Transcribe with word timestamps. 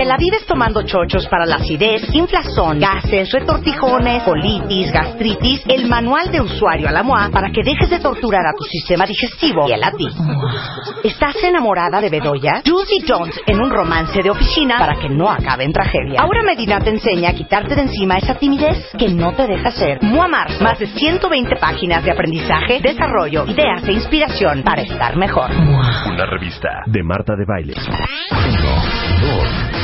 Te 0.00 0.06
la 0.06 0.16
vives 0.16 0.46
tomando 0.46 0.80
chochos 0.80 1.28
para 1.28 1.44
la 1.44 1.56
acidez, 1.56 2.08
inflazón, 2.14 2.78
gases, 2.78 3.30
retortijones, 3.32 4.22
colitis, 4.22 4.90
gastritis, 4.90 5.60
el 5.68 5.90
manual 5.90 6.32
de 6.32 6.40
usuario 6.40 6.88
a 6.88 6.90
la 6.90 7.02
MOA 7.02 7.28
para 7.30 7.50
que 7.50 7.62
dejes 7.62 7.90
de 7.90 7.98
torturar 7.98 8.40
a 8.46 8.54
tu 8.56 8.64
sistema 8.64 9.04
digestivo 9.04 9.68
y 9.68 9.72
a 9.74 9.92
ti. 9.92 10.08
¿Estás 11.04 11.36
enamorada 11.44 12.00
de 12.00 12.08
Bedoya? 12.08 12.62
Juicy 12.64 13.04
Jones 13.06 13.38
en 13.46 13.60
un 13.60 13.68
romance 13.68 14.22
de 14.22 14.30
oficina 14.30 14.78
para 14.78 14.94
que 14.94 15.10
no 15.10 15.28
acabe 15.28 15.64
en 15.64 15.72
tragedia. 15.74 16.22
Ahora 16.22 16.44
Medina 16.44 16.80
te 16.80 16.88
enseña 16.88 17.28
a 17.28 17.34
quitarte 17.34 17.74
de 17.74 17.82
encima 17.82 18.16
esa 18.16 18.36
timidez 18.36 18.78
que 18.98 19.10
no 19.10 19.34
te 19.34 19.46
deja 19.46 19.70
ser. 19.70 20.02
MOA 20.02 20.28
Mars, 20.28 20.62
más 20.62 20.78
de 20.78 20.86
120 20.86 21.56
páginas 21.56 22.02
de 22.02 22.12
aprendizaje, 22.12 22.80
desarrollo, 22.80 23.44
ideas 23.46 23.86
e 23.86 23.92
inspiración 23.92 24.62
para 24.62 24.80
estar 24.80 25.14
mejor. 25.18 25.50
Una 25.50 26.24
revista 26.24 26.70
de 26.86 27.02
Marta 27.02 27.34
de 27.36 27.44
Baile. 27.44 27.74
1, 28.30 28.50
2, 29.20 29.69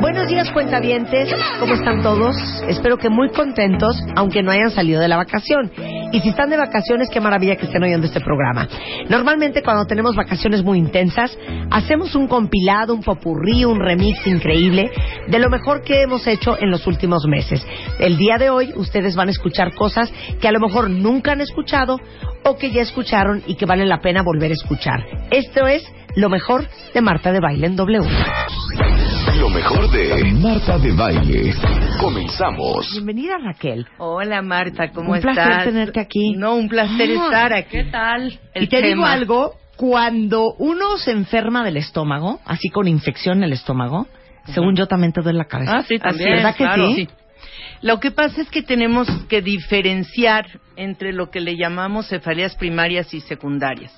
Buenos 0.00 0.28
días, 0.28 0.50
cuentavientes. 0.50 1.28
¿Cómo 1.58 1.74
están 1.74 2.02
todos? 2.02 2.34
Espero 2.68 2.96
que 2.96 3.10
muy 3.10 3.28
contentos, 3.30 4.00
aunque 4.16 4.42
no 4.42 4.50
hayan 4.50 4.70
salido 4.70 4.98
de 4.98 5.08
la 5.08 5.18
vacación. 5.18 5.70
Y 6.10 6.20
si 6.20 6.30
están 6.30 6.48
de 6.48 6.56
vacaciones, 6.56 7.10
qué 7.10 7.20
maravilla 7.20 7.56
que 7.56 7.66
estén 7.66 7.82
oyendo 7.82 8.06
este 8.06 8.20
programa. 8.20 8.66
Normalmente, 9.10 9.62
cuando 9.62 9.84
tenemos 9.84 10.16
vacaciones 10.16 10.64
muy 10.64 10.78
intensas, 10.78 11.36
hacemos 11.70 12.14
un 12.14 12.28
compilado, 12.28 12.94
un 12.94 13.02
popurrí, 13.02 13.66
un 13.66 13.78
remix 13.78 14.26
increíble 14.26 14.90
de 15.28 15.38
lo 15.38 15.50
mejor 15.50 15.82
que 15.82 16.00
hemos 16.00 16.26
hecho 16.26 16.56
en 16.58 16.70
los 16.70 16.86
últimos 16.86 17.26
meses. 17.26 17.64
El 17.98 18.16
día 18.16 18.38
de 18.38 18.48
hoy, 18.48 18.72
ustedes 18.76 19.14
van 19.16 19.28
a 19.28 19.32
escuchar 19.32 19.74
cosas 19.74 20.10
que 20.40 20.48
a 20.48 20.52
lo 20.52 20.60
mejor 20.60 20.88
nunca 20.88 21.32
han 21.32 21.42
escuchado 21.42 21.98
o 22.44 22.56
que 22.56 22.70
ya 22.70 22.80
escucharon 22.80 23.42
y 23.46 23.56
que 23.56 23.66
vale 23.66 23.84
la 23.84 24.00
pena 24.00 24.22
volver 24.22 24.50
a 24.50 24.54
escuchar. 24.54 25.04
Esto 25.30 25.66
es 25.66 25.84
lo 26.16 26.30
mejor 26.30 26.66
de 26.94 27.00
Marta 27.02 27.32
de 27.32 27.40
Baile 27.40 27.66
en 27.66 27.76
W. 27.76 28.08
Lo 29.40 29.48
mejor 29.48 29.90
de 29.90 30.22
Marta 30.34 30.78
de 30.78 30.92
Baile. 30.92 31.54
Comenzamos. 31.98 32.86
Bienvenida 32.92 33.38
Raquel. 33.42 33.86
Hola 33.96 34.42
Marta, 34.42 34.90
¿cómo 34.90 35.12
un 35.12 35.16
estás? 35.16 35.30
Un 35.38 35.44
placer 35.44 35.64
tenerte 35.64 36.00
aquí. 36.00 36.32
No, 36.36 36.56
un 36.56 36.68
placer 36.68 37.08
Ah, 37.18 37.24
estar 37.24 37.52
aquí. 37.54 37.70
¿Qué 37.70 37.84
tal? 37.84 38.38
y 38.54 38.66
te 38.66 38.82
digo 38.82 39.04
algo, 39.06 39.54
cuando 39.76 40.52
uno 40.58 40.98
se 40.98 41.12
enferma 41.12 41.64
del 41.64 41.78
estómago, 41.78 42.40
así 42.44 42.68
con 42.68 42.86
infección 42.86 43.38
en 43.38 43.44
el 43.44 43.52
estómago, 43.54 44.06
según 44.52 44.76
yo 44.76 44.86
también 44.86 45.12
te 45.12 45.22
duele 45.22 45.38
la 45.38 45.46
cabeza. 45.46 45.78
Ah, 45.78 45.82
sí, 45.84 45.98
también. 45.98 46.34
¿Verdad 46.36 46.54
que 46.54 46.64
claro. 46.64 46.92
sí? 46.94 47.08
Lo 47.80 47.98
que 47.98 48.10
pasa 48.10 48.42
es 48.42 48.50
que 48.50 48.62
tenemos 48.62 49.08
que 49.30 49.40
diferenciar 49.40 50.46
entre 50.76 51.14
lo 51.14 51.30
que 51.30 51.40
le 51.40 51.56
llamamos 51.56 52.08
cefaleas 52.08 52.54
primarias 52.56 53.14
y 53.14 53.20
secundarias. 53.22 53.92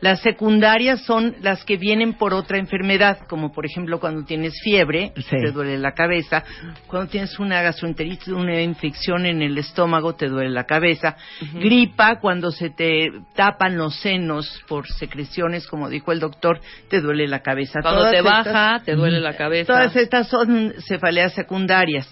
Las 0.00 0.20
secundarias 0.20 1.00
son 1.04 1.36
las 1.40 1.64
que 1.64 1.76
vienen 1.76 2.14
por 2.14 2.34
otra 2.34 2.58
enfermedad, 2.58 3.20
como 3.28 3.52
por 3.52 3.64
ejemplo 3.64 4.00
cuando 4.00 4.24
tienes 4.24 4.52
fiebre, 4.62 5.12
Sí. 5.16 5.36
te 5.42 5.50
duele 5.52 5.78
la 5.78 5.92
cabeza, 5.92 6.44
cuando 6.86 7.08
tienes 7.10 7.38
una 7.38 7.62
gastroenteritis, 7.62 8.28
una 8.28 8.60
infección 8.60 9.24
en 9.24 9.40
el 9.40 9.56
estómago, 9.56 10.14
te 10.14 10.28
duele 10.28 10.50
la 10.50 10.64
cabeza, 10.64 11.16
gripa, 11.54 12.20
cuando 12.20 12.50
se 12.50 12.70
te 12.70 13.08
tapan 13.34 13.76
los 13.78 13.94
senos 14.00 14.62
por 14.68 14.86
secreciones, 14.88 15.66
como 15.66 15.88
dijo 15.88 16.12
el 16.12 16.20
doctor, 16.20 16.60
te 16.88 17.00
duele 17.00 17.26
la 17.26 17.40
cabeza. 17.40 17.80
Cuando 17.80 18.00
Todas 18.00 18.12
te 18.12 18.18
estas- 18.18 18.44
baja, 18.44 18.82
te 18.84 18.94
duele 18.94 19.20
la 19.20 19.36
cabeza. 19.36 19.72
Todas 19.72 19.96
estas 19.96 20.28
son 20.28 20.74
cefaleas 20.86 21.32
secundarias. 21.34 22.10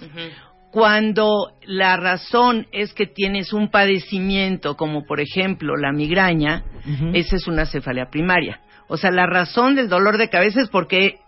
Cuando 0.73 1.53
la 1.67 1.99
razón 1.99 2.67
es 2.73 2.95
que 2.95 3.07
tienes 3.07 3.53
un 3.53 3.71
padecimiento, 3.71 4.75
como 4.75 5.05
por 5.05 5.21
ejemplo 5.21 5.77
la 5.77 5.93
migraña, 5.93 6.65
Ujú. 6.87 7.11
esa 7.13 7.37
es 7.37 7.47
una 7.47 7.67
cefalea 7.67 8.07
primaria. 8.11 8.61
O 8.89 8.97
sea, 8.97 9.11
la 9.11 9.27
razón 9.27 9.75
del 9.75 9.91
dolor 9.91 10.17
de 10.17 10.31
cabeza 10.31 10.63
es 10.63 10.71
porque 10.71 11.19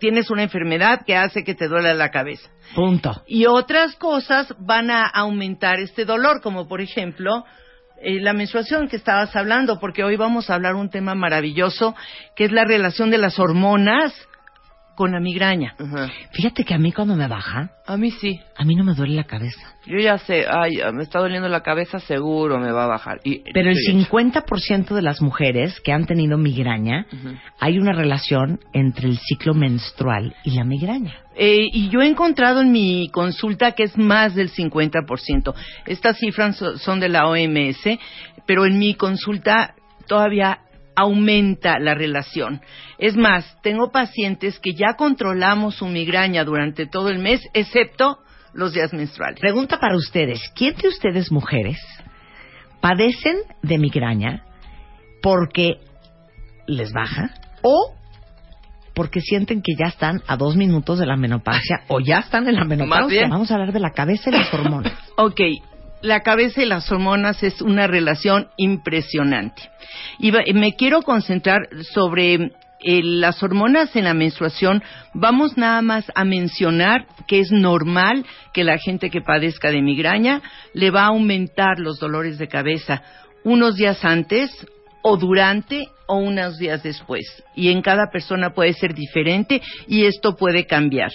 tienes 0.00 0.30
una 0.30 0.42
enfermedad 0.42 1.02
que 1.06 1.16
hace 1.16 1.44
que 1.44 1.54
te 1.54 1.68
duela 1.68 1.92
la 1.92 2.10
cabeza. 2.10 2.48
Punto. 2.74 3.22
Y 3.26 3.44
otras 3.44 3.94
cosas 3.96 4.54
van 4.58 4.90
a 4.90 5.04
aumentar 5.06 5.80
este 5.80 6.06
dolor, 6.06 6.40
como 6.40 6.66
por 6.66 6.80
ejemplo 6.80 7.44
eh, 8.00 8.20
la 8.20 8.32
menstruación 8.32 8.88
que 8.88 8.96
estabas 8.96 9.36
hablando, 9.36 9.78
porque 9.80 10.02
hoy 10.02 10.16
vamos 10.16 10.48
a 10.48 10.54
hablar 10.54 10.76
un 10.76 10.88
tema 10.88 11.14
maravilloso, 11.14 11.94
que 12.36 12.44
es 12.44 12.52
la 12.52 12.64
relación 12.64 13.10
de 13.10 13.18
las 13.18 13.38
hormonas 13.38 14.14
con 14.94 15.12
la 15.12 15.20
migraña. 15.20 15.74
Fíjate 16.32 16.64
que 16.64 16.74
a 16.74 16.78
mí 16.78 16.92
cuando 16.92 17.16
me 17.16 17.26
baja, 17.28 17.70
A 17.86 17.96
mí 17.96 18.10
sí. 18.10 18.40
a 18.56 18.64
mí 18.64 18.74
no 18.74 18.84
me 18.84 18.94
duele 18.94 19.14
la 19.14 19.24
cabeza. 19.24 19.60
Yo 19.86 19.98
ya 19.98 20.18
sé, 20.18 20.46
ay, 20.48 20.78
me 20.92 21.02
está 21.02 21.18
doliendo 21.18 21.48
la 21.48 21.62
cabeza, 21.62 21.98
seguro 21.98 22.58
me 22.58 22.72
va 22.72 22.84
a 22.84 22.88
bajar. 22.88 23.20
Y, 23.24 23.42
Pero 23.52 23.70
el 23.70 23.76
Sí. 23.76 23.92
50% 23.92 24.94
de 24.94 25.02
las 25.02 25.20
mujeres 25.20 25.80
que 25.80 25.92
han 25.92 26.06
tenido 26.06 26.38
migraña, 26.38 27.06
hay 27.60 27.78
una 27.78 27.92
relación 27.92 28.60
entre 28.72 29.08
el 29.08 29.18
ciclo 29.18 29.54
menstrual 29.54 30.34
y 30.44 30.52
la 30.52 30.64
migraña. 30.64 31.14
Eh, 31.36 31.66
y 31.72 31.88
yo 31.88 32.00
he 32.00 32.06
encontrado 32.06 32.60
en 32.60 32.70
mi 32.70 33.08
consulta 33.10 33.72
que 33.72 33.82
es 33.82 33.98
más 33.98 34.34
del 34.36 34.50
50%. 34.50 35.54
Estas 35.86 36.16
cifras 36.18 36.56
so- 36.56 36.78
son 36.78 37.00
de 37.00 37.08
la 37.08 37.26
OMS, 37.26 37.98
pero 38.46 38.64
en 38.66 38.78
mi 38.78 38.94
consulta 38.94 39.74
todavía 40.06 40.60
aumenta 40.96 41.78
la 41.78 41.94
relación. 41.94 42.60
Es 42.98 43.16
más, 43.16 43.58
tengo 43.62 43.90
pacientes 43.90 44.58
que 44.58 44.74
ya 44.74 44.94
controlamos 44.94 45.76
su 45.76 45.86
migraña 45.86 46.44
durante 46.44 46.86
todo 46.86 47.08
el 47.08 47.18
mes, 47.18 47.40
excepto 47.52 48.18
los 48.52 48.72
días 48.72 48.92
menstruales. 48.92 49.40
Pregunta 49.40 49.78
para 49.80 49.96
ustedes, 49.96 50.40
¿quién 50.54 50.74
de 50.76 50.88
ustedes 50.88 51.30
mujeres 51.30 51.78
padecen 52.80 53.38
de 53.62 53.78
migraña 53.78 54.44
porque 55.22 55.78
les 56.66 56.92
baja 56.92 57.30
o 57.62 57.94
porque 58.94 59.20
sienten 59.20 59.60
que 59.60 59.74
ya 59.76 59.86
están 59.86 60.22
a 60.28 60.36
dos 60.36 60.54
minutos 60.54 61.00
de 61.00 61.06
la 61.06 61.16
menopausia 61.16 61.82
o 61.88 61.98
ya 61.98 62.20
están 62.20 62.46
en 62.48 62.54
la 62.54 62.64
menopausia? 62.64 63.26
Vamos 63.28 63.50
a 63.50 63.54
hablar 63.54 63.72
de 63.72 63.80
la 63.80 63.90
cabeza 63.90 64.30
y 64.30 64.32
las 64.32 64.52
hormonas. 64.54 64.92
Ok, 65.16 65.40
la 66.04 66.20
cabeza 66.20 66.62
y 66.62 66.66
las 66.66 66.92
hormonas 66.92 67.42
es 67.42 67.62
una 67.62 67.86
relación 67.86 68.48
impresionante. 68.58 69.70
Y 70.18 70.32
me 70.52 70.74
quiero 70.74 71.00
concentrar 71.00 71.60
sobre 71.94 72.34
eh, 72.34 73.00
las 73.02 73.42
hormonas 73.42 73.96
en 73.96 74.04
la 74.04 74.12
menstruación. 74.12 74.82
Vamos 75.14 75.56
nada 75.56 75.80
más 75.80 76.04
a 76.14 76.26
mencionar 76.26 77.06
que 77.26 77.40
es 77.40 77.50
normal 77.50 78.26
que 78.52 78.64
la 78.64 78.76
gente 78.76 79.08
que 79.08 79.22
padezca 79.22 79.70
de 79.70 79.80
migraña 79.80 80.42
le 80.74 80.90
va 80.90 81.04
a 81.04 81.08
aumentar 81.08 81.78
los 81.78 81.98
dolores 81.98 82.36
de 82.36 82.48
cabeza 82.48 83.02
unos 83.42 83.76
días 83.76 84.04
antes 84.04 84.50
o 85.00 85.16
durante 85.16 85.88
o 86.06 86.16
unos 86.16 86.58
días 86.58 86.82
después. 86.82 87.24
Y 87.56 87.70
en 87.70 87.80
cada 87.80 88.10
persona 88.12 88.50
puede 88.50 88.74
ser 88.74 88.94
diferente 88.94 89.62
y 89.86 90.04
esto 90.04 90.36
puede 90.36 90.66
cambiar. 90.66 91.12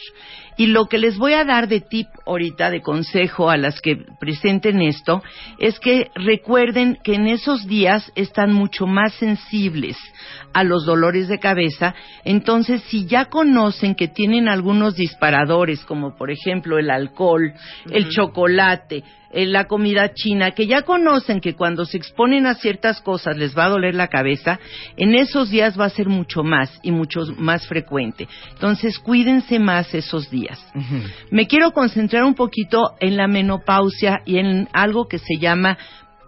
Y 0.60 0.68
lo 0.68 0.88
que 0.88 0.98
les 0.98 1.18
voy 1.18 1.36
a 1.36 1.46
dar 1.46 1.70
de 1.70 1.80
tip 1.80 2.10
ahorita, 2.26 2.70
de 2.70 2.82
consejo 2.82 3.50
a 3.50 3.56
las 3.56 3.80
que 3.80 3.96
presenten 4.20 4.82
esto, 4.82 5.24
es 5.58 5.80
que 5.80 6.12
recuerden 6.16 6.98
que 7.02 7.16
en 7.16 7.28
esos 7.28 7.66
días 7.66 8.12
están 8.16 8.52
mucho 8.52 8.86
más 8.86 9.14
sensibles 9.14 9.96
a 10.52 10.66
los 10.66 10.86
dolores 10.86 11.30
de 11.30 11.40
cabeza. 11.40 11.96
Entonces, 12.26 12.84
si 12.90 13.06
ya 13.06 13.28
conocen 13.28 13.96
que 13.96 14.10
tienen 14.10 14.50
algunos 14.50 14.96
disparadores, 14.96 15.86
como 15.86 16.18
por 16.18 16.30
ejemplo 16.30 16.78
el 16.78 16.90
alcohol, 16.90 17.54
el 17.90 18.10
chocolate, 18.10 19.06
eh, 19.32 19.46
la 19.46 19.66
comida 19.66 20.14
china, 20.14 20.52
que 20.52 20.68
ya 20.68 20.82
conocen 20.82 21.40
que 21.40 21.56
cuando 21.56 21.86
se 21.86 21.98
exponen 21.98 22.46
a 22.46 22.56
ciertas 22.56 23.02
cosas 23.02 23.38
les 23.38 23.58
va 23.58 23.66
a 23.66 23.70
doler 23.70 23.96
la 23.96 24.08
cabeza, 24.08 24.60
en 24.98 25.16
esos 25.16 25.50
días 25.50 25.80
va 25.80 25.86
a 25.86 25.90
ser 25.90 26.08
mucho 26.08 26.44
más 26.44 26.80
y 26.84 26.92
mucho 26.92 27.22
más 27.38 27.68
frecuente. 27.68 28.28
Entonces, 28.52 28.98
cuídense 29.00 29.60
más 29.60 29.94
esos 29.94 30.30
días. 30.30 30.60
Me 31.32 31.48
quiero 31.48 31.72
concentrar 31.72 32.24
un 32.24 32.36
poquito 32.36 32.96
en 33.00 33.18
la 33.18 33.28
menopausia 33.28 34.22
y 34.26 34.38
en 34.38 34.68
algo 34.74 35.08
que 35.08 35.20
se 35.20 35.38
llama 35.38 35.78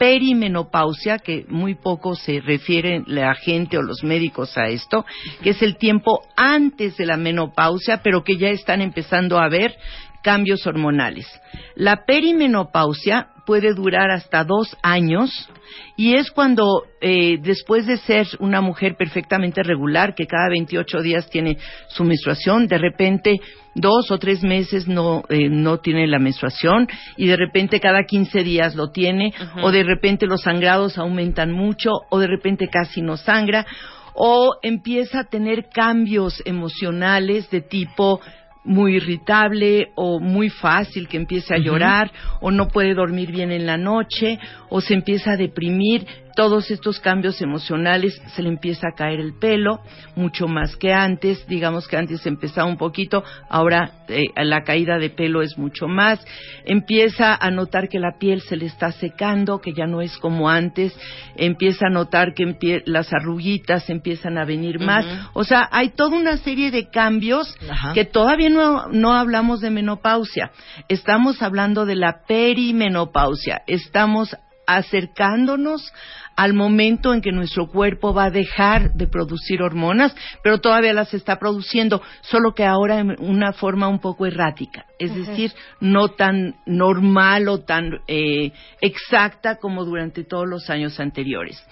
perimenopausia, 0.01 1.19
que 1.19 1.45
muy 1.47 1.75
poco 1.75 2.15
se 2.15 2.41
refiere 2.41 3.03
la 3.05 3.35
gente 3.35 3.77
o 3.77 3.83
los 3.83 4.03
médicos 4.03 4.57
a 4.57 4.67
esto, 4.67 5.05
que 5.43 5.51
es 5.51 5.61
el 5.61 5.77
tiempo 5.77 6.23
antes 6.35 6.97
de 6.97 7.05
la 7.05 7.17
menopausia, 7.17 8.01
pero 8.01 8.23
que 8.23 8.37
ya 8.37 8.49
están 8.49 8.81
empezando 8.81 9.37
a 9.37 9.47
ver 9.47 9.75
cambios 10.21 10.65
hormonales. 10.65 11.27
La 11.75 12.05
perimenopausia 12.05 13.29
puede 13.45 13.73
durar 13.73 14.11
hasta 14.11 14.43
dos 14.43 14.77
años 14.81 15.49
y 15.97 16.15
es 16.15 16.31
cuando 16.31 16.83
eh, 17.01 17.37
después 17.41 17.85
de 17.85 17.97
ser 17.97 18.27
una 18.39 18.61
mujer 18.61 18.95
perfectamente 18.97 19.63
regular, 19.63 20.15
que 20.15 20.27
cada 20.27 20.49
28 20.49 21.01
días 21.01 21.29
tiene 21.29 21.57
su 21.87 22.03
menstruación, 22.03 22.67
de 22.67 22.77
repente 22.77 23.41
dos 23.75 24.11
o 24.11 24.17
tres 24.19 24.43
meses 24.43 24.87
no, 24.87 25.23
eh, 25.29 25.49
no 25.49 25.79
tiene 25.79 26.07
la 26.07 26.19
menstruación 26.19 26.87
y 27.17 27.27
de 27.27 27.37
repente 27.37 27.79
cada 27.79 28.03
15 28.03 28.43
días 28.43 28.75
lo 28.75 28.91
tiene 28.91 29.33
o 29.61 29.71
de 29.71 29.83
repente 29.83 30.27
los 30.27 30.41
sangrados 30.41 30.97
aumentan 30.97 31.51
mucho 31.51 31.91
o 32.09 32.19
de 32.19 32.27
repente 32.27 32.67
casi 32.67 33.01
no 33.01 33.17
sangra 33.17 33.65
o 34.13 34.55
empieza 34.61 35.21
a 35.21 35.23
tener 35.25 35.69
cambios 35.69 36.41
emocionales 36.45 37.49
de 37.49 37.61
tipo 37.61 38.19
muy 38.63 38.95
irritable 38.95 39.91
o 39.95 40.19
muy 40.19 40.49
fácil 40.49 41.07
que 41.07 41.17
empiece 41.17 41.53
a 41.53 41.57
llorar 41.57 42.11
o 42.41 42.51
no 42.51 42.67
puede 42.67 42.93
dormir 42.93 43.31
bien 43.31 43.51
en 43.51 43.65
la 43.65 43.77
noche 43.77 44.39
o 44.69 44.81
se 44.81 44.93
empieza 44.93 45.31
a 45.31 45.37
deprimir 45.37 46.05
todos 46.35 46.71
estos 46.71 46.99
cambios 46.99 47.41
emocionales 47.41 48.21
se 48.35 48.41
le 48.41 48.49
empieza 48.49 48.87
a 48.87 48.95
caer 48.95 49.19
el 49.19 49.33
pelo 49.39 49.81
mucho 50.15 50.47
más 50.47 50.75
que 50.75 50.93
antes 50.93 51.45
digamos 51.47 51.87
que 51.87 51.97
antes 51.97 52.25
empezaba 52.25 52.67
un 52.67 52.77
poquito 52.77 53.23
ahora 53.49 53.91
eh, 54.11 54.31
la 54.43 54.63
caída 54.63 54.97
de 54.97 55.09
pelo 55.09 55.41
es 55.41 55.57
mucho 55.57 55.87
más. 55.87 56.19
Empieza 56.65 57.35
a 57.35 57.49
notar 57.49 57.89
que 57.89 57.99
la 57.99 58.17
piel 58.19 58.41
se 58.41 58.57
le 58.57 58.65
está 58.65 58.91
secando 58.91 59.59
que 59.59 59.73
ya 59.73 59.87
no 59.87 60.01
es 60.01 60.17
como 60.17 60.49
antes. 60.49 60.93
Empieza 61.35 61.87
a 61.87 61.89
notar 61.89 62.33
que 62.33 62.81
las 62.85 63.13
arruguitas 63.13 63.89
empiezan 63.89 64.37
a 64.37 64.45
venir 64.45 64.79
más. 64.79 65.05
O 65.33 65.43
sea 65.43 65.67
hay 65.71 65.89
toda 65.89 66.17
una 66.17 66.37
serie 66.37 66.71
de 66.71 66.89
cambios 66.89 67.55
que 67.93 68.05
todavía 68.05 68.49
no, 68.49 68.87
no 68.87 69.13
hablamos 69.13 69.61
de 69.61 69.69
menopausia. 69.69 70.51
Estamos 70.87 71.41
hablando 71.41 71.85
de 71.85 71.95
la 71.95 72.23
perimenopausia. 72.27 73.61
Estamos 73.67 74.35
acercándonos 74.67 75.91
al 76.35 76.53
momento 76.53 77.13
en 77.13 77.21
que 77.21 77.31
nuestro 77.31 77.67
cuerpo 77.67 78.13
va 78.13 78.25
a 78.25 78.31
dejar 78.31 78.93
de 78.93 79.07
producir 79.07 79.61
hormonas, 79.61 80.15
pero 80.43 80.59
todavía 80.59 80.93
las 80.93 81.13
está 81.13 81.37
produciendo, 81.37 82.01
solo 82.21 82.53
que 82.53 82.65
ahora 82.65 82.99
en 82.99 83.15
una 83.19 83.53
forma 83.53 83.87
un 83.87 83.99
poco 83.99 84.25
errática, 84.25 84.85
es 84.97 85.13
decir, 85.13 85.51
no 85.79 86.09
tan 86.09 86.55
normal 86.65 87.47
o 87.47 87.59
tan 87.59 87.99
eh, 88.07 88.51
exacta 88.79 89.57
como 89.57 89.83
durante 89.83 90.23
todos 90.23 90.47
los 90.47 90.69
años 90.69 90.99
anteriores. 90.99 91.63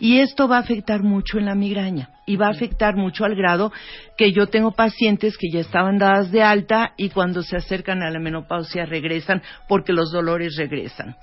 Y 0.00 0.18
esto 0.18 0.48
va 0.48 0.56
a 0.56 0.60
afectar 0.60 1.02
mucho 1.02 1.38
en 1.38 1.46
la 1.46 1.54
migraña 1.54 2.10
y 2.26 2.36
va 2.36 2.46
a 2.48 2.50
afectar 2.50 2.96
mucho 2.96 3.24
al 3.24 3.36
grado 3.36 3.72
que 4.16 4.32
yo 4.32 4.48
tengo 4.48 4.72
pacientes 4.72 5.36
que 5.38 5.50
ya 5.52 5.60
estaban 5.60 5.98
dadas 5.98 6.32
de 6.32 6.42
alta 6.42 6.94
y 6.96 7.10
cuando 7.10 7.42
se 7.42 7.56
acercan 7.56 8.02
a 8.02 8.10
la 8.10 8.18
menopausia 8.18 8.86
regresan 8.86 9.42
porque 9.68 9.92
los 9.92 10.10
dolores 10.10 10.56
regresan. 10.56 11.16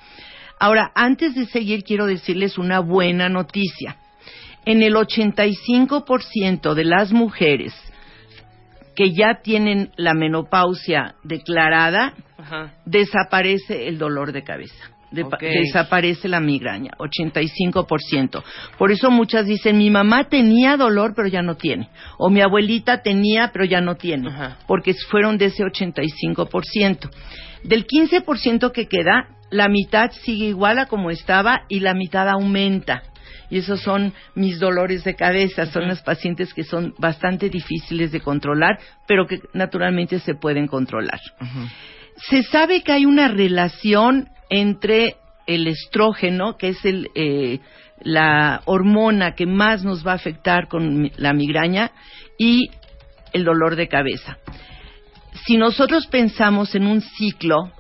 Ahora, 0.63 0.93
antes 0.95 1.35
de 1.35 1.45
seguir, 1.47 1.83
quiero 1.83 2.05
decirles 2.05 2.57
una 2.57 2.79
buena 2.79 3.27
noticia. 3.27 3.97
En 4.63 4.81
el 4.81 4.95
85% 4.95 6.73
de 6.73 6.85
las 6.85 7.11
mujeres 7.11 7.73
que 8.95 9.11
ya 9.11 9.41
tienen 9.43 9.91
la 9.97 10.13
menopausia 10.13 11.15
declarada, 11.25 12.13
desaparece 12.85 13.89
el 13.89 13.97
dolor 13.97 14.31
de 14.31 14.45
cabeza. 14.45 14.89
Desaparece 15.11 16.29
la 16.29 16.39
migraña, 16.39 16.91
85%. 16.97 18.41
Por 18.77 18.93
eso 18.93 19.11
muchas 19.11 19.45
dicen, 19.45 19.77
mi 19.77 19.89
mamá 19.89 20.29
tenía 20.29 20.77
dolor, 20.77 21.11
pero 21.13 21.27
ya 21.27 21.41
no 21.41 21.57
tiene. 21.57 21.89
O 22.17 22.29
mi 22.29 22.39
abuelita 22.39 23.01
tenía, 23.01 23.51
pero 23.51 23.65
ya 23.65 23.81
no 23.81 23.95
tiene. 23.95 24.29
Porque 24.65 24.93
fueron 25.11 25.37
de 25.37 25.47
ese 25.47 25.61
85%. 25.61 27.09
Del 27.65 27.85
15% 27.85 28.71
que 28.71 28.87
queda, 28.87 29.27
la 29.53 29.69
mitad 29.69 30.11
sigue 30.23 30.47
igual 30.47 30.79
a 30.79 30.87
como 30.87 31.11
estaba 31.11 31.61
y 31.69 31.79
la 31.79 31.93
mitad 31.93 32.27
aumenta. 32.27 33.03
Y 33.51 33.59
esos 33.59 33.81
son 33.81 34.13
mis 34.33 34.59
dolores 34.59 35.03
de 35.03 35.13
cabeza, 35.15 35.67
son 35.67 35.87
los 35.87 36.01
pacientes 36.01 36.55
que 36.55 36.63
son 36.63 36.95
bastante 36.97 37.49
difíciles 37.49 38.11
de 38.11 38.19
controlar, 38.19 38.79
pero 39.07 39.27
que 39.27 39.41
naturalmente 39.53 40.19
se 40.19 40.33
pueden 40.33 40.65
controlar. 40.65 41.19
Se 42.29 42.41
sabe 42.41 42.81
que 42.81 42.93
hay 42.93 43.05
una 43.05 43.27
relación 43.27 44.29
entre 44.49 45.17
el 45.45 45.67
estrógeno, 45.67 46.57
que 46.57 46.69
es 46.69 46.83
el, 46.83 47.09
eh, 47.13 47.59
la 48.01 48.61
hormona 48.65 49.35
que 49.35 49.45
más 49.45 49.83
nos 49.83 50.05
va 50.05 50.13
a 50.13 50.15
afectar 50.15 50.67
con 50.67 51.11
la 51.17 51.33
migraña, 51.33 51.91
y 52.39 52.71
el 53.33 53.43
dolor 53.43 53.75
de 53.75 53.87
cabeza. 53.87 54.37
Si 55.45 55.57
nosotros 55.57 56.07
pensamos 56.07 56.73
en 56.73 56.87
un 56.87 57.01
ciclo, 57.01 57.71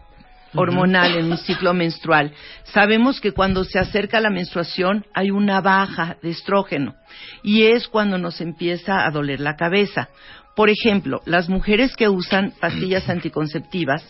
hormonal 0.55 1.15
en 1.15 1.31
un 1.31 1.37
ciclo 1.37 1.73
menstrual. 1.73 2.31
Sabemos 2.65 3.19
que 3.19 3.31
cuando 3.31 3.63
se 3.63 3.79
acerca 3.79 4.19
la 4.19 4.29
menstruación 4.29 5.05
hay 5.13 5.31
una 5.31 5.61
baja 5.61 6.17
de 6.21 6.29
estrógeno 6.29 6.95
y 7.43 7.63
es 7.63 7.87
cuando 7.87 8.17
nos 8.17 8.41
empieza 8.41 9.05
a 9.05 9.11
doler 9.11 9.39
la 9.39 9.55
cabeza. 9.55 10.09
Por 10.55 10.69
ejemplo, 10.69 11.21
las 11.25 11.49
mujeres 11.49 11.95
que 11.95 12.07
usan 12.07 12.53
pastillas 12.59 13.09
anticonceptivas 13.09 14.03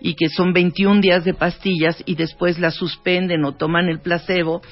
y 0.00 0.14
que 0.14 0.30
son 0.30 0.54
21 0.54 1.02
días 1.02 1.24
de 1.24 1.34
pastillas 1.34 2.02
y 2.06 2.14
después 2.14 2.58
las 2.58 2.74
suspenden 2.74 3.44
o 3.44 3.52
toman 3.52 3.90
el 3.90 4.00
placebo, 4.00 4.62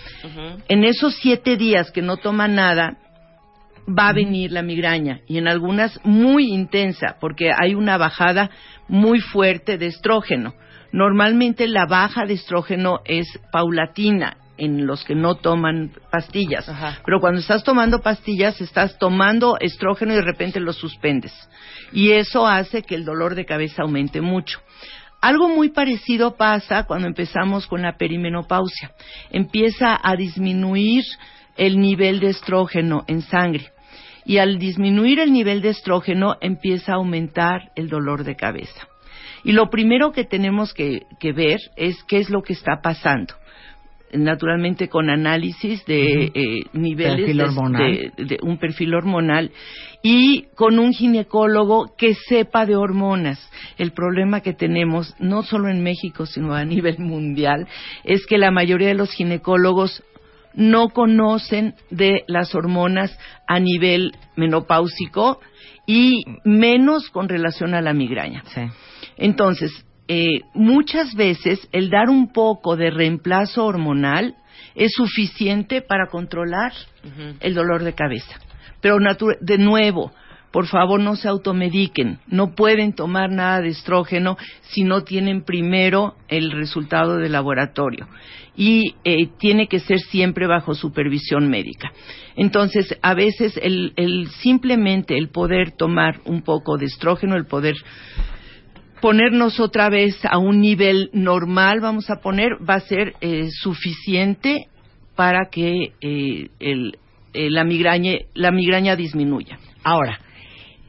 en 0.68 0.84
esos 0.84 1.16
siete 1.16 1.58
días 1.58 1.90
que 1.90 2.00
no 2.00 2.16
toman 2.16 2.54
nada, 2.54 2.96
va 3.86 4.08
a 4.08 4.12
venir 4.12 4.52
la 4.52 4.62
migraña 4.62 5.20
y 5.26 5.38
en 5.38 5.48
algunas 5.48 5.98
muy 6.04 6.52
intensa 6.52 7.16
porque 7.20 7.50
hay 7.54 7.74
una 7.74 7.98
bajada 7.98 8.50
muy 8.88 9.20
fuerte 9.20 9.76
de 9.76 9.86
estrógeno. 9.86 10.54
Normalmente 10.92 11.68
la 11.68 11.86
baja 11.86 12.24
de 12.24 12.34
estrógeno 12.34 13.00
es 13.04 13.26
paulatina 13.52 14.38
en 14.58 14.86
los 14.86 15.04
que 15.04 15.14
no 15.14 15.36
toman 15.36 15.92
pastillas. 16.10 16.70
Pero 17.04 17.20
cuando 17.20 17.40
estás 17.40 17.62
tomando 17.62 18.00
pastillas, 18.00 18.60
estás 18.60 18.98
tomando 18.98 19.56
estrógeno 19.60 20.12
y 20.12 20.16
de 20.16 20.22
repente 20.22 20.60
lo 20.60 20.72
suspendes. 20.72 21.32
Y 21.92 22.12
eso 22.12 22.46
hace 22.46 22.82
que 22.82 22.94
el 22.94 23.04
dolor 23.04 23.34
de 23.34 23.46
cabeza 23.46 23.82
aumente 23.82 24.20
mucho. 24.20 24.60
Algo 25.20 25.48
muy 25.48 25.70
parecido 25.70 26.36
pasa 26.36 26.84
cuando 26.84 27.06
empezamos 27.06 27.66
con 27.66 27.82
la 27.82 27.96
perimenopausia. 27.96 28.92
Empieza 29.30 29.98
a 30.02 30.16
disminuir 30.16 31.04
el 31.56 31.80
nivel 31.80 32.20
de 32.20 32.28
estrógeno 32.28 33.04
en 33.06 33.22
sangre. 33.22 33.72
Y 34.24 34.38
al 34.38 34.58
disminuir 34.58 35.20
el 35.20 35.32
nivel 35.32 35.62
de 35.62 35.70
estrógeno 35.70 36.36
empieza 36.40 36.92
a 36.92 36.96
aumentar 36.96 37.72
el 37.76 37.88
dolor 37.88 38.24
de 38.24 38.36
cabeza. 38.36 38.87
Y 39.48 39.52
lo 39.52 39.70
primero 39.70 40.12
que 40.12 40.24
tenemos 40.24 40.74
que, 40.74 41.06
ver 41.34 41.58
es 41.74 42.04
qué 42.04 42.18
es 42.18 42.28
lo 42.28 42.42
que 42.42 42.52
está 42.52 42.82
pasando 42.82 43.32
naturalmente 44.12 44.88
con 44.88 45.08
análisis 45.08 45.84
de 45.86 46.32
eh, 46.34 46.64
niveles 46.74 47.34
de, 47.34 48.38
un 48.42 48.58
perfil 48.58 48.94
hormonal 48.94 49.50
y 50.02 50.44
con 50.54 50.78
un 50.78 50.92
ginecólogo 50.92 51.94
que 51.96 52.14
sepa 52.14 52.66
de 52.66 52.76
hormonas. 52.76 53.38
El 53.78 53.92
problema 53.92 54.40
que 54.42 54.52
tenemos, 54.52 55.14
no 55.18 55.42
solo 55.42 55.68
en 55.68 55.82
México, 55.82 56.26
sino 56.26 56.54
a 56.54 56.64
nivel 56.64 56.98
mundial, 56.98 57.66
es 58.04 58.26
que 58.26 58.36
la 58.36 58.50
mayoría 58.50 58.88
de 58.88 58.94
los 58.94 59.12
ginecólogos 59.12 60.02
no 60.52 60.90
conocen 60.90 61.74
de 61.90 62.24
las 62.26 62.54
hormonas 62.54 63.18
a 63.46 63.60
nivel 63.60 64.12
menopáusico 64.36 65.40
y 65.86 66.22
menos 66.44 67.08
con 67.08 67.30
relación 67.30 67.72
a 67.72 67.80
la 67.80 67.94
migraña. 67.94 68.42
Sí. 68.54 68.62
Entonces, 69.18 69.84
eh, 70.08 70.40
muchas 70.54 71.14
veces 71.14 71.68
el 71.72 71.90
dar 71.90 72.08
un 72.08 72.32
poco 72.32 72.76
de 72.76 72.90
reemplazo 72.90 73.66
hormonal 73.66 74.36
es 74.74 74.92
suficiente 74.92 75.82
para 75.82 76.06
controlar 76.06 76.72
el 77.40 77.54
dolor 77.54 77.82
de 77.82 77.94
cabeza. 77.94 78.38
Pero 78.80 78.96
de 79.40 79.58
nuevo, 79.58 80.12
por 80.50 80.66
favor 80.66 81.00
no 81.00 81.16
se 81.16 81.28
automediquen, 81.28 82.20
no 82.26 82.54
pueden 82.54 82.94
tomar 82.94 83.30
nada 83.30 83.60
de 83.60 83.68
estrógeno 83.68 84.38
si 84.62 84.82
no 84.82 85.02
tienen 85.04 85.42
primero 85.42 86.16
el 86.28 86.52
resultado 86.52 87.16
del 87.16 87.32
laboratorio 87.32 88.08
y 88.56 88.94
eh, 89.04 89.28
tiene 89.38 89.68
que 89.68 89.78
ser 89.78 89.98
siempre 90.00 90.46
bajo 90.46 90.74
supervisión 90.74 91.48
médica. 91.48 91.92
Entonces, 92.34 92.96
a 93.02 93.14
veces 93.14 93.58
el, 93.62 93.92
el 93.96 94.28
simplemente 94.42 95.16
el 95.16 95.28
poder 95.28 95.72
tomar 95.72 96.20
un 96.24 96.42
poco 96.42 96.76
de 96.76 96.86
estrógeno, 96.86 97.36
el 97.36 97.46
poder 97.46 97.74
ponernos 99.00 99.60
otra 99.60 99.88
vez 99.88 100.16
a 100.24 100.38
un 100.38 100.60
nivel 100.60 101.10
normal, 101.12 101.80
vamos 101.80 102.10
a 102.10 102.20
poner, 102.20 102.52
va 102.68 102.74
a 102.74 102.80
ser 102.80 103.14
eh, 103.20 103.48
suficiente 103.50 104.68
para 105.14 105.48
que 105.50 105.92
eh, 106.00 106.48
el, 106.60 106.98
eh, 107.32 107.50
la, 107.50 107.64
migraña, 107.64 108.12
la 108.34 108.50
migraña 108.50 108.96
disminuya. 108.96 109.58
Ahora, 109.82 110.20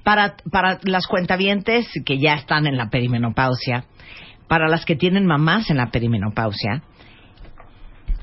para, 0.03 0.35
para 0.51 0.79
las 0.83 1.07
cuentavientes 1.07 1.87
que 2.05 2.19
ya 2.19 2.35
están 2.35 2.67
en 2.67 2.77
la 2.77 2.89
perimenopausia, 2.89 3.85
para 4.47 4.67
las 4.67 4.85
que 4.85 4.95
tienen 4.95 5.25
mamás 5.25 5.69
en 5.69 5.77
la 5.77 5.91
perimenopausia, 5.91 6.83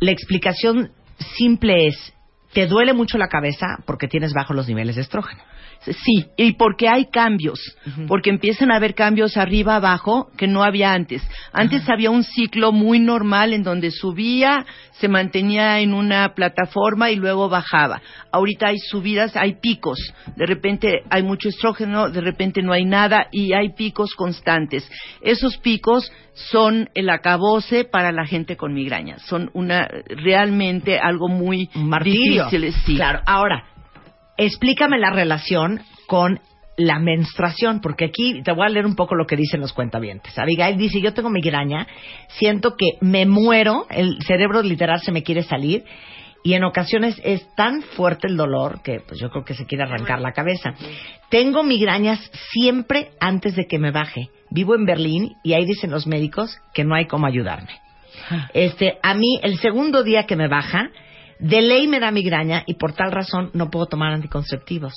la 0.01 0.11
explicación 0.11 0.91
simple 1.37 1.89
es, 1.89 2.15
te 2.53 2.67
duele 2.67 2.93
mucho 2.93 3.19
la 3.19 3.29
cabeza 3.29 3.79
porque 3.87 4.09
tienes 4.09 4.33
bajos 4.33 4.57
los 4.57 4.69
niveles 4.69 4.97
de 4.97 5.03
estrógeno. 5.03 5.43
Sí, 5.81 6.27
y 6.37 6.53
porque 6.55 6.89
hay 6.89 7.07
cambios, 7.07 7.61
porque 8.09 8.31
empiezan 8.31 8.73
a 8.73 8.77
haber 8.77 8.95
cambios 8.95 9.37
arriba 9.37 9.77
abajo 9.77 10.31
que 10.37 10.49
no 10.49 10.65
había 10.65 10.93
antes. 10.93 11.23
Antes 11.53 11.89
había 11.89 12.11
un 12.11 12.25
ciclo 12.25 12.73
muy 12.73 12.99
normal 12.99 13.53
en 13.53 13.63
donde 13.63 13.91
subía, 13.93 14.67
se 14.93 15.09
mantenía 15.09 15.79
en 15.81 15.95
una 15.95 16.35
plataforma 16.35 17.11
y 17.11 17.17
luego 17.17 17.49
bajaba. 17.49 18.01
Ahorita 18.33 18.69
hay 18.69 18.79
subidas, 18.79 19.37
hay 19.37 19.57
picos. 19.61 19.99
De 20.35 20.47
repente 20.47 21.03
hay 21.09 21.23
mucho 21.23 21.49
estrógeno, 21.49 22.11
de 22.11 22.21
repente 22.21 22.63
no 22.63 22.73
hay 22.73 22.85
nada 22.85 23.29
y 23.31 23.53
hay 23.53 23.75
picos 23.75 24.15
constantes. 24.15 24.91
Esos 25.21 25.57
picos 25.59 26.11
son 26.35 26.89
el 26.95 27.09
acabose 27.11 27.85
para 27.85 28.11
la 28.13 28.27
gente 28.27 28.57
con 28.57 28.75
migraña. 28.75 29.19
Son 29.21 29.51
una 29.55 29.89
realmente 30.09 30.99
algo 30.99 31.29
muy 31.29 31.71
difícil. 32.03 32.73
Sí. 32.85 32.97
Claro. 32.97 33.21
Ahora, 33.25 33.65
explícame 34.37 34.99
la 34.99 35.11
relación 35.11 35.81
con 36.07 36.41
la 36.77 36.99
menstruación, 36.99 37.81
porque 37.81 38.07
aquí 38.07 38.43
te 38.43 38.53
voy 38.53 38.67
a 38.67 38.69
leer 38.69 38.87
un 38.87 38.97
poco 38.97 39.15
lo 39.15 39.27
que 39.27 39.37
dicen 39.37 39.61
los 39.61 39.73
cuentavientes. 39.73 40.39
Abigail 40.39 40.77
dice, 40.77 41.01
yo 41.01 41.15
tengo 41.15 41.31
migraña, 41.31 41.87
siento 42.29 42.77
que 42.77 42.99
me 43.01 43.25
muero, 43.25 43.87
el 43.91 44.19
cerebro 44.23 44.63
literal 44.63 45.01
se 45.01 45.13
me 45.13 45.23
quiere 45.23 45.43
salir 45.43 45.85
y 46.47 46.55
en 46.55 46.65
ocasiones 46.65 47.21
es 47.25 47.45
tan 47.57 47.83
fuerte 47.83 48.29
el 48.29 48.37
dolor 48.37 48.83
que 48.83 49.01
pues 49.01 49.19
yo 49.19 49.31
creo 49.31 49.45
que 49.45 49.55
se 49.55 49.67
quiere 49.67 49.85
arrancar 49.85 50.21
la 50.21 50.33
cabeza. 50.33 50.75
Tengo 51.29 51.65
migrañas 51.65 52.21
siempre 52.53 53.11
antes 53.19 53.57
de 53.57 53.67
que 53.67 53.79
me 53.79 53.91
baje. 53.91 54.29
Vivo 54.51 54.77
en 54.77 54.85
Berlín 54.85 55.33
y 55.43 55.55
ahí 55.55 55.65
dicen 55.65 55.91
los 55.91 56.07
médicos 56.07 56.57
que 56.73 56.85
no 56.85 56.95
hay 56.95 57.07
cómo 57.07 57.27
ayudarme. 57.27 57.73
Este, 58.55 58.99
a 59.03 59.15
mí 59.15 59.41
el 59.43 59.59
segundo 59.59 60.05
día 60.05 60.25
que 60.25 60.37
me 60.37 60.47
baja, 60.47 60.91
de 61.39 61.63
ley 61.63 61.87
me 61.87 62.01
da 62.01 62.11
migraña 62.11 62.63
y 62.67 62.75
por 62.75 62.93
tal 62.93 63.13
razón 63.13 63.51
no 63.55 63.71
puedo 63.71 63.87
tomar 63.87 64.13
anticonceptivos. 64.13 64.95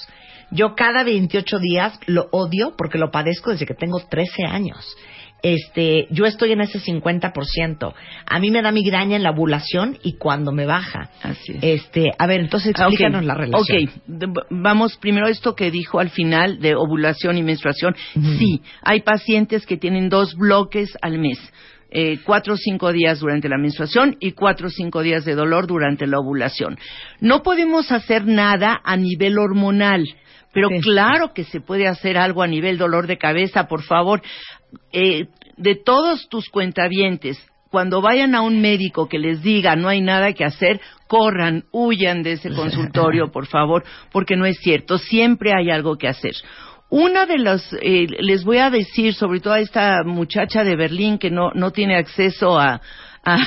Yo 0.51 0.73
cada 0.75 1.03
28 1.03 1.59
días 1.59 1.99
lo 2.07 2.27
odio 2.31 2.73
porque 2.77 2.97
lo 2.97 3.11
padezco 3.11 3.51
desde 3.51 3.65
que 3.65 3.73
tengo 3.75 3.99
13 4.09 4.45
años. 4.45 4.95
Este, 5.41 6.07
yo 6.09 6.25
estoy 6.25 6.51
en 6.51 6.59
ese 6.61 6.79
50%. 6.79 7.93
A 8.25 8.39
mí 8.39 8.51
me 8.51 8.61
da 8.61 8.71
migraña 8.73 9.15
en 9.15 9.23
la 9.23 9.31
ovulación 9.31 9.97
y 10.03 10.17
cuando 10.17 10.51
me 10.51 10.65
baja. 10.65 11.11
Así 11.23 11.53
es. 11.53 11.63
Este, 11.83 12.11
a 12.17 12.27
ver, 12.27 12.41
entonces 12.41 12.73
Ah, 12.77 12.87
explícanos 12.87 13.23
la 13.23 13.35
relación. 13.35 13.83
Ok, 13.87 13.91
De- 14.05 14.27
vamos 14.49 14.97
primero 14.97 15.27
esto 15.27 15.55
que 15.55 15.71
dijo 15.71 15.99
al 15.99 16.09
final 16.09 16.59
de 16.59 16.75
ovulación 16.75 17.37
y 17.37 17.43
menstruación. 17.43 17.95
Sí, 18.37 18.61
hay 18.81 19.01
pacientes 19.01 19.65
que 19.65 19.77
tienen 19.77 20.09
dos 20.09 20.35
bloques 20.35 20.89
al 21.01 21.19
mes. 21.19 21.39
Eh, 21.91 22.19
cuatro 22.23 22.53
o 22.53 22.57
cinco 22.57 22.91
días 22.91 23.19
durante 23.19 23.49
la 23.49 23.57
menstruación 23.57 24.17
y 24.19 24.33
cuatro 24.33 24.67
o 24.67 24.69
cinco 24.69 25.01
días 25.01 25.25
de 25.25 25.35
dolor 25.35 25.67
durante 25.67 26.05
la 26.07 26.19
ovulación. 26.19 26.77
No 27.19 27.41
podemos 27.43 27.91
hacer 27.91 28.25
nada 28.25 28.79
a 28.83 28.95
nivel 28.95 29.37
hormonal, 29.39 30.05
pero 30.53 30.69
Sí. 30.69 30.79
claro 30.81 31.33
que 31.33 31.43
se 31.45 31.61
puede 31.61 31.87
hacer 31.87 32.17
algo 32.17 32.43
a 32.43 32.47
nivel 32.47 32.77
dolor 32.77 33.07
de 33.07 33.17
cabeza, 33.17 33.67
por 33.67 33.83
favor. 33.83 34.21
Eh, 34.91 35.27
de 35.57 35.75
todos 35.75 36.29
tus 36.29 36.47
cuentavientes, 36.49 37.37
cuando 37.69 38.01
vayan 38.01 38.33
a 38.33 38.41
un 38.41 38.61
médico 38.61 39.07
que 39.07 39.19
les 39.19 39.41
diga 39.43 39.75
no 39.75 39.89
hay 39.89 40.01
nada 40.01 40.33
que 40.33 40.43
hacer, 40.45 40.79
corran, 41.07 41.65
huyan 41.71 42.23
de 42.23 42.33
ese 42.33 42.49
consultorio, 42.55 43.31
por 43.31 43.47
favor, 43.47 43.83
porque 44.11 44.35
no 44.35 44.45
es 44.45 44.57
cierto, 44.59 44.97
siempre 44.97 45.53
hay 45.53 45.69
algo 45.69 45.97
que 45.97 46.07
hacer. 46.07 46.33
Una 46.89 47.25
de 47.25 47.37
las, 47.37 47.71
eh, 47.81 48.07
les 48.19 48.43
voy 48.43 48.57
a 48.57 48.69
decir, 48.69 49.13
sobre 49.13 49.39
todo 49.39 49.53
a 49.53 49.59
esta 49.59 50.03
muchacha 50.03 50.63
de 50.63 50.75
Berlín 50.75 51.19
que 51.19 51.29
no, 51.29 51.51
no 51.53 51.71
tiene 51.71 51.95
acceso 51.95 52.57
a, 52.59 52.81
a, 53.23 53.37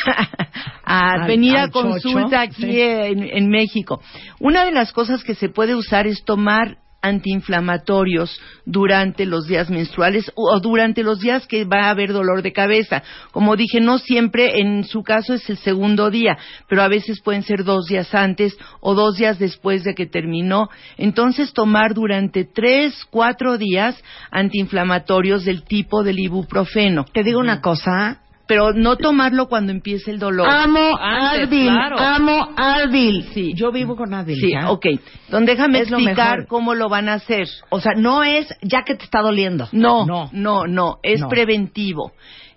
a 0.85 1.13
Al- 1.15 1.27
venir 1.27 1.57
a 1.57 1.67
chocho, 1.69 1.89
consulta 1.89 2.41
aquí 2.43 2.63
sí. 2.63 2.81
en, 2.81 3.25
en 3.25 3.49
México. 3.49 4.01
Una 4.39 4.65
de 4.65 4.71
las 4.73 4.93
cosas 4.93 5.25
que 5.25 5.35
se 5.35 5.49
puede 5.49 5.75
usar 5.75 6.07
es 6.07 6.25
tomar 6.25 6.77
antiinflamatorios 7.03 8.41
durante 8.65 9.27
los 9.27 9.47
días 9.47 9.69
menstruales 9.69 10.31
o 10.35 10.59
durante 10.61 11.03
los 11.03 11.21
días 11.21 11.47
que 11.47 11.65
va 11.65 11.87
a 11.87 11.91
haber 11.91 12.13
dolor 12.13 12.43
de 12.43 12.53
cabeza. 12.53 13.03
Como 13.33 13.57
dije, 13.57 13.81
no 13.81 13.99
siempre, 13.99 14.61
en 14.61 14.85
su 14.85 15.03
caso 15.03 15.35
es 15.35 15.49
el 15.51 15.59
segundo 15.59 16.11
día, 16.11 16.39
pero 16.69 16.83
a 16.83 16.89
veces 16.89 17.21
pueden 17.21 17.43
ser 17.43 17.65
dos 17.65 17.87
días 17.87 18.15
antes 18.15 18.57
o 18.81 18.95
dos 18.95 19.17
días 19.17 19.39
después 19.39 19.85
de 19.85 19.95
que 19.95 20.07
terminó. 20.07 20.69
Entonces, 20.97 21.53
tomar 21.53 21.95
durante 21.95 22.45
tres, 22.45 23.05
cuatro 23.11 23.59
días 23.59 24.03
antiinflamatorios 24.31 25.45
del 25.45 25.65
tipo 25.65 26.03
del 26.03 26.21
ibuprofeno. 26.21 27.05
Te 27.13 27.23
digo 27.23 27.41
una 27.41 27.61
cosa, 27.61 28.21
Pero 28.53 28.75
no 28.75 28.97
tomarlo 28.99 29.49
cuando 29.49 29.73
empiece 29.73 30.11
el 30.11 30.19
dolor. 30.19 30.47
Amo 30.47 30.95
Antes, 31.01 31.47
Advil, 31.49 31.69
claro. 31.71 31.99
amo 31.99 32.49
Advil. 32.55 33.25
Sí. 33.33 33.55
Yo 33.55 33.73
vivo 33.73 33.97
con 33.97 34.13
Advil. 34.13 34.37
Sí, 34.39 34.51
¿ya? 34.53 34.71
ok. 34.71 34.85
Entonces 35.25 35.47
déjame 35.47 35.79
Es 35.81 35.89
explicar 35.91 36.47
cómo 36.47 36.75
lo 36.75 36.91
van 36.91 37.09
a 37.09 37.15
hacer. 37.15 37.49
O 37.71 37.81
sea, 37.81 37.93
no 37.97 38.23
es 38.23 38.55
ya 38.61 38.83
que 38.83 38.95
te 38.95 39.05
está 39.05 39.21
doliendo. 39.23 39.69
No, 39.73 40.05
no. 40.05 40.29
no, 40.35 40.67
no, 40.67 40.99
es 41.03 41.21
No. 41.21 41.29
preventivo. 41.29 42.13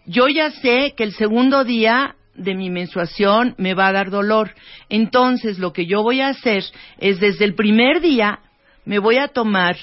Yo 0.06 0.28
ya 0.28 0.52
sé 0.52 0.96
que 0.98 1.06
el 1.06 1.14
segundo 1.14 1.64
día 1.64 2.16
de 2.34 2.56
mi 2.56 2.70
menstruación 2.70 3.56
me 3.58 3.74
va 3.74 3.88
a 3.88 3.94
dar 3.94 4.10
dolor. 4.10 4.52
Entonces, 4.90 5.60
lo 5.60 5.72
que 5.72 5.86
yo 5.86 6.04
voy 6.04 6.20
a 6.20 6.28
hacer 6.28 6.62
es 7.00 7.22
desde 7.22 7.46
el 7.46 7.56
primer 7.56 8.02
día 8.02 8.40
me 8.84 9.00
voy 9.00 9.16
a 9.18 9.30
tomar 9.30 9.78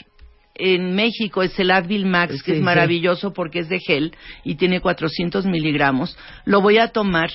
en 0.55 0.95
México 0.95 1.43
es 1.43 1.59
el 1.59 1.71
Advil 1.71 2.07
Max, 2.07 2.43
que 2.43 2.53
es 2.53 2.59
sí. 2.59 2.65
maravilloso 2.65 3.33
porque 3.33 3.61
es 3.61 3.69
de 3.69 3.81
gel 3.81 4.15
y 4.45 4.57
tiene 4.57 4.81
400 4.81 5.47
miligramos. 5.47 6.17
Lo 6.45 6.61
voy 6.61 6.79
a 6.79 6.89
tomar 6.89 7.31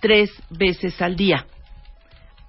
tres 0.00 0.30
veces 0.50 1.00
al 1.02 1.16
día. 1.16 1.46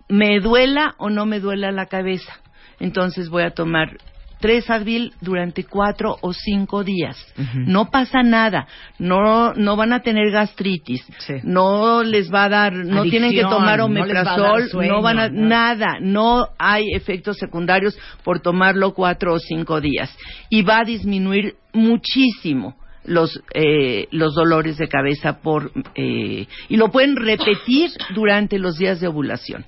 Me 0.07 0.39
duela 0.39 0.95
o 0.97 1.09
no 1.09 1.25
me 1.25 1.39
duela 1.39 1.71
la 1.71 1.87
cabeza. 1.87 2.39
Entonces 2.79 3.29
voy 3.29 3.43
a 3.43 3.51
tomar 3.51 3.97
tres 4.41 4.69
Advil 4.69 5.13
durante 5.21 5.63
cuatro 5.63 6.17
o 6.21 6.33
cinco 6.33 6.83
días. 6.83 7.15
No 7.53 7.89
pasa 7.89 8.23
nada. 8.23 8.67
No, 8.99 9.53
no 9.53 9.77
van 9.77 9.93
a 9.93 10.01
tener 10.01 10.31
gastritis. 10.31 11.05
Sí. 11.19 11.35
No 11.43 12.03
les 12.03 12.29
va 12.33 12.45
a 12.45 12.49
dar, 12.49 12.73
no 12.73 13.03
tienen 13.03 13.31
que 13.31 13.43
tomar 13.43 13.79
no 13.79 13.85
omeprazol, 13.85 14.67
sueño, 14.69 14.93
no 14.93 15.01
van 15.01 15.19
a, 15.19 15.29
no. 15.29 15.47
nada. 15.47 15.99
No 16.01 16.47
hay 16.57 16.93
efectos 16.93 17.37
secundarios 17.37 17.97
por 18.23 18.41
tomarlo 18.41 18.93
cuatro 18.93 19.33
o 19.33 19.39
cinco 19.39 19.79
días. 19.79 20.13
Y 20.49 20.63
va 20.63 20.79
a 20.79 20.83
disminuir 20.83 21.55
muchísimo 21.71 22.75
los 23.05 23.41
eh, 23.53 24.07
los 24.11 24.35
dolores 24.35 24.77
de 24.77 24.87
cabeza 24.87 25.39
por 25.39 25.71
eh, 25.95 26.47
y 26.69 26.77
lo 26.77 26.89
pueden 26.89 27.15
repetir 27.15 27.91
durante 28.13 28.59
los 28.59 28.77
días 28.77 28.99
de 28.99 29.07
ovulación. 29.07 29.65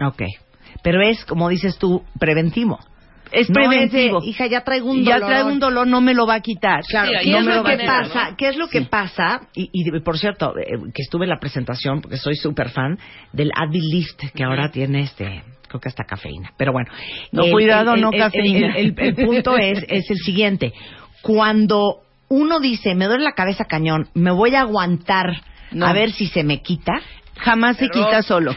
Ok. 0.00 0.22
Pero 0.82 1.02
es, 1.02 1.24
como 1.24 1.48
dices 1.48 1.78
tú, 1.78 2.04
preventivo. 2.18 2.78
Es 3.32 3.48
No 3.50 3.54
preventivo. 3.54 4.18
es 4.18 4.24
de, 4.24 4.30
hija, 4.30 4.46
ya 4.46 4.62
traigo 4.64 4.90
un 4.90 5.04
ya 5.04 5.14
dolor. 5.14 5.28
traigo 5.30 5.48
un 5.48 5.58
dolor, 5.60 5.86
no 5.86 6.00
me 6.00 6.14
lo 6.14 6.26
va 6.26 6.34
a 6.36 6.40
quitar. 6.40 6.82
Claro, 6.88 7.08
Sí, 7.10 7.14
ahí 7.16 7.24
¿qué 7.26 7.30
no 7.32 7.38
es 7.38 7.44
me 7.46 7.54
lo 7.56 7.62
va 7.62 7.70
que 7.70 7.78
quitar. 7.78 8.02
pasa? 8.08 8.34
¿Qué 8.36 8.48
es 8.48 8.56
lo 8.56 8.68
que 8.68 8.80
Sí. 8.80 8.84
pasa? 8.90 9.40
Y, 9.54 9.70
y, 9.72 10.00
por 10.00 10.18
cierto, 10.18 10.54
eh, 10.58 10.64
que 10.94 11.02
estuve 11.02 11.24
en 11.24 11.30
la 11.30 11.38
presentación, 11.38 12.00
porque 12.00 12.16
soy 12.16 12.36
súper 12.36 12.70
fan 12.70 12.98
del 13.32 13.50
Advil 13.54 13.88
Lift, 13.90 14.20
que 14.34 14.44
ahora 14.44 14.70
tiene 14.70 15.02
este, 15.02 15.42
creo 15.68 15.80
que 15.80 15.88
hasta 15.88 16.04
cafeína. 16.04 16.52
Pero 16.56 16.72
bueno. 16.72 16.90
No, 17.32 17.44
cuidado, 17.50 17.96
no 17.96 18.10
cafeína. 18.10 18.74
El, 18.76 18.94
punto 19.14 19.56
es, 19.56 19.84
es 19.88 20.10
el 20.10 20.16
siguiente. 20.18 20.72
Cuando 21.22 22.00
uno 22.28 22.60
dice, 22.60 22.94
me 22.94 23.06
duele 23.06 23.24
la 23.24 23.32
cabeza 23.32 23.64
cañón, 23.64 24.08
me 24.14 24.30
voy 24.30 24.54
a 24.54 24.60
aguantar 24.62 25.42
No. 25.70 25.86
a 25.86 25.92
ver 25.92 26.12
si 26.12 26.26
se 26.26 26.44
me 26.44 26.62
quita, 26.62 26.92
Jamás 27.36 27.76
se 27.76 27.88
quita 27.88 28.22
solo. 28.22 28.56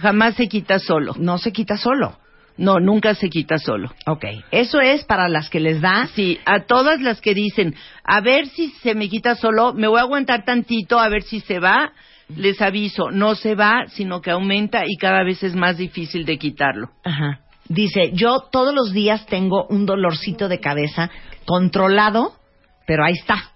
Jamás 0.00 0.34
se 0.34 0.48
quita 0.48 0.78
solo. 0.78 1.14
no 1.18 1.38
se 1.38 1.52
quita 1.52 1.76
solo. 1.76 2.18
No, 2.58 2.80
nunca 2.80 3.14
se 3.14 3.28
quita 3.28 3.58
solo. 3.58 3.92
Ok. 4.06 4.24
Eso 4.50 4.80
es 4.80 5.04
para 5.04 5.28
las 5.28 5.50
que 5.50 5.60
les 5.60 5.80
da 5.80 6.08
Sí, 6.14 6.38
a 6.46 6.60
todas 6.60 7.00
las 7.00 7.20
que 7.20 7.34
dicen, 7.34 7.74
a 8.04 8.20
ver 8.20 8.46
si 8.46 8.70
se 8.82 8.94
me 8.94 9.08
quita 9.08 9.34
solo, 9.34 9.74
me 9.74 9.88
voy 9.88 9.98
a 9.98 10.02
aguantar 10.02 10.44
tantito, 10.44 10.98
a 10.98 11.08
ver 11.08 11.22
si 11.22 11.40
se 11.40 11.58
va, 11.58 11.92
les 12.28 12.60
aviso, 12.62 13.10
no 13.10 13.34
se 13.34 13.54
va, 13.54 13.86
sino 13.88 14.20
que 14.20 14.30
aumenta 14.30 14.84
y 14.86 14.96
cada 14.96 15.22
vez 15.22 15.42
es 15.42 15.54
más 15.54 15.76
difícil 15.76 16.24
de 16.24 16.38
quitarlo. 16.38 16.90
Ajá. 17.04 17.40
Dice, 17.68 18.12
yo 18.12 18.44
todos 18.50 18.74
los 18.74 18.92
días 18.92 19.26
tengo 19.26 19.66
un 19.68 19.86
dolorcito 19.86 20.48
de 20.48 20.60
cabeza 20.60 21.10
controlado, 21.44 22.32
pero 22.86 23.04
ahí 23.04 23.14
está. 23.14 23.52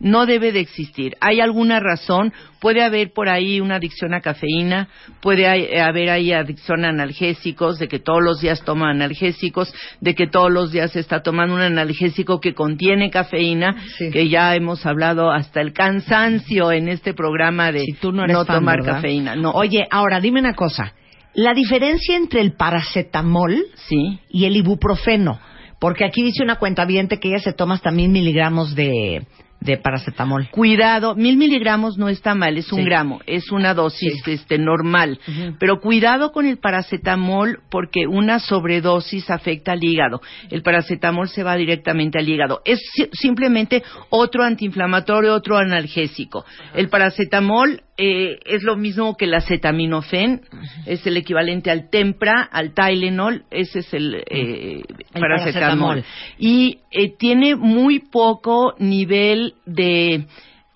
No 0.00 0.26
debe 0.26 0.52
de 0.52 0.60
existir. 0.60 1.16
¿Hay 1.20 1.40
alguna 1.40 1.80
razón? 1.80 2.32
Puede 2.60 2.82
haber 2.82 3.12
por 3.12 3.28
ahí 3.28 3.60
una 3.60 3.76
adicción 3.76 4.14
a 4.14 4.20
cafeína, 4.20 4.88
puede 5.20 5.46
hay- 5.48 5.76
haber 5.76 6.10
ahí 6.10 6.32
adicción 6.32 6.84
a 6.84 6.88
analgésicos, 6.90 7.78
de 7.78 7.88
que 7.88 7.98
todos 7.98 8.22
los 8.22 8.40
días 8.40 8.62
toma 8.64 8.90
analgésicos, 8.90 9.72
de 10.00 10.14
que 10.14 10.26
todos 10.26 10.52
los 10.52 10.70
días 10.72 10.94
está 10.96 11.22
tomando 11.22 11.54
un 11.54 11.60
analgésico 11.62 12.40
que 12.40 12.54
contiene 12.54 13.10
cafeína, 13.10 13.76
Sí. 13.96 14.10
que 14.10 14.28
ya 14.28 14.54
hemos 14.54 14.86
hablado 14.86 15.30
hasta 15.32 15.60
el 15.60 15.72
cansancio 15.72 16.70
en 16.72 16.88
este 16.88 17.14
programa 17.14 17.72
de 17.72 17.80
Si 17.80 17.92
tú 17.94 18.12
no 18.12 18.24
fan, 18.46 18.58
tomar 18.58 18.76
¿verdad? 18.80 18.94
cafeína. 18.96 19.34
No. 19.36 19.50
Oye, 19.50 19.86
ahora 19.90 20.20
dime 20.20 20.40
una 20.40 20.54
cosa. 20.54 20.94
La 21.34 21.54
diferencia 21.54 22.16
entre 22.16 22.40
el 22.40 22.52
paracetamol 22.54 23.64
Sí. 23.88 24.18
y 24.30 24.44
el 24.46 24.56
ibuprofeno, 24.56 25.38
porque 25.80 26.04
aquí 26.04 26.22
dice 26.22 26.42
una 26.42 26.56
cuenta 26.56 26.86
que 26.86 27.28
ella 27.28 27.38
se 27.38 27.52
toma 27.52 27.74
hasta 27.74 27.90
mil 27.90 28.08
miligramos 28.10 28.74
de, 28.74 29.22
de 29.60 29.76
paracetamol. 29.76 30.48
Cuidado, 30.50 31.14
mil 31.16 31.36
miligramos 31.36 31.98
no 31.98 32.08
está 32.08 32.34
mal, 32.34 32.56
es 32.56 32.70
un 32.72 32.78
Sí. 32.78 32.84
gramo, 32.84 33.20
es 33.26 33.50
una 33.50 33.74
dosis 33.74 34.14
Sí. 34.24 34.32
este, 34.32 34.56
normal. 34.58 35.18
Pero 35.58 35.80
cuidado 35.80 36.30
con 36.32 36.46
el 36.46 36.58
paracetamol 36.58 37.60
porque 37.70 38.06
una 38.06 38.38
sobredosis 38.38 39.30
afecta 39.30 39.72
al 39.72 39.82
hígado. 39.82 40.20
El 40.50 40.62
paracetamol 40.62 41.28
se 41.28 41.42
va 41.42 41.56
directamente 41.56 42.18
al 42.18 42.28
hígado. 42.28 42.60
Es 42.64 42.78
si- 42.94 43.08
simplemente 43.12 43.82
otro 44.10 44.44
antiinflamatorio, 44.44 45.34
otro 45.34 45.56
analgésico. 45.56 46.44
El 46.74 46.88
paracetamol 46.88 47.82
eh, 48.00 48.38
es 48.44 48.62
lo 48.62 48.76
mismo 48.76 49.16
que 49.16 49.24
el 49.24 49.34
acetaminofén, 49.34 50.42
es 50.86 51.04
el 51.04 51.16
equivalente 51.16 51.70
al 51.70 51.90
Tempra, 51.90 52.48
al 52.50 52.72
Tylenol, 52.72 53.44
ese 53.50 53.80
es 53.80 53.92
el, 53.92 54.14
eh, 54.30 54.84
El 55.14 55.20
paracetamol. 55.20 55.96
paracetamol. 55.96 56.04
Y 56.38 56.78
eh, 56.92 57.16
tiene 57.18 57.56
muy 57.56 57.98
poco 57.98 58.74
nivel 58.78 59.54
de 59.66 60.26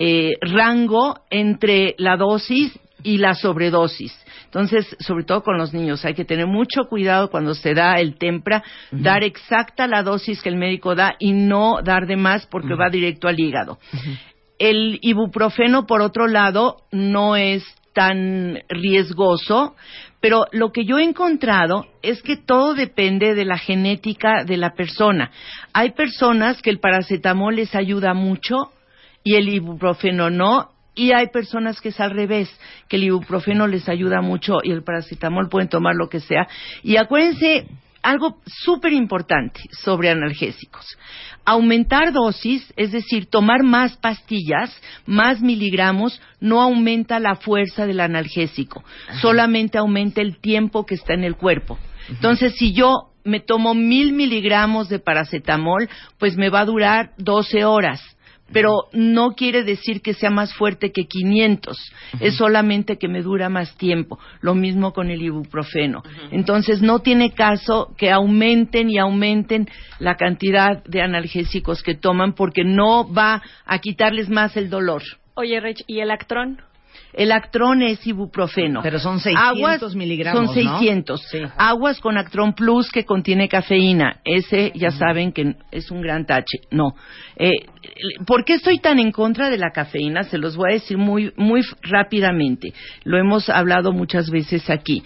eh, 0.01 0.33
rango 0.41 1.21
entre 1.31 1.95
la 1.97 2.17
dosis 2.17 2.77
y 3.05 3.19
la 3.19 3.35
sobredosis. 3.35 4.13
Entonces, 4.47 4.97
sobre 4.99 5.25
todo 5.25 5.43
con 5.43 5.57
los 5.57 5.73
niños, 5.73 6.05
hay 6.05 6.15
que 6.15 6.25
tener 6.25 6.47
mucho 6.47 6.83
cuidado 6.91 7.31
cuando 7.31 7.55
se 7.55 7.73
da 7.73 7.95
el 7.95 8.19
tempra, 8.19 8.63
dar 8.91 9.25
exacta 9.25 9.87
la 9.87 10.03
dosis 10.03 10.43
que 10.43 10.51
el 10.51 10.57
médico 10.57 10.95
da 10.95 11.15
y 11.19 11.33
no 11.33 11.77
dar 11.83 12.07
de 12.07 12.17
más 12.17 12.47
porque 12.47 12.75
va 12.75 12.91
directo 12.91 13.29
al 13.29 13.41
hígado. 13.41 13.79
El 14.65 15.01
ibuprofeno, 15.03 15.87
por 15.89 16.03
otro 16.03 16.29
lado, 16.29 16.77
no 16.93 17.35
es 17.35 17.65
tan 17.95 18.61
riesgoso, 18.69 19.75
pero 20.21 20.45
lo 20.53 20.71
que 20.71 20.85
yo 20.85 21.01
he 21.01 21.03
encontrado 21.03 21.87
es 22.01 22.23
que 22.23 22.37
todo 22.37 22.75
depende 22.75 23.35
de 23.35 23.45
la 23.45 23.59
genética 23.59 24.45
de 24.45 24.57
la 24.57 24.75
persona. 24.75 25.33
Hay 25.73 25.91
personas 25.91 26.63
que 26.63 26.71
el 26.71 26.79
paracetamol 26.79 27.57
les 27.57 27.75
ayuda 27.75 28.15
mucho 28.15 28.71
y 29.25 29.35
el 29.35 29.49
ibuprofeno 29.49 30.31
no, 30.31 30.71
y 30.95 31.11
hay 31.11 31.27
personas 31.31 31.81
que 31.81 31.89
es 31.89 31.99
al 31.99 32.13
revés, 32.13 32.49
que 32.89 32.99
el 32.99 33.03
ibuprofeno 33.03 33.67
les 33.67 33.89
ayuda 33.89 34.21
mucho 34.21 34.59
y 34.63 34.71
el 34.71 34.85
paracetamol 34.85 35.49
pueden 35.49 35.71
tomar 35.71 35.97
lo 35.97 36.09
que 36.09 36.21
sea. 36.21 36.47
Y 36.85 36.99
acuérdense 36.99 37.67
algo 38.01 38.39
súper 38.47 38.93
importante 38.93 39.61
sobre 39.71 40.11
analgésicos. 40.11 40.87
Aumentar 41.45 42.13
dosis, 42.13 42.73
es 42.77 42.93
decir, 42.93 43.27
tomar 43.27 43.63
más 43.63 43.97
pastillas, 43.97 44.75
más 45.07 45.41
miligramos, 45.41 46.21
no 46.41 46.61
aumenta 46.61 47.19
la 47.19 47.35
fuerza 47.35 47.87
del 47.87 48.01
analgésico, 48.01 48.85
solamente 49.21 49.79
aumenta 49.79 50.21
el 50.21 50.39
tiempo 50.39 50.87
que 50.87 50.95
está 50.95 51.15
en 51.15 51.25
el 51.25 51.37
cuerpo. 51.37 51.79
Entonces, 52.09 52.55
si 52.57 52.73
yo 52.73 53.11
me 53.25 53.41
tomo 53.41 53.75
mil 53.75 54.13
miligramos 54.13 54.89
de 54.89 54.99
paracetamol, 54.99 55.89
pues 56.19 56.37
me 56.37 56.49
va 56.49 56.61
a 56.61 56.67
durar 56.67 57.13
12 57.19 57.65
horas 57.65 58.01
pero 58.53 58.89
no 58.93 59.33
quiere 59.33 59.63
decir 59.63 60.03
que 60.03 60.15
sea 60.15 60.31
más 60.31 60.55
fuerte 60.55 60.93
que 60.93 61.07
500, 61.07 61.77
es 62.21 62.37
solamente 62.37 62.99
que 62.99 63.09
me 63.09 63.23
dura 63.23 63.49
más 63.49 63.77
tiempo. 63.77 64.19
Lo 64.41 64.55
mismo 64.55 64.93
con 64.93 65.11
el 65.11 65.23
ibuprofeno. 65.23 66.03
Entonces 66.31 66.83
no 66.83 67.01
tiene 67.01 67.33
caso 67.33 67.95
que 67.97 68.11
aumenten 68.11 68.91
y 68.91 68.99
aumenten 68.99 69.69
la 69.99 70.17
cantidad 70.17 70.83
de 70.85 71.03
analgésicos 71.03 71.83
que 71.83 71.95
toman 71.95 72.35
porque 72.35 72.65
no 72.65 73.13
va 73.13 73.43
a 73.65 73.79
quitarles 73.79 74.29
más 74.29 74.57
el 74.57 74.71
dolor. 74.71 75.03
Oye, 75.35 75.61
Rich, 75.61 75.85
¿y 75.87 76.01
el 76.01 76.11
actrón? 76.11 76.61
El 77.13 77.33
Actrón 77.33 77.83
es 77.83 78.07
ibuprofeno. 78.07 78.81
Pero 78.83 78.99
son 78.99 79.21
600 79.21 79.95
miligramos, 79.95 80.47
Son 80.47 80.55
600. 80.55 81.21
Aguas 81.57 82.01
con 82.01 82.17
Actrón 82.17 82.55
Plus 82.55 82.91
que 82.91 83.05
contiene 83.05 83.49
cafeína. 83.49 84.21
Ese 84.25 84.73
ya 84.75 84.91
saben 84.91 85.33
que 85.33 85.57
es 85.71 85.91
un 85.91 86.01
gran 86.01 86.25
tache. 86.27 86.61
No. 86.71 86.95
Eh, 87.37 87.53
¿Por 88.27 88.45
qué 88.45 88.55
estoy 88.55 88.79
tan 88.79 88.99
en 88.99 89.13
contra 89.13 89.51
de 89.51 89.59
la 89.59 89.71
cafeína? 89.71 90.23
Se 90.25 90.39
los 90.39 90.57
voy 90.57 90.71
a 90.71 90.75
decir 90.75 90.97
muy, 90.97 91.33
muy 91.37 91.63
rápidamente. 91.83 92.73
Lo 93.05 93.19
hemos 93.19 93.49
hablado 93.49 93.93
muchas 93.93 94.31
veces 94.31 94.71
aquí 94.71 95.03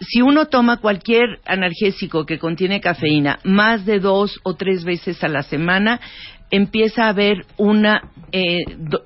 si 0.00 0.22
uno 0.22 0.46
toma 0.46 0.78
cualquier 0.78 1.40
analgésico 1.46 2.26
que 2.26 2.38
contiene 2.38 2.80
cafeína 2.80 3.38
más 3.44 3.86
de 3.86 4.00
dos 4.00 4.40
o 4.42 4.54
tres 4.54 4.84
veces 4.84 5.22
a 5.22 5.28
la 5.28 5.42
semana, 5.42 6.00
empieza 6.50 7.04
a 7.04 7.08
haber 7.10 7.44
una, 7.56 8.10
eh, 8.32 8.58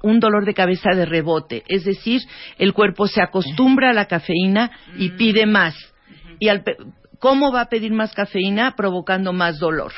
un 0.03 0.21
dolor 0.21 0.45
de 0.45 0.55
cabeza 0.55 0.91
de 0.95 1.07
rebote. 1.07 1.65
Es 1.69 1.85
decir, 1.85 2.21
el 2.59 2.73
cuerpo 2.73 3.07
se 3.07 3.23
acostumbra 3.23 3.91
a 3.91 3.95
la 3.95 4.07
cafeína 4.07 4.71
y 4.97 5.11
mm. 5.11 5.17
pide 5.17 5.47
más. 5.47 5.75
¿Y 6.39 6.49
cómo 7.19 7.53
va 7.53 7.63
a 7.63 7.69
pedir 7.69 7.93
más 7.93 8.15
cafeína? 8.15 8.75
Provocando 8.77 9.33
más 9.33 9.59
dolor. 9.59 9.93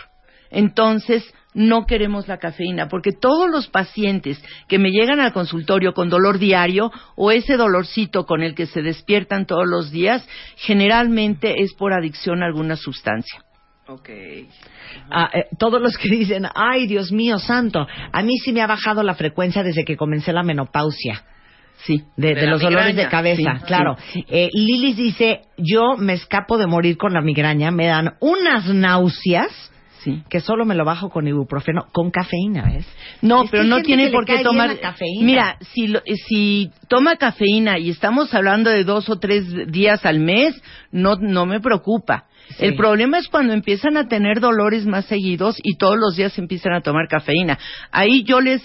Entonces, 0.51 1.25
no 1.55 1.87
queremos 1.87 2.29
la 2.29 2.39
cafeína, 2.39 2.89
porque 2.89 3.13
todos 3.13 3.49
los 3.49 3.69
pacientes 3.69 4.43
que 4.69 4.79
me 4.79 4.91
llegan 4.91 5.21
al 5.21 5.33
consultorio 5.33 5.95
con 5.95 6.11
dolor 6.11 6.39
diario 6.39 6.91
o 7.17 7.31
ese 7.31 7.57
dolorcito 7.57 8.27
con 8.27 8.43
el 8.43 8.55
que 8.55 8.67
se 8.67 8.83
despiertan 8.83 9.47
todos 9.47 9.67
los 9.67 9.91
días, 9.91 10.27
generalmente 10.57 11.63
es 11.63 11.73
por 11.75 11.93
adicción 11.93 12.43
a 12.43 12.47
alguna 12.47 12.77
sustancia. 12.77 13.45
Okay. 13.87 14.49
Ah, 15.11 15.29
eh, 15.35 15.45
todos 15.59 15.81
los 15.81 15.99
que 15.99 16.09
dicen, 16.09 16.47
ay 16.55 16.87
Dios 16.87 17.13
mío 17.13 17.39
santo, 17.39 17.87
a 18.13 18.23
mí 18.23 18.39
sí 18.39 18.53
me 18.53 18.63
ha 18.63 18.67
bajado 18.67 19.03
la 19.03 19.15
frecuencia 19.15 19.63
desde 19.63 19.85
que 19.85 19.97
comencé 19.97 20.33
la 20.33 20.43
menopausia. 20.43 21.23
Sí, 21.85 22.03
de, 22.17 22.47
los 22.47 22.63
dolores 22.63 22.97
de 22.97 23.09
cabeza, 23.09 23.61
claro. 23.67 23.97
Eh, 24.29 24.49
Lilis 24.55 24.97
dice, 24.97 25.43
yo 25.59 25.97
me 25.99 26.15
escapo 26.15 26.57
de 26.57 26.67
morir 26.67 26.97
con 26.97 27.13
la 27.13 27.21
migraña, 27.21 27.71
me 27.71 27.87
dan 27.87 28.15
unas 28.21 28.67
náuseas. 28.69 29.71
que 30.31 30.41
solo 30.41 30.65
me 30.67 30.75
lo 30.75 30.85
bajo 30.85 31.11
con 31.11 31.27
ibuprofeno, 31.27 31.87
con 31.93 32.11
cafeína, 32.11 32.71
¿ves? 32.71 32.87
No, 33.23 33.45
pero 33.51 33.65
no 33.65 33.83
tiene 33.83 34.11
por 34.11 34.25
qué 34.25 34.43
tomar. 34.43 34.79
Cafeína. 34.79 35.25
Mira, 35.25 35.59
si, 35.73 35.93
si 36.27 36.71
toma 36.89 37.17
cafeína 37.17 37.79
y 37.79 37.91
estamos 37.91 38.33
hablando 38.35 38.71
de 38.71 38.85
dos 38.85 39.09
o 39.11 39.19
tres 39.19 39.45
días 39.71 40.07
al 40.07 40.21
mes, 40.21 40.55
no, 40.91 41.17
no 41.17 41.45
me 41.45 41.61
preocupa. 41.61 42.27
El 42.59 42.77
problema 42.77 43.19
es 43.19 43.29
cuando 43.29 43.53
empiezan 43.53 43.97
a 43.97 44.09
tener 44.09 44.41
dolores 44.41 44.87
más 44.87 45.07
seguidos 45.07 45.57
y 45.63 45.77
todos 45.77 45.97
los 45.97 46.17
días 46.17 46.39
empiezan 46.39 46.73
a 46.73 46.83
tomar 46.83 47.09
cafeína. 47.09 47.59
Ahí 47.91 48.25
yo 48.25 48.41
les 48.41 48.63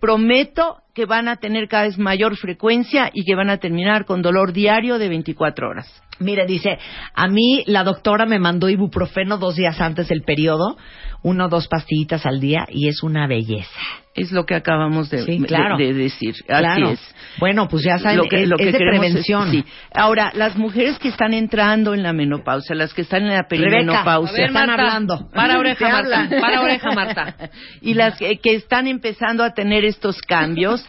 prometo 0.00 0.78
que 0.94 1.06
van 1.06 1.28
a 1.28 1.36
tener 1.36 1.68
cada 1.68 1.84
vez 1.84 1.98
mayor 1.98 2.36
frecuencia 2.36 3.10
y 3.12 3.24
que 3.24 3.34
van 3.34 3.50
a 3.50 3.58
terminar 3.58 4.04
con 4.04 4.22
dolor 4.22 4.52
diario 4.52 4.98
de 4.98 5.08
24 5.08 5.68
horas. 5.68 6.02
Mire, 6.18 6.44
dice, 6.44 6.78
a 7.14 7.28
mí 7.28 7.62
la 7.66 7.82
doctora 7.82 8.26
me 8.26 8.38
mandó 8.38 8.68
ibuprofeno 8.68 9.38
dos 9.38 9.56
días 9.56 9.80
antes 9.80 10.08
del 10.08 10.22
periodo, 10.22 10.76
uno 11.22 11.46
o 11.46 11.48
dos 11.48 11.66
pastillitas 11.66 12.26
al 12.26 12.40
día 12.40 12.66
y 12.68 12.88
es 12.88 13.02
una 13.02 13.26
belleza. 13.26 13.80
Es 14.12 14.32
lo 14.32 14.44
que 14.44 14.56
acabamos 14.56 15.08
de, 15.08 15.24
decir. 15.24 16.34
Así 16.48 16.82
es. 16.82 17.14
Bueno, 17.38 17.68
pues 17.68 17.84
ya 17.84 17.98
saben, 17.98 18.18
lo 18.18 18.24
que, 18.24 18.44
lo 18.44 18.56
que 18.56 18.72
de 18.72 18.78
prevención. 18.78 19.52
sí. 19.52 19.64
Ahora, 19.94 20.32
las 20.34 20.56
mujeres 20.56 20.98
que 20.98 21.08
están 21.08 21.32
entrando 21.32 21.94
en 21.94 22.02
la 22.02 22.12
menopausia, 22.12 22.74
las 22.74 22.92
que 22.92 23.02
están 23.02 23.22
en 23.22 23.34
la 23.34 23.46
perimenopausia, 23.48 24.46
están 24.46 24.68
hablando. 24.68 25.30
Para 25.32 25.58
oreja, 25.58 25.88
Marta. 25.88 26.28
Para 26.40 26.60
oreja, 26.60 26.90
Marta. 26.90 27.36
y 27.80 27.94
las 27.94 28.18
que, 28.18 28.38
están 28.42 28.88
empezando 28.88 29.44
a 29.44 29.54
tener 29.54 29.84
estos 29.84 30.20
cambios, 30.22 30.84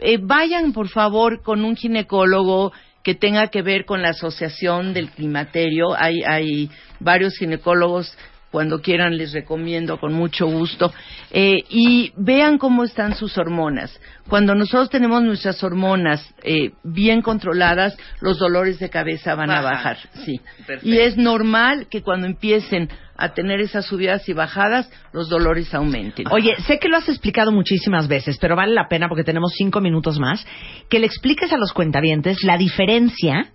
eh, 0.00 0.18
vayan, 0.20 0.72
por 0.72 0.88
favor, 0.88 1.42
con 1.42 1.64
un 1.64 1.76
ginecólogo 1.76 2.72
que 3.02 3.14
tenga 3.14 3.48
que 3.48 3.62
ver 3.62 3.84
con 3.84 4.02
la 4.02 4.10
asociación 4.10 4.94
del 4.94 5.10
climaterio. 5.10 5.94
Hay, 5.96 6.22
hay 6.22 6.70
varios 7.00 7.36
ginecólogos 7.36 8.16
cuando 8.54 8.80
quieran 8.80 9.16
les 9.16 9.32
recomiendo 9.32 9.98
con 9.98 10.12
mucho 10.12 10.46
gusto. 10.46 10.92
Eh, 11.32 11.64
y 11.68 12.12
vean 12.16 12.56
cómo 12.56 12.84
están 12.84 13.16
sus 13.16 13.36
hormonas. 13.36 14.00
Cuando 14.28 14.54
nosotros 14.54 14.90
tenemos 14.90 15.24
nuestras 15.24 15.62
hormonas 15.64 16.24
eh, 16.44 16.70
bien 16.84 17.20
controladas, 17.20 17.96
los 18.20 18.38
dolores 18.38 18.78
de 18.78 18.90
cabeza 18.90 19.34
van 19.34 19.50
a 19.50 19.60
bajar. 19.60 19.98
Sí. 20.24 20.40
Y 20.82 20.98
es 20.98 21.16
normal 21.16 21.88
que 21.90 22.02
cuando 22.02 22.28
empiecen 22.28 22.88
a 23.16 23.34
tener 23.34 23.60
esas 23.60 23.86
subidas 23.86 24.28
y 24.28 24.32
bajadas, 24.32 24.90
los 25.12 25.28
dolores 25.28 25.72
aumenten. 25.74 26.26
Oye, 26.30 26.54
sé 26.66 26.78
que 26.78 26.88
lo 26.88 26.96
has 26.96 27.08
explicado 27.08 27.52
muchísimas 27.52 28.08
veces, 28.08 28.38
pero 28.40 28.56
vale 28.56 28.74
la 28.74 28.88
pena 28.88 29.08
porque 29.08 29.24
tenemos 29.24 29.52
cinco 29.56 29.80
minutos 29.80 30.18
más, 30.18 30.46
que 30.88 30.98
le 30.98 31.06
expliques 31.06 31.52
a 31.52 31.58
los 31.58 31.72
cuentavientes 31.72 32.42
la 32.42 32.56
diferencia 32.56 33.52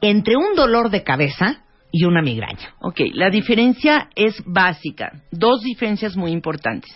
entre 0.00 0.36
un 0.36 0.54
dolor 0.54 0.90
de 0.90 1.02
cabeza 1.02 1.64
y 1.92 2.04
una 2.04 2.22
migraña. 2.22 2.74
Ok, 2.80 3.00
la 3.14 3.30
diferencia 3.30 4.08
es 4.14 4.42
básica. 4.46 5.22
Dos 5.30 5.62
diferencias 5.62 6.16
muy 6.16 6.30
importantes. 6.30 6.90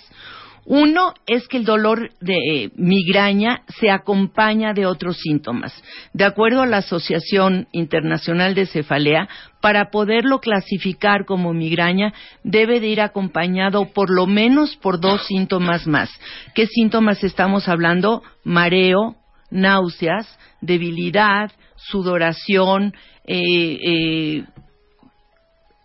Uno 0.67 1.13
es 1.27 1.47
que 1.49 1.59
el 1.59 1.65
dolor 1.65 2.11
de 2.21 2.35
eh, 2.35 2.71
migraña 2.77 3.63
se 3.81 3.91
acompaña 3.91 4.73
de 4.73 4.87
otros 4.87 5.19
síntomas. 5.19 5.73
De 6.13 6.25
acuerdo 6.25 6.63
a 6.63 6.67
la 6.67 6.79
Asociación 6.79 7.69
Internacional 7.73 8.55
de 8.55 8.67
Cefalea, 8.67 9.29
para 9.61 9.91
poderlo 9.91 10.41
clasificar 10.41 11.25
como 11.27 11.53
migraña, 11.53 12.13
debe 12.43 12.81
de 12.81 12.89
ir 12.89 13.01
acompañado 13.01 13.93
por 13.93 14.11
lo 14.11 14.27
menos 14.27 14.77
por 14.77 15.01
dos 15.01 15.27
síntomas 15.27 15.87
más. 15.87 16.11
¿Qué 16.55 16.67
síntomas 16.67 17.23
estamos 17.25 17.69
hablando? 17.69 18.23
Mareo, 18.43 19.17
náuseas, 19.51 20.39
debilidad, 20.61 21.53
sudoración, 21.77 22.95
eh, 23.27 23.79
eh, 23.87 24.45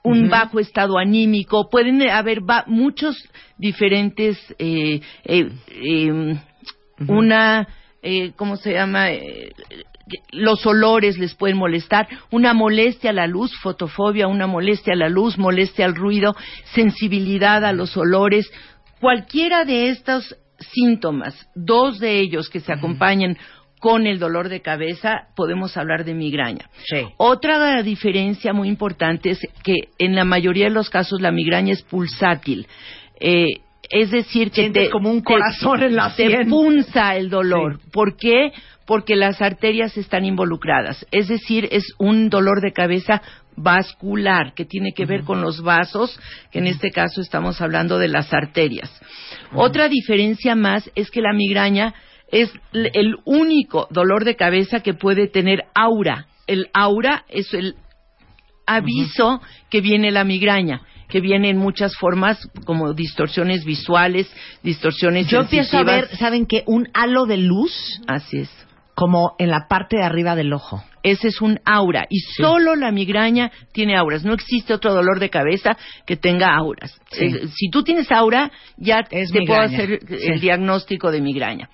un 0.04 0.30
bajo 0.30 0.60
estado 0.60 0.98
anímico, 0.98 1.70
pueden 1.70 2.02
haber 2.10 2.40
muchos 2.68 3.16
diferentes, 3.58 4.38
eh, 4.58 5.02
eh, 5.26 5.50
em, 5.82 6.40
una, 7.08 7.68
eh, 8.02 8.32
¿cómo 8.36 8.56
se 8.56 8.74
llama? 8.74 9.08
los 10.32 10.66
olores 10.66 11.20
les 11.20 11.36
pueden 11.36 11.58
molestar, 11.58 12.08
una 12.32 12.54
molestia 12.54 13.12
a 13.12 13.14
la 13.14 13.28
luz, 13.28 13.52
fotofobia, 13.62 14.28
una 14.28 14.48
molestia 14.48 14.94
a 14.94 14.96
la 14.96 15.10
luz, 15.10 15.38
molestia 15.38 15.86
al 15.86 15.94
ruido, 15.96 16.36
sensibilidad 16.74 17.64
a 17.64 17.74
los 17.74 17.96
olores, 17.96 18.50
cualquiera 19.00 19.66
de 19.66 19.90
estos 19.90 20.36
síntomas, 20.60 21.48
dos 21.56 22.00
de 22.00 22.20
ellos 22.20 22.50
que 22.50 22.60
se 22.60 22.74
acompañen 22.74 23.38
con 23.80 24.06
el 24.08 24.20
dolor 24.20 24.50
de 24.50 24.62
cabeza 24.62 25.28
podemos 25.36 25.78
hablar 25.78 26.04
de 26.06 26.14
migraña. 26.14 26.70
Otra 27.18 27.82
diferencia 27.82 28.54
muy 28.54 28.68
importante 28.68 29.32
es 29.32 29.40
que 29.64 29.76
en 29.98 30.16
la 30.16 30.26
mayoría 30.26 30.66
de 30.66 30.72
los 30.74 30.90
casos 30.90 31.22
la 31.22 31.32
migraña 31.32 31.74
es 31.74 31.82
pulsátil. 31.84 32.68
Eh, 33.20 33.48
es 33.90 34.12
decir, 34.12 34.50
que 34.52 34.62
Sientes 34.62 34.86
te, 34.86 34.90
como 34.92 35.10
un 35.10 35.20
te- 35.20 35.24
corazón 35.34 35.82
en 35.82 35.96
la 35.96 36.14
te 36.16 36.46
punza 36.46 37.16
el 37.16 37.30
dolor. 37.30 37.80
¿Por 37.92 38.18
qué? 38.18 38.52
Porque 38.86 39.16
las 39.16 39.42
arterias 39.42 39.98
están 39.98 40.26
involucradas. 40.26 41.06
Es 41.12 41.28
decir, 41.28 41.68
es 41.72 41.86
un 41.98 42.30
dolor 42.30 42.62
de 42.62 42.74
cabeza 42.74 43.22
vascular 43.56 44.54
que 44.54 44.66
tiene 44.66 44.94
que 44.94 45.06
ver 45.06 45.24
con 45.24 45.42
los 45.42 45.62
vasos, 45.62 46.20
que 46.52 46.60
en 46.60 46.68
este 46.68 46.92
caso 46.92 47.22
estamos 47.22 47.62
hablando 47.62 47.98
de 47.98 48.08
las 48.08 48.34
arterias. 48.34 48.90
Otra 49.54 49.88
diferencia 49.90 50.56
más 50.56 50.90
es 50.96 51.10
que 51.12 51.22
la 51.22 51.34
migraña 51.34 51.94
es 52.32 52.52
el 52.74 53.16
único 53.26 53.88
dolor 53.90 54.26
de 54.26 54.36
cabeza 54.36 54.82
que 54.82 54.94
puede 54.94 55.28
tener 55.28 55.66
aura. 55.74 56.28
El 56.48 56.68
aura 56.74 57.26
es 57.30 57.54
el 57.54 57.76
aviso 58.66 59.42
que 59.70 59.82
viene 59.82 60.12
la 60.12 60.24
migraña, 60.24 60.82
que 61.10 61.22
viene 61.22 61.50
en 61.50 61.58
muchas 61.58 61.96
formas 61.96 62.38
como 62.66 62.94
distorsiones 62.94 63.66
visuales, 63.66 64.32
distorsiones 64.64 65.28
Yo 65.28 65.42
empiezo 65.42 65.78
a 65.78 65.84
ver. 65.84 66.16
¿saben 66.18 66.46
qué? 66.46 66.64
Un 66.68 66.88
halo 66.94 67.26
de 67.26 67.38
luz 67.38 68.02
Así 68.08 68.40
es. 68.40 68.69
Como 69.00 69.34
en 69.40 69.50
la 69.50 69.70
parte 69.70 69.96
de 69.96 70.04
arriba 70.04 70.36
del 70.36 70.52
ojo. 70.52 70.84
Ese 71.04 71.30
es 71.30 71.40
un 71.40 71.62
aura 71.64 72.06
y 72.10 72.20
solo 72.20 72.76
la 72.76 72.92
migraña 72.92 73.50
tiene 73.72 73.96
auras. 73.96 74.26
No 74.26 74.34
existe 74.34 74.74
otro 74.74 74.94
dolor 74.94 75.22
de 75.22 75.30
cabeza 75.30 75.78
que 76.06 76.18
tenga 76.18 76.54
auras. 76.54 77.00
Sí. 77.10 77.24
Eh, 77.28 77.48
si 77.48 77.70
tú 77.70 77.82
tienes 77.82 78.12
aura, 78.12 78.52
ya 78.76 79.06
Es 79.10 79.32
te 79.32 79.46
puedo 79.48 79.62
hacer 79.62 80.02
Sí. 80.06 80.16
el 80.28 80.42
diagnóstico 80.42 81.12
de 81.12 81.22
migraña. 81.22 81.70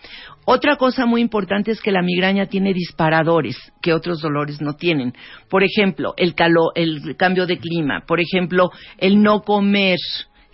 Otra 0.45 0.75
cosa 0.75 1.07
muy 1.07 1.21
importante 1.21 1.71
es 1.71 1.81
que 1.81 1.91
la 1.91 2.03
migraña 2.03 2.45
tiene 2.45 2.73
disparadores 2.73 3.57
que 3.81 3.93
otros 3.93 4.21
dolores 4.21 4.61
no 4.61 4.73
tienen. 4.73 5.13
Por 5.49 5.63
ejemplo, 5.63 6.13
el 6.17 6.35
calor, 6.35 6.73
el 6.75 7.17
cambio 7.17 7.47
de 7.47 7.57
clima. 7.57 8.03
Por 8.05 8.19
ejemplo, 8.19 8.69
el 8.99 9.23
no 9.23 9.41
comer. 9.41 9.97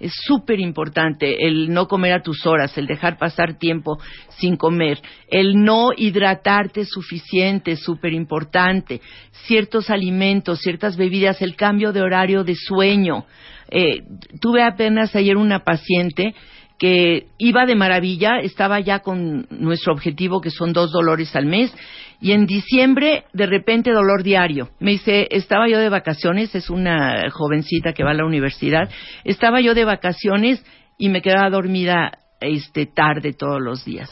Es 0.01 0.13
súper 0.25 0.59
importante 0.59 1.45
el 1.45 1.71
no 1.71 1.87
comer 1.87 2.13
a 2.13 2.23
tus 2.23 2.45
horas, 2.47 2.75
el 2.77 2.87
dejar 2.87 3.17
pasar 3.17 3.59
tiempo 3.59 3.99
sin 4.39 4.57
comer, 4.57 4.99
el 5.27 5.55
no 5.55 5.89
hidratarte 5.95 6.85
suficiente, 6.85 7.75
súper 7.75 8.13
importante, 8.13 8.99
ciertos 9.45 9.91
alimentos, 9.91 10.59
ciertas 10.59 10.97
bebidas, 10.97 11.41
el 11.41 11.55
cambio 11.55 11.91
de 11.93 12.01
horario 12.01 12.43
de 12.43 12.55
sueño. 12.55 13.25
Eh, 13.69 14.01
tuve 14.41 14.63
apenas 14.63 15.15
ayer 15.15 15.37
una 15.37 15.59
paciente 15.59 16.33
que 16.81 17.27
iba 17.37 17.67
de 17.67 17.75
maravilla, 17.75 18.39
estaba 18.39 18.79
ya 18.79 19.01
con 19.01 19.45
nuestro 19.51 19.93
objetivo 19.93 20.41
que 20.41 20.49
son 20.49 20.73
dos 20.73 20.91
dolores 20.91 21.35
al 21.35 21.45
mes 21.45 21.71
y 22.19 22.31
en 22.31 22.47
diciembre 22.47 23.25
de 23.33 23.45
repente 23.45 23.91
dolor 23.91 24.23
diario. 24.23 24.69
Me 24.79 24.89
dice, 24.89 25.27
estaba 25.29 25.69
yo 25.69 25.77
de 25.77 25.89
vacaciones, 25.89 26.55
es 26.55 26.71
una 26.71 27.29
jovencita 27.29 27.93
que 27.93 28.03
va 28.03 28.09
a 28.09 28.15
la 28.15 28.25
universidad, 28.25 28.89
estaba 29.23 29.61
yo 29.61 29.75
de 29.75 29.85
vacaciones 29.85 30.65
y 30.97 31.09
me 31.09 31.21
quedaba 31.21 31.51
dormida 31.51 32.13
este 32.39 32.87
tarde 32.87 33.33
todos 33.33 33.61
los 33.61 33.85
días. 33.85 34.09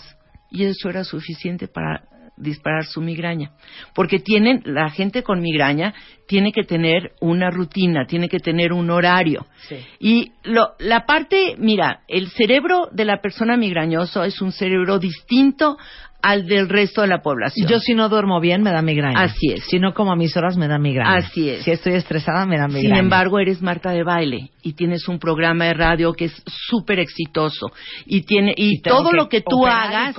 Y 0.52 0.66
eso 0.66 0.90
era 0.90 1.04
suficiente 1.04 1.68
para 1.68 2.04
disparar 2.40 2.86
su 2.86 3.02
migraña. 3.02 3.52
Porque 3.94 4.20
tienen, 4.20 4.62
la 4.66 4.90
gente 4.90 5.24
con 5.24 5.42
migraña 5.42 5.94
tiene 6.28 6.52
que 6.52 6.64
tener 6.64 7.12
una 7.22 7.50
rutina, 7.50 8.06
tiene 8.06 8.30
que 8.30 8.40
tener 8.40 8.74
un 8.74 8.90
horario. 8.90 9.46
Y 10.00 10.32
lo, 10.44 10.74
la 10.80 11.06
parte, 11.06 11.56
mira, 11.58 12.02
el 12.08 12.30
cerebro 12.30 12.88
de 12.92 13.06
la 13.06 13.22
persona 13.22 13.58
migrañosa 13.58 14.26
es 14.26 14.42
un 14.42 14.52
cerebro 14.52 15.00
distinto 15.00 15.78
al 16.22 16.48
del 16.48 16.68
resto 16.68 17.02
de 17.02 17.08
la 17.08 17.22
población. 17.22 17.68
Yo 17.68 17.80
si 17.80 17.94
no 17.94 18.10
duermo 18.10 18.40
bien 18.40 18.62
me 18.62 18.72
da 18.72 18.82
migraña. 18.82 19.22
Así 19.22 19.54
es. 19.54 19.64
Si 19.66 19.80
no 19.80 19.94
como 19.94 20.12
a 20.12 20.16
mis 20.16 20.36
horas 20.36 20.58
me 20.58 20.68
da 20.68 20.78
migraña. 20.78 21.18
Así 21.18 21.50
es. 21.50 21.64
Si 21.64 21.72
estoy 21.72 21.94
estresada 21.94 22.46
me 22.46 22.58
da 22.58 22.68
migraña. 22.68 22.96
Sin 22.96 22.96
embargo, 22.96 23.40
eres 23.40 23.62
Marta 23.62 23.92
de 23.92 24.04
baile 24.04 24.52
y 24.62 24.74
tienes 24.74 25.08
un 25.08 25.20
programa 25.20 25.66
de 25.66 25.74
radio 25.74 26.14
que 26.14 26.26
es 26.26 26.44
súper 26.46 27.00
exitoso 27.00 27.72
y 28.06 28.24
tiene 28.24 28.54
y, 28.56 28.82
todo 28.82 29.12
lo 29.14 29.30
que 29.30 29.42
tú 29.42 29.66
y 29.66 29.70
hagas. 29.70 30.16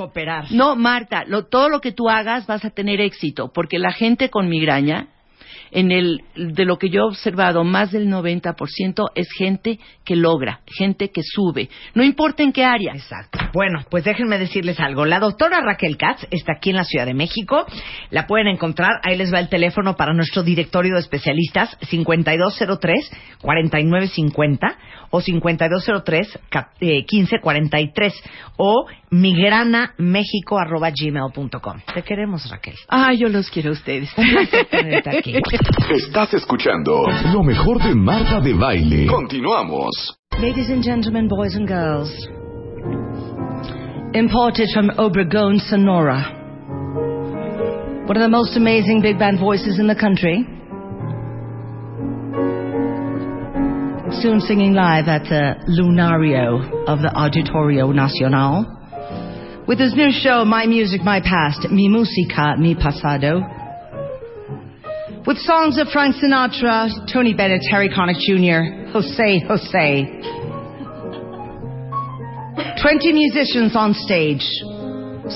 No, 0.51 0.77
Marta, 0.77 1.25
lo, 1.27 1.47
todo 1.47 1.69
lo 1.69 1.81
que 1.81 1.93
tú 1.93 2.09
hagas 2.09 2.47
vas 2.47 2.65
a 2.65 2.71
tener 2.71 3.01
éxito 3.01 3.51
porque 3.53 3.79
la 3.79 3.93
gente 3.93 4.31
con 4.31 4.49
migraña 4.49 5.09
en 5.73 5.93
el 5.93 6.23
de 6.35 6.65
lo 6.65 6.79
que 6.79 6.91
yo 6.91 7.01
he 7.01 7.05
observado, 7.05 7.65
más 7.65 7.93
del 7.93 8.09
90% 8.09 9.11
es 9.15 9.31
gente 9.33 9.79
que 10.05 10.17
logra, 10.17 10.61
gente 10.67 11.11
que 11.11 11.23
sube, 11.23 11.69
no 11.95 12.03
importa 12.03 12.43
en 12.43 12.53
qué 12.53 12.65
área. 12.65 12.93
Exacto. 12.95 13.39
Bueno, 13.53 13.85
pues 13.91 14.05
déjenme 14.05 14.39
decirles 14.39 14.81
algo. 14.81 15.05
La 15.05 15.19
doctora 15.19 15.61
Raquel 15.61 15.97
Katz 15.97 16.27
está 16.31 16.53
aquí 16.57 16.71
en 16.71 16.77
la 16.77 16.85
Ciudad 16.85 17.07
de 17.07 17.15
México. 17.15 17.67
La 18.11 18.27
pueden 18.27 18.49
encontrar. 18.49 19.01
Ahí 19.03 19.17
les 19.17 19.33
va 19.33 19.39
el 19.41 19.49
teléfono 19.49 19.97
para 19.97 20.13
nuestro 20.13 20.43
directorio 20.43 20.93
de 20.95 21.01
especialistas 21.01 21.79
5203-4950 21.81 24.77
o 25.11 25.21
5203-1543 25.21 28.13
o 28.57 28.87
migranamexico.gmail.com. 29.11 31.81
Te 31.95 32.03
queremos, 32.03 32.51
Raquel. 32.51 32.75
Ah, 32.89 33.13
yo 33.13 33.29
los 33.29 33.51
quiero 33.51 33.69
a 33.71 33.73
ustedes. 33.73 34.11
Tenerte 34.71 35.19
aquí. 35.19 35.33
Estás 35.91 36.33
escuchando 36.33 37.05
lo 37.35 37.43
mejor 37.43 37.83
de 37.83 37.95
Marta 37.95 38.41
de 38.41 38.55
Baile. 38.55 39.07
Continuamos. 39.07 40.17
Ladies 40.41 40.71
and 40.71 40.83
gentlemen, 40.83 41.29
boys 41.29 41.55
and 41.55 41.69
girls, 41.69 42.09
imported 44.15 44.71
from 44.73 44.89
Obregon, 44.97 45.59
Sonora, 45.59 46.23
one 48.07 48.17
of 48.17 48.23
the 48.23 48.29
most 48.29 48.57
amazing 48.57 49.03
big 49.03 49.19
band 49.19 49.39
voices 49.39 49.79
in 49.79 49.87
the 49.87 49.95
country, 49.95 50.47
soon 54.23 54.41
singing 54.41 54.73
live 54.73 55.09
at 55.09 55.25
the 55.25 55.57
Lunario 55.69 56.87
of 56.89 57.01
the 57.01 57.13
Auditorio 57.15 57.95
Nacional, 57.95 58.65
with 59.69 59.79
his 59.79 59.95
new 59.95 60.11
show, 60.11 60.43
My 60.47 60.65
Music, 60.67 61.03
My 61.05 61.21
Past, 61.21 61.69
Mi 61.71 61.89
Musica, 61.89 62.57
Mi 62.57 62.75
Pasado, 62.75 63.43
with 65.27 65.37
songs 65.39 65.79
of 65.79 65.89
Frank 65.89 66.17
Sinatra, 66.17 66.89
Tony 67.13 67.35
Bennett, 67.35 67.63
Harry 67.71 67.89
Connick 67.89 68.19
Jr., 68.21 68.91
Jose 68.93 69.41
Jose. 69.47 70.07
20 72.83 73.13
musicians 73.13 73.77
on 73.77 73.93
stage, 73.93 74.41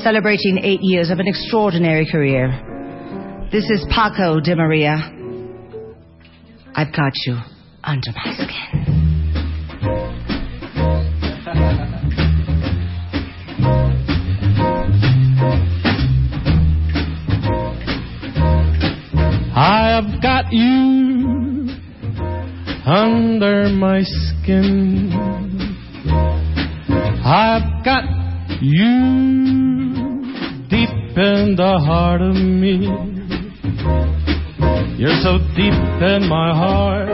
celebrating 0.03 0.59
eight 0.62 0.81
years 0.83 1.11
of 1.11 1.18
an 1.18 1.29
extraordinary 1.29 2.07
career. 2.11 3.49
This 3.53 3.64
is 3.70 3.85
Paco 3.90 4.40
de 4.40 4.57
Maria. 4.57 4.97
I've 6.75 6.92
got 6.94 7.12
you 7.27 7.38
under 7.85 8.11
my 8.12 8.35
skin. 8.35 8.94
I've 19.95 20.21
got 20.21 20.53
you 20.53 21.71
under 22.85 23.69
my 23.69 24.03
skin. 24.03 25.13
I've 27.25 27.85
got 27.85 28.03
you 28.61 29.55
deep 30.69 30.91
in 31.17 31.55
the 31.55 31.79
heart 31.87 32.23
of 32.23 32.35
me. 32.35 32.91
You're 34.99 35.21
so 35.23 35.39
deep 35.55 35.79
in 36.03 36.29
my 36.29 36.51
heart 36.53 37.11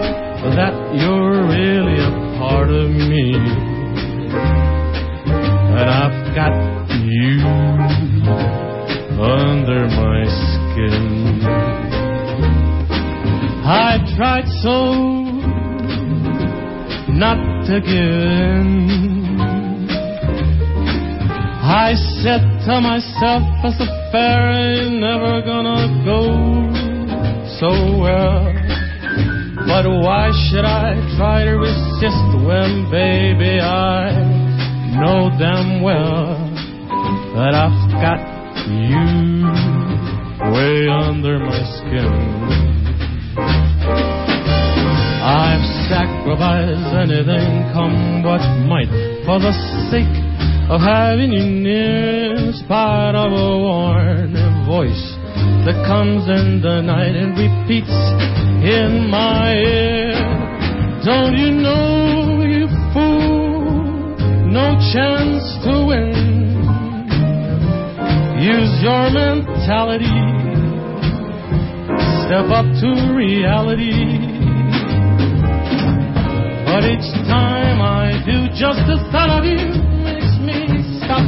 that 0.57 0.73
you're 0.95 1.49
really 1.49 2.01
a 2.01 2.39
part 2.39 2.71
of 2.71 2.89
me. 2.89 3.35
And 5.77 5.91
I've 5.91 6.35
got 6.35 6.55
you 7.05 7.45
under 9.21 9.87
my 9.87 10.25
skin. 10.25 11.80
I 13.63 13.99
tried 14.17 14.49
so 14.63 14.95
not 17.13 17.67
to 17.67 17.81
give 17.81 17.91
in. 17.91 19.11
I 21.63 21.95
said 22.23 22.41
to 22.67 22.81
myself, 22.81 23.43
this 23.63 23.77
affair 23.79 24.51
ain't 24.51 25.01
never 25.01 25.43
gonna 25.43 26.03
go 26.05 26.23
so 27.61 27.71
well. 28.01 28.51
But 29.67 29.87
why 29.87 30.31
should 30.49 30.65
I 30.65 30.95
try 31.17 31.45
to 31.45 31.53
resist 31.53 32.45
when, 32.45 32.91
baby, 32.91 33.61
I 33.61 34.11
know 34.97 35.31
damn 35.39 35.83
well 35.83 36.35
that 37.35 37.55
I've 37.55 37.91
got 38.03 38.21
you 38.67 39.45
way 40.51 40.89
under 40.89 41.39
my 41.39 41.63
skin. 41.77 42.70
I've 45.27 45.67
sacrificed 45.87 46.95
anything, 46.97 47.71
come 47.73 48.23
what 48.23 48.41
might, 48.67 48.91
for 49.27 49.39
the 49.39 49.53
sake 49.91 50.17
of 50.71 50.81
having 50.81 51.33
you 51.33 51.45
near, 51.63 52.35
in 52.37 52.53
spite 52.55 53.15
of 53.15 53.33
a 53.33 53.59
warning 53.59 54.67
voice 54.67 55.17
that 55.67 55.77
comes 55.87 56.29
in 56.29 56.61
the 56.63 56.81
night 56.81 57.15
and 57.15 57.37
repeats 57.37 57.95
in 58.65 59.11
my 59.11 59.53
ear. 59.55 60.15
Don't 61.05 61.37
you 61.37 61.51
know, 61.51 62.43
you 62.43 62.69
fool? 62.93 63.41
no 64.51 64.75
chance 64.93 65.45
to 65.63 65.87
win. 65.87 66.11
Use 68.43 68.83
your 68.83 69.11
mentality. 69.11 70.50
Step 72.31 72.47
up 72.51 72.65
to 72.79 73.13
reality. 73.13 73.91
But 76.65 76.85
each 76.87 77.11
time 77.27 77.83
I 77.83 78.23
do, 78.25 78.47
just 78.55 78.87
the 78.87 79.03
thought 79.11 79.31
of 79.31 79.45
you 79.45 79.59
makes 80.07 80.39
me 80.39 80.79
stop 81.03 81.27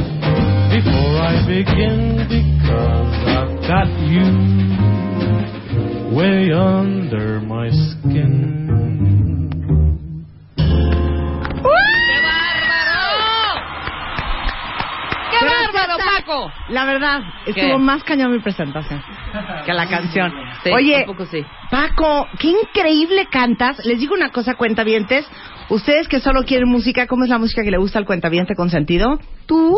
before 0.71 1.19
I 1.19 1.43
begin 1.45 2.23
because 2.31 3.19
I've 3.27 3.51
got 3.67 3.91
you 4.07 4.31
way 6.15 6.53
under 6.53 7.41
my 7.41 7.67
skin. 7.69 8.62
Paco! 16.25 16.51
La 16.69 16.85
verdad, 16.85 17.21
estuvo 17.45 17.79
más 17.79 18.03
cañón 18.03 18.31
mi 18.31 18.39
presentación 18.39 19.03
que 19.65 19.73
la 19.73 19.87
canción. 19.87 20.33
Oye, 20.73 21.05
sí. 21.31 21.43
Paco, 21.69 22.27
qué 22.39 22.49
increíble 22.49 23.27
cantas. 23.31 23.83
Les 23.85 23.99
digo 23.99 24.13
una 24.13 24.29
cosa, 24.29 24.55
cuentavientes. 24.55 25.27
Ustedes 25.69 26.07
que 26.07 26.19
solo 26.19 26.43
quieren 26.43 26.69
música, 26.69 27.07
¿cómo 27.07 27.23
es 27.23 27.29
la 27.29 27.37
música 27.37 27.63
que 27.63 27.71
le 27.71 27.77
gusta 27.77 27.99
al 27.99 28.05
cuentaviente 28.05 28.55
con 28.55 28.69
sentido? 28.69 29.19
¿Tú? 29.45 29.75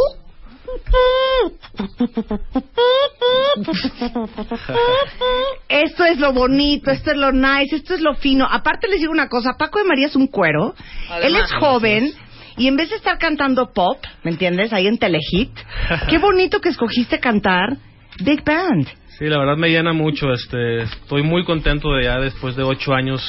Esto 5.70 6.06
es 6.06 6.20
lo 6.20 6.34
bonito, 6.34 6.92
esto 6.92 7.12
es 7.12 7.18
lo 7.18 7.32
nice, 7.32 7.76
esto 7.76 7.94
es 7.94 8.02
lo 8.02 8.16
fino. 8.16 8.46
Aparte 8.50 8.88
les 8.88 9.00
digo 9.00 9.12
una 9.12 9.30
cosa, 9.30 9.54
Paco 9.58 9.80
de 9.80 9.86
María 9.86 10.08
es 10.08 10.16
un 10.16 10.28
cuero. 10.28 10.74
Él 11.22 11.36
es 11.36 11.52
joven 11.54 12.14
y 12.58 12.68
en 12.68 12.76
vez 12.76 12.90
de 12.90 12.96
estar 12.96 13.18
cantando 13.18 13.72
pop, 13.74 13.98
¿me 14.24 14.32
entiendes? 14.32 14.72
Ahí 14.74 14.88
en 14.88 14.98
Telehit, 14.98 15.52
qué 16.10 16.18
bonito 16.18 16.60
que 16.62 16.70
escogiste 16.70 17.20
cantar 17.20 17.78
Big 18.24 18.44
Band. 18.44 18.88
Sí, 19.18 19.26
la 19.26 19.38
verdad 19.40 19.56
me 19.58 19.70
llena 19.70 19.94
mucho. 19.94 20.32
Este, 20.34 20.82
estoy 20.84 21.24
muy 21.24 21.44
contento 21.46 21.94
de 21.94 22.04
ya 22.04 22.20
después 22.20 22.56
de 22.56 22.64
ocho 22.64 22.94
años 22.94 23.22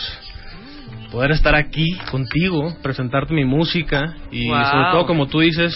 poder 1.13 1.31
estar 1.31 1.55
aquí 1.55 1.97
contigo, 2.11 2.77
presentarte 2.83 3.33
mi 3.33 3.45
música 3.45 4.15
y 4.31 4.49
Wow. 4.49 4.65
sobre 4.65 4.91
todo 4.93 5.07
como 5.07 5.27
tú 5.29 5.41
dices 5.41 5.73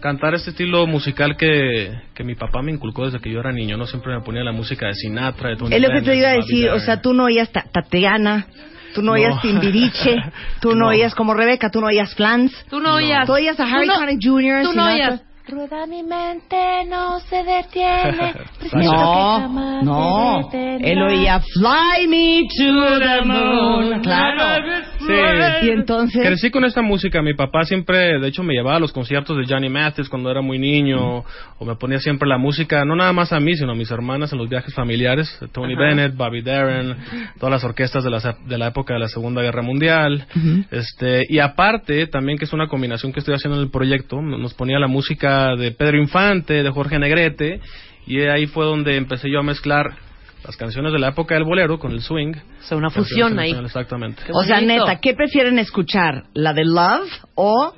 cantar 0.00 0.34
este 0.34 0.50
estilo 0.50 0.86
musical 0.86 1.34
que, 1.38 1.90
que 2.14 2.24
mi 2.24 2.34
papá 2.34 2.60
me 2.60 2.70
inculcó 2.70 3.06
desde 3.06 3.20
que 3.20 3.30
yo 3.32 3.40
era 3.40 3.52
niño. 3.52 3.78
No 3.78 3.86
siempre 3.86 4.14
me 4.14 4.20
ponía 4.20 4.44
la 4.44 4.52
música 4.52 4.86
de 4.86 4.94
Sinatra, 4.94 5.48
de 5.50 5.56
Tony 5.56 5.74
Es 5.74 5.80
lo 5.80 5.88
que 5.88 6.02
te 6.02 6.14
iba 6.14 6.28
a 6.28 6.34
decir, 6.34 6.68
o 6.68 6.78
sea, 6.80 7.00
tú 7.00 7.14
no 7.14 7.24
oías 7.24 7.50
Ta- 7.50 7.64
Tatiana, 7.72 8.46
tú 8.94 9.02
no, 9.02 9.06
No. 9.06 9.12
oías 9.12 9.40
Timbiriche, 9.42 10.16
tú 10.60 10.70
no, 10.70 10.76
No. 10.76 10.88
oías 10.88 11.14
como 11.14 11.34
Rebeca, 11.34 11.70
tú 11.70 11.80
no 11.80 11.88
oías 11.88 12.14
Flans, 12.14 12.52
Tú 12.70 12.80
no 12.80 12.94
oías. 12.94 13.26
tú 13.26 13.32
oías 13.32 13.58
a 13.60 13.64
Harry 13.64 13.88
Connick 13.88 14.20
Jr., 14.22 14.62
Tú 14.62 14.72
no 14.72 14.86
oías. 14.86 15.20
Rueda 15.46 15.86
mi 15.86 16.02
mente, 16.02 16.56
no 16.88 17.20
se 17.20 17.36
detiene. 17.44 18.32
No, 18.72 19.82
no, 19.82 20.50
él 20.52 21.02
oía 21.02 21.38
Fly 21.38 22.08
Me 22.08 22.42
to 22.48 22.98
the 22.98 23.24
Moon, 23.24 24.00
claro. 24.00 24.82
Sí. 24.98 25.66
Y 25.66 25.70
entonces, 25.70 26.26
Crecí 26.26 26.50
con 26.50 26.64
esta 26.64 26.80
música. 26.82 27.22
Mi 27.22 27.34
papá 27.34 27.64
siempre, 27.64 28.18
de 28.18 28.28
hecho, 28.28 28.42
me 28.42 28.54
llevaba 28.54 28.76
a 28.76 28.80
los 28.80 28.92
conciertos 28.92 29.36
de 29.36 29.44
Johnny 29.46 29.68
Mathis 29.68 30.08
cuando 30.08 30.30
era 30.30 30.40
muy 30.40 30.58
niño, 30.58 31.24
o 31.58 31.64
me 31.64 31.76
ponía 31.76 32.00
siempre 32.00 32.28
la 32.28 32.38
música, 32.38 32.84
no 32.84 32.96
nada 32.96 33.12
más 33.12 33.32
a 33.32 33.38
mí, 33.38 33.54
sino 33.54 33.72
a 33.72 33.74
mis 33.74 33.90
hermanas 33.90 34.32
en 34.32 34.38
los 34.38 34.48
viajes 34.48 34.74
familiares. 34.74 35.38
Tony 35.52 35.76
Bennett, 35.76 36.16
Bobby 36.16 36.42
Darin, 36.42 36.96
todas 37.38 37.52
las 37.52 37.64
orquestas 37.64 38.02
de 38.02 38.10
la, 38.10 38.36
de 38.46 38.58
la 38.58 38.68
época 38.68 38.94
de 38.94 39.00
la 39.00 39.08
Segunda 39.08 39.42
Guerra 39.42 39.62
Mundial. 39.62 40.26
este 40.70 41.26
Y 41.28 41.38
aparte, 41.38 42.06
también 42.06 42.38
que 42.38 42.46
es 42.46 42.52
una 42.52 42.66
combinación 42.66 43.12
que 43.12 43.20
estoy 43.20 43.34
haciendo 43.34 43.58
en 43.58 43.64
el 43.64 43.70
proyecto, 43.70 44.20
nos 44.22 44.54
ponía 44.54 44.78
la 44.78 44.88
música 44.88 45.33
de 45.56 45.72
Pedro 45.72 45.98
Infante, 45.98 46.62
de 46.62 46.70
Jorge 46.70 46.98
Negrete, 46.98 47.60
y 48.06 48.20
ahí 48.20 48.46
fue 48.46 48.64
donde 48.64 48.96
empecé 48.96 49.30
yo 49.30 49.40
a 49.40 49.42
mezclar 49.42 49.96
las 50.44 50.56
canciones 50.56 50.92
de 50.92 50.98
la 50.98 51.08
época 51.08 51.34
del 51.34 51.44
bolero 51.44 51.78
con 51.78 51.92
el 51.92 52.00
swing. 52.00 52.34
O 52.34 52.62
sea, 52.62 52.76
una 52.76 52.90
fusión 52.90 53.38
ahí. 53.38 53.52
Exactamente. 53.52 54.22
O 54.32 54.42
sea, 54.42 54.60
neta, 54.60 55.00
¿qué 55.00 55.14
prefieren 55.14 55.58
escuchar? 55.58 56.24
¿La 56.34 56.52
de 56.52 56.64
Love 56.64 57.10
o 57.34 57.74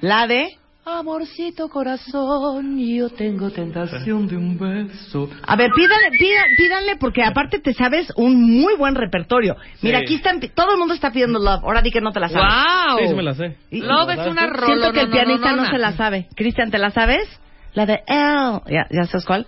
la 0.00 0.26
de... 0.26 0.48
Amorcito 0.88 1.68
corazón, 1.68 2.78
yo 2.78 3.08
tengo 3.10 3.50
tentación 3.50 4.28
de 4.28 4.36
un 4.36 4.56
beso. 4.56 5.28
A 5.44 5.56
ver, 5.56 5.68
pídanle, 5.74 6.10
pida- 6.16 6.44
pídanle 6.56 6.94
porque 6.94 7.24
aparte 7.24 7.58
te 7.58 7.74
sabes 7.74 8.06
un 8.14 8.40
muy 8.60 8.76
buen 8.76 8.94
repertorio. 8.94 9.56
Mira, 9.82 9.98
Sí. 9.98 10.04
aquí 10.04 10.14
están, 10.14 10.38
pi- 10.38 10.50
todo 10.50 10.70
el 10.70 10.78
mundo 10.78 10.94
está 10.94 11.10
pidiendo 11.10 11.40
Love. 11.40 11.64
Ahora 11.64 11.82
di 11.82 11.90
que 11.90 12.00
no 12.00 12.12
te 12.12 12.20
la 12.20 12.28
sabes. 12.28 12.46
¡Wow! 12.48 12.98
Sí, 13.00 13.08
sí 13.08 13.14
me 13.16 13.24
la 13.24 13.34
sé. 13.34 13.56
Y- 13.72 13.80
Love 13.80 14.10
es 14.10 14.26
una 14.28 14.46
rola. 14.46 14.66
Siento 14.66 14.92
que 14.92 15.00
el 15.00 15.10
pianista 15.10 15.56
no 15.56 15.66
se 15.66 15.76
la 15.78 15.90
sabe. 15.94 16.28
Cristian, 16.36 16.70
¿te 16.70 16.78
la 16.78 16.90
sabes? 16.90 17.28
La 17.74 17.84
de 17.84 18.04
L. 18.06 18.60
¿Ya, 18.68 18.86
ya 18.88 19.06
sabes 19.06 19.24
cuál? 19.26 19.44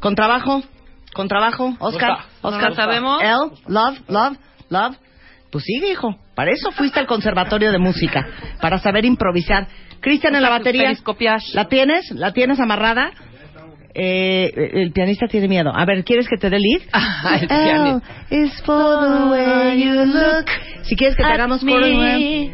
Con 0.00 0.14
trabajo. 0.14 0.62
Con 1.12 1.28
trabajo. 1.28 1.74
Oscar. 1.78 2.20
Oscar. 2.40 2.70
la 2.70 2.74
sabemos? 2.76 3.22
L. 3.22 3.36
Love, 3.68 4.00
love, 4.08 4.38
love. 4.70 4.96
Pues 5.52 5.62
sigue, 5.64 5.92
hijo. 5.92 6.16
Para 6.34 6.52
eso 6.52 6.70
fuiste 6.70 6.98
al 7.00 7.06
conservatorio 7.06 7.70
de 7.70 7.78
música. 7.78 8.26
Para 8.62 8.78
saber 8.78 9.04
improvisar. 9.04 9.66
Cristian 10.00 10.34
en 10.34 10.42
la 10.42 10.50
batería. 10.50 10.92
¿La 11.54 11.68
tienes? 11.68 12.10
¿La 12.12 12.32
tienes 12.32 12.58
amarrada? 12.60 13.10
Eh, 13.92 14.70
el 14.74 14.92
pianista 14.92 15.26
tiene 15.26 15.48
miedo. 15.48 15.72
A 15.74 15.84
ver, 15.84 16.04
¿quieres 16.04 16.28
que 16.28 16.36
te 16.36 16.48
dé 16.48 16.58
lead? 16.58 16.82
Ah, 16.92 17.38
el 17.40 17.48
pianista. 17.48 18.26
is 18.30 18.62
for 18.62 19.00
the 19.00 19.30
way 19.30 19.82
you 19.82 20.04
look. 20.04 20.46
Si 20.82 20.96
quieres 20.96 21.16
que 21.16 21.22
te 21.22 21.28
hagamos 21.28 21.64
coro 21.64 21.86
de 21.86 22.52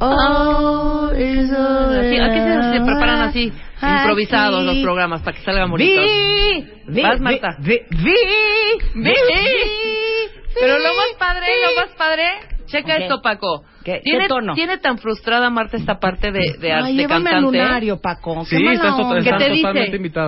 Oh, 0.00 1.10
is 1.12 1.50
Así, 1.50 2.16
aquí 2.18 2.38
se, 2.38 2.78
se 2.78 2.84
preparan 2.84 3.20
así, 3.22 3.52
improvisados 3.82 4.64
los 4.64 4.78
programas 4.78 5.22
para 5.22 5.36
que 5.36 5.42
salgan 5.42 5.70
bonitos. 5.70 6.04
Vi, 6.86 7.02
Vas, 7.02 7.20
Marta. 7.20 7.56
vi, 7.58 7.80
vi, 7.90 8.14
vi, 8.94 9.14
Pero 10.60 10.78
lo 10.78 10.94
más 10.94 11.12
padre, 11.18 11.46
lo 11.66 11.80
más 11.82 11.94
padre, 11.96 12.24
checa 12.68 12.96
esto, 12.96 13.20
Paco. 13.22 13.64
¿Qué- 13.84 14.00
¿Tiene, 14.04 14.20
qué 14.24 14.28
tono? 14.28 14.54
¿Tiene 14.54 14.78
tan 14.78 14.98
frustrada 14.98 15.50
Marta 15.50 15.76
esta 15.76 15.98
parte 15.98 16.30
de, 16.30 16.56
de, 16.60 16.72
Ay, 16.72 16.96
de 16.96 17.02
llévame 17.02 17.30
al 17.30 17.42
lunario, 17.42 18.00
Paco. 18.00 18.44
Qué 18.48 18.56
Sí, 18.58 18.62
mala 18.62 18.74
estás 18.76 18.92
onda. 18.92 19.02
total- 19.20 19.24
que 19.24 19.44
te 19.44 19.50
dice, 19.50 19.72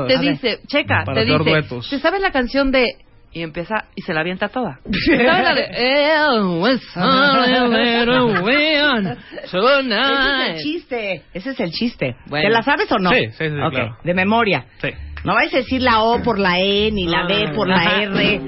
te 0.08 0.18
dice, 0.18 0.58
checa, 0.66 1.02
Para 1.04 1.20
te 1.20 1.24
dice, 1.26 1.38
duetos. 1.50 1.88
¿te 1.90 1.98
sabes 1.98 2.20
la 2.20 2.30
canción 2.32 2.70
de 2.72 2.86
y 3.32 3.42
empieza 3.42 3.84
y 3.94 4.02
se 4.02 4.12
la 4.12 4.20
avienta 4.20 4.48
toda? 4.48 4.80
¿Te 4.90 5.24
sabes 5.26 5.44
la 5.44 5.54
de 5.54 5.66
"Eh, 5.72 6.40
was 6.58 6.80
only 6.96 7.54
a 7.54 7.68
little 7.68 8.42
wind, 8.42 9.18
so 9.46 9.58
Ese 9.58 9.78
es 9.78 9.86
el 9.86 9.88
nice"? 9.88 10.62
chiste. 10.64 11.22
Ese 11.32 11.50
es 11.50 11.60
el 11.60 11.70
chiste. 11.70 12.16
Bueno. 12.26 12.48
¿Te 12.48 12.52
la 12.52 12.62
sabes 12.62 12.90
o 12.90 12.98
no? 12.98 13.10
Sí, 13.10 13.26
sí, 13.30 13.48
sí, 13.48 13.60
Ok, 13.64 13.72
claro. 13.72 13.96
De 14.02 14.14
memoria. 14.14 14.64
Sí. 14.82 14.88
No 15.22 15.34
vais 15.34 15.52
a 15.52 15.58
decir 15.58 15.82
la 15.82 16.00
O 16.02 16.22
por 16.22 16.38
la 16.38 16.58
E, 16.60 16.90
ni 16.92 17.06
la 17.06 17.26
B 17.26 17.44
no. 17.48 17.54
por 17.54 17.68
la. 17.68 17.84
R. 18.02 18.40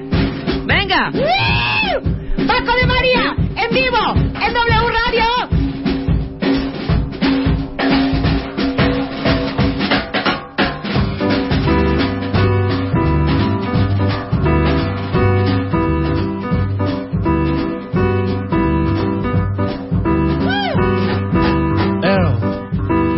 Venga. 0.65 1.11
¡Paco 2.47 2.75
de 2.75 2.85
María! 2.87 3.35
¡En 3.55 3.69
vivo! 3.71 4.13
¡En 4.15 4.53
W 4.53 4.89
Radio! 4.91 5.23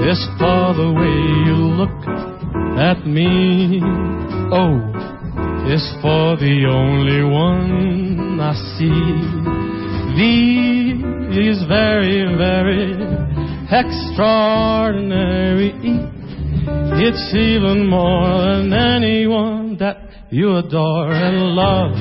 Is 0.08 0.24
for 0.38 0.74
the 0.76 0.94
way 0.94 1.20
you 1.48 1.58
look 1.80 1.98
at 2.78 3.06
me. 3.08 3.82
O 4.52 4.80
is 5.68 5.84
for 6.02 6.36
the 6.38 6.66
only 6.70 7.24
one 7.24 8.40
I 8.40 8.54
see. 8.78 9.14
V 10.16 10.22
is 11.50 11.64
very, 11.68 12.24
very 12.38 12.94
extraordinary. 13.72 15.74
It's 17.02 17.34
even 17.34 17.90
more 17.90 18.46
than 18.46 18.74
anyone 18.74 19.78
that 19.78 19.98
you 20.30 20.58
adore. 20.58 21.12
And 21.12 21.56
love 21.56 21.98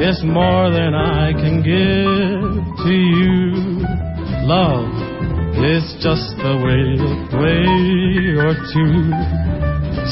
is 0.00 0.22
more 0.24 0.70
than 0.70 0.94
I 0.94 1.32
can 1.32 1.60
give 1.62 2.64
to 2.84 2.92
you. 2.92 3.82
Love 4.46 5.11
is 5.54 5.84
just 6.00 6.34
a 6.40 6.56
way, 6.56 6.96
way 7.36 8.36
or 8.40 8.54
two. 8.72 9.12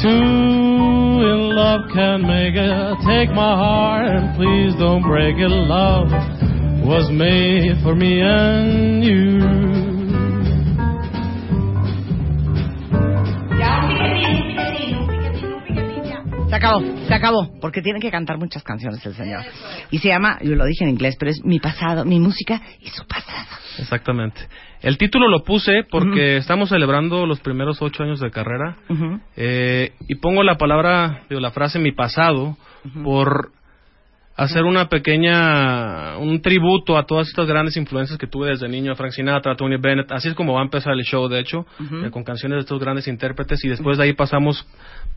Two 0.03 1.21
in 1.27 1.57
love 1.57 1.91
can 1.93 2.23
make 2.23 2.55
it. 2.55 2.97
Take 3.07 3.31
my 3.35 3.57
heart 3.57 4.07
and 4.07 4.37
please 4.37 4.75
don't 4.79 5.03
break 5.03 5.37
it. 5.37 5.49
Love 5.49 6.09
was 6.85 7.11
made 7.11 7.83
for 7.83 7.95
me 7.95 8.21
and 8.21 9.05
you. 9.05 9.41
Se 16.49 16.57
acabó, 16.57 16.81
se 17.07 17.15
acabó, 17.15 17.61
porque 17.61 17.81
tiene 17.81 18.01
que 18.01 18.11
cantar 18.11 18.37
muchas 18.37 18.63
canciones 18.63 19.05
el 19.07 19.15
señor. 19.15 19.43
Y 19.91 19.99
se 19.99 20.09
llama, 20.09 20.39
yo 20.43 20.57
lo 20.57 20.65
dije 20.67 20.85
en 20.85 20.91
inglés, 20.91 21.17
pero 21.19 21.31
es 21.31 21.45
mi 21.45 21.61
pasado, 21.61 22.05
mi 22.05 22.19
música 22.19 22.61
y 22.81 22.89
su 22.89 23.07
pasado. 23.07 23.47
Exactamente. 23.79 24.41
El 24.83 24.97
título 24.97 25.29
lo 25.29 25.45
puse 25.45 25.85
porque 25.91 26.39
estamos 26.39 26.71
celebrando 26.71 27.27
los 27.27 27.41
primeros 27.41 27.83
ocho 27.83 28.03
años 28.03 28.19
de 28.21 28.31
carrera 28.31 28.77
eh, 29.37 29.93
y 30.09 30.15
pongo 30.17 30.43
la 30.43 30.57
palabra, 30.57 31.23
digo, 31.29 31.41
la 31.41 31.51
frase 31.51 31.79
mi 31.79 31.93
pasado 31.93 32.57
por 33.05 33.53
hacer 34.37 34.65
una 34.65 34.89
pequeña, 34.89 36.17
un 36.19 36.41
tributo 36.41 36.97
a 36.97 37.05
todas 37.05 37.29
estas 37.29 37.47
grandes 37.47 37.77
influencias 37.77 38.19
que 38.19 38.27
tuve 38.27 38.49
desde 38.49 38.69
niño, 38.69 38.95
Frank 38.97 39.13
Sinatra, 39.13 39.55
Tony 39.57 39.77
Bennett, 39.77 40.11
así 40.13 40.29
es 40.29 40.35
como 40.35 40.55
va 40.55 40.61
a 40.61 40.65
empezar 40.65 40.93
el 40.95 41.03
show, 41.05 41.29
de 41.29 41.41
hecho, 41.41 41.67
eh, 42.05 42.11
con 42.11 42.25
canciones 42.25 42.57
de 42.57 42.61
estos 42.61 42.81
grandes 42.81 43.07
intérpretes. 43.09 43.63
Y 43.65 43.69
después 43.69 43.99
de 43.99 44.05
ahí 44.05 44.13
pasamos 44.15 44.67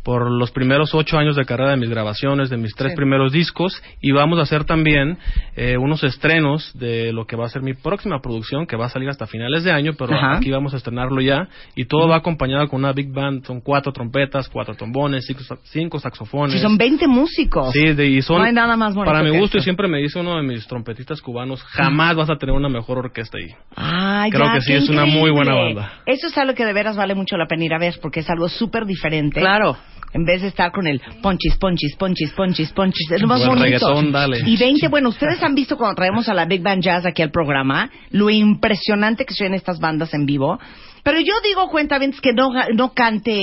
por 0.03 0.29
los 0.29 0.51
primeros 0.51 0.93
ocho 0.93 1.17
años 1.17 1.37
de 1.37 1.45
carrera 1.45 1.71
de 1.71 1.77
mis 1.77 1.89
grabaciones, 1.89 2.49
de 2.49 2.57
mis 2.57 2.75
tres 2.75 2.91
Sí. 2.91 2.97
primeros 2.97 3.31
discos. 3.31 3.81
Y 4.01 4.11
vamos 4.11 4.39
a 4.39 4.41
hacer 4.41 4.65
también 4.65 5.17
eh, 5.55 5.77
unos 5.77 6.03
estrenos 6.03 6.77
de 6.77 7.13
lo 7.13 7.25
que 7.25 7.37
va 7.37 7.45
a 7.45 7.49
ser 7.49 7.61
mi 7.61 7.73
próxima 7.73 8.19
producción 8.21 8.65
que 8.67 8.75
va 8.75 8.87
a 8.87 8.89
salir 8.89 9.07
hasta 9.07 9.25
finales 9.27 9.63
de 9.63 9.71
año, 9.71 9.93
pero 9.97 10.13
aquí 10.21 10.51
vamos 10.51 10.73
a 10.73 10.77
estrenarlo 10.77 11.21
ya. 11.21 11.47
Y 11.75 11.85
todo 11.85 12.07
va 12.09 12.17
acompañado 12.17 12.67
con 12.67 12.79
una 12.79 12.91
big 12.91 13.13
band, 13.13 13.45
son 13.45 13.61
cuatro 13.61 13.93
trompetas, 13.93 14.49
cuatro 14.49 14.75
trombones, 14.75 15.25
cinco, 15.25 15.41
cinco 15.63 15.99
saxofones. 15.99 16.53
Sí, 16.55 16.59
son 16.59 16.77
20 16.77 17.07
músicos. 17.07 17.71
Sí, 17.71 17.93
de- 17.93 18.07
y 18.07 18.21
son, 18.21 18.39
No 18.39 18.43
hay 18.43 18.51
nada 18.53 18.75
más 18.75 18.93
bonito 18.95 19.12
para 19.19 19.29
mi 19.31 19.37
gusto, 19.37 19.57
y 19.57 19.61
siempre 19.63 19.87
me 19.87 19.99
dice 19.99 20.19
uno 20.19 20.35
de 20.35 20.43
mis 20.43 20.65
trompetistas 20.67 21.21
cubanos, 21.21 21.61
jamás 21.63 22.15
vas 22.15 22.29
a 22.29 22.35
tener 22.35 22.55
una 22.55 22.69
mejor 22.69 22.97
orquesta 22.97 23.37
ahí. 23.37 23.53
Ah, 23.75 24.27
Creo 24.29 24.45
ya, 24.45 24.53
que 24.55 24.61
sí, 24.61 24.73
es 24.73 24.89
una 24.89 25.05
muy 25.05 25.31
buena 25.31 25.53
banda. 25.55 25.93
Eso 26.05 26.27
es 26.27 26.37
algo 26.37 26.53
que 26.53 26.65
de 26.65 26.73
veras 26.73 26.95
vale 26.95 27.15
mucho 27.15 27.37
la 27.37 27.47
pena 27.47 27.65
ir 27.65 27.73
a 27.73 27.79
ver 27.79 27.95
porque 28.01 28.21
es 28.21 28.29
algo 28.29 28.49
súper 28.49 28.85
diferente. 28.85 29.39
Claro. 29.39 29.77
En 30.13 30.25
vez 30.25 30.43
de 30.43 30.49
estar 30.49 30.71
con 30.71 30.85
el 30.85 31.01
ponchis, 31.23 31.57
ponchis, 31.57 31.95
ponchis, 31.95 32.31
ponchis, 32.33 32.71
ponchis. 32.71 33.11
Es 33.11 33.19
lo 33.21 33.27
más 33.27 33.39
O 33.41 33.43
el 33.45 33.49
bonito. 33.49 33.63
reggaetón, 33.65 34.11
dale. 34.11 34.41
Y 34.45 34.57
20, 34.57 34.87
bueno, 34.89 35.09
ustedes 35.09 35.41
han 35.41 35.55
visto 35.55 35.75
cuando 35.75 35.95
traemos 35.95 36.29
a 36.29 36.35
la 36.35 36.45
Big 36.45 36.61
Band 36.61 36.83
Jazz 36.83 37.05
aquí 37.07 37.23
al 37.23 37.31
programa, 37.31 37.89
lo 38.11 38.29
impresionante 38.29 39.25
que 39.25 39.33
son 39.33 39.55
estas 39.55 39.79
bandas 39.79 40.13
en 40.13 40.27
vivo. 40.27 40.59
Pero 41.03 41.19
yo 41.19 41.33
digo, 41.43 41.67
cuenta 41.67 41.97
bien, 41.97 42.13
que 42.21 42.31
no, 42.31 42.49
no 42.75 42.93
cante 42.93 43.41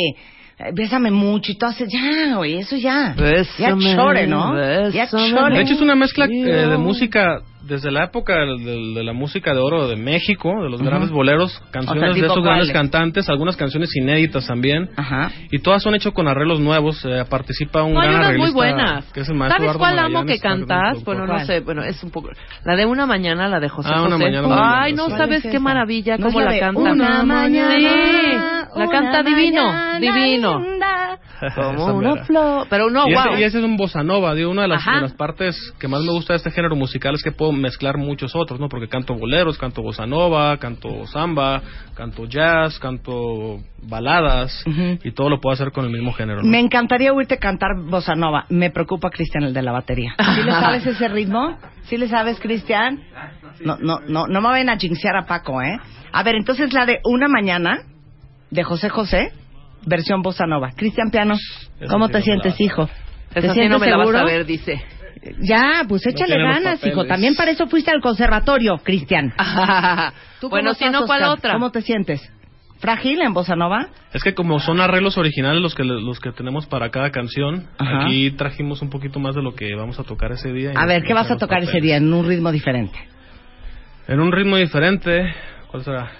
Bésame 0.73 1.11
mucho 1.11 1.53
y 1.53 1.57
todo 1.57 1.71
hace 1.71 1.87
ya, 1.89 2.37
güey, 2.37 2.59
eso 2.59 2.77
ya. 2.77 3.15
Bésame, 3.17 3.85
ya 3.85 3.97
chore, 3.97 4.27
¿no? 4.27 4.55
Ya 4.91 5.05
bésame. 5.05 5.31
chore. 5.31 5.57
De 5.57 5.63
hecho, 5.63 5.75
es 5.75 5.81
una 5.81 5.95
mezcla 5.95 6.27
eh, 6.27 6.29
de 6.29 6.77
música 6.77 7.43
desde 7.63 7.91
la 7.91 8.05
época 8.05 8.35
de, 8.39 8.59
de- 8.59 8.95
de 8.95 9.05
la 9.05 9.13
música 9.13 9.53
de 9.53 9.61
oro 9.61 9.89
de 9.89 9.97
México, 9.97 10.51
de 10.63 10.71
los 10.71 10.81
grandes 10.83 11.11
boleros, 11.11 11.61
canciones 11.71 12.15
de 12.15 12.21
tipo 12.21 12.33
esos 12.33 12.43
grandes 12.45 12.71
cantantes, 12.73 13.29
algunas 13.29 13.57
canciones 13.57 13.95
inéditas 13.97 14.47
también. 14.47 14.91
Ajá. 14.97 15.31
Y 15.51 15.59
todas 15.61 15.83
son 15.83 15.95
hechas 15.95 16.13
con 16.13 16.27
arreglos 16.29 16.61
nuevos. 16.61 17.05
eh, 17.05 17.25
participa 17.29 17.83
un 17.83 17.95
No, 17.95 18.01
hay 18.01 18.09
gran 18.09 18.21
unas 18.27 18.37
muy 18.39 18.51
buenas. 18.53 19.05
Que 19.13 19.21
es 19.21 19.29
el 19.29 19.39
¿Sabes 19.39 19.57
Eduardo 19.61 19.79
cuál 19.79 19.99
amo 19.99 20.25
que 20.25 20.39
cantas? 20.39 21.05
Bueno, 21.05 21.27
no 21.27 21.39
sé, 21.45 21.61
bueno, 21.61 21.83
es 21.83 22.03
un 22.03 22.11
poco... 22.11 22.31
La 22.65 22.77
de 22.77 22.87
Una 22.87 23.07
Mañana, 23.07 23.49
la 23.49 23.61
de 23.61 23.69
José 23.69 23.91
Ah, 23.93 24.03
Una 24.03 24.13
José. 24.17 24.25
Mañana, 24.25 24.49
muy 24.49 24.57
Ay, 24.59 24.93
no 24.93 25.05
sí. 25.05 25.09
¿Cuál 25.11 25.19
sabes 25.21 25.37
es 25.39 25.43
qué 25.51 25.57
esa? 25.57 25.61
maravilla 25.61 26.17
¿No 26.17 26.27
cómo 26.27 26.41
la 26.41 26.47
la 26.47 26.53
de 26.53 26.61
canta. 26.61 26.81
Una 26.81 27.23
mañana, 27.25 27.71
Sí, 27.77 27.87
la 28.33 28.69
una 28.77 28.89
canta 28.91 29.23
divino, 29.23 29.67
mañana 29.67 29.99
divino. 30.01 30.61
Como 31.55 31.95
una 31.95 32.17
flor. 32.25 32.67
Pero 32.69 32.91
no, 32.91 33.09
y, 33.09 33.15
wow. 33.15 33.33
ese, 33.33 33.41
y 33.41 33.45
ese 33.45 33.59
es 33.59 33.65
un 33.65 33.77
bossa 33.79 34.03
nova, 34.03 34.35
digo, 34.35 34.51
una 34.51 34.63
de 34.63 34.69
las, 34.69 34.85
de 34.85 35.01
las 35.01 35.15
partes 35.15 35.57
que 35.79 35.89
más 35.89 36.03
me 36.03 36.13
gusta 36.13 36.35
de 36.35 36.39
este 36.39 36.51
género 36.51 36.77
musical 36.77 37.15
es 37.15 37.23
que 37.23 37.33
puedo 37.33 37.50
mezclar 37.53 37.97
muchos 37.99 38.35
otros, 38.35 38.61
¿no? 38.61 38.69
Porque 38.69 38.89
canto 38.89 39.15
boleros, 39.15 39.59
canto 39.59 39.83
bossa 39.83 40.07
nova, 40.07 40.57
canto 40.59 41.07
samba, 41.07 41.63
canto 41.95 42.27
jazz, 42.27 42.79
canto 42.79 43.61
baladas 43.83 44.65
Ujú. 44.67 44.99
y 45.03 45.13
todo 45.13 45.29
lo 45.31 45.41
puedo 45.41 45.55
hacer 45.55 45.73
con 45.73 45.85
el 45.85 45.91
mismo 45.91 46.13
género. 46.13 46.43
¿no? 46.43 46.49
Me 46.49 46.59
encantaría 46.61 47.13
oírte 47.13 47.39
cantar 47.39 47.71
bossa 47.77 48.15
nova. 48.15 48.47
Me 48.49 48.71
preocupa 48.71 49.11
Cristian 49.11 49.45
el 49.45 49.55
de 49.55 49.63
la 49.63 49.73
batería. 49.73 50.15
¿Sí 50.19 50.43
le 50.43 50.51
sabes 50.53 50.87
ese 50.87 51.09
ritmo? 51.09 51.59
¿Sí 51.85 51.97
le 51.97 52.09
sabes, 52.09 52.39
Cristian? 52.41 53.01
No, 53.61 53.77
no, 53.79 54.01
no, 54.07 54.27
no 54.27 54.41
me 54.41 54.49
vayan 54.49 54.69
a 54.71 54.77
jinxear 54.79 55.17
a 55.17 55.27
Paco, 55.27 55.61
¿eh? 55.63 55.79
A 56.13 56.23
ver, 56.23 56.35
entonces 56.37 56.73
la 56.73 56.87
de 56.87 57.01
Una 57.05 57.29
Mañana, 57.29 57.83
de 58.51 58.63
José 58.65 58.89
José, 58.89 59.33
versión 59.87 60.23
bossa 60.23 60.47
nova. 60.47 60.71
Cristian 60.77 61.11
Piano, 61.11 61.35
¿cómo 61.89 62.09
te 62.09 62.23
sientes, 62.23 62.61
hijo? 62.61 62.89
¿Te 63.33 63.43
sí 63.43 63.49
sientes 63.51 63.71
no 63.71 63.79
me 63.79 63.87
la 63.89 63.97
vas 63.97 64.07
seguro? 64.09 64.19
a 64.23 64.25
ver, 64.25 64.45
dice. 64.45 64.83
Ya, 65.41 65.85
pues 65.89 66.07
échale 66.07 66.39
ganas, 66.39 66.85
hijo. 66.85 67.05
También 67.05 67.35
para 67.35 67.51
eso 67.51 67.67
fuiste 67.67 67.91
al 67.91 68.01
conservatorio, 68.01 68.79
Cristian. 68.83 69.33
¿Tú 70.41 70.49
cómo 70.49 70.51
bueno, 70.51 70.75
si 70.75 70.89
no, 70.89 71.05
¿cuál 71.05 71.25
otra? 71.25 71.53
¿Cómo 71.55 71.71
te 71.71 71.83
sientes? 71.83 72.21
¿Frágil 72.79 73.21
en 73.21 73.35
bossa 73.35 73.55
nova? 73.57 73.89
Es 74.15 74.23
que 74.23 74.35
como 74.35 74.59
son 74.59 74.81
arreglos 74.81 75.19
originales 75.19 75.61
los 75.61 75.75
que 75.75 75.85
los 75.85 76.19
que 76.19 76.33
tenemos 76.33 76.67
para 76.67 76.91
cada 76.91 77.11
canción, 77.11 77.67
Ajá. 77.77 78.05
aquí 78.05 78.31
trajimos 78.31 78.81
un 78.81 78.89
poquito 78.89 79.21
más 79.21 79.35
de 79.35 79.43
lo 79.43 79.55
que 79.55 79.75
vamos 79.75 80.01
a 80.01 80.05
tocar 80.05 80.33
ese 80.33 80.51
día. 80.51 80.73
A 80.75 80.87
ver, 80.87 81.03
¿qué 81.03 81.13
vas 81.13 81.31
a 81.31 81.37
tocar 81.37 81.63
ese 81.63 81.81
día 81.81 81.99
en 81.99 82.11
un 82.11 82.27
ritmo 82.27 82.51
diferente? 82.51 82.99
En 84.09 84.19
un 84.19 84.33
ritmo 84.33 84.57
diferente, 84.57 85.35
¿cuál 85.71 85.85
será? 85.85 86.11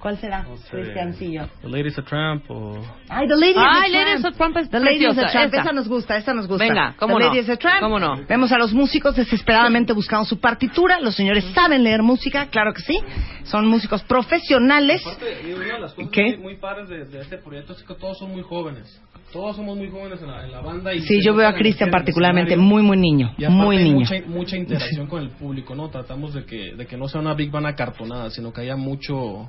¿Cuál 0.00 0.16
será, 0.18 0.44
No 0.44 0.56
sé. 0.56 0.70
Cristiancillo? 0.70 1.46
The 1.60 1.68
Lady's 1.68 1.98
a 1.98 2.02
Tramp 2.02 2.50
o 2.50 2.80
Ay, 3.08 3.28
The 3.28 3.36
Lady 3.36 3.54
Ay, 3.56 3.90
is 3.90 3.96
a 3.96 3.98
Lady 3.98 4.12
is 4.14 4.20
Tramp. 4.22 4.34
a 4.34 4.38
Tramp 4.38 4.56
es 4.56 4.70
The 4.70 4.76
a 4.76 4.80
preciosa, 4.80 5.26
Tramp. 5.26 5.52
esa. 5.54 5.62
Esa 5.62 5.72
nos 5.72 5.88
gusta, 5.88 6.16
esa 6.16 6.32
nos 6.34 6.48
gusta. 6.48 6.64
Venga, 6.64 6.94
¿cómo 6.98 7.18
The 7.18 7.24
no? 7.24 7.28
Lady 7.28 7.38
is 7.40 7.50
a 7.50 7.56
Tramp. 7.56 7.80
¿Cómo 7.80 7.98
no? 8.00 8.16
Vemos 8.26 8.50
a 8.50 8.56
los 8.58 8.72
músicos 8.72 9.14
desesperadamente 9.14 9.92
buscando 9.92 10.24
su 10.24 10.40
partitura. 10.40 11.00
Los 11.00 11.14
señores 11.16 11.44
saben 11.54 11.84
leer 11.84 12.02
música, 12.02 12.46
claro 12.46 12.72
que 12.72 12.80
sí. 12.80 12.98
Son 13.44 13.66
músicos 13.66 14.02
profesionales. 14.04 15.02
Y 15.46 15.52
una 15.52 15.64
de 15.74 15.80
las 15.80 15.92
cosas 15.94 16.10
¿Qué? 16.12 16.22
muy, 16.22 16.36
muy 16.38 16.56
padres 16.56 16.88
de, 16.88 17.04
de 17.04 17.20
este 17.20 17.36
proyecto 17.38 17.74
es 17.74 17.82
que 17.82 17.94
todos 17.94 18.18
son 18.18 18.30
muy 18.32 18.42
jóvenes. 18.42 19.00
Todos 19.32 19.54
somos 19.54 19.76
muy 19.76 19.88
jóvenes 19.88 20.20
en 20.22 20.28
la, 20.28 20.44
en 20.44 20.50
la 20.50 20.60
banda. 20.60 20.92
Y 20.92 21.02
Sí, 21.02 21.20
yo 21.24 21.34
veo 21.34 21.46
a 21.46 21.54
Cristian 21.54 21.88
particularmente 21.90 22.56
muy, 22.56 22.82
muy 22.82 22.96
niño. 22.96 23.32
Y 23.38 23.44
aparte 23.44 23.62
Muy 23.62 23.76
niño. 23.76 23.98
Mucha, 24.00 24.14
mucha 24.26 24.56
interacción 24.56 25.06
con 25.06 25.22
el 25.22 25.30
público, 25.30 25.74
¿no? 25.76 25.88
Tratamos 25.88 26.34
de 26.34 26.44
que, 26.44 26.74
de 26.74 26.86
que 26.86 26.96
no 26.96 27.06
sea 27.06 27.20
una 27.20 27.34
big 27.34 27.50
band 27.50 27.66
acartonada, 27.66 28.30
sino 28.30 28.52
que 28.52 28.62
haya 28.62 28.74
mucho, 28.76 29.48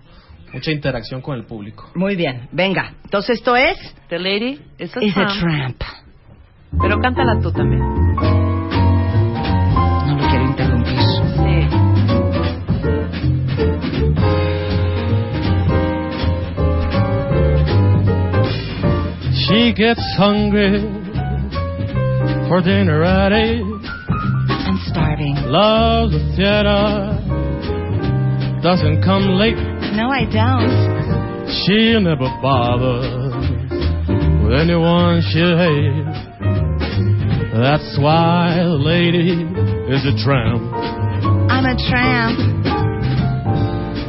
mucha 0.54 0.72
interacción 0.72 1.22
con 1.22 1.36
el 1.38 1.46
público. 1.46 1.90
Muy 1.96 2.16
bien, 2.16 2.48
venga. 2.52 2.94
Entonces 3.04 3.40
esto 3.40 3.56
es 3.56 3.78
The 4.10 4.20
Lady 4.20 4.60
is 4.78 4.96
a 4.96 5.04
Is 5.04 5.18
a 5.18 5.26
Tramp. 5.28 5.40
Tramp. 5.40 5.82
Pero 6.82 7.00
cántala 7.00 7.40
tú 7.42 7.52
también. 7.52 7.82
No 7.82 8.22
lo 10.16 10.28
quiero 10.30 10.46
interrumpir. 10.46 11.00
Sí. 11.36 11.68
She 19.34 19.74
gets 19.74 20.02
hungry 20.18 20.80
for 22.48 22.62
dinner 22.62 23.04
at 23.04 23.34
eight. 23.34 23.62
I'm 23.64 24.78
starving. 24.88 25.36
Loves 25.48 26.14
the 26.14 26.20
theater. 26.36 27.18
Doesn't 28.62 29.02
come 29.04 29.38
late. 29.38 29.58
No, 29.94 30.10
I 30.10 30.24
don't. 30.24 31.48
She 31.66 32.00
never 32.00 32.30
bothers 32.42 33.34
with 34.44 34.54
anyone 34.54 35.22
she 35.22 35.44
hates. 35.44 36.18
That's 37.54 38.00
why 38.00 38.64
the 38.64 38.80
lady 38.80 39.44
is 39.92 40.06
a 40.08 40.16
tramp. 40.24 40.64
I'm 41.52 41.66
a 41.66 41.76
tramp. 41.90 42.40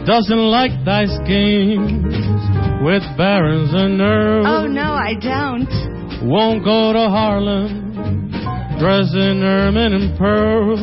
Doesn't 0.07 0.39
like 0.39 0.71
dice 0.85 1.19
games 1.27 2.15
with 2.83 3.03
barons 3.17 3.75
and 3.75 4.01
earls. 4.01 4.47
Oh, 4.49 4.67
no, 4.67 4.93
I 4.95 5.15
don't. 5.21 6.31
Won't 6.31 6.65
go 6.65 6.93
to 6.93 7.09
Harlem 7.11 7.83
dressed 8.79 9.15
in 9.15 9.43
ermine 9.43 9.93
and 9.95 10.19
pearls. 10.19 10.81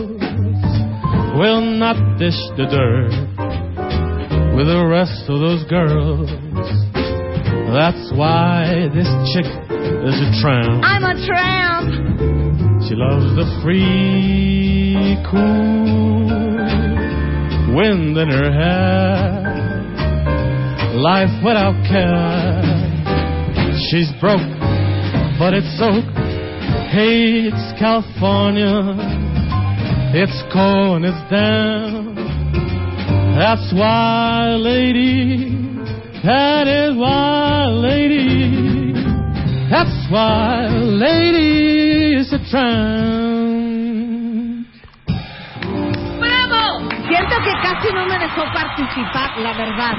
Will 1.38 1.62
not 1.62 2.18
dish 2.18 2.40
the 2.56 2.66
dirt 2.72 3.39
with 4.60 4.68
the 4.68 4.86
rest 4.86 5.24
of 5.30 5.40
those 5.40 5.64
girls. 5.72 6.28
That's 7.72 8.12
why 8.12 8.92
this 8.94 9.08
chick 9.32 9.48
is 9.48 10.16
a 10.20 10.30
tramp. 10.44 10.84
I'm 10.84 11.08
a 11.08 11.16
tramp. 11.26 11.88
She 12.84 12.92
loves 12.94 13.40
the 13.40 13.48
free, 13.64 15.16
cool 15.32 16.28
wind 17.74 18.18
in 18.18 18.28
her 18.28 18.52
hair. 18.52 19.40
Life 20.94 21.32
without 21.42 21.80
care. 21.88 22.60
She's 23.88 24.12
broke, 24.20 24.44
but 25.40 25.54
it's 25.54 25.72
so. 25.80 26.04
Hates 26.92 27.80
California. 27.80 28.92
It's 30.12 30.44
cold 30.52 30.98
and 30.98 31.06
it's 31.06 31.30
damp. 31.32 31.99
That's 33.40 33.72
why, 33.72 34.58
lady. 34.60 35.56
That 36.28 36.68
is 36.68 36.92
why, 37.00 37.68
lady. 37.72 38.92
That's 39.72 40.12
why, 40.12 40.68
lady 40.68 42.20
is 42.20 42.34
a 42.34 42.40
tramp. 42.52 43.40
Siento 47.08 47.36
que 47.46 47.54
casi 47.64 47.94
no 47.94 48.06
me 48.08 48.20
dejó 48.20 48.44
participar, 48.54 49.38
la 49.40 49.54
verdad. 49.54 49.94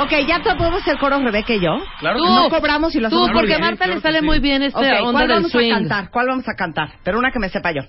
Ok, 0.00 0.12
ya 0.28 0.42
te 0.42 0.54
podemos 0.54 0.82
hacer 0.82 0.98
coro 0.98 1.18
Rebeca 1.20 1.54
y 1.54 1.60
yo. 1.60 1.78
Claro 2.00 2.18
Tú, 2.18 2.24
No 2.26 2.50
cobramos 2.50 2.94
y 2.94 3.00
lo 3.00 3.08
tú, 3.08 3.16
hacemos 3.16 3.30
muy 3.32 3.40
porque 3.40 3.54
a 3.54 3.58
Marta 3.60 3.86
le 3.86 3.94
que 3.94 4.00
sale 4.02 4.20
sí. 4.20 4.26
muy 4.26 4.40
bien 4.40 4.62
esta 4.62 4.78
onda 4.78 5.00
¿cuál 5.10 5.26
del 5.26 5.36
vamos 5.38 5.50
swing. 5.52 5.72
a 5.72 5.74
cantar? 5.78 6.10
¿Cuál 6.10 6.26
vamos 6.28 6.44
a 6.46 6.52
cantar? 6.54 6.90
Pero 7.02 7.18
una 7.18 7.30
que 7.32 7.38
me 7.38 7.48
sepa 7.48 7.72
yo. 7.72 7.80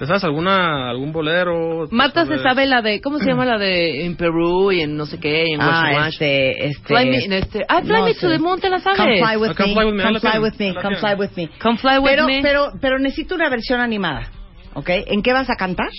¿Te 0.00 0.06
sabes 0.06 0.24
alguna, 0.24 0.88
algún 0.88 1.12
bolero? 1.12 1.86
¿Te 1.86 1.94
Marta 1.94 2.24
se 2.24 2.38
sabe 2.38 2.64
la 2.64 2.80
de, 2.80 3.02
¿cómo 3.02 3.18
se 3.18 3.26
llama 3.26 3.44
la 3.44 3.58
de 3.58 4.06
en 4.06 4.16
Perú 4.16 4.72
y 4.72 4.80
en 4.80 4.96
no 4.96 5.04
sé 5.04 5.20
qué, 5.20 5.44
y 5.46 5.52
en 5.52 5.60
Ah, 5.60 5.90
Wash 5.94 6.14
este, 6.14 6.66
este... 6.68 6.86
Fly 6.86 7.10
me, 7.10 7.36
este, 7.36 7.66
ah, 7.68 7.82
Fly 7.82 7.92
no 7.92 8.04
me 8.06 8.14
to 8.14 8.28
the 8.30 8.38
moon, 8.38 8.58
¿te 8.60 8.70
la 8.70 8.80
sabes? 8.80 8.98
Come 8.98 9.18
fly 9.18 9.36
with 9.36 9.50
Ah, 9.50 9.54
Come 9.58 9.68
me, 9.68 9.74
Fly 9.74 9.84
With 9.84 9.94
Me, 9.94 10.02
come 10.02 10.20
fly 10.20 10.38
with 10.40 10.54
me, 10.58 10.74
come 10.74 10.96
fly 10.96 11.14
with 11.18 11.30
me. 11.36 11.50
Come 11.60 11.76
fly 11.76 11.98
with 11.98 12.10
Pero, 12.12 12.26
me. 12.26 12.40
pero, 12.40 12.72
pero 12.80 12.98
necesito 12.98 13.34
una 13.34 13.50
versión 13.50 13.80
animada, 13.80 14.30
¿ok? 14.72 14.88
¿En 15.06 15.22
qué 15.22 15.34
vas 15.34 15.50
a 15.50 15.54
cantar? 15.56 15.90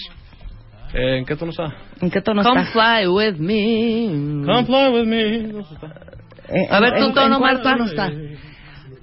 Eh, 0.96 1.20
¿En 1.20 1.26
qué 1.26 1.36
tono 1.36 1.52
está? 1.52 1.72
¿En 2.02 2.10
qué 2.10 2.22
tono 2.22 2.42
Come 2.42 2.62
está? 2.64 2.72
fly 2.74 3.08
with 3.08 3.36
me. 3.38 4.08
Come 4.48 4.66
fly 4.66 4.90
with 4.94 5.06
me. 5.06 5.62
Eh, 6.50 6.68
A 6.72 6.80
ver, 6.80 6.96
en- 6.96 7.04
tu 7.06 7.14
tono, 7.14 7.36
¿en 7.36 7.40
cuál 7.40 7.54
Marta. 7.54 7.72
tono 7.72 7.86
está? 7.86 8.12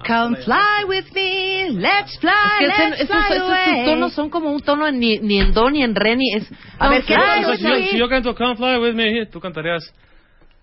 Come 0.05 0.35
fly 0.37 0.85
with 0.87 1.05
me, 1.13 1.69
let's 1.71 2.17
fly, 2.19 2.31
Es 2.61 2.75
que 2.75 2.83
let's 2.89 3.01
esos, 3.01 3.07
fly 3.15 3.35
esos 3.37 3.49
away. 3.49 3.85
tonos 3.85 4.13
son 4.13 4.29
como 4.29 4.51
un 4.51 4.61
tono 4.61 4.89
ni, 4.91 5.19
ni 5.19 5.39
en 5.39 5.53
do 5.53 5.69
ni 5.69 5.83
en 5.83 5.93
re 5.95 6.15
ni 6.15 6.33
es. 6.35 6.49
A 6.79 6.89
ver, 6.89 7.03
¿qué 7.03 7.13
Come 7.15 7.25
tal? 7.25 7.43
fly 7.43 7.53
O 7.53 7.57
sea, 7.57 7.69
with 7.71 7.77
si, 7.77 7.83
yo, 7.85 7.91
si 7.91 7.97
yo 7.99 8.09
canto 8.09 8.35
Come 8.35 8.55
fly 8.55 8.77
with 8.79 8.93
me, 8.95 9.25
tú 9.27 9.39
cantarías 9.39 9.93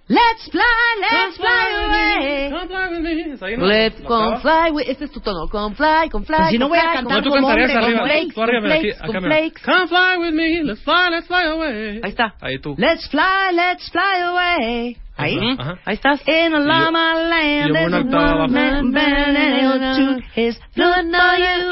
Let's 0.08 0.48
fly, 0.52 0.62
let's 1.00 1.36
fly 1.36 1.72
away. 1.84 2.50
Come 2.50 2.68
fly 2.68 2.88
with 2.92 3.00
me. 3.00 3.32
¿Es 3.34 3.42
ahí, 3.42 3.56
no? 3.56 3.66
Let's 3.66 3.98
¿No 4.00 4.06
come 4.06 4.26
acaba? 4.36 4.40
fly 4.40 4.70
with, 4.70 4.88
este 4.88 5.04
es 5.06 5.10
tu 5.10 5.18
tono. 5.20 5.48
Come 5.50 5.74
fly, 5.74 6.08
come 6.12 6.24
fly. 6.24 6.36
Pues 6.38 6.50
si 6.50 6.58
no 6.58 6.68
come 6.68 6.78
voy 6.80 6.88
a 6.88 6.92
cantar 6.92 7.02
No, 7.02 7.08
come 7.08 7.22
tú 7.24 7.30
como 7.30 7.46
cantarías 7.48 7.70
hombre, 7.70 7.84
arriba. 7.86 7.98
con 7.98 8.08
flakes, 8.08 8.34
tú 8.36 8.42
arriba, 8.42 8.60
con 8.62 8.70
aquí, 8.70 8.80
flakes, 8.82 9.02
acá, 9.02 9.12
con 9.12 9.22
flakes. 9.24 9.62
Come 9.64 9.88
fly 9.88 10.16
with 10.18 10.32
me, 10.32 10.62
let's 10.62 10.82
fly, 10.82 11.10
let's 11.10 11.26
fly 11.26 11.44
away. 11.46 12.00
Ahí 12.04 12.10
está. 12.10 12.34
Ahí 12.40 12.58
tú. 12.60 12.76
Let's 12.78 13.08
fly, 13.10 13.52
let's 13.52 13.90
fly 13.90 14.20
away. 14.22 14.96
Ahí. 15.16 15.38
Ajá. 15.58 15.78
Ahí 15.84 15.94
estás. 15.94 16.20
In 16.28 16.54
a 16.54 16.58
llama 16.60 17.14
y 17.16 17.28
land, 17.28 17.68
yo 17.68 17.72
there's 17.74 17.88
una 17.88 17.98
octava. 18.00 18.46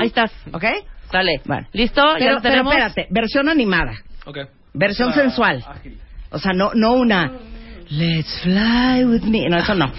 Ahí 0.00 0.06
estás. 0.06 0.32
¿Ok? 0.52 0.64
Sale. 1.10 1.40
Bueno. 1.44 1.66
¿Listo? 1.72 2.02
ya 2.02 2.18
Pero, 2.18 2.32
lo 2.34 2.40
pero 2.40 2.50
tenemos. 2.52 2.72
espérate, 2.72 3.06
versión 3.10 3.48
animada, 3.48 3.92
Ok. 4.26 4.38
versión 4.72 5.10
Ah, 5.10 5.14
sensual. 5.14 5.64
ágil. 5.66 5.98
O 6.30 6.38
sea, 6.38 6.52
no, 6.54 6.70
no 6.74 6.94
una. 6.94 7.30
Let's 7.90 8.40
fly 8.42 9.04
with 9.04 9.22
me. 9.24 9.46
No, 9.48 9.58
eso 9.58 9.74
no. 9.74 9.92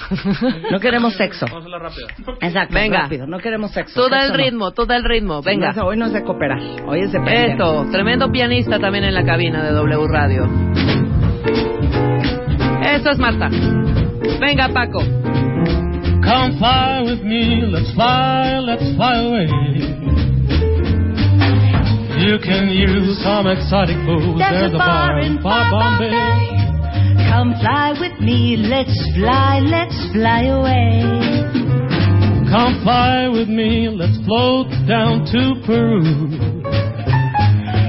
No 0.72 0.80
queremos 0.80 1.14
sexo. 1.14 1.46
Vamos 1.46 1.58
a 1.58 1.60
hacerla 1.68 1.80
rápida. 1.80 2.38
Exacto, 2.42 2.74
Venga. 2.74 3.02
rápido. 3.04 3.28
No 3.28 3.38
queremos 3.38 3.72
sexo. 3.72 3.94
Todo 3.94 4.16
el 4.16 4.30
no. 4.32 4.38
ritmo, 4.38 4.72
todo 4.72 4.92
el 4.94 5.04
ritmo. 5.04 5.42
Venga. 5.44 5.72
No, 5.74 5.86
hoy 5.86 5.96
no 5.96 6.08
es 6.08 6.14
de 6.14 6.24
cooperar. 6.24 6.60
Hoy 6.88 7.02
es 7.02 7.12
de. 7.12 7.20
Eso, 7.54 7.86
tremendo 7.92 8.32
pianista 8.32 8.80
también 8.80 9.04
en 9.04 9.14
la 9.14 9.24
cabina 9.24 9.64
de 9.64 9.72
W 9.72 10.08
Radio. 10.08 10.50
Eso 12.96 13.10
es 13.10 13.20
Marta. 13.20 13.50
Venga, 14.40 14.70
Paco. 14.70 15.02
Come 16.24 16.58
fly 16.58 17.04
with 17.04 17.24
me, 17.24 17.68
let's 17.68 17.92
fly, 17.94 18.60
let's 18.62 18.96
fly 18.96 19.20
away. 19.20 19.48
You 22.24 22.40
can 22.40 22.70
use 22.70 23.22
some 23.22 23.48
exotic 23.48 23.98
booze. 24.08 24.40
There's 24.40 24.74
a 24.74 24.78
bar 24.78 25.20
in 25.20 25.42
far 25.44 25.70
Bombay. 25.72 26.10
Come 27.30 27.54
fly 27.60 27.94
with 28.00 28.18
me. 28.22 28.56
Let's 28.56 28.96
fly, 29.14 29.60
let's 29.60 29.98
fly 30.14 30.44
away. 30.56 31.04
Come 32.50 32.80
fly 32.82 33.28
with 33.28 33.50
me, 33.50 33.90
let's 33.90 34.18
float 34.26 34.72
down 34.88 35.26
to 35.36 35.60
Peru. 35.66 36.00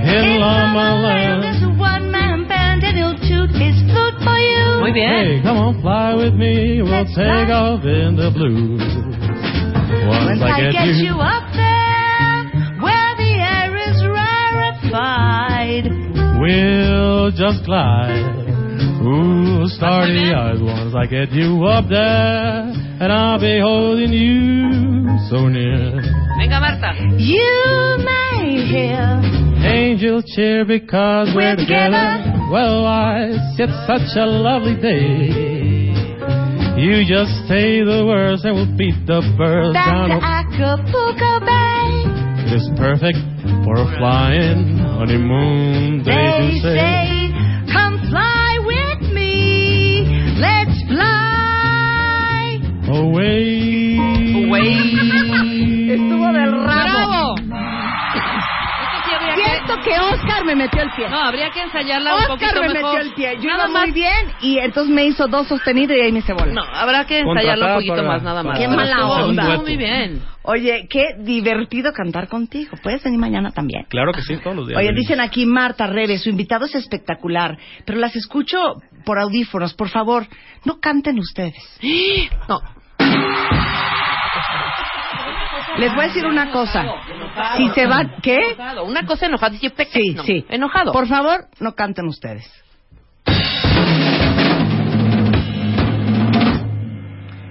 In 0.02 0.40
Lama 0.40 0.98
Land. 1.00 1.42
There's 1.44 1.62
a 1.62 1.78
one-man 1.78 2.48
band 2.48 2.82
and 2.82 2.96
he'll 2.96 3.14
toot 3.14 3.54
his 3.54 3.76
flute 3.86 4.05
for 4.26 4.38
you. 4.38 4.80
Muy 4.82 4.92
bien. 4.92 5.08
Hey, 5.08 5.40
come 5.42 5.56
on, 5.56 5.80
fly 5.80 6.14
with 6.14 6.34
me, 6.34 6.82
we'll 6.82 6.90
Let's 6.92 7.14
take 7.14 7.48
fly. 7.48 7.50
off 7.54 7.84
in 7.84 8.16
the 8.16 8.30
blue. 8.34 8.76
Once 10.06 10.40
Once 10.40 10.42
I 10.42 10.70
get, 10.72 10.86
you, 10.98 11.10
you 11.10 11.14
up 11.20 11.46
there, 11.54 12.38
where 12.82 13.10
the 13.22 13.32
air 13.38 13.70
is 13.88 13.98
rarefied. 14.06 15.84
we'll 16.40 17.30
just 17.30 17.64
glide. 17.64 18.45
Ooh, 19.06 19.62
starry 19.68 20.34
eyes, 20.34 20.58
once 20.60 20.94
I 20.96 21.06
get 21.06 21.30
you 21.30 21.64
up 21.64 21.88
there, 21.88 22.74
and 22.98 23.12
I'll 23.12 23.38
be 23.40 23.60
holding 23.62 24.10
you 24.12 25.06
so 25.30 25.46
near. 25.46 26.02
Venga, 26.38 26.58
Marta. 26.58 26.90
You 27.16 28.02
may 28.02 28.66
hear 28.66 29.22
Angel 29.64 30.22
cheer 30.26 30.64
because 30.64 31.28
we're, 31.36 31.54
We're 31.54 31.56
together. 31.56 32.34
Well, 32.50 32.82
why, 32.82 33.30
it's 33.30 33.78
such 33.86 34.18
a 34.18 34.26
lovely 34.26 34.74
day. 34.80 35.94
You 36.82 37.06
just 37.06 37.30
say 37.48 37.80
the 37.86 38.04
words 38.06 38.44
and 38.44 38.54
we'll 38.54 38.76
beat 38.76 39.06
the 39.06 39.22
birds 39.38 39.72
back 39.72 39.86
down. 39.86 40.08
to 40.10 40.18
Acapulco 40.20 41.40
Bay. 41.46 42.04
It 42.46 42.58
is 42.58 42.68
perfect 42.76 43.18
for 43.64 43.74
a 43.80 43.86
flying 43.98 44.76
honeymoon. 44.78 46.02
They, 46.04 46.10
They 46.10 46.50
do 46.52 46.58
say. 46.60 47.22
Fly. 52.86 53.98
Away. 54.46 55.90
Estuvo 55.90 56.32
del 56.32 56.52
rabo. 56.64 57.34
Habría 59.08 59.34
que... 59.34 59.42
Siento 59.42 59.74
que 59.82 59.98
Oscar 59.98 60.44
me 60.44 60.54
metió 60.56 60.82
el 60.82 60.90
pie. 60.96 61.08
No, 61.08 61.18
habría 61.20 61.50
que 61.50 61.62
ensayarla 61.62 62.14
un 62.14 62.20
Oscar 62.22 62.38
poquito 62.38 62.60
me 62.62 62.68
mejor. 62.74 62.94
metió 62.94 63.08
el 63.08 63.14
pie. 63.14 63.36
Yo 63.40 63.48
nada 63.50 63.64
iba 63.64 63.72
más. 63.72 63.82
muy 63.86 63.92
bien 63.92 64.32
y 64.40 64.58
entonces 64.58 64.92
me 64.92 65.04
hizo 65.06 65.26
dos 65.28 65.46
sostenidos 65.48 65.96
y 65.96 66.00
ahí 66.00 66.12
me 66.12 66.18
hice 66.20 66.32
bola. 66.32 66.52
No, 66.52 66.62
habrá 66.62 67.06
que 67.06 67.20
ensayarlo 67.20 67.66
un 67.68 67.74
poquito 67.74 67.94
para- 67.96 68.08
más, 68.08 68.22
nada 68.22 68.42
más. 68.42 68.58
Qué 68.58 68.68
mala 68.68 68.90
estuvo- 68.90 69.12
onda. 69.26 69.58
muy 69.58 69.76
bien. 69.76 70.22
Oye, 70.42 70.86
qué 70.88 71.04
divertido 71.18 71.92
cantar 71.92 72.28
contigo. 72.28 72.76
Puedes 72.82 73.02
venir 73.02 73.18
mañana 73.18 73.50
también. 73.50 73.84
Claro 73.88 74.12
que 74.12 74.22
sí, 74.22 74.36
todos 74.42 74.54
los 74.56 74.68
días. 74.68 74.78
Oye, 74.78 74.92
dicen 74.94 75.20
aquí 75.20 75.44
Marta 75.46 75.86
Rebe, 75.86 76.18
su 76.18 76.28
invitado 76.30 76.66
es 76.66 76.74
espectacular, 76.76 77.56
pero 77.84 77.98
las 77.98 78.14
escucho 78.14 78.58
por 79.04 79.18
audífonos. 79.18 79.74
Por 79.74 79.88
favor, 79.88 80.26
no 80.64 80.78
canten 80.80 81.18
ustedes. 81.18 81.54
No. 82.48 82.60
Les 85.78 85.94
voy 85.94 86.04
a 86.04 86.08
decir 86.08 86.24
una 86.24 86.50
cosa. 86.50 86.84
Si 87.56 87.68
se 87.70 87.86
van, 87.86 88.16
¿qué? 88.22 88.56
Una 88.84 89.04
cosa 89.04 89.26
enojada. 89.26 89.50
Dice. 89.50 89.72
Sí, 89.92 90.16
sí. 90.24 90.46
Enojado. 90.48 90.92
Por 90.92 91.06
favor, 91.06 91.48
no 91.60 91.74
canten 91.74 92.06
ustedes. 92.06 92.50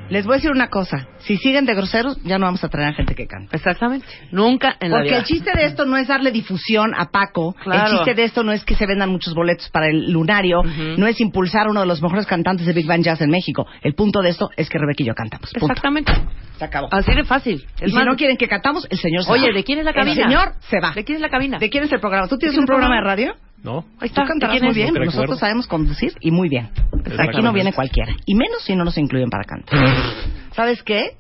Les 0.09 0.25
voy 0.25 0.33
a 0.33 0.37
decir 0.37 0.51
una 0.51 0.69
cosa. 0.69 1.07
Si 1.19 1.37
siguen 1.37 1.65
de 1.65 1.73
groseros, 1.73 2.21
ya 2.23 2.37
no 2.37 2.45
vamos 2.45 2.63
a 2.63 2.69
traer 2.69 2.89
a 2.89 2.93
gente 2.93 3.15
que 3.15 3.25
cante. 3.25 3.55
Exactamente. 3.55 4.05
Nunca 4.31 4.75
en 4.79 4.91
la 4.91 4.97
Porque 4.97 5.09
vida. 5.09 5.17
el 5.19 5.25
chiste 5.25 5.51
de 5.55 5.65
esto 5.65 5.85
no 5.85 5.97
es 5.97 6.07
darle 6.07 6.31
difusión 6.31 6.93
a 6.95 7.09
Paco. 7.09 7.55
Claro. 7.63 7.91
El 7.91 7.97
chiste 7.97 8.13
de 8.13 8.23
esto 8.23 8.43
no 8.43 8.51
es 8.51 8.63
que 8.63 8.75
se 8.75 8.85
vendan 8.85 9.09
muchos 9.09 9.33
boletos 9.33 9.69
para 9.69 9.87
el 9.87 10.11
lunario. 10.11 10.61
No 10.97 11.07
es 11.07 11.19
impulsar 11.19 11.67
uno 11.67 11.81
de 11.81 11.87
los 11.87 12.01
mejores 12.01 12.25
cantantes 12.25 12.67
de 12.67 12.73
Big 12.73 12.85
Band 12.85 13.03
Jazz 13.03 13.21
en 13.21 13.29
México. 13.29 13.65
El 13.81 13.95
punto 13.95 14.21
de 14.21 14.29
esto 14.29 14.49
es 14.55 14.69
que 14.69 14.77
Rebeca 14.77 15.01
y 15.03 15.07
yo 15.07 15.13
cantamos. 15.15 15.51
Punto. 15.51 15.65
Exactamente. 15.65 16.13
Se 16.57 16.65
acabó. 16.65 16.87
Así 16.91 17.13
de 17.13 17.23
fácil. 17.23 17.65
y 17.81 17.89
si 17.89 17.95
no 17.97 18.15
quieren 18.15 18.37
que 18.37 18.47
cantamos, 18.47 18.87
el 18.89 18.97
señor 18.97 19.23
se 19.23 19.31
Oye, 19.31 19.49
va. 19.49 19.53
¿de 19.55 19.63
quién 19.63 19.79
es 19.79 19.85
la 19.85 19.93
cabina? 19.93 20.11
El 20.11 20.23
señor 20.23 20.53
se 20.69 20.79
va. 20.79 20.91
¿De 20.91 21.03
quién 21.03 21.17
es 21.17 21.21
la 21.21 21.29
cabina? 21.29 21.57
¿De 21.57 21.69
quién 21.69 21.83
es 21.83 21.91
el 21.91 21.99
programa? 21.99 22.27
¿Tú 22.27 22.37
tienes 22.37 22.57
un 22.57 22.65
programa 22.65 22.95
de 22.95 23.01
radio? 23.01 23.33
No. 23.65 23.83
Ahí 23.99 24.09
está. 24.09 24.21
Tú 24.21 24.27
cantarás 24.27 24.53
¿De 24.53 24.59
quién 24.59 24.65
muy 24.65 24.75
bien. 24.75 24.93
Nosotros 24.93 25.13
recuerdo. 25.13 25.37
sabemos 25.37 25.65
conducir 25.65 26.13
y 26.21 26.29
muy 26.29 26.49
bien. 26.49 26.69
Aquí 27.17 27.41
no 27.41 27.51
viene 27.51 27.73
cualquiera. 27.73 28.13
Y 28.25 28.35
menos 28.35 28.63
si 28.63 28.75
no 28.75 28.85
nos 28.85 28.95
incluyen 28.95 29.31
para 29.31 29.43
cantar. 29.43 29.79
¿Sabes 30.55 30.83
qué? 30.83 31.17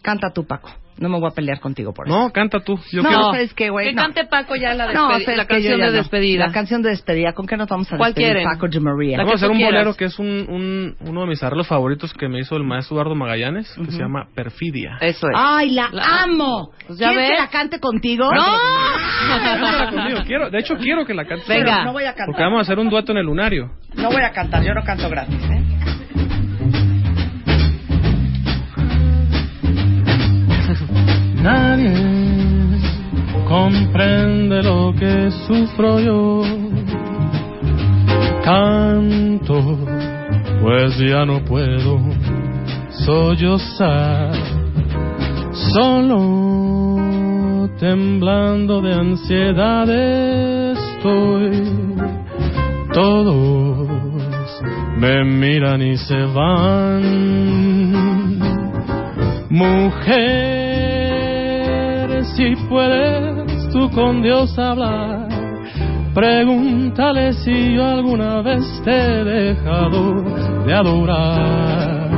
Canta 0.00 0.30
tú, 0.30 0.46
Paco. 0.46 0.70
No 1.00 1.08
me 1.08 1.18
voy 1.18 1.28
a 1.30 1.34
pelear 1.34 1.58
contigo 1.60 1.92
por 1.94 2.06
eso. 2.06 2.16
No, 2.16 2.30
canta 2.30 2.60
tú. 2.60 2.78
Yo 2.92 3.02
No, 3.02 3.08
quiero. 3.08 3.24
¿sabes 3.32 3.54
qué, 3.54 3.70
güey? 3.70 3.88
Que 3.88 3.94
No. 3.94 4.02
cante 4.02 4.26
Paco 4.26 4.54
ya 4.54 4.74
la, 4.74 4.92
No, 4.92 5.08
la 5.08 5.18
que 5.18 5.24
yo 5.34 5.46
canción 5.46 5.78
ya 5.78 5.86
de 5.86 5.90
no. 5.92 5.96
despedida. 5.96 6.46
La 6.46 6.52
canción 6.52 6.82
de 6.82 6.90
despedida. 6.90 7.32
¿Con 7.32 7.46
qué 7.46 7.56
nos 7.56 7.68
vamos 7.68 7.90
a 7.92 7.96
¿Cuál 7.96 8.10
despedir, 8.12 8.34
quieren? 8.36 8.52
Paco 8.52 8.68
de 8.68 8.80
María? 8.80 9.16
Vamos 9.16 9.30
a 9.30 9.32
que 9.32 9.36
hacer 9.38 9.50
un 9.50 9.56
quieras. 9.56 9.72
bolero 9.72 9.96
que 9.96 10.04
es 10.04 10.18
un, 10.18 10.26
un- 10.26 10.96
uno 11.08 11.20
de 11.22 11.26
mis 11.26 11.42
arreglos 11.42 11.66
favoritos 11.68 12.12
que 12.12 12.28
me 12.28 12.38
hizo 12.40 12.54
el 12.56 12.64
maestro 12.64 12.96
Eduardo 12.96 13.14
Magallanes, 13.14 13.72
que 13.82 13.90
se 13.90 13.98
llama 13.98 14.26
Perfidia. 14.34 14.98
Eso 15.00 15.26
es. 15.26 15.34
¡Ay, 15.34 15.70
la, 15.70 15.88
La- 15.90 16.22
amo! 16.24 16.70
Pues 16.86 16.98
ya 16.98 17.08
¿Quieres 17.08 17.28
ves. 17.30 17.36
que 17.38 17.42
la 17.44 17.48
cante 17.48 17.80
contigo? 17.80 18.30
¡No! 18.30 18.42
Cántala 19.28 19.90
conmigo, 19.90 20.18
quiero, 20.26 20.50
de 20.50 20.58
hecho 20.58 20.74
quiero 20.76 21.06
que 21.06 21.14
la 21.14 21.24
cantes. 21.24 21.48
Venga. 21.48 21.84
No 21.84 21.92
voy 21.92 22.04
a 22.04 22.08
cantar. 22.08 22.26
Porque 22.26 22.42
vamos 22.42 22.58
a 22.58 22.62
hacer 22.62 22.78
un 22.78 22.90
dueto 22.90 23.12
en 23.12 23.18
el 23.18 23.26
lunario. 23.26 23.70
No 23.94 24.10
voy 24.10 24.22
a 24.22 24.30
cantar, 24.32 24.62
yo 24.62 24.74
no 24.74 24.82
canto 24.84 25.08
gratis, 25.08 25.40
¿eh? 25.50 25.62
Nadie 31.42 31.94
comprende 33.48 34.62
lo 34.62 34.92
que 34.94 35.30
sufro 35.46 35.98
yo. 36.00 36.42
Canto, 38.44 39.78
pues 40.62 40.98
ya 40.98 41.24
no 41.24 41.44
puedo 41.44 41.98
sollozar. 43.04 44.32
Solo 45.72 47.10
temblando 47.78 48.80
de 48.82 48.92
ansiedad 48.94 49.88
estoy. 50.70 51.62
Todos 52.92 53.88
me 54.98 55.24
miran 55.24 55.80
y 55.80 55.96
se 55.96 56.24
van. 56.26 57.00
Mujer, 59.48 60.69
si 62.40 62.56
puedes 62.70 63.68
tú 63.70 63.90
con 63.90 64.22
Dios 64.22 64.58
hablar. 64.58 65.28
Pregúntale 66.14 67.34
si 67.34 67.74
yo 67.74 67.84
alguna 67.84 68.40
vez 68.40 68.64
te 68.82 68.90
he 68.90 69.24
dejado 69.24 70.22
de 70.64 70.72
adorar. 70.72 72.10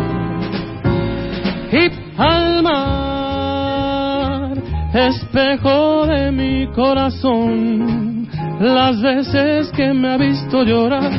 Y 1.73 1.91
al 2.17 2.63
mar, 2.63 4.53
espejo 4.95 6.07
de 6.07 6.31
mi 6.31 6.69
corazón, 6.69 8.29
las 8.61 9.03
veces 9.03 9.73
que 9.73 9.93
me 9.93 10.13
ha 10.13 10.17
visto 10.19 10.63
llorar, 10.63 11.11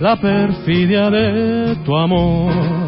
la 0.00 0.16
perfidia 0.16 1.10
de 1.10 1.76
tu 1.84 1.94
amor. 1.94 2.87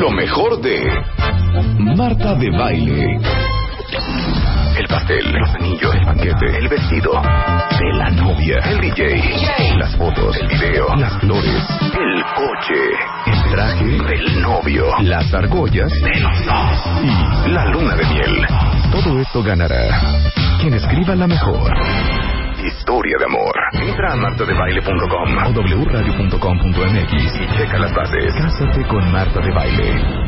Lo 0.00 0.10
mejor 0.10 0.60
de 0.60 0.90
Marta 1.78 2.34
de 2.34 2.50
Baile. 2.50 3.20
El 4.76 4.86
pastel, 4.88 5.32
los 5.32 5.48
anillos, 5.54 5.94
el 5.94 6.04
banquete, 6.04 6.58
el 6.58 6.68
vestido 6.68 7.12
de 7.12 7.92
la 7.96 8.10
novia, 8.10 8.58
el 8.70 8.80
DJ, 8.80 9.76
las 9.78 9.94
fotos, 9.96 10.36
el 10.36 10.48
video, 10.48 10.94
las 10.96 11.16
flores, 11.20 11.62
el 11.80 12.24
coche, 12.34 12.90
el 13.26 13.50
traje 13.52 13.84
del 13.84 14.42
novio, 14.42 14.86
las 15.02 15.32
argollas 15.32 15.90
de 15.92 16.20
los 16.20 16.44
dos 16.44 17.46
y 17.46 17.50
la 17.50 17.64
luna 17.66 17.94
de 17.94 18.04
miel. 18.06 18.46
Todo 18.90 19.20
esto 19.20 19.42
ganará 19.44 20.00
quien 20.60 20.74
escriba 20.74 21.14
la 21.14 21.28
mejor 21.28 21.72
historia 22.66 23.16
de 23.18 23.24
amor. 23.24 23.54
Entra 23.72 24.12
a 24.12 24.16
martadebaile.com 24.16 25.36
o 25.36 25.84
wradio.com.mx 25.84 27.40
y 27.40 27.58
checa 27.58 27.78
las 27.78 27.94
bases. 27.94 28.34
Cásate 28.34 28.86
con 28.86 29.12
Marta 29.12 29.40
de 29.40 29.50
Baile. 29.50 30.24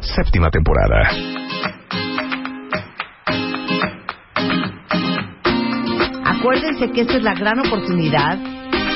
Séptima 0.00 0.50
temporada. 0.50 1.10
Acuérdense 6.24 6.90
que 6.92 7.02
esta 7.02 7.16
es 7.16 7.22
la 7.22 7.34
gran 7.34 7.60
oportunidad 7.60 8.38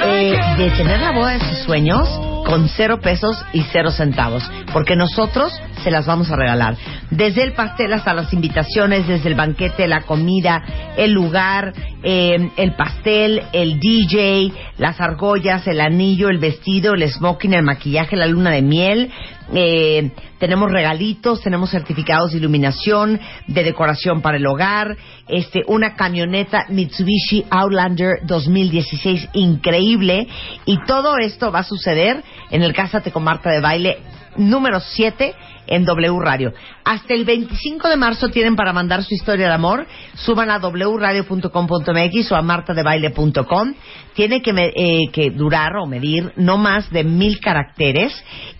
eh, 0.04 0.38
de 0.58 0.70
tener 0.70 1.00
la 1.00 1.12
boda 1.12 1.32
de 1.32 1.40
sus 1.40 1.58
sueños 1.64 2.08
con 2.44 2.68
cero 2.68 3.00
pesos 3.00 3.36
y 3.52 3.62
cero 3.72 3.90
centavos, 3.90 4.48
porque 4.72 4.94
nosotros 4.94 5.52
se 5.82 5.90
las 5.90 6.06
vamos 6.06 6.30
a 6.30 6.36
regalar. 6.36 6.76
Desde 7.10 7.42
el 7.42 7.54
pastel 7.54 7.92
hasta 7.92 8.14
las 8.14 8.32
invitaciones, 8.32 9.06
desde 9.08 9.28
el 9.28 9.34
banquete, 9.34 9.88
la 9.88 10.02
comida, 10.02 10.62
el 10.96 11.12
lugar, 11.12 11.72
eh, 12.02 12.50
el 12.56 12.74
pastel, 12.74 13.42
el 13.52 13.80
DJ, 13.80 14.52
las 14.78 15.00
argollas, 15.00 15.66
el 15.66 15.80
anillo, 15.80 16.28
el 16.28 16.38
vestido, 16.38 16.94
el 16.94 17.08
smoking, 17.10 17.54
el 17.54 17.62
maquillaje, 17.62 18.16
la 18.16 18.26
luna 18.26 18.50
de 18.50 18.62
miel. 18.62 19.10
Eh, 19.54 20.10
tenemos 20.38 20.70
regalitos, 20.70 21.40
tenemos 21.40 21.70
certificados 21.70 22.32
de 22.32 22.38
iluminación, 22.38 23.20
de 23.46 23.64
decoración 23.64 24.20
para 24.20 24.38
el 24.38 24.46
hogar, 24.46 24.96
este, 25.28 25.62
una 25.66 25.94
camioneta 25.94 26.66
Mitsubishi 26.68 27.44
Outlander 27.50 28.20
2016 28.24 29.28
increíble. 29.34 30.26
Y 30.64 30.78
todo 30.86 31.16
esto 31.18 31.52
va 31.52 31.60
a 31.60 31.64
suceder 31.64 32.22
en 32.50 32.62
el 32.62 32.74
Cásate 32.74 33.12
con 33.12 33.24
Marta 33.24 33.50
de 33.50 33.60
Baile 33.60 33.98
número 34.36 34.80
7 34.80 35.34
en 35.66 35.84
W 35.84 36.18
Radio. 36.20 36.52
Hasta 36.84 37.14
el 37.14 37.24
25 37.24 37.88
de 37.88 37.96
marzo 37.96 38.28
tienen 38.28 38.56
para 38.56 38.72
mandar 38.72 39.02
su 39.02 39.14
historia 39.14 39.48
de 39.48 39.54
amor. 39.54 39.86
Suban 40.14 40.50
a 40.50 40.58
wradio.com.mx 40.58 42.32
o 42.32 42.36
a 42.36 42.42
martadebaile.com. 42.42 43.74
Tiene 44.14 44.42
que, 44.42 44.50
eh, 44.50 45.10
que 45.12 45.30
durar 45.30 45.76
o 45.76 45.86
medir 45.86 46.32
no 46.36 46.56
más 46.56 46.90
de 46.90 47.04
mil 47.04 47.40
caracteres 47.40 48.12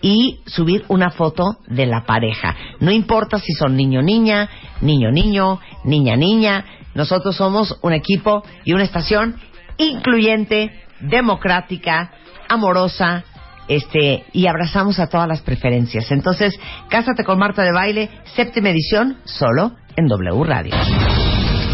y 0.03 0.41
subir 0.47 0.85
una 0.89 1.11
foto 1.11 1.59
de 1.67 1.87
la 1.87 2.05
pareja. 2.05 2.55
No 2.81 2.91
importa 2.91 3.39
si 3.39 3.53
son 3.53 3.77
niño 3.77 4.03
niña, 4.03 4.49
niño 4.81 5.11
niño, 5.11 5.61
niña 5.85 6.17
niña. 6.17 6.65
Nosotros 6.95 7.37
somos 7.37 7.79
un 7.83 7.93
equipo 7.93 8.43
y 8.65 8.73
una 8.73 8.85
estación 8.85 9.37
incluyente, 9.79 10.73
democrática, 11.01 12.11
amorosa, 12.49 13.25
este 13.69 14.25
y 14.33 14.47
abrazamos 14.47 14.99
a 14.99 15.09
todas 15.09 15.29
las 15.29 15.43
preferencias. 15.43 16.11
Entonces, 16.11 16.59
Cásate 16.89 17.25
con 17.25 17.39
Marta 17.39 17.63
de 17.63 17.73
Baile, 17.73 18.11
séptima 18.35 18.71
edición, 18.71 19.19
solo 19.25 19.73
en 19.97 20.07
W 20.07 20.45
Radio. 20.45 21.26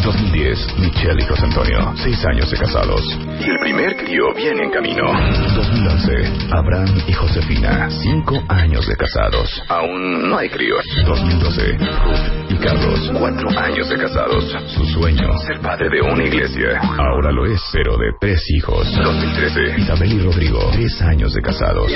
2010, 0.03 0.79
Michelle 0.79 1.23
y 1.23 1.27
José 1.27 1.45
Antonio, 1.45 1.93
seis 1.97 2.25
años 2.27 2.51
de 2.51 2.59
casados. 2.59 3.01
Y 3.41 3.49
el 3.49 3.59
primer 3.61 3.97
crío 3.97 4.35
viene 4.35 4.65
en 4.65 4.71
camino. 4.71 5.05
2011, 5.55 6.51
Abraham 6.51 7.03
y 7.07 7.13
Josefina, 7.13 7.89
cinco 7.91 8.43
años 8.49 8.87
de 8.87 8.97
casados. 8.97 9.63
Aún 9.69 10.29
no 10.29 10.39
hay 10.39 10.49
crío. 10.49 10.77
2012, 11.07 11.79
Ruth 11.79 12.51
y 12.51 12.57
Carlos, 12.57 13.13
cuatro 13.17 13.49
años 13.59 13.89
de 13.89 13.97
casados. 13.97 14.45
Su 14.75 14.85
sueño, 14.87 15.39
ser 15.39 15.61
padre 15.61 15.89
de 15.89 16.01
una 16.03 16.25
iglesia. 16.25 16.81
Ahora 16.99 17.31
lo 17.31 17.47
es, 17.47 17.63
pero 17.73 17.97
de 17.97 18.13
tres 18.21 18.43
hijos. 18.57 18.87
2013, 18.97 19.81
Isabel 19.83 20.13
y 20.13 20.19
Rodrigo, 20.21 20.71
tres 20.73 21.01
años 21.03 21.33
de 21.33 21.43
casados. 21.43 21.93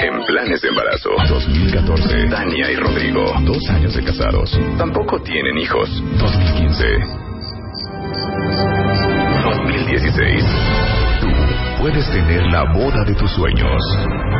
En 0.00 0.24
planes 0.24 0.62
de 0.62 0.68
embarazo. 0.68 1.10
2014, 1.28 2.28
Tania 2.28 2.70
y 2.70 2.76
Rodrigo, 2.76 3.24
dos 3.44 3.68
años 3.68 3.94
de 3.94 4.02
casados. 4.02 4.58
Tampoco 4.78 5.20
tienen 5.20 5.58
hijos. 5.58 5.90
2015, 6.18 7.33
2016. 9.44 10.44
Tú 11.20 11.28
puedes 11.80 12.10
tener 12.10 12.42
la 12.52 12.64
boda 12.72 13.04
de 13.04 13.14
tus 13.14 13.30
sueños. 13.32 13.82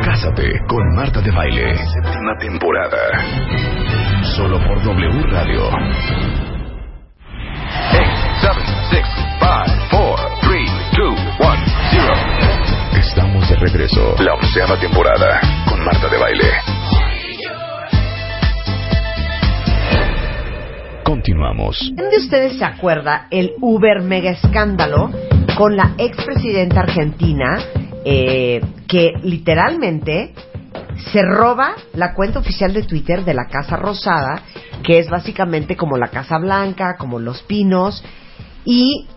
Cásate 0.03 0.59
con 0.67 0.95
Marta 0.95 1.21
de 1.21 1.31
Baile. 1.31 1.75
Séptima 1.77 2.37
temporada. 2.39 2.97
Solo 4.35 4.59
por 4.65 4.81
W 4.83 5.23
Radio. 5.31 5.67
8, 5.67 5.75
7, 8.41 8.61
6, 8.91 9.05
5, 9.39 9.55
4, 9.91 10.29
3, 10.41 10.71
2, 10.97 11.19
1, 11.39 11.55
0. 11.91 12.13
Estamos 12.93 13.49
de 13.49 13.55
regreso. 13.57 14.15
La 14.19 14.33
onceava 14.33 14.77
temporada 14.79 15.39
con 15.67 15.83
Marta 15.83 16.07
de 16.07 16.17
Baile. 16.17 16.51
Continuamos. 21.05 21.77
¿Quién 21.95 22.09
de 22.09 22.17
ustedes 22.17 22.57
se 22.57 22.65
acuerda 22.65 23.27
el 23.29 23.53
Uber 23.61 24.01
mega 24.01 24.31
escándalo 24.31 25.11
con 25.55 25.77
la 25.77 25.93
expresidenta 25.99 26.79
argentina 26.79 27.59
eh, 28.03 28.59
que 28.87 29.13
literalmente 29.21 30.33
se 31.11 31.21
roba 31.21 31.75
la 31.93 32.15
cuenta 32.15 32.39
oficial 32.39 32.73
de 32.73 32.81
Twitter 32.81 33.23
de 33.23 33.35
la 33.35 33.45
Casa 33.45 33.77
Rosada, 33.77 34.41
que 34.83 34.97
es 34.97 35.07
básicamente 35.07 35.77
como 35.77 35.95
la 35.95 36.07
Casa 36.07 36.39
Blanca, 36.39 36.95
como 36.97 37.19
Los 37.19 37.43
Pinos, 37.43 38.03
y 38.65 39.07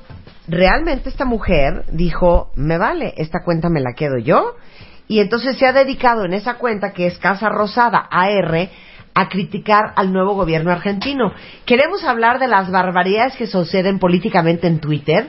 realmente 0.47 1.09
esta 1.09 1.25
mujer 1.25 1.87
dijo, 1.91 2.51
me 2.55 2.77
vale, 2.77 3.15
esta 3.17 3.43
cuenta 3.43 3.71
me 3.71 3.81
la 3.81 3.95
quedo 3.95 4.19
yo, 4.19 4.57
y 5.07 5.21
entonces 5.21 5.57
se 5.57 5.67
ha 5.67 5.73
dedicado 5.73 6.27
en 6.27 6.35
esa 6.35 6.59
cuenta 6.59 6.93
que 6.93 7.07
es 7.07 7.19
Casa 7.19 7.49
Rosada 7.49 8.07
AR 8.11 8.69
a 9.19 9.29
criticar 9.29 9.93
al 9.97 10.13
nuevo 10.13 10.35
gobierno 10.35 10.71
argentino. 10.71 11.33
Queremos 11.67 12.05
hablar 12.05 12.39
de 12.39 12.47
las 12.47 12.71
barbaridades 12.71 13.35
que 13.37 13.49
suceden 13.49 13.99
políticamente 13.99 14.69
en 14.69 14.79
Twitter, 14.79 15.27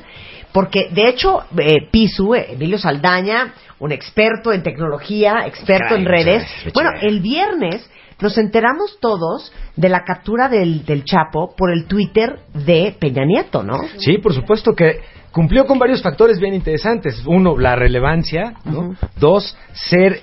porque 0.52 0.90
de 0.92 1.10
hecho 1.10 1.42
eh, 1.58 1.88
Pisu, 1.90 2.36
eh, 2.36 2.54
Emilio 2.54 2.78
Saldaña, 2.78 3.54
un 3.80 3.92
experto 3.92 4.54
en 4.54 4.62
tecnología, 4.62 5.44
experto 5.48 5.96
en 5.96 6.06
redes, 6.06 6.46
bueno, 6.74 6.92
el 7.02 7.20
viernes 7.20 7.90
nos 8.22 8.38
enteramos 8.38 9.00
todos 9.00 9.52
de 9.76 9.90
la 9.90 10.04
captura 10.04 10.50
del, 10.50 10.86
del 10.86 11.04
Chapo 11.04 11.56
por 11.56 11.72
el 11.72 11.86
Twitter 11.86 12.42
de 12.54 12.96
Peña 13.00 13.26
Nieto, 13.26 13.64
¿no? 13.64 13.80
Sí, 13.98 14.20
por 14.20 14.34
supuesto 14.34 14.74
que 14.74 15.00
cumplió 15.32 15.66
con 15.66 15.80
varios 15.80 16.04
factores 16.04 16.40
bien 16.40 16.54
interesantes. 16.54 17.24
Uno, 17.26 17.58
la 17.58 17.76
relevancia. 17.76 18.54
¿no? 18.66 18.96
Dos, 19.18 19.58
ser 19.74 20.22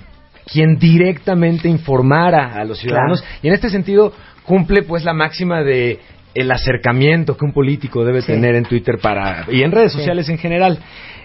quien 0.51 0.77
directamente 0.77 1.67
informara 1.67 2.53
a 2.55 2.63
los 2.63 2.79
ciudadanos. 2.79 3.21
Claro. 3.21 3.37
Y 3.43 3.47
en 3.49 3.53
este 3.53 3.69
sentido 3.69 4.13
cumple 4.43 4.83
pues 4.83 5.03
la 5.03 5.13
máxima 5.13 5.61
de 5.63 5.99
el 6.33 6.51
acercamiento 6.51 7.35
que 7.35 7.45
un 7.45 7.53
político 7.53 8.05
debe 8.05 8.21
Sí. 8.21 8.27
tener 8.27 8.55
en 8.55 8.63
Twitter 8.65 8.97
para 8.99 9.45
y 9.51 9.63
en 9.63 9.71
redes 9.71 9.91
Sí. 9.91 9.97
sociales 9.99 10.29
en 10.29 10.37
general. 10.37 10.79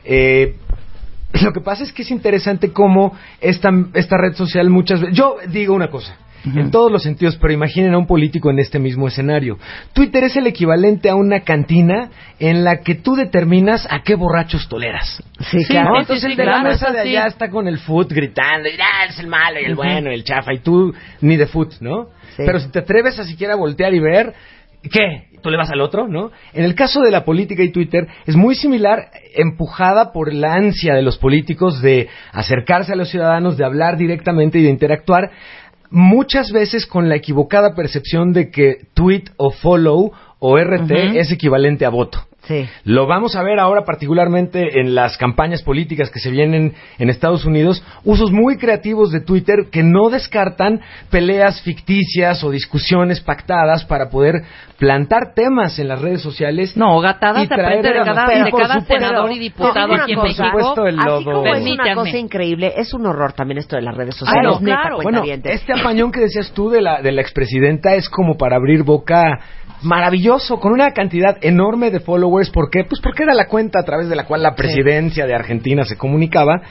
Eh, 0.04 0.56
lo 1.42 1.52
que 1.52 1.60
pasa 1.60 1.84
es 1.84 1.92
que 1.92 2.02
es 2.02 2.10
interesante 2.10 2.72
cómo 2.72 3.16
esta, 3.40 3.70
esta 3.94 4.16
red 4.18 4.34
social 4.34 4.68
muchas 4.70 5.00
veces... 5.00 5.16
Yo 5.16 5.36
digo 5.48 5.74
una 5.74 5.88
cosa. 5.88 6.16
En 6.44 6.70
todos 6.70 6.92
los 6.92 7.02
sentidos, 7.02 7.38
pero 7.40 7.52
imaginen 7.52 7.94
a 7.94 7.98
un 7.98 8.06
político 8.06 8.50
en 8.50 8.58
este 8.58 8.78
mismo 8.78 9.08
escenario. 9.08 9.58
Twitter 9.92 10.24
es 10.24 10.36
el 10.36 10.46
equivalente 10.46 11.08
a 11.08 11.14
una 11.14 11.40
cantina 11.40 12.10
en 12.38 12.64
la 12.64 12.80
que 12.80 12.94
tú 12.94 13.14
determinas 13.14 13.86
a 13.90 14.02
qué 14.02 14.14
borrachos 14.14 14.68
toleras. 14.68 15.22
Sí, 15.50 15.62
Sí, 15.62 15.72
claro. 15.72 16.00
Entonces 16.00 16.24
sí, 16.24 16.30
el 16.32 16.36
de 16.36 16.42
claro, 16.44 16.64
la 16.64 16.70
mesa 16.70 16.88
es 16.88 16.92
de 16.94 17.00
allá 17.00 17.26
está 17.26 17.50
con 17.50 17.68
el 17.68 17.78
foot 17.78 18.12
gritando, 18.12 18.68
y 18.68 18.72
ah, 18.72 19.06
es 19.08 19.18
el 19.18 19.26
malo 19.26 19.60
y 19.60 19.64
el 19.64 19.74
bueno 19.74 20.10
y 20.10 20.14
el 20.14 20.24
chafa, 20.24 20.52
y 20.52 20.58
tú 20.58 20.94
ni 21.20 21.36
de 21.36 21.46
foot, 21.46 21.74
¿no? 21.80 22.06
Sí. 22.36 22.42
Pero 22.44 22.58
si 22.58 22.70
te 22.70 22.80
atreves 22.80 23.18
a 23.18 23.24
siquiera 23.24 23.54
voltear 23.54 23.94
y 23.94 24.00
ver, 24.00 24.34
¿qué? 24.90 25.28
¿Tú 25.42 25.50
le 25.50 25.56
vas 25.56 25.70
al 25.70 25.80
otro, 25.80 26.06
no? 26.06 26.30
En 26.52 26.64
el 26.64 26.74
caso 26.74 27.00
de 27.00 27.10
la 27.10 27.24
política 27.24 27.62
y 27.62 27.72
Twitter, 27.72 28.06
es 28.26 28.36
muy 28.36 28.54
similar, 28.54 29.10
empujada 29.34 30.12
por 30.12 30.32
la 30.32 30.54
ansia 30.54 30.94
de 30.94 31.02
los 31.02 31.18
políticos 31.18 31.82
de 31.82 32.08
acercarse 32.32 32.92
a 32.92 32.96
los 32.96 33.10
ciudadanos, 33.10 33.56
de 33.56 33.64
hablar 33.64 33.96
directamente 33.96 34.58
y 34.58 34.62
de 34.62 34.70
interactuar, 34.70 35.30
muchas 35.92 36.50
veces 36.50 36.86
con 36.86 37.08
la 37.08 37.16
equivocada 37.16 37.74
percepción 37.74 38.32
de 38.32 38.50
que 38.50 38.88
tweet 38.94 39.24
o 39.36 39.50
follow 39.50 40.12
o 40.44 40.58
RT 40.58 40.90
es 41.18 41.30
equivalente 41.30 41.86
a 41.86 41.88
voto. 41.90 42.18
Sí. 42.42 42.66
Lo 42.82 43.06
vamos 43.06 43.36
a 43.36 43.42
ver 43.44 43.60
ahora 43.60 43.84
particularmente 43.84 44.80
en 44.80 44.96
las 44.96 45.16
campañas 45.16 45.62
políticas 45.62 46.10
que 46.10 46.18
se 46.18 46.28
vienen 46.28 46.74
en 46.98 47.08
Estados 47.08 47.44
Unidos, 47.44 47.84
usos 48.02 48.32
muy 48.32 48.56
creativos 48.58 49.12
de 49.12 49.20
Twitter 49.20 49.66
que 49.70 49.84
no 49.84 50.10
descartan 50.10 50.80
peleas 51.08 51.62
ficticias 51.62 52.42
o 52.42 52.50
discusiones 52.50 53.20
pactadas 53.20 53.84
para 53.84 54.08
poder 54.10 54.42
plantar 54.76 55.34
temas 55.36 55.78
en 55.78 55.86
las 55.86 56.00
redes 56.02 56.20
sociales. 56.20 56.76
No, 56.76 56.98
gatadas 57.00 57.44
Y 57.44 57.46
de 57.46 57.54
frente 57.54 57.88
de 57.92 58.00
traer- 58.00 58.04
cada, 58.04 58.44
de 58.44 58.50
cada 58.50 58.80
senador 58.80 59.30
y 59.30 59.38
diputado 59.38 59.94
aquí 59.94 60.12
en 60.14 60.22
México. 60.22 60.44
supuesto, 60.44 60.86
el 60.86 60.98
Así 60.98 61.24
como 61.24 61.46
es 61.46 61.62
una 61.70 61.94
cosa 61.94 62.18
increíble, 62.18 62.72
es 62.76 62.92
un 62.92 63.06
horror 63.06 63.34
también 63.34 63.58
esto 63.58 63.76
de 63.76 63.82
las 63.82 63.96
redes 63.96 64.16
Ah, 64.16 64.18
sociales. 64.18 64.50
no, 64.54 64.60
neta, 64.66 64.80
claro. 64.80 64.98
Bueno, 65.00 65.22
este 65.44 65.72
apañón 65.72 66.10
que 66.10 66.18
decías 66.18 66.50
tú 66.52 66.70
de 66.70 66.80
la, 66.82 67.00
de 67.00 67.12
la 67.12 67.20
expresidenta 67.22 67.94
es 67.94 68.08
como 68.08 68.36
para 68.36 68.56
abrir 68.56 68.82
boca 68.82 69.22
maravilloso, 69.82 70.58
con 70.58 70.72
una 70.72 70.92
cantidad 70.92 71.38
enorme 71.42 71.90
de 71.90 72.00
followers. 72.00 72.50
¿Por 72.50 72.70
qué? 72.70 72.84
Pues 72.84 73.00
porque 73.00 73.24
era 73.24 73.34
la 73.34 73.46
cuenta 73.46 73.80
a 73.80 73.84
través 73.84 74.08
de 74.08 74.16
la 74.16 74.24
cual 74.24 74.42
la 74.42 74.54
presidencia 74.54 75.26
de 75.26 75.34
Argentina 75.34 75.84
se 75.84 75.96
comunicaba. 75.96 76.62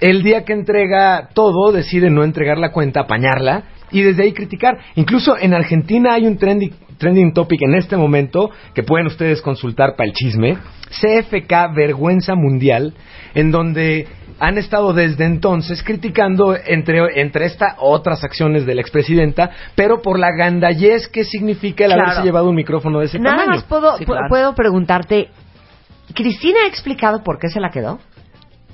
El 0.00 0.22
día 0.22 0.44
que 0.44 0.52
entrega 0.52 1.28
todo, 1.32 1.72
decide 1.72 2.10
no 2.10 2.22
entregar 2.22 2.58
la 2.58 2.72
cuenta, 2.72 3.00
apañarla 3.00 3.64
y 3.90 4.02
desde 4.02 4.24
ahí 4.24 4.32
criticar. 4.32 4.78
Incluso 4.94 5.38
en 5.38 5.54
Argentina 5.54 6.14
hay 6.14 6.26
un 6.26 6.36
trending, 6.36 6.72
trending 6.98 7.32
topic 7.32 7.62
en 7.62 7.74
este 7.74 7.96
momento 7.96 8.50
que 8.74 8.82
pueden 8.82 9.06
ustedes 9.06 9.40
consultar 9.40 9.96
para 9.96 10.08
el 10.08 10.14
chisme. 10.14 10.58
CFK 10.90 11.74
Vergüenza 11.74 12.34
Mundial, 12.34 12.94
en 13.34 13.50
donde 13.50 14.06
han 14.38 14.58
estado 14.58 14.92
desde 14.92 15.24
entonces 15.24 15.82
criticando 15.82 16.54
entre, 16.54 17.20
entre 17.20 17.46
estas 17.46 17.74
otras 17.78 18.22
acciones 18.24 18.66
de 18.66 18.74
la 18.74 18.80
expresidenta, 18.82 19.50
pero 19.74 20.02
por 20.02 20.18
la 20.18 20.30
gandallez 20.36 21.08
que 21.08 21.24
significa 21.24 21.84
el 21.84 21.92
Claro. 21.92 22.04
haberse 22.08 22.24
llevado 22.24 22.48
un 22.50 22.56
micrófono 22.56 23.00
de 23.00 23.06
ese 23.06 23.18
Nada 23.18 23.36
tamaño. 23.38 23.50
más 23.56 23.64
puedo, 23.64 23.96
Sí, 23.98 24.04
claro. 24.04 24.26
puedo 24.28 24.54
preguntarte, 24.54 25.28
¿Cristina 26.14 26.60
ha 26.64 26.68
explicado 26.68 27.22
por 27.24 27.38
qué 27.38 27.48
se 27.48 27.58
la 27.60 27.70
quedó? 27.70 27.98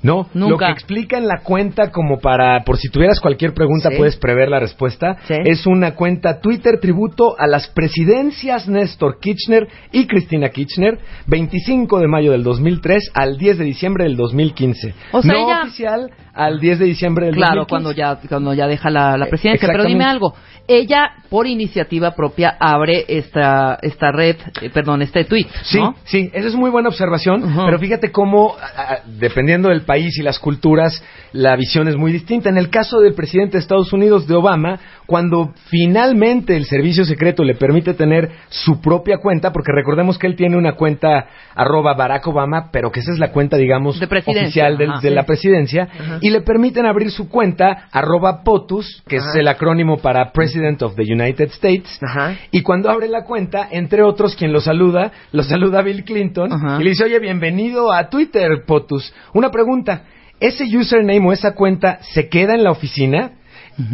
No, 0.03 0.27
lo 0.33 0.49
Nunca. 0.49 0.67
que 0.67 0.73
explica 0.73 1.17
en 1.17 1.27
la 1.27 1.39
cuenta 1.43 1.89
como 1.91 2.19
para, 2.19 2.63
por 2.65 2.77
si 2.77 2.89
tuvieras 2.89 3.19
cualquier 3.19 3.53
pregunta 3.53 3.89
Sí. 3.89 3.97
puedes 3.97 4.17
prever 4.17 4.49
la 4.49 4.59
respuesta, 4.59 5.15
Sí. 5.27 5.33
es 5.45 5.65
una 5.65 5.95
cuenta 5.95 6.41
Twitter 6.41 6.79
tributo 6.79 7.35
a 7.39 7.47
las 7.47 7.67
presidencias 7.69 8.67
Néstor 8.67 9.19
Kirchner 9.19 9.67
y 9.91 10.05
Cristina 10.07 10.49
Kirchner, 10.49 10.99
25 11.27 11.99
de 11.99 12.07
mayo 12.07 12.31
del 12.33 12.43
2003 12.43 13.11
al 13.13 13.37
10 13.37 13.57
de 13.57 13.65
diciembre 13.65 14.03
del 14.03 14.15
2015. 14.17 14.93
O 15.13 15.21
sea, 15.21 15.31
no 15.33 15.47
ella- 15.47 15.61
oficial 15.63 16.11
al 16.33 16.59
10 16.59 16.79
de 16.79 16.85
diciembre 16.85 17.27
del 17.27 17.35
Claro, 17.35 17.61
2015. 17.67 17.69
cuando 17.69 17.91
ya, 17.91 18.27
cuando 18.27 18.53
ya 18.53 18.67
deja 18.67 18.89
la, 18.89 19.17
la 19.17 19.27
presidencia. 19.27 19.67
Pero 19.67 19.83
dime 19.85 20.03
algo. 20.05 20.33
Ella, 20.65 21.11
por 21.29 21.45
iniciativa 21.45 22.11
propia, 22.11 22.55
abre 22.57 23.03
esta, 23.09 23.77
esta 23.81 24.13
red, 24.13 24.37
eh, 24.61 24.69
perdón, 24.69 25.01
este 25.01 25.25
tweet, 25.25 25.45
Sí, 25.63 25.77
¿no? 25.77 25.93
sí, 26.05 26.31
esa 26.33 26.47
es 26.47 26.55
muy 26.55 26.69
buena 26.71 26.87
observación, 26.87 27.53
pero 27.65 27.77
fíjate 27.79 28.13
cómo, 28.13 28.55
a- 28.55 28.93
a- 28.93 28.97
dependiendo 29.05 29.67
del 29.67 29.81
país 29.81 30.17
y 30.17 30.23
las 30.23 30.39
culturas, 30.39 31.03
la 31.33 31.57
visión 31.57 31.89
es 31.89 31.97
muy 31.97 32.13
distinta. 32.13 32.47
En 32.47 32.57
el 32.57 32.69
caso 32.69 33.01
del 33.01 33.13
presidente 33.13 33.57
de 33.57 33.59
Estados 33.59 33.91
Unidos, 33.91 34.25
de 34.25 34.35
Obama, 34.35 34.79
cuando 35.05 35.53
finalmente 35.69 36.55
el 36.55 36.65
servicio 36.65 37.05
secreto 37.05 37.43
le 37.43 37.55
permite 37.55 37.93
tener 37.93 38.31
su 38.49 38.81
propia 38.81 39.17
cuenta, 39.17 39.51
porque 39.51 39.71
recordemos 39.71 40.17
que 40.17 40.27
él 40.27 40.35
tiene 40.35 40.57
una 40.57 40.73
cuenta 40.73 41.27
arroba 41.55 41.93
Barack 41.93 42.27
Obama, 42.27 42.69
pero 42.71 42.91
que 42.91 43.01
esa 43.01 43.11
es 43.11 43.19
la 43.19 43.31
cuenta, 43.31 43.57
digamos, 43.57 43.99
De 43.99 44.07
oficial 44.07 44.77
ajá. 44.81 44.99
de 45.01 45.11
la 45.11 45.23
presidencia, 45.23 45.87
y 46.21 46.29
le 46.29 46.41
permiten 46.41 46.85
abrir 46.85 47.11
su 47.11 47.29
cuenta 47.29 47.87
arroba 47.91 48.43
POTUS, 48.43 49.03
que 49.07 49.17
es 49.17 49.25
el 49.35 49.47
acrónimo 49.47 49.97
para 49.97 50.31
President 50.31 50.81
of 50.81 50.95
the 50.95 51.03
United 51.03 51.49
States, 51.49 51.99
Ajá. 52.01 52.35
y 52.51 52.61
cuando 52.61 52.89
abre 52.89 53.07
la 53.07 53.23
cuenta, 53.23 53.67
entre 53.71 54.03
otros, 54.03 54.35
quien 54.35 54.53
lo 54.53 54.61
saluda, 54.61 55.11
lo 55.31 55.43
saluda 55.43 55.81
Bill 55.81 56.03
Clinton 56.03 56.51
y 56.79 56.83
le 56.83 56.89
dice, 56.91 57.03
oye, 57.03 57.19
bienvenido 57.19 57.91
a 57.91 58.09
Twitter, 58.09 58.63
POTUS. 58.65 59.13
Una 59.33 59.51
pregunta, 59.51 60.03
¿ese 60.39 60.63
username 60.75 61.27
o 61.27 61.31
esa 61.31 61.53
cuenta 61.53 61.99
se 62.01 62.29
queda 62.29 62.53
en 62.55 62.63
la 62.63 62.71
oficina? 62.71 63.31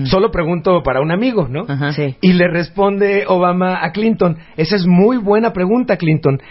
Solo 0.05 0.31
pregunto 0.31 0.81
para 0.83 1.01
un 1.01 1.11
amigo, 1.11 1.47
¿no? 1.49 1.65
Ajá. 1.67 1.93
Sí. 1.93 2.15
Y 2.21 2.33
le 2.33 2.47
responde 2.47 3.23
Obama 3.27 3.83
a 3.83 3.91
Clinton, 3.91 4.37
esa 4.57 4.75
es 4.75 4.85
muy 4.85 5.17
buena 5.17 5.53
pregunta, 5.53 5.97
Clinton. 5.97 6.41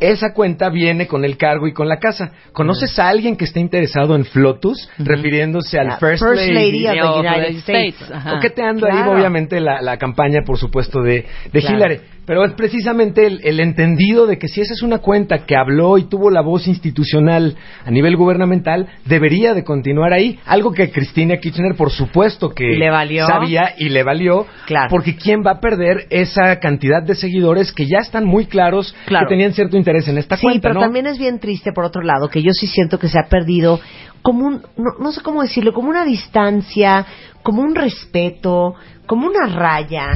Esa 0.00 0.32
cuenta 0.32 0.68
viene 0.70 1.08
con 1.08 1.24
el 1.24 1.36
cargo 1.36 1.66
y 1.66 1.72
con 1.72 1.88
la 1.88 1.96
casa. 1.98 2.30
¿Conoces 2.52 2.96
a 3.00 3.08
alguien 3.08 3.36
que 3.36 3.44
esté 3.44 3.58
interesado 3.58 4.14
en 4.14 4.24
Flotus? 4.24 4.88
Refiriéndose 4.96 5.76
al 5.78 5.88
La 5.88 5.96
First, 5.98 6.22
First 6.22 6.46
Lady 6.52 6.86
of 6.86 6.92
the 6.94 7.02
of 7.02 7.14
the 7.22 7.28
United 7.28 7.56
States. 7.56 7.94
States. 7.96 8.10
Ajá. 8.12 8.30
coqueteando 8.36 8.86
ahí 8.86 8.92
Claro. 8.92 9.12
obviamente 9.12 9.60
la, 9.60 9.82
la 9.82 9.96
campaña 9.96 10.42
por 10.46 10.56
supuesto 10.56 11.02
de, 11.02 11.26
de 11.52 11.60
Claro. 11.60 11.76
Hillary 11.76 12.00
pero 12.28 12.44
es 12.44 12.52
precisamente 12.52 13.26
el, 13.26 13.40
el 13.42 13.58
entendido 13.58 14.26
de 14.26 14.38
que 14.38 14.46
si 14.48 14.60
esa 14.60 14.74
es 14.74 14.82
una 14.82 14.98
cuenta 14.98 15.46
que 15.46 15.56
habló 15.56 15.96
y 15.98 16.04
tuvo 16.04 16.30
la 16.30 16.42
voz 16.42 16.68
institucional 16.68 17.56
a 17.84 17.90
nivel 17.90 18.16
gubernamental 18.16 18.86
debería 19.06 19.54
de 19.54 19.64
continuar 19.64 20.12
ahí 20.12 20.38
algo 20.44 20.72
que 20.72 20.90
Cristina 20.92 21.38
Kirchner 21.38 21.74
por 21.74 21.90
supuesto 21.90 22.50
que 22.50 22.76
Le 22.76 22.90
valió. 22.90 23.26
sabía 23.26 23.74
y 23.78 23.88
le 23.88 24.02
valió 24.02 24.46
Claro. 24.66 24.88
porque 24.90 25.16
quién 25.16 25.40
va 25.44 25.52
a 25.52 25.60
perder 25.60 26.06
esa 26.10 26.60
cantidad 26.60 27.02
de 27.02 27.14
seguidores 27.14 27.72
que 27.72 27.86
ya 27.86 27.98
están 27.98 28.26
muy 28.26 28.44
claros 28.46 28.94
Claro. 29.06 29.26
que 29.26 29.34
tenían 29.34 29.54
cierto 29.54 29.76
interés 29.78 30.06
en 30.08 30.18
esta 30.18 30.36
Sí, 30.36 30.42
cuenta 30.42 30.60
pero 30.68 30.74
¿no? 30.74 30.80
también 30.80 31.06
es 31.06 31.18
bien 31.18 31.38
triste, 31.40 31.72
por 31.72 31.84
otro 31.84 32.02
lado, 32.02 32.28
que 32.28 32.42
yo 32.42 32.50
sí 32.52 32.66
siento 32.66 32.98
que 32.98 33.08
se 33.08 33.18
ha 33.18 33.28
perdido 33.30 33.80
como 34.20 34.46
un, 34.46 34.62
no, 34.76 34.90
no 35.00 35.12
sé 35.12 35.22
cómo 35.22 35.40
decirlo, 35.40 35.72
como 35.72 35.88
una 35.88 36.04
distancia, 36.04 37.06
como 37.42 37.62
un 37.62 37.74
respeto, 37.74 38.74
como 39.06 39.26
una 39.26 39.46
raya 39.46 40.08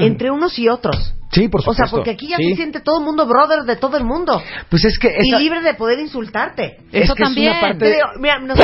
entre 0.00 0.30
unos 0.30 0.58
y 0.58 0.68
otros. 0.68 1.14
Sí 1.30 1.48
por 1.48 1.60
O 1.60 1.62
supuesto 1.62 1.84
sea, 1.86 1.90
porque 1.90 2.10
aquí 2.10 2.28
ya 2.28 2.36
Sí. 2.36 2.50
se 2.50 2.56
siente 2.56 2.80
todo 2.80 2.98
el 3.00 3.04
mundo 3.04 3.26
brother 3.26 3.62
de 3.64 3.76
todo 3.76 3.96
el 3.96 4.04
mundo. 4.04 4.42
pues 4.68 4.84
es 4.84 4.98
que 4.98 5.08
esa- 5.08 5.38
Y 5.38 5.42
libre 5.42 5.60
de 5.62 5.74
poder 5.74 5.98
insultarte. 5.98 6.78
es 6.92 7.04
Eso 7.04 7.14
que 7.14 7.22
es 7.22 7.28
también. 7.28 7.52
una 7.52 7.60
parte 7.60 7.78
Te 7.78 7.86
digo, 7.94 8.06
mira, 8.18 8.38
nos, 8.40 8.58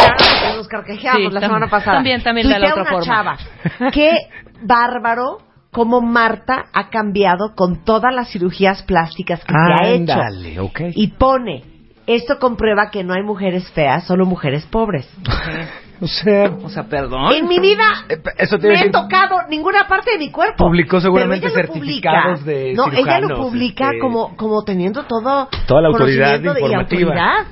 nos 0.56 0.68
carcajeamos 0.68 1.22
Sí, 1.28 1.34
la 1.34 1.40
semana 1.40 1.68
pasada. 1.68 1.96
también, 1.98 2.22
también 2.22 2.48
de 2.48 2.58
la 2.58 2.68
otra 2.70 2.82
una 2.82 2.90
forma. 2.90 3.04
chava. 3.06 3.36
Qué 3.92 4.10
bárbaro 4.62 5.38
como 5.72 6.00
Marta 6.00 6.64
ha 6.72 6.88
cambiado 6.88 7.54
con 7.54 7.84
todas 7.84 8.14
las 8.14 8.30
cirugías 8.30 8.82
plásticas 8.84 9.40
que 9.44 9.52
se 9.52 9.58
ha 9.84 9.88
hecho. 9.88 10.12
Ándale, 10.12 10.60
ok. 10.60 10.80
Y 10.94 11.08
pone, 11.08 11.62
esto 12.06 12.38
comprueba 12.38 12.90
que 12.90 13.04
no 13.04 13.12
hay 13.14 13.22
mujeres 13.22 13.70
feas, 13.72 14.06
solo 14.06 14.24
mujeres 14.24 14.64
pobres. 14.66 15.06
o 16.00 16.06
sea 16.06 16.50
O 16.62 16.68
sea, 16.68 16.84
perdón. 16.84 17.32
En 17.32 17.46
mi 17.48 17.58
vida 17.58 17.84
Eh, 18.08 18.18
eso 18.38 18.58
me 18.58 18.80
he 18.80 18.90
tocado 18.90 19.36
ninguna 19.48 19.86
parte 19.88 20.12
de 20.12 20.18
mi 20.18 20.30
cuerpo. 20.30 20.56
Publicó 20.64 21.00
seguramente 21.00 21.48
certificados 21.50 22.40
publica. 22.40 22.50
de 22.58 22.74
No, 22.74 22.84
ella 22.92 23.20
lo 23.20 23.36
publica 23.38 23.86
este, 23.86 23.98
como, 23.98 24.36
como 24.36 24.62
teniendo 24.64 25.04
todo 25.04 25.48
Toda 25.66 25.80
la 25.82 25.88
autoridad 25.88 26.40
y 26.40 26.46
informativa. 26.46 26.80
autoridad, 26.80 27.46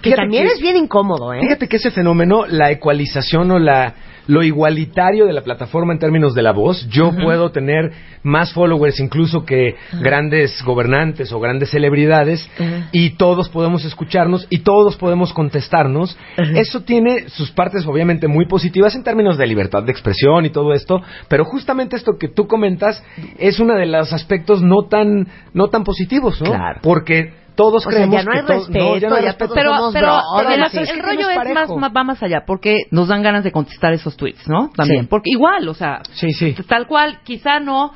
que 0.00 0.10
Fíjate 0.10 0.22
también 0.22 0.46
que- 0.46 0.52
es 0.54 0.60
bien 0.60 0.76
incómodo, 0.76 1.32
¿eh? 1.34 1.40
Fíjate 1.40 1.68
que 1.68 1.76
ese 1.76 1.90
fenómeno, 1.90 2.46
la 2.46 2.70
ecualización 2.70 3.50
o 3.50 3.58
la 3.58 3.94
lo 4.30 4.44
igualitario 4.44 5.26
de 5.26 5.32
la 5.32 5.42
plataforma 5.42 5.92
en 5.92 5.98
términos 5.98 6.34
de 6.34 6.42
la 6.42 6.52
voz, 6.52 6.88
yo 6.88 7.10
puedo 7.12 7.50
tener 7.50 7.90
más 8.22 8.52
followers 8.52 9.00
incluso 9.00 9.44
que 9.44 9.74
grandes 10.00 10.62
gobernantes 10.62 11.32
o 11.32 11.40
grandes 11.40 11.70
celebridades 11.70 12.48
y 12.92 13.10
todos 13.16 13.48
podemos 13.48 13.84
escucharnos 13.84 14.46
y 14.48 14.58
todos 14.58 14.96
podemos 14.96 15.32
contestarnos. 15.32 16.16
Eso 16.54 16.82
tiene 16.82 17.28
sus 17.28 17.50
partes 17.50 17.84
obviamente 17.86 18.28
muy 18.28 18.46
positivas 18.46 18.94
en 18.94 19.02
términos 19.02 19.36
de 19.36 19.48
libertad 19.48 19.82
de 19.82 19.90
expresión 19.90 20.46
y 20.46 20.50
todo 20.50 20.74
esto, 20.74 21.02
pero 21.28 21.44
justamente 21.44 21.96
esto 21.96 22.12
que 22.16 22.28
tú 22.28 22.46
comentas 22.46 23.02
es 23.36 23.58
uno 23.58 23.74
de 23.74 23.86
los 23.86 24.12
aspectos 24.12 24.62
no 24.62 24.86
tan 24.88 25.26
no 25.52 25.68
tan 25.68 25.82
positivos, 25.82 26.40
¿no? 26.40 26.52
Claro. 26.52 26.78
Porque 26.82 27.39
todos 27.60 27.86
O 27.86 27.90
sea, 27.90 27.98
creemos 27.98 28.16
ya 28.16 28.22
no 28.24 28.32
hay 28.32 28.40
que 28.46 28.52
respeto, 28.54 28.96
ya 28.96 29.08
no 29.08 29.14
hay 29.16 29.22
ya 29.22 29.28
respeto. 29.28 29.54
pero, 29.54 29.74
somos 29.76 29.92
pero, 29.92 30.06
el, 30.06 30.60
no 30.60 31.02
rollo 31.06 31.30
es 31.30 31.54
más, 31.54 31.68
más- 31.76 31.92
va 31.94 32.04
más 32.04 32.22
allá, 32.22 32.44
porque 32.46 32.84
nos 32.90 33.08
dan 33.08 33.22
ganas 33.22 33.44
de 33.44 33.52
contestar 33.52 33.92
esos 33.92 34.16
tweets, 34.16 34.48
¿no? 34.48 34.70
También, 34.74 35.02
Sí. 35.02 35.06
porque 35.10 35.30
igual, 35.30 35.68
o 35.68 35.74
sea, 35.74 36.00
Sí, 36.12 36.32
sí. 36.32 36.54
tal 36.68 36.86
cual, 36.86 37.18
quizá 37.24 37.60
no 37.60 37.92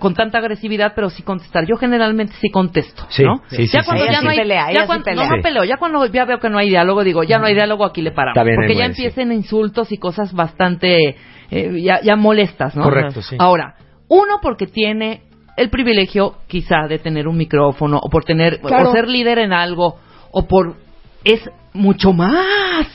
con 0.00 0.12
tanta 0.14 0.36
agresividad, 0.36 0.92
pero 0.94 1.08
sí 1.08 1.22
contestar. 1.22 1.64
Yo 1.66 1.76
generalmente 1.76 2.34
sí 2.42 2.50
contesto, 2.50 3.06
Sí, 3.08 3.22
¿no? 3.24 3.40
sí, 3.48 3.66
ya 3.68 3.80
sí. 3.80 3.86
cuando 3.86 4.04
ya 4.04 4.18
sí 4.18 4.24
no 4.24 4.30
hay, 4.30 4.36
pelea, 4.36 4.66
ya 4.70 4.86
cuando- 4.86 5.04
pelea. 5.04 5.24
no, 5.28 5.36
no 5.36 5.42
peleo, 5.42 5.64
ya 5.64 5.76
cuando 5.78 6.04
ya 6.06 6.24
veo 6.26 6.38
que 6.40 6.50
no 6.50 6.58
hay 6.58 6.68
diálogo, 6.68 7.02
digo, 7.04 7.22
ya 7.22 7.38
no 7.38 7.46
hay 7.46 7.54
diálogo, 7.54 7.86
aquí 7.86 8.02
le 8.02 8.10
paramos. 8.12 8.36
Porque 8.56 8.74
ya 8.74 8.84
empiecen 8.84 9.32
insultos 9.32 9.92
y 9.92 9.96
cosas 9.98 10.34
bastante, 10.34 11.16
eh, 11.50 11.80
ya, 11.82 12.00
ya 12.02 12.16
molestas, 12.16 12.76
¿no? 12.76 12.82
Correcto, 12.84 13.22
sí. 13.22 13.36
Ahora, 13.38 13.76
uno 14.08 14.40
porque 14.42 14.66
tiene 14.66 15.22
el 15.60 15.70
privilegio 15.70 16.36
quizá 16.46 16.86
de 16.88 16.98
tener 16.98 17.28
un 17.28 17.36
micrófono 17.36 17.98
o 18.02 18.08
por 18.08 18.24
tener 18.24 18.60
Claro. 18.60 18.90
o 18.90 18.92
ser 18.92 19.08
líder 19.08 19.38
en 19.38 19.52
algo 19.52 19.96
o 20.32 20.46
por 20.46 20.76
es 21.24 21.40
mucho 21.74 22.12
más 22.12 22.86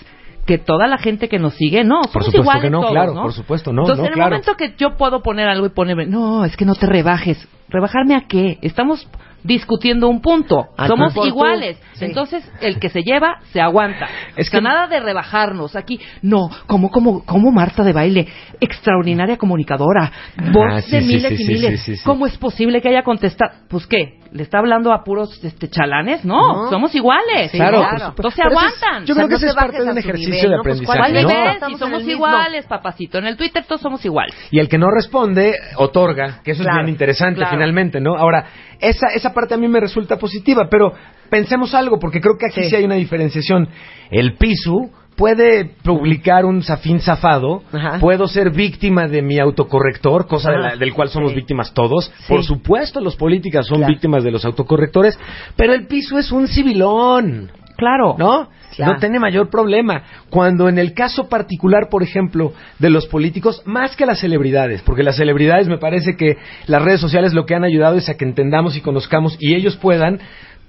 que 0.47 0.57
toda 0.57 0.87
la 0.87 0.97
gente 0.97 1.27
que 1.27 1.39
nos 1.39 1.55
sigue, 1.55 1.83
no, 1.83 2.03
somos 2.03 2.11
Por 2.13 2.23
supuesto 2.23 2.41
iguales 2.41 2.63
que 2.63 2.69
no, 2.69 2.79
todos, 2.81 2.91
claro, 2.91 3.13
¿no? 3.13 3.21
por 3.23 3.33
supuesto, 3.33 3.73
no, 3.73 3.81
Entonces, 3.83 3.99
no, 4.01 4.05
en 4.05 4.09
el 4.09 4.15
claro. 4.15 4.29
momento 4.31 4.55
que 4.55 4.75
yo 4.77 4.95
puedo 4.95 5.21
poner 5.21 5.47
algo 5.47 5.65
y 5.65 5.69
ponerme, 5.69 6.05
no, 6.05 6.45
es 6.45 6.55
que 6.57 6.65
no 6.65 6.75
te 6.75 6.85
rebajes. 6.85 7.47
¿Rebajarme 7.69 8.15
a 8.15 8.21
qué? 8.27 8.59
Estamos 8.61 9.07
discutiendo 9.45 10.09
un 10.09 10.21
punto. 10.21 10.69
Somos 10.87 11.15
iguales. 11.25 11.77
Sí. 11.93 12.05
Entonces, 12.05 12.43
el 12.61 12.79
que 12.79 12.89
se 12.89 13.03
lleva, 13.03 13.39
se 13.53 13.61
aguanta. 13.61 14.07
Es 14.35 14.49
que 14.49 14.57
que- 14.57 14.63
nada 14.63 14.87
de 14.87 14.99
rebajarnos. 14.99 15.75
Aquí, 15.75 15.99
no, 16.21 16.49
como, 16.67 16.89
como, 16.89 17.23
como 17.25 17.51
Marta 17.51 17.83
de 17.83 17.93
baile, 17.93 18.27
extraordinaria 18.59 19.37
comunicadora, 19.37 20.11
voz 20.51 20.65
Ah, 20.71 20.81
sí, 20.81 20.91
de 20.91 21.01
miles 21.01 21.39
y 21.39 21.45
miles. 21.47 22.01
¿Cómo 22.03 22.25
es 22.25 22.37
posible 22.37 22.81
que 22.81 22.89
haya 22.89 23.03
contestado? 23.03 23.51
Pues 23.69 23.85
qué, 23.87 24.19
¿le 24.35 24.43
está 24.43 24.59
hablando 24.59 24.91
a 24.93 25.03
puros 25.03 25.41
este, 25.43 25.69
chalanes? 25.69 26.25
No, 26.25 26.65
No. 26.65 26.69
somos 26.69 26.93
iguales. 26.93 27.51
Sí, 27.51 27.57
Claro, 27.57 27.79
claro. 27.79 27.97
supuesto. 28.09 28.27
Entonces 28.27 28.39
eso 28.39 28.47
es- 28.47 28.51
aguantan. 28.83 29.05
yo 29.05 29.13
O 29.13 29.15
sea, 29.15 29.15
creo 29.15 29.27
que 29.27 29.31
no 29.31 29.37
ese 29.37 29.45
te 29.45 29.49
es 29.49 29.55
parte 29.55 29.83
de 29.83 29.91
un 29.91 29.97
ejercicio 29.97 30.33
nivel, 30.33 30.49
de. 30.51 30.57
Pues, 30.57 30.59
aprendizaje, 30.59 30.85
¿cuál 30.85 30.99
¿Cuál 30.99 31.13
¿no? 31.23 31.29
nivel? 31.29 31.57
Si 31.59 31.65
en 31.65 31.71
el 31.71 31.77
somos 31.79 32.03
iguales, 32.07 32.65
papacito. 32.67 33.17
En 33.17 33.25
el 33.27 33.37
Twitter 33.37 33.63
todos 33.65 33.81
somos 33.81 34.03
iguales. 34.05 34.35
Y 34.51 34.59
el 34.59 34.67
que 34.69 34.77
no 34.77 34.87
responde, 34.91 35.55
otorga, 35.77 36.41
que 36.43 36.51
eso 36.51 36.63
Claro, 36.63 36.79
es 36.79 36.85
bien 36.85 36.93
interesante 36.93 37.37
claro. 37.37 37.51
finalmente, 37.51 37.99
¿no? 38.01 38.15
Ahora, 38.17 38.45
esa, 38.79 39.07
esa 39.15 39.33
parte 39.33 39.53
a 39.53 39.57
mí 39.57 39.67
me 39.69 39.79
resulta 39.79 40.17
positiva, 40.17 40.67
pero 40.69 40.91
pensemos 41.29 41.73
algo, 41.73 41.97
porque 41.97 42.19
creo 42.19 42.35
que 42.37 42.47
aquí 42.47 42.63
sí, 42.63 42.69
Sí. 42.71 42.75
hay 42.75 42.83
una 42.83 42.95
diferenciación. 42.95 43.69
El 44.11 44.35
piso 44.37 44.89
puede 45.15 45.65
publicar 45.83 46.45
un 46.45 46.61
zafín 46.61 46.99
zafado, 46.99 47.63
Ajá. 47.71 47.99
puedo 47.99 48.27
ser 48.27 48.51
víctima 48.51 49.07
de 49.07 49.21
mi 49.21 49.39
autocorrector, 49.39 50.27
cosa 50.27 50.51
de 50.51 50.59
la- 50.59 50.75
del 50.75 50.93
cual 50.93 51.09
somos 51.09 51.31
Sí. 51.31 51.37
víctimas 51.37 51.73
todos. 51.73 52.05
Sí. 52.19 52.25
Por 52.27 52.43
supuesto, 52.43 52.99
los 52.99 53.15
políticos 53.15 53.65
son 53.67 53.77
Claro. 53.77 53.93
víctimas 53.93 54.23
de 54.23 54.31
los 54.31 54.43
autocorrectores, 54.45 55.17
pero 55.55 55.73
el 55.73 55.87
piso 55.87 56.17
es 56.17 56.31
un 56.31 56.47
civilón. 56.47 57.51
Claro. 57.77 58.15
¿No? 58.17 58.49
Claro. 58.75 58.93
No 58.93 58.99
tiene 58.99 59.19
mayor 59.19 59.49
problema. 59.49 60.03
Cuando 60.29 60.67
en 60.69 60.77
el 60.79 60.93
caso 60.93 61.27
particular, 61.29 61.87
por 61.89 62.03
ejemplo, 62.03 62.53
de 62.79 62.89
los 62.89 63.05
políticos, 63.07 63.61
más 63.65 63.95
que 63.95 64.05
las 64.05 64.19
celebridades, 64.19 64.81
porque 64.81 65.03
las 65.03 65.15
celebridades 65.17 65.67
me 65.69 65.77
parece 65.77 66.15
que 66.17 66.37
las 66.67 66.81
redes 66.81 66.99
sociales 67.01 67.33
lo 67.33 67.45
que 67.45 67.55
han 67.55 67.63
ayudado 67.63 67.95
es 67.97 68.09
a 68.09 68.15
que 68.17 68.25
entendamos 68.25 68.75
y 68.77 68.81
conozcamos 68.81 69.37
y 69.39 69.55
ellos 69.55 69.77
puedan 69.77 70.19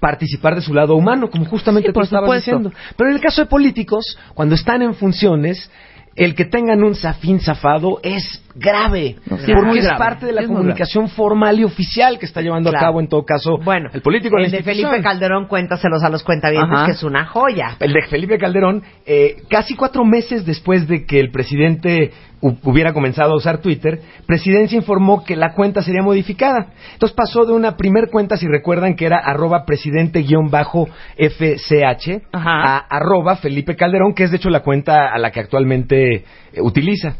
participar 0.01 0.55
de 0.55 0.61
su 0.63 0.75
lado 0.75 0.95
humano, 0.97 1.29
como 1.31 1.45
justamente 1.47 1.89
Sí, 1.89 1.93
tú 1.95 2.01
estabas 2.01 2.27
supuesto. 2.27 2.51
diciendo. 2.59 2.73
Pero 2.97 3.11
en 3.11 3.17
el 3.17 3.23
caso 3.23 3.43
de 3.43 3.47
políticos, 3.47 4.19
cuando 4.35 4.55
están 4.55 4.83
en 4.83 4.95
funciones, 4.95 5.71
el 6.15 6.35
que 6.35 6.45
tengan 6.45 6.83
un 6.83 6.95
zafín 6.95 7.41
zafado 7.41 8.01
es 8.03 8.43
grave, 8.59 9.17
No, 9.29 9.39
sí, 9.39 9.53
porque 9.55 9.79
es 9.79 9.85
grave. 9.85 9.99
parte 9.99 10.27
de 10.27 10.33
la 10.33 10.41
Es 10.41 10.47
comunicación 10.49 11.09
formal 11.09 11.61
y 11.61 11.65
oficial 11.65 12.19
que 12.19 12.27
está 12.27 12.41
llevando 12.41 12.71
Claro. 12.71 12.87
a 12.87 12.89
cabo 12.89 13.01
en 13.01 13.09
todo 13.09 13.25
caso 13.25 13.59
Bueno, 13.65 13.91
el 13.93 14.01
político. 14.03 14.37
el 14.39 14.51
de. 14.51 14.63
Felipe 14.63 15.03
Calderón, 15.03 15.47
cuéntaselos 15.47 16.03
a 16.03 16.09
los 16.09 16.23
cuentavientes, 16.23 16.81
que 16.87 16.93
es 16.93 17.03
una 17.03 17.27
joya. 17.27 17.77
El 17.81 17.93
de 17.93 18.03
Felipe 18.09 18.39
Calderón, 18.39 18.83
eh, 19.05 19.37
casi 19.51 19.75
cuatro 19.77 20.05
meses 20.05 20.45
después 20.47 20.89
de 20.89 21.05
que 21.05 21.21
el 21.21 21.31
presidente 21.31 22.13
hu- 22.41 22.59
hubiera 22.65 22.93
comenzado 22.93 23.33
a 23.33 23.37
usar 23.37 23.59
Twitter, 23.59 24.01
Presidencia 24.27 24.77
informó 24.77 25.25
que 25.25 25.37
la 25.37 25.53
cuenta 25.55 25.83
sería 25.83 26.03
modificada. 26.03 26.69
Entonces 26.95 27.15
pasó 27.17 27.45
de 27.45 27.53
una 27.53 27.77
primer 27.77 28.09
cuenta, 28.11 28.37
si 28.37 28.47
recuerdan, 28.47 28.97
que 28.97 29.07
era 29.07 29.19
arroba 29.19 29.65
presidente-fch, 29.67 32.23
a 32.33 32.79
arroba 32.89 33.37
Felipe 33.37 33.77
Calderón, 33.77 34.15
que 34.15 34.25
es 34.25 34.31
de 34.31 34.37
hecho 34.39 34.51
la 34.51 34.61
cuenta 34.61 35.13
a 35.13 35.19
la 35.19 35.31
que 35.31 35.41
actualmente 35.41 36.15
eh, 36.17 36.25
utiliza. 36.61 37.17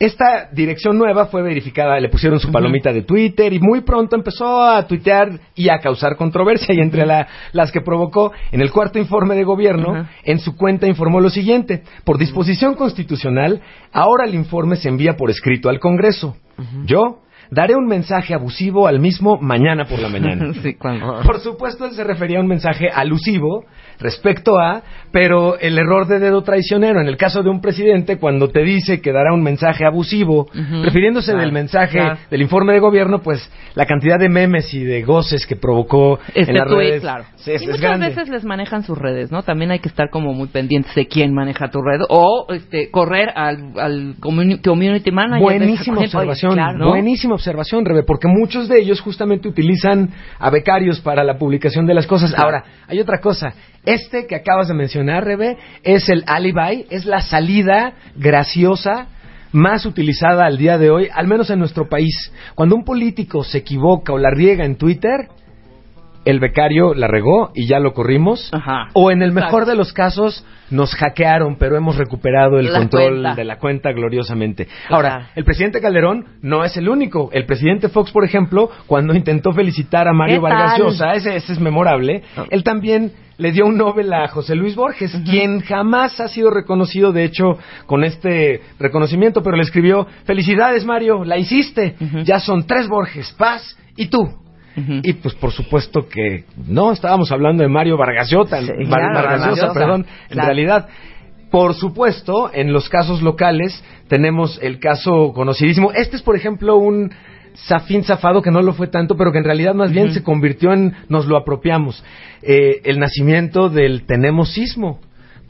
Esta 0.00 0.48
dirección 0.50 0.96
nueva 0.96 1.26
fue 1.26 1.42
verificada, 1.42 2.00
le 2.00 2.08
pusieron 2.08 2.40
su 2.40 2.50
palomita 2.50 2.90
de 2.90 3.02
Twitter 3.02 3.52
y 3.52 3.60
muy 3.60 3.82
pronto 3.82 4.16
empezó 4.16 4.62
a 4.62 4.86
tuitear 4.86 5.38
y 5.54 5.68
a 5.68 5.78
causar 5.78 6.16
controversia 6.16 6.74
y 6.74 6.80
entre 6.80 7.04
la- 7.04 7.28
las 7.52 7.70
que 7.70 7.82
provocó 7.82 8.32
en 8.50 8.62
el 8.62 8.70
cuarto 8.72 8.98
informe 8.98 9.34
de 9.34 9.44
gobierno, 9.44 10.06
en 10.24 10.38
su 10.38 10.56
cuenta 10.56 10.86
informó 10.86 11.20
lo 11.20 11.28
siguiente, 11.28 11.82
por 12.04 12.16
disposición 12.16 12.76
constitucional, 12.76 13.60
ahora 13.92 14.24
el 14.26 14.34
informe 14.34 14.76
se 14.76 14.88
envía 14.88 15.16
por 15.18 15.28
escrito 15.30 15.68
al 15.68 15.78
Congreso. 15.78 16.34
Yo 16.86 17.18
daré 17.50 17.74
un 17.74 17.86
mensaje 17.86 18.32
abusivo 18.32 18.86
al 18.86 19.00
mismo 19.00 19.36
mañana 19.38 19.84
por 19.84 19.98
la 19.98 20.08
mañana. 20.08 20.52
Sí, 20.62 20.74
Por 21.26 21.40
supuesto, 21.40 21.84
él 21.84 21.92
se 21.92 22.04
refería 22.04 22.38
a 22.38 22.40
un 22.40 22.46
mensaje 22.46 22.88
alusivo 22.88 23.64
respecto 24.00 24.58
a, 24.58 24.82
pero 25.12 25.58
el 25.58 25.78
error 25.78 26.06
de 26.06 26.18
dedo 26.18 26.42
traicionero, 26.42 27.00
en 27.00 27.06
el 27.08 27.16
caso 27.16 27.42
de 27.42 27.50
un 27.50 27.60
presidente, 27.60 28.16
cuando 28.18 28.48
te 28.48 28.62
dice 28.62 29.00
que 29.00 29.12
dará 29.12 29.32
un 29.34 29.42
mensaje 29.42 29.84
abusivo, 29.84 30.48
refiriéndose 30.82 31.32
Claro, 31.32 31.40
del 31.44 31.52
mensaje 31.52 31.98
claro. 31.98 32.18
del 32.30 32.42
informe 32.42 32.72
de 32.72 32.78
gobierno, 32.80 33.20
pues 33.20 33.50
la 33.74 33.86
cantidad 33.86 34.18
de 34.18 34.28
memes 34.28 34.72
y 34.72 34.82
de 34.84 35.02
goces 35.02 35.46
que 35.46 35.56
provocó 35.56 36.18
Este 36.34 36.50
en 36.52 36.56
las 36.56 36.68
redes 36.68 37.00
claro. 37.00 37.24
es, 37.38 37.46
y 37.48 37.52
es 37.54 37.62
muchas 37.66 37.80
grande. 37.80 38.06
veces 38.08 38.28
les 38.28 38.44
manejan 38.44 38.82
sus 38.84 38.96
redes, 38.96 39.30
¿no? 39.30 39.42
También 39.42 39.70
hay 39.72 39.80
que 39.80 39.88
estar 39.88 40.10
como 40.10 40.32
muy 40.32 40.48
pendientes 40.48 40.94
de 40.94 41.06
quién 41.06 41.34
maneja 41.34 41.70
tu 41.70 41.80
red 41.82 42.00
o 42.08 42.46
este, 42.52 42.90
correr 42.90 43.30
al, 43.34 43.72
al 43.78 44.16
communi- 44.18 44.62
community 44.62 45.10
manager. 45.10 45.42
Buenísima 45.42 46.00
observación, 46.00 46.54
Claro, 46.54 46.78
¿no? 46.78 46.88
buenísima 46.88 47.34
observación, 47.34 47.84
Rebe, 47.84 48.02
porque 48.04 48.28
muchos 48.28 48.68
de 48.68 48.80
ellos 48.80 49.00
justamente 49.00 49.48
utilizan 49.48 50.10
a 50.38 50.50
becarios 50.50 51.00
para 51.00 51.24
la 51.24 51.36
publicación 51.38 51.86
de 51.86 51.94
las 51.94 52.06
cosas. 52.06 52.32
Ahora, 52.38 52.64
hay 52.88 53.00
otra 53.00 53.18
cosa. 53.20 53.52
Este 53.84 54.26
que 54.26 54.36
acabas 54.36 54.68
de 54.68 54.74
mencionar, 54.74 55.24
Rebe, 55.24 55.56
es 55.82 56.08
el 56.08 56.24
alibi, 56.26 56.86
es 56.90 57.06
la 57.06 57.22
salida 57.22 57.94
graciosa 58.16 59.08
más 59.52 59.86
utilizada 59.86 60.46
al 60.46 60.58
día 60.58 60.78
de 60.78 60.90
hoy, 60.90 61.08
al 61.12 61.26
menos 61.26 61.50
en 61.50 61.58
nuestro 61.58 61.88
país. 61.88 62.32
Cuando 62.54 62.76
un 62.76 62.84
político 62.84 63.42
se 63.42 63.58
equivoca 63.58 64.12
o 64.12 64.18
la 64.18 64.30
riega 64.30 64.64
en 64.64 64.76
Twitter, 64.76 65.28
el 66.24 66.38
becario 66.40 66.94
la 66.94 67.08
regó 67.08 67.50
y 67.54 67.66
ya 67.66 67.78
lo 67.78 67.92
corrimos. 67.92 68.50
Ajá. 68.52 68.88
O 68.92 69.10
en 69.10 69.22
el 69.22 69.32
mejor 69.32 69.66
de 69.66 69.74
los 69.74 69.92
casos, 69.92 70.44
nos 70.70 70.94
hackearon, 70.94 71.56
pero 71.56 71.76
hemos 71.76 71.96
recuperado 71.96 72.58
el 72.58 72.72
La 72.72 72.78
control 72.78 73.12
cuenta. 73.20 73.34
de 73.34 73.44
la 73.44 73.58
cuenta 73.58 73.92
gloriosamente. 73.92 74.66
Claro. 74.66 74.96
Ahora, 74.96 75.30
el 75.34 75.44
presidente 75.44 75.80
Calderón 75.80 76.26
no 76.42 76.64
es 76.64 76.76
el 76.76 76.88
único. 76.88 77.30
El 77.32 77.46
presidente 77.46 77.88
Fox, 77.88 78.10
por 78.12 78.24
ejemplo, 78.24 78.70
cuando 78.86 79.14
intentó 79.14 79.52
felicitar 79.52 80.08
a 80.08 80.12
Mario 80.12 80.36
¿Qué 80.36 80.40
Vargas? 80.40 80.78
Llosa, 80.78 81.12
ese, 81.14 81.36
ese 81.36 81.52
es 81.52 81.60
memorable, 81.60 82.22
él 82.50 82.62
también 82.64 83.12
le 83.38 83.52
dio 83.52 83.64
un 83.66 83.78
Nobel 83.78 84.12
a 84.12 84.28
José 84.28 84.54
Luis 84.54 84.76
Borges, 84.76 85.16
quien 85.24 85.60
jamás 85.60 86.20
ha 86.20 86.28
sido 86.28 86.50
reconocido, 86.50 87.10
de 87.10 87.24
hecho, 87.24 87.58
con 87.86 88.04
este 88.04 88.60
reconocimiento, 88.78 89.42
pero 89.42 89.56
le 89.56 89.62
escribió, 89.62 90.06
felicidades 90.24 90.84
Mario, 90.84 91.24
la 91.24 91.38
hiciste, 91.38 91.94
ya 92.24 92.38
son 92.38 92.66
tres 92.66 92.86
Borges, 92.86 93.32
Paz 93.38 93.78
y 93.96 94.08
tú. 94.08 94.28
Y 95.02 95.12
pues 95.14 95.34
por 95.34 95.52
supuesto 95.52 96.08
que 96.08 96.44
no, 96.66 96.92
estábamos 96.92 97.30
hablando 97.32 97.62
de 97.62 97.68
Mario 97.68 97.96
Vargas 97.96 98.30
Llosa, 98.30 98.60
Sí, 98.60 98.72
Vargas 98.88 99.72
perdón, 99.74 100.06
en 100.28 100.32
claro. 100.34 100.46
realidad. 100.46 100.88
Por 101.50 101.74
supuesto, 101.74 102.50
en 102.52 102.72
los 102.72 102.88
casos 102.88 103.22
locales 103.22 103.82
tenemos 104.08 104.58
el 104.62 104.78
caso 104.78 105.32
conocidísimo. 105.32 105.90
Este 105.92 106.16
es, 106.16 106.22
por 106.22 106.36
ejemplo, 106.36 106.76
un 106.76 107.10
zafín 107.66 108.04
zafado 108.04 108.40
que 108.42 108.52
no 108.52 108.62
lo 108.62 108.72
fue 108.72 108.86
tanto, 108.86 109.16
pero 109.16 109.32
que 109.32 109.38
en 109.38 109.44
realidad 109.44 109.74
más 109.74 109.90
bien 109.90 110.12
se 110.12 110.22
convirtió 110.22 110.72
en 110.72 110.94
nos 111.08 111.26
lo 111.26 111.36
apropiamos. 111.36 112.04
Eh, 112.42 112.80
el 112.84 112.98
nacimiento 113.00 113.68
del 113.68 114.06
tenemos 114.06 114.52
sismo 114.52 115.00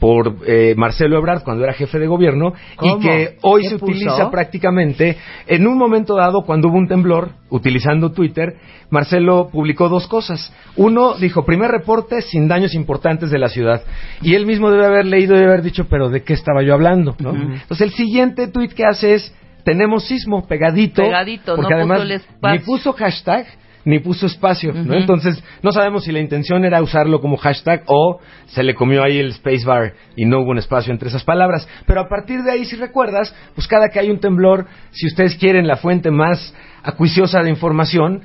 por 0.01 0.37
eh, 0.47 0.73
Marcelo 0.77 1.15
Ebrard 1.19 1.43
cuando 1.43 1.63
era 1.63 1.73
jefe 1.73 1.99
de 1.99 2.07
gobierno 2.07 2.53
¿Cómo? 2.75 2.97
y 2.97 2.99
que 3.01 3.37
hoy 3.43 3.61
¿Qué 3.61 3.69
se 3.69 3.77
puso? 3.77 3.91
utiliza 3.91 4.31
prácticamente 4.31 5.15
en 5.45 5.67
un 5.67 5.77
momento 5.77 6.15
dado 6.15 6.41
cuando 6.41 6.69
hubo 6.69 6.77
un 6.79 6.87
temblor 6.87 7.29
utilizando 7.51 8.11
Twitter 8.11 8.55
Marcelo 8.89 9.49
publicó 9.51 9.89
dos 9.89 10.07
cosas 10.07 10.51
uno 10.75 11.13
dijo 11.13 11.45
primer 11.45 11.69
reporte 11.69 12.23
sin 12.23 12.47
daños 12.47 12.73
importantes 12.73 13.29
de 13.29 13.37
la 13.37 13.47
ciudad 13.49 13.83
y 14.23 14.33
él 14.33 14.47
mismo 14.47 14.71
debe 14.71 14.87
haber 14.87 15.05
leído 15.05 15.35
y 15.35 15.37
debe 15.37 15.51
haber 15.51 15.61
dicho 15.61 15.85
pero 15.87 16.09
de 16.09 16.23
qué 16.23 16.33
estaba 16.33 16.63
yo 16.63 16.73
hablando 16.73 17.15
¿no? 17.19 17.35
entonces 17.35 17.81
el 17.81 17.91
siguiente 17.91 18.47
tweet 18.47 18.69
que 18.69 18.85
hace 18.85 19.13
es 19.13 19.35
tenemos 19.63 20.05
sismo 20.07 20.47
pegadito 20.47 21.03
Pegadito, 21.03 21.55
porque 21.55 21.75
no 21.75 21.81
puso 21.81 21.93
además 21.93 22.01
el 22.01 22.11
espacio. 22.11 22.59
ni 22.59 22.65
puso 22.65 22.93
hashtag 22.93 23.45
ni 23.85 23.99
puso 23.99 24.25
espacio, 24.25 24.73
¿no? 24.73 24.93
Entonces, 24.93 25.43
no 25.63 25.71
sabemos 25.71 26.03
si 26.03 26.11
la 26.11 26.19
intención 26.19 26.63
era 26.65 26.81
usarlo 26.81 27.19
como 27.19 27.37
hashtag 27.37 27.83
o 27.87 28.19
se 28.47 28.63
le 28.63 28.75
comió 28.75 29.03
ahí 29.03 29.17
el 29.19 29.33
spacebar 29.33 29.93
y 30.15 30.25
no 30.25 30.39
hubo 30.41 30.51
un 30.51 30.57
espacio 30.59 30.91
entre 30.93 31.09
esas 31.09 31.23
palabras. 31.23 31.67
Pero 31.87 32.01
a 32.01 32.07
partir 32.09 32.41
de 32.43 32.51
ahí, 32.51 32.65
si 32.65 32.75
recuerdas, 32.75 33.33
pues 33.55 33.67
cada 33.67 33.89
que 33.89 33.99
hay 33.99 34.09
un 34.09 34.19
temblor, 34.19 34.67
si 34.91 35.07
ustedes 35.07 35.35
quieren 35.35 35.67
la 35.67 35.77
fuente 35.77 36.11
más 36.11 36.53
acuiciosa 36.83 37.41
de 37.41 37.49
información, 37.49 38.21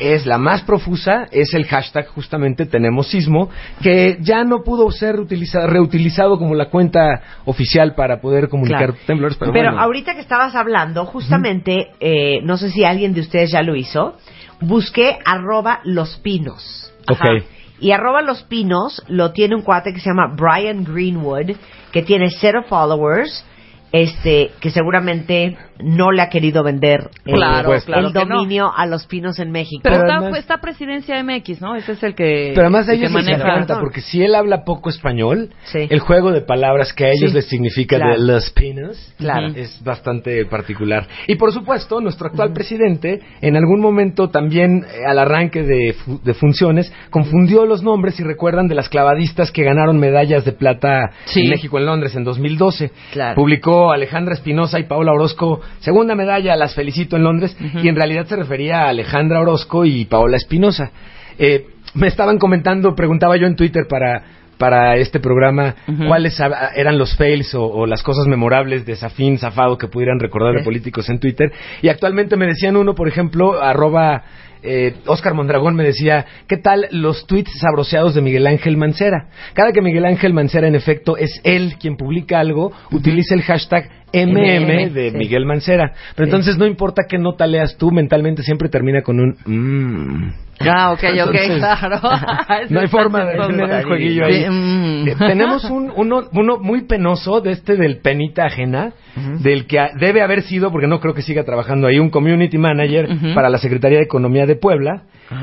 es 0.00 0.26
la 0.26 0.38
más 0.38 0.62
profusa, 0.62 1.26
es 1.32 1.54
el 1.54 1.64
hashtag 1.66 2.06
justamente 2.06 2.66
tenemos 2.66 3.08
sismo, 3.08 3.50
que 3.82 4.18
ya 4.20 4.44
no 4.44 4.62
pudo 4.62 4.88
ser 4.92 5.16
utiliza- 5.18 5.66
reutilizado 5.66 6.38
como 6.38 6.54
la 6.54 6.66
cuenta 6.66 7.20
oficial 7.46 7.96
para 7.96 8.20
poder 8.20 8.48
comunicar 8.48 8.90
Claro. 8.92 8.96
temblores, 9.08 9.36
pero, 9.36 9.52
Pero 9.52 9.70
bueno. 9.70 9.82
ahorita 9.82 10.14
que 10.14 10.20
estabas 10.20 10.54
hablando, 10.54 11.04
justamente, 11.04 11.88
eh, 11.98 12.40
no 12.44 12.56
sé 12.58 12.70
si 12.70 12.84
alguien 12.84 13.12
de 13.12 13.22
ustedes 13.22 13.50
ya 13.50 13.62
lo 13.62 13.74
hizo, 13.74 14.16
busqué 14.60 15.18
arroba 15.24 15.80
los 15.84 16.16
pinos. 16.18 16.92
Ok. 17.10 17.44
Y 17.80 17.92
arroba 17.92 18.22
los 18.22 18.42
pinos 18.42 19.02
lo 19.08 19.32
tiene 19.32 19.54
un 19.54 19.62
cuate 19.62 19.92
que 19.92 20.00
se 20.00 20.10
llama 20.10 20.34
Brian 20.36 20.84
Greenwood, 20.84 21.56
que 21.92 22.02
tiene 22.02 22.28
cero 22.30 22.64
followers, 22.68 23.44
este, 23.92 24.50
que 24.60 24.70
seguramente 24.70 25.56
no 25.82 26.10
le 26.12 26.22
ha 26.22 26.28
querido 26.28 26.62
vender 26.62 27.10
eh, 27.24 27.32
Claro, 27.32 27.68
Pues, 27.68 27.84
claro 27.84 28.08
el 28.08 28.12
no. 28.12 28.20
dominio 28.24 28.72
a 28.74 28.86
los 28.86 29.06
pinos 29.06 29.38
en 29.38 29.50
México. 29.50 29.80
Pero, 29.82 29.96
Pero 29.96 30.06
está, 30.08 30.18
además- 30.18 30.38
está 30.40 30.58
Presidencia 30.58 31.22
MX, 31.22 31.60
¿no? 31.60 31.76
Ese 31.76 31.92
es 31.92 32.02
el 32.02 32.14
que, 32.14 32.52
Pero 32.54 32.62
además 32.66 32.88
el 32.88 32.96
ellos 32.98 33.12
maneja. 33.12 33.42
cuenta, 33.52 33.78
porque 33.80 34.00
si 34.00 34.22
él 34.22 34.34
habla 34.34 34.64
poco 34.64 34.88
español, 34.90 35.50
Sí. 35.64 35.86
el 35.88 36.00
juego 36.00 36.32
de 36.32 36.40
palabras 36.40 36.92
que 36.92 37.04
a 37.06 37.08
ellos 37.10 37.30
Sí. 37.30 37.36
les 37.36 37.48
significa 37.48 37.96
Claro. 37.96 38.20
de 38.20 38.26
los 38.32 38.50
pinos 38.50 39.14
Claro. 39.18 39.48
es 39.54 39.82
bastante 39.84 40.44
particular. 40.46 41.06
Y 41.26 41.36
por 41.36 41.52
supuesto, 41.52 42.00
nuestro 42.00 42.28
actual 42.28 42.52
presidente, 42.52 43.20
en 43.40 43.56
algún 43.56 43.80
momento 43.80 44.28
también 44.30 44.84
eh, 44.84 45.04
al 45.06 45.18
arranque 45.18 45.62
de, 45.62 45.92
fu- 45.94 46.20
de 46.22 46.34
funciones, 46.34 46.92
confundió 47.10 47.64
los 47.66 47.82
nombres, 47.82 48.14
si 48.16 48.22
recuerdan, 48.24 48.68
de 48.68 48.74
las 48.74 48.88
clavadistas 48.88 49.50
que 49.52 49.62
ganaron 49.64 49.98
medallas 49.98 50.44
de 50.44 50.52
plata 50.52 51.10
Sí. 51.26 51.42
en 51.42 51.50
México 51.50 51.78
en 51.78 51.86
Londres 51.86 52.14
en 52.16 52.24
2012. 52.24 52.90
Claro. 53.12 53.34
Publicó 53.36 53.92
Alejandra 53.92 54.34
Espinosa 54.34 54.78
y 54.78 54.84
Paula 54.84 55.12
Orozco, 55.12 55.60
segunda 55.80 56.14
medalla, 56.14 56.56
las 56.56 56.74
felicito 56.74 57.16
en 57.16 57.24
Londres, 57.24 57.56
y 57.82 57.88
en 57.88 57.96
realidad 57.96 58.26
se 58.26 58.36
refería 58.36 58.82
a 58.82 58.88
Alejandra 58.88 59.40
Orozco 59.40 59.84
y 59.84 60.04
Paola 60.04 60.36
Espinosa. 60.36 60.90
Eh, 61.38 61.66
me 61.94 62.06
estaban 62.06 62.38
comentando, 62.38 62.94
preguntaba 62.94 63.36
yo 63.36 63.46
en 63.46 63.56
Twitter 63.56 63.84
para, 63.88 64.22
para 64.58 64.96
este 64.96 65.20
programa 65.20 65.74
cuáles 66.06 66.38
eran 66.74 66.98
los 66.98 67.16
fails 67.16 67.54
o, 67.54 67.64
o 67.64 67.86
las 67.86 68.02
cosas 68.02 68.26
memorables 68.26 68.84
de 68.84 68.96
Safín, 68.96 69.38
Zafado 69.38 69.78
que 69.78 69.88
pudieran 69.88 70.18
recordar 70.18 70.54
de 70.54 70.64
políticos 70.64 71.08
en 71.08 71.18
Twitter. 71.18 71.50
Y 71.80 71.88
actualmente 71.88 72.36
me 72.36 72.46
decían 72.46 72.76
uno, 72.76 72.94
por 72.94 73.08
ejemplo, 73.08 73.62
arroba 73.62 74.22
eh, 74.62 74.94
Oscar 75.06 75.34
Mondragón 75.34 75.76
me 75.76 75.84
decía, 75.84 76.26
¿qué 76.48 76.56
tal 76.56 76.88
los 76.90 77.26
tweets 77.26 77.60
sabroseados 77.60 78.14
de 78.14 78.22
Miguel 78.22 78.46
Ángel 78.46 78.76
Mancera? 78.76 79.28
Cada 79.54 79.72
que 79.72 79.80
Miguel 79.80 80.04
Ángel 80.04 80.34
Mancera, 80.34 80.66
en 80.66 80.74
efecto, 80.74 81.16
es 81.16 81.40
él 81.44 81.76
quien 81.78 81.96
publica 81.96 82.40
algo, 82.40 82.72
utiliza 82.90 83.34
el 83.34 83.42
hashtag 83.42 83.88
MM 84.12 84.90
de 84.92 85.10
sí. 85.10 85.16
Miguel 85.16 85.44
Mancera. 85.46 85.92
Pero 86.14 86.26
Sí. 86.26 86.30
entonces 86.30 86.58
no 86.58 86.66
importa 86.66 87.02
qué 87.08 87.18
nota 87.18 87.46
leas 87.46 87.76
tú, 87.76 87.90
mentalmente 87.90 88.42
siempre 88.42 88.68
termina 88.68 89.02
con 89.02 89.20
un 89.20 89.36
mmm. 89.44 90.30
Ah, 90.60 90.90
ok, 90.90 90.98
ok, 91.04 91.34
Entonces, 91.34 91.58
claro. 91.58 92.00
No 92.70 92.80
hay 92.80 92.88
forma 92.88 93.24
de 93.24 93.36
tener 93.38 93.70
el 93.70 93.84
jueguillo 93.84 94.24
ahí. 94.26 94.42
Sí, 94.42 94.50
mm. 94.50 95.08
Eh, 95.08 95.14
Tenemos 95.18 95.64
un, 95.70 95.92
uno, 95.94 96.24
uno 96.32 96.58
muy 96.58 96.82
penoso 96.82 97.40
de 97.40 97.52
este 97.52 97.76
del 97.76 97.98
penita 97.98 98.46
ajena, 98.46 98.92
del 99.40 99.66
que 99.68 99.78
a- 99.78 99.90
debe 99.98 100.20
haber 100.20 100.42
sido, 100.42 100.72
porque 100.72 100.88
no 100.88 100.98
creo 101.00 101.14
que 101.14 101.22
siga 101.22 101.44
trabajando 101.44 101.86
ahí, 101.86 102.00
un 102.00 102.10
community 102.10 102.58
manager 102.58 103.08
para 103.34 103.48
la 103.50 103.58
Secretaría 103.58 103.98
de 103.98 104.04
Economía 104.04 104.46
de 104.46 104.56
Puebla, 104.56 105.02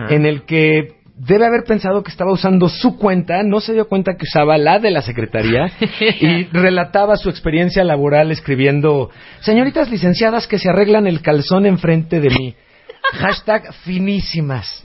en 0.09 0.25
el 0.25 0.41
que 0.43 0.95
debe 1.17 1.45
haber 1.45 1.63
pensado 1.63 2.03
que 2.03 2.11
estaba 2.11 2.31
usando 2.31 2.67
su 2.67 2.97
cuenta, 2.97 3.41
no 3.43 3.61
se 3.61 3.73
dio 3.73 3.87
cuenta 3.87 4.15
que 4.17 4.23
usaba 4.23 4.57
la 4.57 4.79
de 4.79 4.91
la 4.91 5.01
Secretaría 5.01 5.71
y 6.19 6.43
relataba 6.45 7.15
su 7.15 7.29
experiencia 7.29 7.83
laboral 7.83 8.31
escribiendo, 8.31 9.09
señoritas 9.39 9.89
licenciadas 9.89 10.47
que 10.47 10.59
se 10.59 10.69
arreglan 10.69 11.07
el 11.07 11.21
calzón 11.21 11.65
enfrente 11.65 12.19
de 12.19 12.29
mí. 12.29 12.55
Hashtag 13.13 13.73
finísimas. 13.83 14.83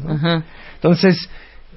Entonces, 0.75 1.29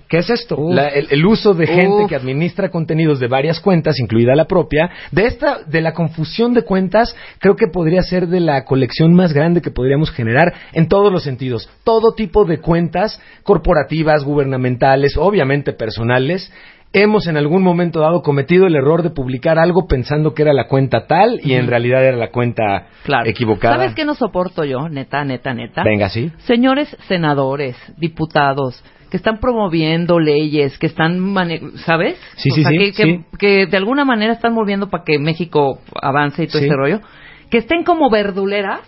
¿qué 0.07 0.17
es 0.17 0.29
esto? 0.29 0.57
La- 0.69 0.87
el, 0.87 1.07
el 1.11 1.25
uso 1.25 1.53
de 1.53 1.67
gente 1.67 2.05
que 2.07 2.15
administra 2.15 2.69
contenidos 2.69 3.19
de 3.19 3.27
varias 3.27 3.59
cuentas, 3.59 3.99
incluida 3.99 4.35
la 4.35 4.45
propia. 4.45 4.89
De 5.11 5.25
esta, 5.25 5.59
de 5.65 5.81
la 5.81 5.93
confusión 5.93 6.53
de 6.53 6.63
cuentas, 6.63 7.15
creo 7.39 7.55
que 7.55 7.67
podría 7.67 8.01
ser 8.03 8.27
de 8.27 8.39
la 8.39 8.65
colección 8.65 9.13
más 9.13 9.33
grande 9.33 9.61
que 9.61 9.71
podríamos 9.71 10.11
generar 10.11 10.53
en 10.73 10.87
todos 10.87 11.11
los 11.11 11.23
sentidos. 11.23 11.69
Todo 11.83 12.13
tipo 12.13 12.45
de 12.45 12.59
cuentas, 12.59 13.19
corporativas, 13.43 14.23
gubernamentales, 14.23 15.17
obviamente 15.17 15.73
personales. 15.73 16.51
Hemos 16.95 17.25
en 17.25 17.37
algún 17.37 17.63
momento 17.63 18.01
dado 18.01 18.21
cometido 18.21 18.67
el 18.67 18.75
error 18.75 19.01
de 19.01 19.09
publicar 19.09 19.57
algo 19.57 19.87
pensando 19.87 20.35
que 20.35 20.43
era 20.43 20.53
la 20.53 20.67
cuenta 20.67 21.07
tal 21.07 21.39
y 21.43 21.53
en 21.53 21.65
realidad 21.65 22.05
era 22.05 22.17
la 22.17 22.29
cuenta 22.29 22.85
Claro. 23.03 23.27
equivocada. 23.27 23.77
¿Sabes 23.77 23.95
qué 23.95 24.05
no 24.05 24.13
soporto 24.13 24.63
yo? 24.63 24.87
Neta, 24.89 25.25
neta, 25.25 25.55
neta. 25.55 25.81
Venga, 25.83 26.09
sí. 26.09 26.31
Señores 26.45 26.95
senadores, 27.07 27.75
diputados, 27.97 28.83
que 29.14 29.18
están 29.18 29.38
promoviendo 29.39 30.20
leyes, 30.20 30.76
que 30.80 30.88
están, 30.88 31.36
¿sabes? 31.86 32.20
Sí, 32.36 32.49
O 32.51 32.55
sí, 32.55 32.64
sea, 32.64 32.72
sí, 32.72 32.78
que, 32.80 32.91
que- 32.93 33.03
sí. 33.03 33.26
que 33.38 33.66
de 33.68 33.78
alguna 33.78 34.05
manera 34.05 34.34
están 34.34 34.55
moviendo 34.55 34.89
para 34.89 35.03
que 35.03 35.20
México 35.20 35.78
avance 36.01 36.41
y 36.43 36.47
todo 36.47 36.57
ese 36.64 36.74
rollo. 36.76 36.99
Que 37.51 37.59
estén 37.59 37.84
como 37.84 38.09
verduleras 38.09 38.80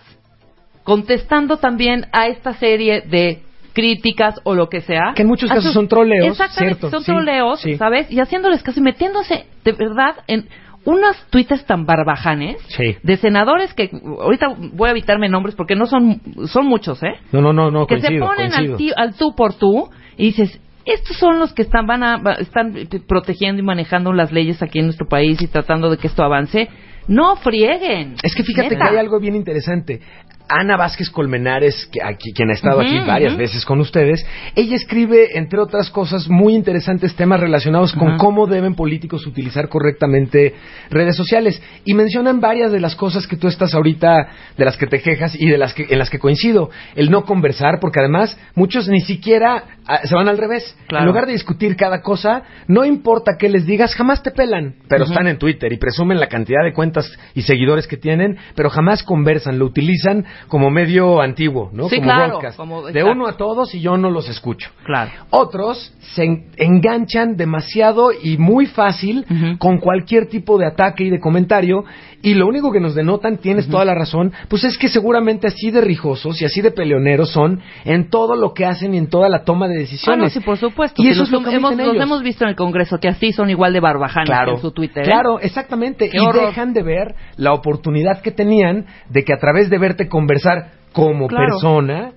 contestando 0.82 1.58
también 1.58 2.06
a 2.12 2.26
esta 2.26 2.54
serie 2.54 3.02
de 3.02 3.42
críticas 3.72 4.40
o 4.42 4.56
lo 4.56 4.68
que 4.68 4.80
sea. 4.80 5.12
Que 5.14 5.22
en 5.22 5.28
muchos 5.28 5.48
casos 5.48 5.64
sus- 5.66 5.74
son 5.74 5.86
troleos, 5.86 6.26
Exactamente, 6.26 6.80
cierto, 6.80 6.90
son 6.90 7.04
troleos. 7.04 7.64
¿sabes? 7.78 8.10
Y 8.10 8.18
haciéndoles 8.18 8.64
caso 8.64 8.80
y 8.80 8.82
metiéndose 8.82 9.46
de 9.64 9.72
verdad 9.72 10.16
en 10.26 10.48
unos 10.84 11.16
tweets 11.30 11.64
tan 11.66 11.86
barbajanes 11.86 12.56
Sí. 12.68 12.96
de 13.00 13.16
senadores 13.16 13.74
que 13.74 13.90
ahorita 14.20 14.48
voy 14.72 14.88
a 14.88 14.90
evitarme 14.90 15.28
nombres 15.28 15.54
porque 15.54 15.76
no 15.76 15.86
son 15.86 16.20
son 16.46 16.66
muchos, 16.66 17.00
¿eh? 17.04 17.14
No, 17.30 17.40
no, 17.40 17.52
no, 17.52 17.70
no, 17.70 17.86
que 17.86 17.94
coincido, 18.00 18.24
se 18.24 18.34
ponen 18.34 18.50
coincido. 18.52 18.94
al, 18.96 19.08
al 19.08 19.14
tú 19.14 19.34
por 19.36 19.54
tú 19.54 19.88
y 20.16 20.26
dices 20.26 20.60
estos 20.84 21.16
son 21.16 21.40
los 21.40 21.52
que 21.52 21.62
están 21.62 21.86
van 21.86 22.04
a 22.04 22.22
están 22.38 22.74
protegiendo 23.08 23.60
y 23.60 23.64
manejando 23.64 24.12
las 24.12 24.30
leyes 24.30 24.62
aquí 24.62 24.78
en 24.78 24.86
nuestro 24.86 25.08
país 25.08 25.42
y 25.42 25.48
tratando 25.48 25.90
de 25.90 25.98
que 25.98 26.06
esto 26.06 26.22
avance. 26.22 26.68
No 27.08 27.36
frieguen. 27.36 28.16
Es 28.22 28.34
que 28.34 28.42
fíjate 28.42 28.70
Neta. 28.70 28.84
que 28.84 28.90
hay 28.92 28.96
algo 28.98 29.20
bien 29.20 29.34
interesante. 29.34 30.00
Ana 30.48 30.76
Vázquez 30.76 31.10
Colmenares, 31.10 31.88
que 31.90 32.00
aquí, 32.02 32.32
quien 32.32 32.50
ha 32.50 32.54
estado 32.54 32.80
aquí 32.80 32.98
varias 33.04 33.36
veces 33.36 33.64
con 33.64 33.80
ustedes, 33.80 34.24
ella 34.54 34.76
escribe, 34.76 35.36
entre 35.36 35.60
otras 35.60 35.90
cosas, 35.90 36.28
muy 36.28 36.54
interesantes 36.54 37.16
temas 37.16 37.40
relacionados 37.40 37.92
con 37.92 38.16
cómo 38.16 38.46
deben 38.46 38.74
políticos 38.74 39.26
utilizar 39.26 39.68
correctamente 39.68 40.54
redes 40.90 41.16
sociales. 41.16 41.60
Y 41.84 41.94
mencionan 41.94 42.40
varias 42.40 42.70
de 42.70 42.80
las 42.80 42.94
cosas 42.94 43.26
que 43.26 43.36
tú 43.36 43.48
estás 43.48 43.74
ahorita, 43.74 44.28
de 44.56 44.64
las 44.64 44.76
que 44.76 44.86
te 44.86 45.00
quejas 45.00 45.34
y 45.34 45.46
de 45.46 45.58
las 45.58 45.74
que, 45.74 45.86
en 45.90 45.98
las 45.98 46.10
que 46.10 46.18
coincido. 46.18 46.70
El 46.94 47.10
no 47.10 47.24
conversar, 47.24 47.80
porque 47.80 47.98
además 47.98 48.38
muchos 48.54 48.88
ni 48.88 49.00
siquiera 49.00 49.64
ah, 49.86 50.00
se 50.04 50.14
van 50.14 50.28
al 50.28 50.38
revés. 50.38 50.76
Claro. 50.86 51.02
En 51.02 51.08
lugar 51.08 51.26
de 51.26 51.32
discutir 51.32 51.76
cada 51.76 52.02
cosa, 52.02 52.44
no 52.68 52.84
importa 52.84 53.36
qué 53.36 53.48
les 53.48 53.66
digas, 53.66 53.94
jamás 53.94 54.22
te 54.22 54.30
pelan. 54.30 54.76
Pero 54.88 55.04
están 55.04 55.26
en 55.26 55.38
Twitter 55.38 55.72
y 55.72 55.78
presumen 55.78 56.20
la 56.20 56.28
cantidad 56.28 56.64
de 56.64 56.72
cuentas 56.96 57.18
y 57.34 57.42
seguidores 57.42 57.86
que 57.86 57.96
tienen, 57.96 58.36
pero 58.54 58.70
jamás 58.70 59.02
conversan, 59.02 59.58
lo 59.58 59.66
utilizan 59.66 60.24
como 60.48 60.70
medio 60.70 61.20
antiguo, 61.20 61.70
¿no? 61.72 61.88
Sí, 61.88 61.96
como 61.96 62.04
claro, 62.08 62.28
broadcast. 62.28 62.56
como- 62.56 62.86
de 62.86 63.04
uno 63.04 63.26
a 63.26 63.36
todos 63.36 63.74
y 63.74 63.80
yo 63.80 63.96
no 63.96 64.10
los 64.10 64.28
escucho. 64.28 64.70
Claro. 64.84 65.10
Otros 65.30 65.92
se 66.14 66.24
en- 66.24 66.46
enganchan 66.56 67.36
demasiado 67.36 68.10
y 68.12 68.38
muy 68.38 68.66
fácil 68.66 69.24
con 69.58 69.78
cualquier 69.78 70.26
tipo 70.28 70.58
de 70.58 70.66
ataque 70.66 71.04
y 71.04 71.10
de 71.10 71.20
comentario 71.20 71.84
y 72.26 72.34
lo 72.34 72.48
único 72.48 72.72
que 72.72 72.80
nos 72.80 72.96
denotan, 72.96 73.38
tienes 73.38 73.68
toda 73.68 73.84
la 73.84 73.94
razón, 73.94 74.32
pues 74.48 74.64
es 74.64 74.76
que 74.78 74.88
seguramente 74.88 75.46
así 75.46 75.70
de 75.70 75.80
rijosos 75.80 76.42
y 76.42 76.44
así 76.44 76.60
de 76.60 76.72
peleoneros 76.72 77.30
son 77.30 77.60
en 77.84 78.10
todo 78.10 78.34
lo 78.34 78.52
que 78.52 78.64
hacen 78.66 78.94
y 78.94 78.98
en 78.98 79.08
toda 79.08 79.28
la 79.28 79.44
toma 79.44 79.68
de 79.68 79.76
Ah, 79.76 79.78
decisiones. 79.78 80.22
no, 80.24 80.28
sí, 80.30 80.40
por 80.40 80.56
supuesto. 80.58 81.00
Y 81.00 81.08
eso 81.08 81.20
los, 81.20 81.28
es 81.28 81.32
lo 81.32 81.44
que 81.48 81.54
hemos, 81.54 81.76
los 81.76 82.22
visto 82.24 82.42
en 82.42 82.50
el 82.50 82.56
Congreso, 82.56 82.98
que 82.98 83.06
así 83.06 83.30
son 83.30 83.48
igual 83.48 83.72
de 83.72 83.78
barbajanes 83.78 84.28
que 84.44 84.50
en 84.50 84.60
su 84.60 84.72
Twitter. 84.72 85.04
¿eh? 85.04 85.06
Claro, 85.06 85.38
exactamente. 85.38 86.10
Qué 86.10 86.16
y 86.18 86.20
horror. 86.20 86.46
dejan 86.48 86.72
de 86.72 86.82
ver 86.82 87.14
la 87.36 87.52
oportunidad 87.52 88.20
que 88.22 88.32
tenían 88.32 88.86
de 89.08 89.22
que 89.24 89.32
a 89.32 89.38
través 89.38 89.70
de 89.70 89.78
verte 89.78 90.08
conversar 90.08 90.72
como 90.92 91.28
Claro. 91.28 91.44
persona, 91.52 92.10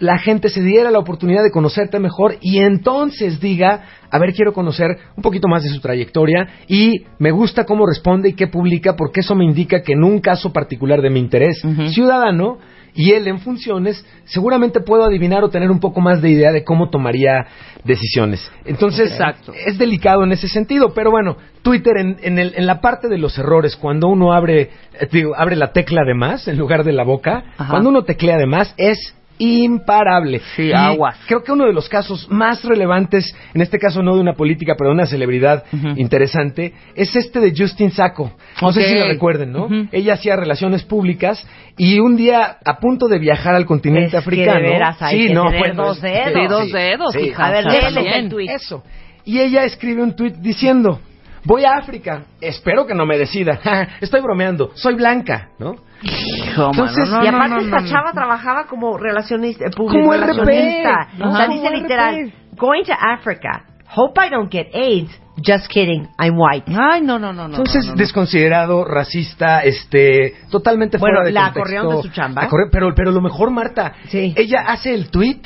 la 0.00 0.18
gente 0.18 0.48
se 0.48 0.62
diera 0.62 0.90
la 0.90 0.98
oportunidad 0.98 1.42
de 1.44 1.50
conocerte 1.52 1.98
mejor 2.00 2.36
y 2.40 2.58
entonces 2.58 3.38
diga, 3.40 3.82
a 4.10 4.18
ver, 4.18 4.32
quiero 4.34 4.52
conocer 4.52 4.96
un 5.16 5.22
poquito 5.22 5.46
más 5.46 5.62
de 5.62 5.68
su 5.68 5.80
trayectoria 5.80 6.48
y 6.66 7.04
me 7.18 7.30
gusta 7.30 7.64
cómo 7.64 7.86
responde 7.86 8.30
y 8.30 8.32
qué 8.32 8.46
publica, 8.48 8.96
porque 8.96 9.20
eso 9.20 9.34
me 9.34 9.44
indica 9.44 9.82
que 9.82 9.92
en 9.92 10.02
un 10.02 10.20
caso 10.20 10.52
particular 10.52 11.00
de 11.02 11.10
mi 11.10 11.20
interés 11.20 11.62
ciudadano, 11.92 12.58
y 12.92 13.12
él 13.12 13.28
en 13.28 13.38
funciones, 13.38 14.04
seguramente 14.24 14.80
puedo 14.80 15.04
adivinar 15.04 15.44
o 15.44 15.48
tener 15.48 15.70
un 15.70 15.78
poco 15.78 16.00
más 16.00 16.20
de 16.20 16.30
idea 16.30 16.50
de 16.50 16.64
cómo 16.64 16.90
tomaría 16.90 17.46
decisiones. 17.84 18.50
Entonces, 18.64 19.12
Exacto. 19.12 19.52
es 19.66 19.78
delicado 19.78 20.24
en 20.24 20.32
ese 20.32 20.48
sentido, 20.48 20.92
pero 20.92 21.12
bueno, 21.12 21.36
Twitter 21.62 21.96
en, 21.98 22.16
en, 22.22 22.38
el- 22.40 22.52
en 22.56 22.66
la 22.66 22.80
parte 22.80 23.06
de 23.08 23.16
los 23.18 23.38
errores, 23.38 23.76
cuando 23.76 24.08
uno 24.08 24.32
abre, 24.32 24.70
eh, 24.98 25.08
digo, 25.12 25.34
abre 25.36 25.54
la 25.54 25.72
tecla 25.72 26.02
de 26.04 26.14
más 26.14 26.48
en 26.48 26.58
lugar 26.58 26.82
de 26.82 26.92
la 26.92 27.04
boca, 27.04 27.44
Ajá. 27.56 27.70
cuando 27.70 27.90
uno 27.90 28.02
teclea 28.02 28.36
de 28.38 28.46
más 28.46 28.74
es 28.76 29.14
imparable. 29.40 30.40
Sí, 30.54 30.64
Y 30.68 30.72
aguas. 30.72 31.16
Creo 31.26 31.42
que 31.42 31.50
uno 31.50 31.66
de 31.66 31.72
los 31.72 31.88
casos 31.88 32.28
más 32.30 32.62
relevantes, 32.62 33.34
en 33.54 33.62
este 33.62 33.78
caso 33.78 34.02
no 34.02 34.14
de 34.14 34.20
una 34.20 34.34
política, 34.34 34.74
pero 34.76 34.90
de 34.90 34.94
una 34.94 35.06
celebridad 35.06 35.64
interesante, 35.96 36.74
es 36.94 37.14
este 37.16 37.40
de 37.40 37.52
Justin 37.56 37.90
Sacco. 37.90 38.32
No 38.60 38.72
sé 38.72 38.82
si 38.82 38.94
la 38.98 39.06
recuerden, 39.06 39.52
¿no? 39.52 39.68
Ella 39.90 40.14
hacía 40.14 40.36
relaciones 40.36 40.84
públicas 40.84 41.46
y 41.76 41.98
un 41.98 42.16
día, 42.16 42.58
a 42.64 42.78
punto 42.78 43.08
de 43.08 43.18
viajar 43.18 43.54
al 43.54 43.64
continente 43.64 44.06
Es 44.08 44.12
que 44.12 44.18
africano. 44.18 44.60
de 44.60 44.68
veras 44.68 45.00
hay 45.00 45.22
sí, 45.22 45.28
que 45.28 45.34
no, 45.34 45.44
tener 45.46 45.58
bueno, 45.60 45.86
dos 45.86 46.00
dedos. 46.00 46.32
Sí, 46.34 46.46
dos 46.48 46.72
dedos, 46.72 47.16
hija. 47.16 47.46
A 47.46 47.50
ver, 47.50 47.64
el 47.66 48.48
eso. 48.50 48.84
Y 49.24 49.40
ella 49.40 49.64
escribe 49.64 50.02
un 50.02 50.14
tuit 50.14 50.34
diciendo, 50.36 51.00
voy 51.44 51.64
a 51.64 51.72
África, 51.76 52.22
espero 52.40 52.86
que 52.86 52.94
no 52.94 53.06
me 53.06 53.18
decida. 53.18 53.58
Estoy 54.00 54.20
bromeando, 54.20 54.70
soy 54.74 54.94
blanca, 54.94 55.50
¿no? 55.58 55.74
Hijo, 56.02 56.68
mano, 56.68 56.70
Entonces, 56.72 57.08
no, 57.10 57.24
y 57.24 57.26
aparte 57.28 57.48
no, 57.54 57.60
esta 57.60 57.76
no, 57.76 57.82
no. 57.82 57.88
chava 57.90 58.12
trabajaba 58.12 58.66
como 58.66 58.96
relacionista, 58.96 59.66
eh, 59.66 59.70
public 59.76 60.00
Como 60.00 60.14
RP, 60.14 60.20
relacionista. 60.26 61.08
¿no? 61.18 61.30
O 61.32 61.36
sea, 61.36 61.48
dice 61.48 61.68
RP. 61.68 61.76
literal, 61.82 62.32
going 62.56 62.84
to 62.84 62.92
Africa, 62.98 63.64
hope 63.94 64.18
I 64.26 64.30
don't 64.30 64.50
get 64.50 64.68
AIDS, 64.74 65.10
just 65.46 65.66
kidding, 65.68 66.08
I'm 66.18 66.38
white. 66.38 66.64
Ay, 66.74 67.02
no, 67.02 67.18
no, 67.18 67.32
no, 67.34 67.48
no. 67.48 67.56
Entonces, 67.56 67.84
no, 67.84 67.90
no, 67.90 67.96
no. 67.96 67.98
desconsiderado, 67.98 68.84
racista, 68.84 69.62
este, 69.62 70.34
totalmente 70.50 70.96
Bueno, 70.98 71.16
fuera 71.16 71.26
de 71.26 71.32
la 71.32 71.40
contexto. 71.52 71.60
corrieron 71.60 71.96
de 71.96 72.02
su 72.02 72.08
chamba. 72.10 72.42
La 72.42 72.48
corre- 72.48 72.68
pero, 72.72 72.94
pero 72.94 73.10
lo 73.10 73.20
mejor, 73.20 73.50
Marta, 73.50 73.92
Sí. 74.08 74.32
ella 74.36 74.64
hace 74.68 74.94
el 74.94 75.10
tweet 75.10 75.40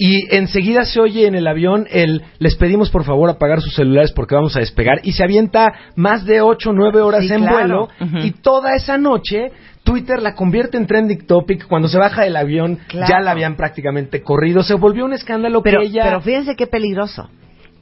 y 0.00 0.34
enseguida 0.34 0.84
se 0.84 1.00
oye 1.00 1.26
en 1.26 1.34
el 1.34 1.46
avión 1.46 1.86
el 1.90 2.22
les 2.38 2.54
pedimos 2.56 2.88
por 2.88 3.04
favor 3.04 3.28
apagar 3.28 3.60
sus 3.60 3.74
celulares 3.74 4.12
porque 4.12 4.34
vamos 4.36 4.56
a 4.56 4.60
despegar 4.60 5.00
y 5.02 5.12
se 5.12 5.24
avienta 5.24 5.66
más 5.96 6.24
de 6.24 6.40
8 6.40 6.70
o 6.70 6.72
9 6.72 7.00
horas 7.00 7.26
Sí, 7.26 7.32
en 7.32 7.42
claro. 7.42 7.88
vuelo 7.98 8.22
y 8.24 8.30
toda 8.30 8.74
esa 8.76 8.96
noche 8.96 9.50
Twitter 9.82 10.22
la 10.22 10.34
convierte 10.34 10.76
en 10.76 10.86
trending 10.86 11.26
topic 11.26 11.66
cuando 11.66 11.88
se 11.88 11.98
baja 11.98 12.22
del 12.22 12.36
avión 12.36 12.78
Claro. 12.86 13.06
ya 13.08 13.20
la 13.20 13.32
habían 13.32 13.56
prácticamente 13.56 14.22
corrido 14.22 14.62
se 14.62 14.74
volvió 14.74 15.04
un 15.04 15.14
escándalo 15.14 15.62
Pero, 15.62 15.80
que 15.80 15.86
ella 15.88 16.02
pero 16.04 16.20
fíjense 16.20 16.54
qué 16.56 16.66
peligroso. 16.66 17.28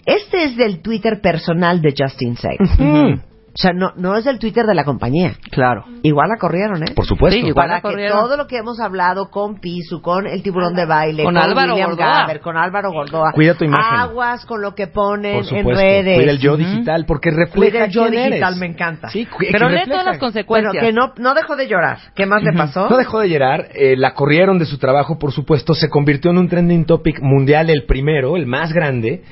Este 0.07 0.45
es 0.45 0.57
del 0.57 0.81
Twitter 0.83 1.21
personal 1.21 1.83
de 1.83 1.93
Justin. 1.99 2.37
Mm, 2.79 3.21
O 3.59 3.63
sea, 3.63 3.73
no, 3.73 3.93
no 3.97 4.17
es 4.19 4.25
del 4.25 4.39
Twitter 4.39 4.67
de 4.67 4.75
la 4.75 4.85
compañía. 4.85 5.33
Claro. 5.51 5.85
Igual 6.03 6.29
la 6.29 6.37
corrieron, 6.39 6.83
¿eh? 6.83 6.93
por 6.95 7.07
supuesto 7.07 7.41
Sí, 7.41 7.47
igual. 7.47 7.55
para 7.55 7.69
la 7.69 7.77
que 7.81 7.89
corrieron. 7.89 8.19
todo 8.19 8.37
lo 8.37 8.47
que 8.47 8.59
hemos 8.59 8.79
hablado 8.81 9.31
con 9.31 9.59
Pisu, 9.61 10.03
con 10.03 10.27
el 10.27 10.43
tiburón 10.43 10.75
de 10.75 10.85
baile, 10.85 11.25
Con 11.25 11.39
Álvaro 11.39 11.73
William 11.73 11.91
Gordoa. 11.91 12.21
Gaber, 12.21 12.41
con 12.41 12.57
Álvaro 12.59 12.91
Gordoa, 12.93 13.33
Cuida 13.33 13.55
tu 13.55 13.65
imagen. 13.65 13.99
aguas 13.99 14.45
con 14.45 14.61
lo 14.61 14.75
que 14.75 14.89
ponen 14.89 15.43
por 15.43 15.55
en 15.57 15.67
redes. 15.75 16.19
cuida 16.19 16.31
el 16.33 16.39
yo 16.39 16.57
digital 16.59 17.05
porque 17.07 17.31
Cuida 17.31 17.45
refleja 17.47 17.85
el 17.87 17.91
yo 17.91 18.03
quién 18.03 18.15
eres. 18.15 18.31
digital, 18.33 18.57
me 18.57 18.67
encanta. 18.67 19.09
Sí, 19.09 19.25
cu- 19.25 19.39
Pero 19.51 19.69
que 19.69 19.75
lee 19.75 19.81
todas 19.87 20.05
las 20.05 20.19
Bueno, 20.19 20.21
consecuencias. 20.21 20.85
que 20.85 20.93
no, 20.93 21.13
no 21.17 21.35
dejó 21.35 21.57
de 21.57 21.67
llorar. 21.67 21.99
¿Qué 22.15 22.27
más 22.27 22.43
le 22.43 22.53
pasó? 22.53 22.91
No 22.91 22.97
dejó 22.99 23.21
de 23.21 23.31
llorar, 23.31 23.69
eh, 23.75 23.97
la 23.97 24.13
corrieron 24.13 24.59
de 24.59 24.67
su 24.67 24.77
trabajo, 24.77 25.19
por 25.19 25.33
supuesto, 25.33 25.73
se 25.75 25.89
convirtió 25.89 26.31
en 26.31 26.37
un 26.39 26.49
trending 26.49 26.85
topic 26.85 27.21
mundial, 27.23 27.71
el 27.71 27.85
primero, 27.87 28.37
el 28.37 28.45
más 28.47 28.73
grande, 28.75 29.23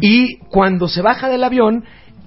y 0.00 0.38
cuando 0.48 0.88
se 0.88 1.02
baja 1.02 1.28
del 1.28 1.44
avión, 1.44 1.84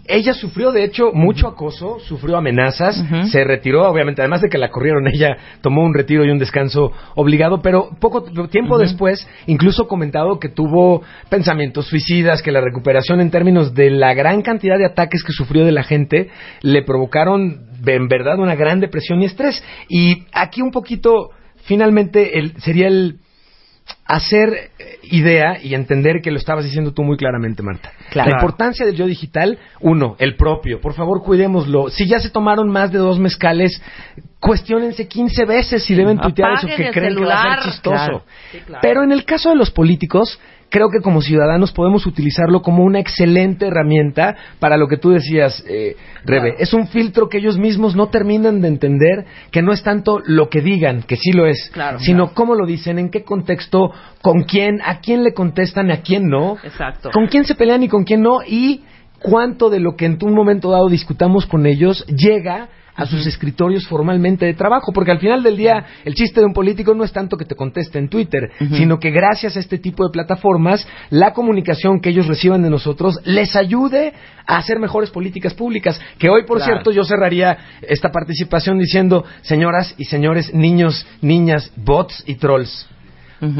ella 0.07 0.33
sufrió, 0.33 0.71
de 0.71 0.83
hecho, 0.83 1.11
mucho 1.13 1.47
acoso, 1.47 1.99
sufrió 1.99 2.37
amenazas, 2.37 3.03
se 3.31 3.43
retiró, 3.43 3.89
obviamente, 3.89 4.21
además 4.21 4.41
de 4.41 4.49
que 4.49 4.57
la 4.57 4.69
corrieron, 4.69 5.07
ella 5.13 5.37
tomó 5.61 5.83
un 5.83 5.93
retiro 5.93 6.25
y 6.25 6.29
un 6.29 6.39
descanso 6.39 6.91
obligado, 7.15 7.61
pero 7.61 7.89
poco 7.99 8.23
tiempo 8.49 8.77
después, 8.77 9.27
incluso 9.45 9.87
comentado 9.87 10.39
que 10.39 10.49
tuvo 10.49 11.01
pensamientos 11.29 11.87
suicidas, 11.87 12.41
que 12.41 12.51
la 12.51 12.61
recuperación 12.61 13.21
en 13.21 13.31
términos 13.31 13.73
de 13.73 13.91
la 13.91 14.13
gran 14.13 14.41
cantidad 14.41 14.77
de 14.77 14.85
ataques 14.85 15.23
que 15.23 15.33
sufrió 15.33 15.65
de 15.65 15.71
la 15.71 15.83
gente, 15.83 16.29
le 16.61 16.83
provocaron 16.83 17.67
en 17.85 18.07
verdad 18.07 18.39
una 18.39 18.55
gran 18.55 18.79
depresión 18.79 19.21
y 19.21 19.25
estrés. 19.25 19.63
Y 19.89 20.23
aquí 20.33 20.61
un 20.61 20.71
poquito, 20.71 21.31
finalmente, 21.63 22.39
el, 22.39 22.53
sería 22.61 22.87
el 22.87 23.19
hacer 24.05 24.71
eh, 24.79 24.99
idea 25.03 25.57
y 25.61 25.73
entender 25.73 26.21
que 26.21 26.31
lo 26.31 26.37
estabas 26.37 26.63
diciendo 26.63 26.93
tú 26.93 27.03
muy 27.03 27.17
claramente, 27.17 27.61
Marta. 27.61 27.91
Claro. 28.09 28.29
La 28.29 28.37
importancia 28.37 28.85
del 28.85 28.95
yo 28.95 29.05
digital, 29.05 29.59
uno, 29.81 30.15
el 30.19 30.35
propio. 30.35 30.79
Por 30.79 30.93
favor, 30.93 31.21
cuidémoslo. 31.23 31.89
Si 31.89 32.07
ya 32.07 32.19
se 32.19 32.29
tomaron 32.29 32.69
más 32.69 32.91
de 32.91 32.99
dos 32.99 33.19
mezcales, 33.19 33.81
cuestionense 34.39 35.07
15 35.07 35.45
veces 35.45 35.83
si 35.83 35.93
deben 35.95 36.19
tuitear 36.19 36.53
eso 36.53 36.67
Apaguen 36.67 36.77
que 36.77 36.87
el 36.87 36.93
creen 36.93 37.15
que 37.17 37.25
va 37.25 37.41
a 37.41 37.53
ser 37.55 37.71
chistoso. 37.71 37.95
Claro. 37.95 38.23
Sí, 38.51 38.59
claro. 38.65 38.79
Pero 38.81 39.03
en 39.03 39.11
el 39.11 39.25
caso 39.25 39.49
de 39.49 39.55
los 39.55 39.71
políticos, 39.71 40.39
creo 40.69 40.89
que 40.89 41.01
como 41.01 41.21
ciudadanos 41.21 41.71
podemos 41.71 42.05
utilizarlo 42.05 42.61
como 42.61 42.83
una 42.83 42.99
excelente 42.99 43.67
herramienta 43.67 44.35
para 44.59 44.77
lo 44.77 44.87
que 44.87 44.97
tú 44.97 45.11
decías, 45.11 45.63
eh, 45.67 45.95
Rebe. 46.25 46.55
Es 46.59 46.73
un 46.73 46.87
filtro 46.87 47.29
que 47.29 47.37
ellos 47.37 47.57
mismos 47.57 47.95
no 47.95 48.07
terminan 48.09 48.61
de 48.61 48.67
entender, 48.67 49.25
que 49.51 49.61
no 49.61 49.71
es 49.71 49.83
tanto 49.83 50.19
lo 50.25 50.49
que 50.49 50.61
digan, 50.61 51.03
que 51.03 51.15
sí 51.15 51.31
lo 51.31 51.45
es, 51.45 51.69
Claro, 51.73 51.99
sino 51.99 52.25
claro. 52.25 52.35
cómo 52.35 52.55
lo 52.55 52.65
dicen, 52.65 52.99
en 52.99 53.09
qué 53.09 53.23
contexto, 53.23 53.91
con 54.21 54.43
quién, 54.43 54.81
a 54.83 54.99
quién 54.99 55.23
le 55.23 55.33
contestan, 55.33 55.91
a 55.91 56.01
quién 56.01 56.27
no, 56.27 56.57
Exacto. 56.63 57.11
con 57.11 57.27
quién 57.27 57.45
se 57.45 57.55
pelean 57.55 57.83
y 57.83 57.87
con 57.87 58.03
quién 58.03 58.21
no, 58.21 58.39
y 58.45 58.81
cuánto 59.19 59.69
de 59.69 59.79
lo 59.79 59.95
que 59.95 60.05
en 60.05 60.17
un 60.21 60.33
momento 60.33 60.71
dado 60.71 60.89
discutamos 60.89 61.45
con 61.45 61.65
ellos 61.65 62.05
llega 62.07 62.69
a 62.97 63.05
sus 63.05 63.25
escritorios 63.27 63.87
formalmente 63.87 64.45
de 64.45 64.55
trabajo, 64.55 64.91
porque 64.91 65.11
al 65.11 65.19
final 65.19 65.43
del 65.43 65.55
día 65.55 65.85
el 66.03 66.15
chiste 66.15 66.39
de 66.41 66.47
un 66.47 66.53
político 66.53 66.93
no 66.95 67.03
es 67.03 67.13
tanto 67.13 67.37
que 67.37 67.45
te 67.45 67.55
conteste 67.55 67.99
en 67.99 68.09
Twitter, 68.09 68.49
sino 68.71 68.97
que 68.99 69.11
gracias 69.11 69.55
a 69.55 69.59
este 69.59 69.77
tipo 69.77 70.03
de 70.03 70.11
plataformas, 70.11 70.85
la 71.11 71.31
comunicación 71.31 72.01
que 72.01 72.09
ellos 72.09 72.27
reciban 72.27 72.63
de 72.63 72.71
nosotros 72.71 73.19
les 73.23 73.55
ayude 73.55 74.13
a 74.47 74.57
hacer 74.57 74.79
mejores 74.79 75.11
políticas 75.11 75.53
públicas. 75.53 76.01
Que 76.17 76.29
hoy, 76.29 76.43
por 76.45 76.57
Claro. 76.57 76.73
cierto, 76.73 76.91
yo 76.91 77.03
cerraría 77.03 77.57
esta 77.81 78.09
participación 78.09 78.79
diciendo, 78.79 79.23
señoras 79.41 79.93
y 79.97 80.05
señores, 80.05 80.53
niños, 80.53 81.05
niñas, 81.21 81.71
bots 81.75 82.23
y 82.25 82.35
trolls. 82.35 82.89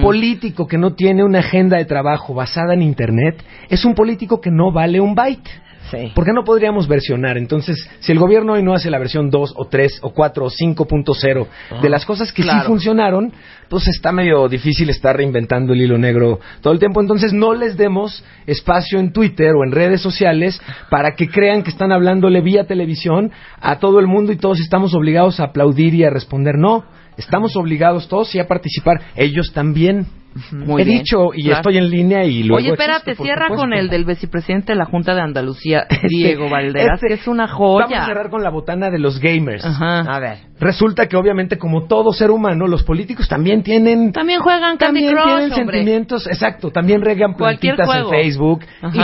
Político 0.01 0.65
que 0.65 0.79
no 0.79 0.95
tiene 0.95 1.23
una 1.23 1.39
agenda 1.39 1.77
de 1.77 1.85
trabajo 1.85 2.33
basada 2.33 2.73
en 2.73 2.81
Internet 2.81 3.43
es 3.69 3.85
un 3.85 3.93
político 3.93 4.41
que 4.41 4.49
no 4.49 4.71
vale 4.71 4.99
un 4.99 5.13
byte. 5.13 5.47
Sí. 5.91 6.11
¿Por 6.13 6.25
qué 6.25 6.33
no 6.33 6.43
podríamos 6.43 6.87
versionar? 6.87 7.37
Entonces, 7.37 7.89
si 7.99 8.11
el 8.11 8.19
gobierno 8.19 8.53
hoy 8.53 8.63
no 8.63 8.73
hace 8.73 8.89
la 8.89 8.99
versión 8.99 9.29
2 9.29 9.53
o 9.55 9.67
3 9.67 9.99
o 10.01 10.13
4 10.13 10.45
o 10.45 10.49
5.0 10.49 11.47
de 11.81 11.89
las 11.89 12.05
cosas 12.05 12.31
que 12.33 12.43
sí 12.43 12.49
funcionaron, 12.65 13.31
pues 13.69 13.87
está 13.87 14.11
medio 14.11 14.47
difícil 14.47 14.89
estar 14.89 15.15
reinventando 15.15 15.73
el 15.73 15.81
hilo 15.81 15.97
negro 15.97 16.39
todo 16.61 16.73
el 16.73 16.79
tiempo. 16.79 17.01
Entonces, 17.01 17.33
no 17.33 17.53
les 17.53 17.77
demos 17.77 18.23
espacio 18.45 18.99
en 18.99 19.13
Twitter 19.13 19.53
o 19.55 19.63
en 19.63 19.71
redes 19.71 20.01
sociales 20.01 20.61
para 20.89 21.15
que 21.15 21.29
crean 21.29 21.63
que 21.63 21.69
están 21.69 21.91
hablándole 21.91 22.41
vía 22.41 22.65
televisión 22.65 23.31
a 23.61 23.79
todo 23.79 23.99
el 23.99 24.07
mundo 24.07 24.31
y 24.31 24.37
todos 24.37 24.59
estamos 24.59 24.93
obligados 24.93 25.39
a 25.39 25.45
aplaudir 25.45 25.93
y 25.93 26.03
a 26.03 26.09
responder. 26.09 26.55
No, 26.57 26.85
estamos 27.17 27.55
obligados 27.55 28.07
todos 28.07 28.33
y 28.35 28.39
a 28.39 28.47
participar. 28.47 29.01
Ellos 29.15 29.51
también. 29.53 30.07
Muy 30.51 30.83
He 30.83 30.85
bien. 30.85 30.99
dicho 30.99 31.29
y 31.33 31.43
Claro. 31.45 31.57
estoy 31.57 31.77
en 31.77 31.89
línea 31.89 32.23
y 32.23 32.43
luego 32.43 32.57
Oye, 32.61 32.69
espérate, 32.73 33.11
existo, 33.11 33.23
cierra 33.23 33.47
supuesto. 33.47 33.61
con 33.63 33.73
el 33.73 33.89
del 33.89 34.05
vicepresidente 34.05 34.73
de 34.73 34.77
la 34.77 34.85
Junta 34.85 35.15
de 35.15 35.21
Andalucía, 35.21 35.87
Diego 36.09 36.43
Este- 36.43 36.53
Valderas, 36.53 36.95
este- 36.95 37.07
que 37.07 37.13
es 37.15 37.27
una 37.27 37.47
Vamos 37.47 37.81
a 37.81 37.87
joya. 37.87 38.05
cerrar 38.05 38.29
con 38.29 38.43
la 38.43 38.49
botana 38.51 38.91
de 38.91 38.99
los 38.99 39.19
gamers. 39.19 39.65
Ajá. 39.65 40.01
A 40.01 40.19
ver. 40.19 40.37
Resulta 40.59 41.07
que 41.07 41.17
obviamente 41.17 41.57
como 41.57 41.87
todo 41.87 42.11
ser 42.13 42.29
humano, 42.29 42.67
los 42.67 42.83
políticos 42.83 43.27
también 43.27 43.63
tienen 43.63 44.11
También 44.11 44.39
juegan 44.41 44.77
Candy 44.77 45.05
también 45.05 45.09
Crush, 45.11 45.23
tienen 45.25 45.51
hombre. 45.53 45.55
sentimientos, 45.79 46.27
exacto, 46.27 46.69
también 46.71 47.01
regan 47.01 47.33
plantitas 47.35 47.87
en. 47.95 48.09
Facebook 48.09 48.59
y 48.93 48.99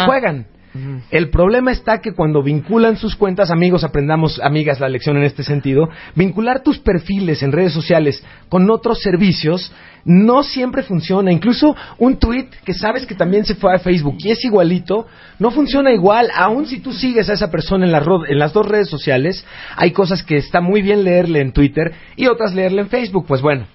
El 1.12 1.30
problema 1.30 1.72
está 1.72 2.02
que 2.02 2.14
cuando 2.14 2.42
vinculan 2.42 2.98
sus 2.98 3.16
cuentas, 3.16 3.52
amigos, 3.52 3.84
aprendamos, 3.84 4.40
amigas, 4.42 4.80
la 4.80 4.90
lección 4.90 5.18
en 5.18 5.24
este 5.24 5.44
sentido, 5.44 5.88
vincular 6.16 6.64
tus 6.64 6.80
perfiles 6.80 7.44
en 7.44 7.52
redes 7.52 7.74
sociales 7.74 8.24
con 8.50 8.70
otros 8.72 9.00
servicios 9.02 9.72
no 10.06 10.44
siempre 10.44 10.84
funciona. 10.84 11.32
Incluso 11.32 11.76
un 11.98 12.18
tweet 12.18 12.48
que 12.66 12.74
sabes 12.74 13.06
que 13.06 13.16
también 13.16 13.46
se 13.46 13.56
fue 13.56 13.74
a 13.74 13.80
Facebook 13.80 14.18
y 14.20 14.32
es 14.32 14.44
igualito, 14.44 15.06
no 15.40 15.52
funciona 15.52 15.92
igual. 15.94 16.30
Aun 16.36 16.66
si 16.66 16.80
tú 16.80 16.92
sigues 16.92 17.30
a 17.30 17.34
esa 17.34 17.50
persona 17.52 17.86
en 17.86 18.04
ro- 18.04 18.26
en 18.28 18.40
las 18.40 18.52
dos 18.52 18.68
redes 18.68 18.90
sociales, 18.90 19.46
hay 19.78 19.92
cosas 19.92 20.24
que 20.24 20.38
está 20.38 20.60
muy 20.60 20.82
bien 20.82 21.04
leerle 21.04 21.40
en 21.42 21.54
Twitter 21.54 21.94
y 22.16 22.28
otras 22.28 22.54
leerle 22.54 22.82
en 22.82 22.90
Facebook. 22.90 23.26
Pues 23.28 23.42
bueno, 23.42 23.66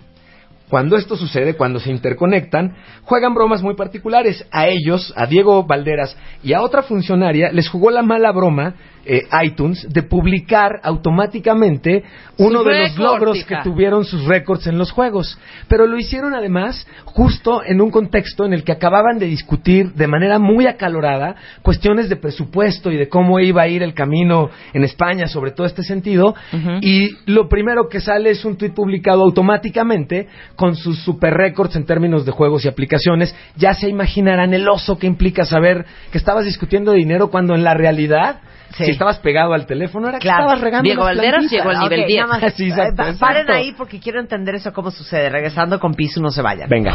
cuando 0.69 0.97
esto 0.97 1.17
sucede, 1.17 1.55
cuando 1.55 1.81
se 1.81 1.91
interconectan, 1.91 2.77
juegan 3.03 3.35
bromas 3.35 3.63
muy 3.63 3.75
particulares. 3.75 4.47
A 4.51 4.69
ellos, 4.69 5.13
a 5.17 5.27
Diego 5.27 5.65
Valderas 5.65 6.17
y 6.43 6.53
a 6.53 6.63
otra 6.63 6.83
funcionaria, 6.83 7.51
les 7.53 7.69
jugó 7.69 7.91
la 7.91 8.03
mala 8.03 8.33
broma 8.33 8.75
eh, 9.11 9.27
iTunes 9.43 9.87
de 9.89 10.03
publicar 10.03 10.81
automáticamente 10.83 12.05
uno 12.37 12.63
de 12.63 12.81
los 12.81 12.99
logros 12.99 13.43
que 13.45 13.57
tuvieron 13.65 14.05
sus 14.05 14.27
récords 14.27 14.67
en 14.67 14.77
los 14.77 14.91
juegos. 14.91 15.39
Pero 15.67 15.87
lo 15.87 15.97
hicieron 15.97 16.35
además 16.35 16.87
justo 17.07 17.63
en 17.65 17.81
un 17.81 17.91
contexto 17.91 18.45
en 18.45 18.53
el 18.53 18.65
que 18.65 18.73
acababan 18.73 19.19
de 19.19 19.25
discutir 19.25 19.95
de 19.95 20.07
manera 20.07 20.39
muy 20.39 20.67
acalorada 20.67 21.37
cuestiones 21.63 22.11
de 22.11 22.17
presupuesto 22.17 22.91
y 22.91 22.99
de 22.99 23.09
cómo 23.09 23.41
iba 23.41 23.63
a 23.63 23.69
ir 23.69 23.83
el 23.83 23.95
camino 23.95 24.51
en 24.75 24.85
España 24.85 25.27
sobre 25.27 25.53
todo 25.53 25.67
este 25.67 25.85
sentido. 25.85 26.35
Y 26.83 27.17
lo 27.25 27.49
primero 27.49 27.89
que 27.89 28.01
sale 28.01 28.29
es 28.29 28.45
un 28.45 28.59
tweet 28.59 28.73
publicado 28.73 29.23
automáticamente 29.23 30.29
con 30.59 30.75
sus 30.75 30.99
super 31.05 31.33
récords 31.35 31.77
en 31.77 31.87
términos 31.87 32.27
de 32.27 32.33
juegos 32.33 32.65
y 32.65 32.69
aplicaciones. 32.69 33.33
Ya 33.57 33.75
se 33.75 33.89
imaginarán 33.89 34.53
el 34.55 34.69
oso 34.69 34.99
que 34.99 35.07
implica 35.07 35.45
saber 35.45 35.87
que 36.11 36.19
estabas 36.19 36.45
discutiendo 36.45 36.91
de 36.91 36.99
dinero 36.99 37.31
cuando 37.31 37.55
en 37.55 37.63
la 37.65 37.75
realidad 37.75 38.41
Sí. 38.77 38.85
Si 38.85 38.91
estabas 38.91 39.19
pegado 39.21 39.55
al 39.55 39.65
teléfono, 39.65 40.09
era 40.11 40.19
que 40.19 40.25
Claro. 40.25 40.43
estabas 40.43 40.61
regando 40.61 40.83
Diego 40.85 41.03
Valderas 41.03 41.51
llegó 41.51 41.71
al 41.71 41.79
nivel 41.81 42.01
Ok, 42.01 42.07
10. 42.07 42.21
nada 42.27 42.39
más, 42.39 42.53
Sí, 42.55 42.65
exacto, 42.69 43.03
eh, 43.03 43.07
exacto. 43.07 43.19
Paren 43.21 43.51
ahí 43.51 43.73
porque 43.73 43.99
quiero 43.99 44.21
entender 44.21 44.57
eso 44.57 44.75
cómo 44.75 44.91
sucede. 44.91 45.31
Regresando 45.31 45.81
con 45.81 45.95
Piso, 45.95 46.21
no 46.21 46.31
se 46.31 46.43
vayan. 46.43 46.69
Venga. 46.69 46.95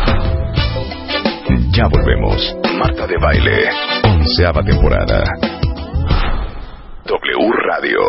Ya 1.72 1.88
volvemos. 1.88 2.56
Marta 2.78 3.08
de 3.08 3.18
Baile. 3.18 3.70
Onceava 4.04 4.62
temporada. 4.64 5.24
W 7.06 7.52
Radio. 7.70 8.00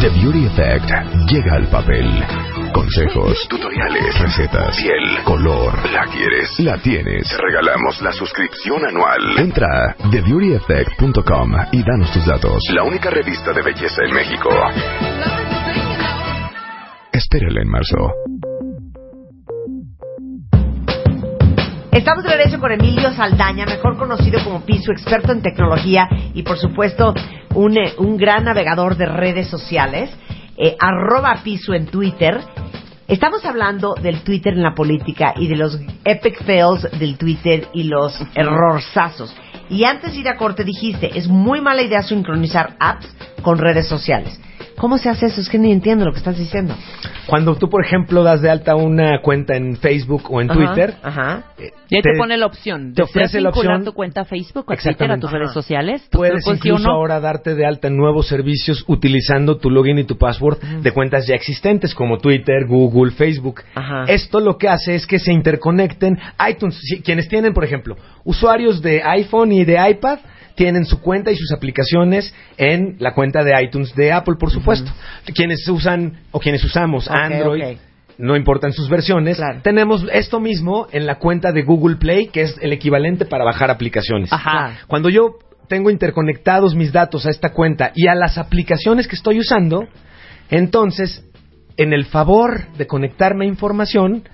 The 0.00 0.08
Beauty 0.08 0.46
Effect 0.46 1.30
llega 1.30 1.54
al 1.56 1.66
papel. 1.68 2.63
Consejos, 2.74 3.46
tutoriales, 3.48 4.18
recetas, 4.20 4.76
piel, 4.76 5.22
color. 5.22 5.72
¿La 5.92 6.06
quieres? 6.06 6.58
La 6.58 6.76
tienes. 6.76 7.28
Te 7.28 7.36
regalamos 7.40 8.02
la 8.02 8.10
suscripción 8.10 8.84
anual. 8.84 9.38
Entra 9.38 9.90
a 9.90 10.10
TheBeautyEffect.com 10.10 11.52
y 11.70 11.84
danos 11.84 12.12
tus 12.12 12.26
datos. 12.26 12.64
La 12.74 12.82
única 12.82 13.10
revista 13.10 13.52
de 13.52 13.62
belleza 13.62 14.02
en 14.04 14.12
México. 14.12 14.50
Espérala 17.12 17.62
en 17.62 17.68
marzo. 17.68 18.12
Estamos 21.92 22.24
de 22.24 22.30
regreso 22.30 22.58
con 22.58 22.72
Emilio 22.72 23.12
Saldaña, 23.12 23.66
mejor 23.66 23.96
conocido 23.96 24.42
como 24.42 24.66
Piso, 24.66 24.90
experto 24.90 25.30
en 25.30 25.42
tecnología 25.42 26.08
y 26.34 26.42
por 26.42 26.58
supuesto 26.58 27.14
un, 27.54 27.78
eh, 27.78 27.94
un 27.98 28.16
gran 28.16 28.42
navegador 28.44 28.96
de 28.96 29.06
redes 29.06 29.46
sociales. 29.46 30.10
Eh, 30.56 30.76
arroba 30.78 31.40
Piso 31.42 31.74
en 31.74 31.86
Twitter. 31.86 32.40
Estamos 33.08 33.44
hablando 33.44 33.94
del 33.94 34.22
Twitter 34.22 34.52
en 34.54 34.62
la 34.62 34.74
política 34.74 35.34
y 35.36 35.48
de 35.48 35.56
los 35.56 35.78
epic 36.04 36.44
fails 36.44 36.88
del 36.98 37.18
Twitter 37.18 37.68
y 37.74 37.84
los 37.84 38.16
errorzazos. 38.34 39.34
Y 39.68 39.84
antes 39.84 40.12
de 40.12 40.20
ir 40.20 40.28
a 40.28 40.36
corte 40.36 40.62
dijiste, 40.62 41.18
es 41.18 41.26
muy 41.26 41.60
mala 41.60 41.82
idea 41.82 42.02
sincronizar 42.02 42.76
apps 42.78 43.08
con 43.42 43.58
redes 43.58 43.88
sociales. 43.88 44.40
¿Cómo 44.76 44.98
se 44.98 45.08
hace 45.08 45.26
eso? 45.26 45.40
Es 45.40 45.48
que 45.48 45.58
ni 45.58 45.72
entiendo 45.72 46.04
lo 46.04 46.12
que 46.12 46.18
estás 46.18 46.36
diciendo. 46.38 46.74
Cuando 47.26 47.54
tú, 47.56 47.68
por 47.70 47.84
ejemplo, 47.84 48.22
das 48.22 48.42
de 48.42 48.50
alta 48.50 48.74
una 48.76 49.20
cuenta 49.22 49.56
en 49.56 49.76
Facebook 49.76 50.24
o 50.30 50.40
en 50.40 50.50
Ajá, 50.50 50.58
Twitter, 50.58 50.94
Ajá. 51.02 51.44
eh, 51.58 51.70
Y 51.88 51.96
ahí 51.96 52.02
te, 52.02 52.10
pone 52.18 52.36
la 52.36 52.46
opción. 52.46 52.92
te 52.92 53.02
¿Deseas 53.02 53.10
ofrece 53.10 53.40
la 53.40 53.48
opción- 53.50 53.84
tu 53.84 53.92
cuenta 53.92 54.22
a 54.22 54.24
Facebook, 54.24 54.70
a 54.72 54.76
Twitter, 54.76 55.10
a 55.10 55.18
tus 55.18 55.30
redes 55.30 55.52
sociales? 55.52 56.06
Puedes 56.10 56.44
¿Pues 56.44 56.44
sí 56.44 56.50
o 56.50 56.54
incluso 56.74 56.90
ahora 56.90 57.20
darte 57.20 57.54
de 57.54 57.64
alta 57.64 57.88
en 57.88 57.96
nuevos 57.96 58.26
servicios 58.28 58.84
utilizando 58.88 59.56
tu 59.56 59.70
login 59.70 59.98
y 59.98 60.04
tu 60.04 60.18
password 60.18 60.58
de 60.82 60.90
cuentas 60.92 61.26
ya 61.26 61.34
existentes 61.34 61.94
como 61.94 62.18
Twitter, 62.18 62.66
Google, 62.66 63.12
Facebook. 63.12 63.62
Ajá. 63.74 64.04
Esto 64.08 64.40
lo 64.40 64.58
que 64.58 64.68
hace 64.68 64.94
es 64.94 65.06
que 65.06 65.18
se 65.18 65.32
interconecten 65.32 66.18
iTunes. 66.50 66.76
Si- 66.80 67.00
quienes 67.00 67.28
tienen, 67.28 67.54
por 67.54 67.64
ejemplo, 67.64 67.96
usuarios 68.24 68.82
de 68.82 69.02
iPhone 69.02 69.52
y 69.52 69.64
de 69.64 69.78
iPad 69.90 70.18
tienen 70.54 70.84
su 70.84 71.00
cuenta 71.00 71.30
y 71.32 71.36
sus 71.36 71.52
aplicaciones 71.52 72.32
en 72.56 72.96
la 72.98 73.14
cuenta 73.14 73.42
de 73.42 73.52
iTunes 73.62 73.94
de 73.94 74.12
Apple, 74.12 74.36
por 74.38 74.50
supuesto. 74.50 74.90
Quienes 75.34 75.66
usan 75.68 76.20
o 76.30 76.38
quienes 76.40 76.62
usamos 76.64 77.08
Android, 77.10 77.76
no 78.18 78.36
importan 78.36 78.72
sus 78.72 78.88
versiones, 78.88 79.36
Claro. 79.38 79.60
tenemos 79.62 80.06
esto 80.12 80.38
mismo 80.38 80.86
en 80.92 81.06
la 81.06 81.16
cuenta 81.18 81.50
de 81.50 81.62
Google 81.62 81.96
Play, 81.96 82.28
que 82.28 82.42
es 82.42 82.56
el 82.60 82.72
equivalente 82.72 83.24
para 83.24 83.44
bajar 83.44 83.70
aplicaciones. 83.70 84.32
Ajá. 84.32 84.78
Cuando 84.86 85.08
yo 85.08 85.38
tengo 85.68 85.90
interconectados 85.90 86.74
mis 86.74 86.92
datos 86.92 87.26
a 87.26 87.30
esta 87.30 87.50
cuenta 87.52 87.90
y 87.94 88.06
a 88.06 88.14
las 88.14 88.38
aplicaciones 88.38 89.08
que 89.08 89.16
estoy 89.16 89.40
usando, 89.40 89.88
entonces, 90.50 91.24
en 91.76 91.92
el 91.92 92.04
favor 92.04 92.68
de 92.76 92.86
conectarme 92.86 93.46
a 93.46 93.48
información, 93.48 94.28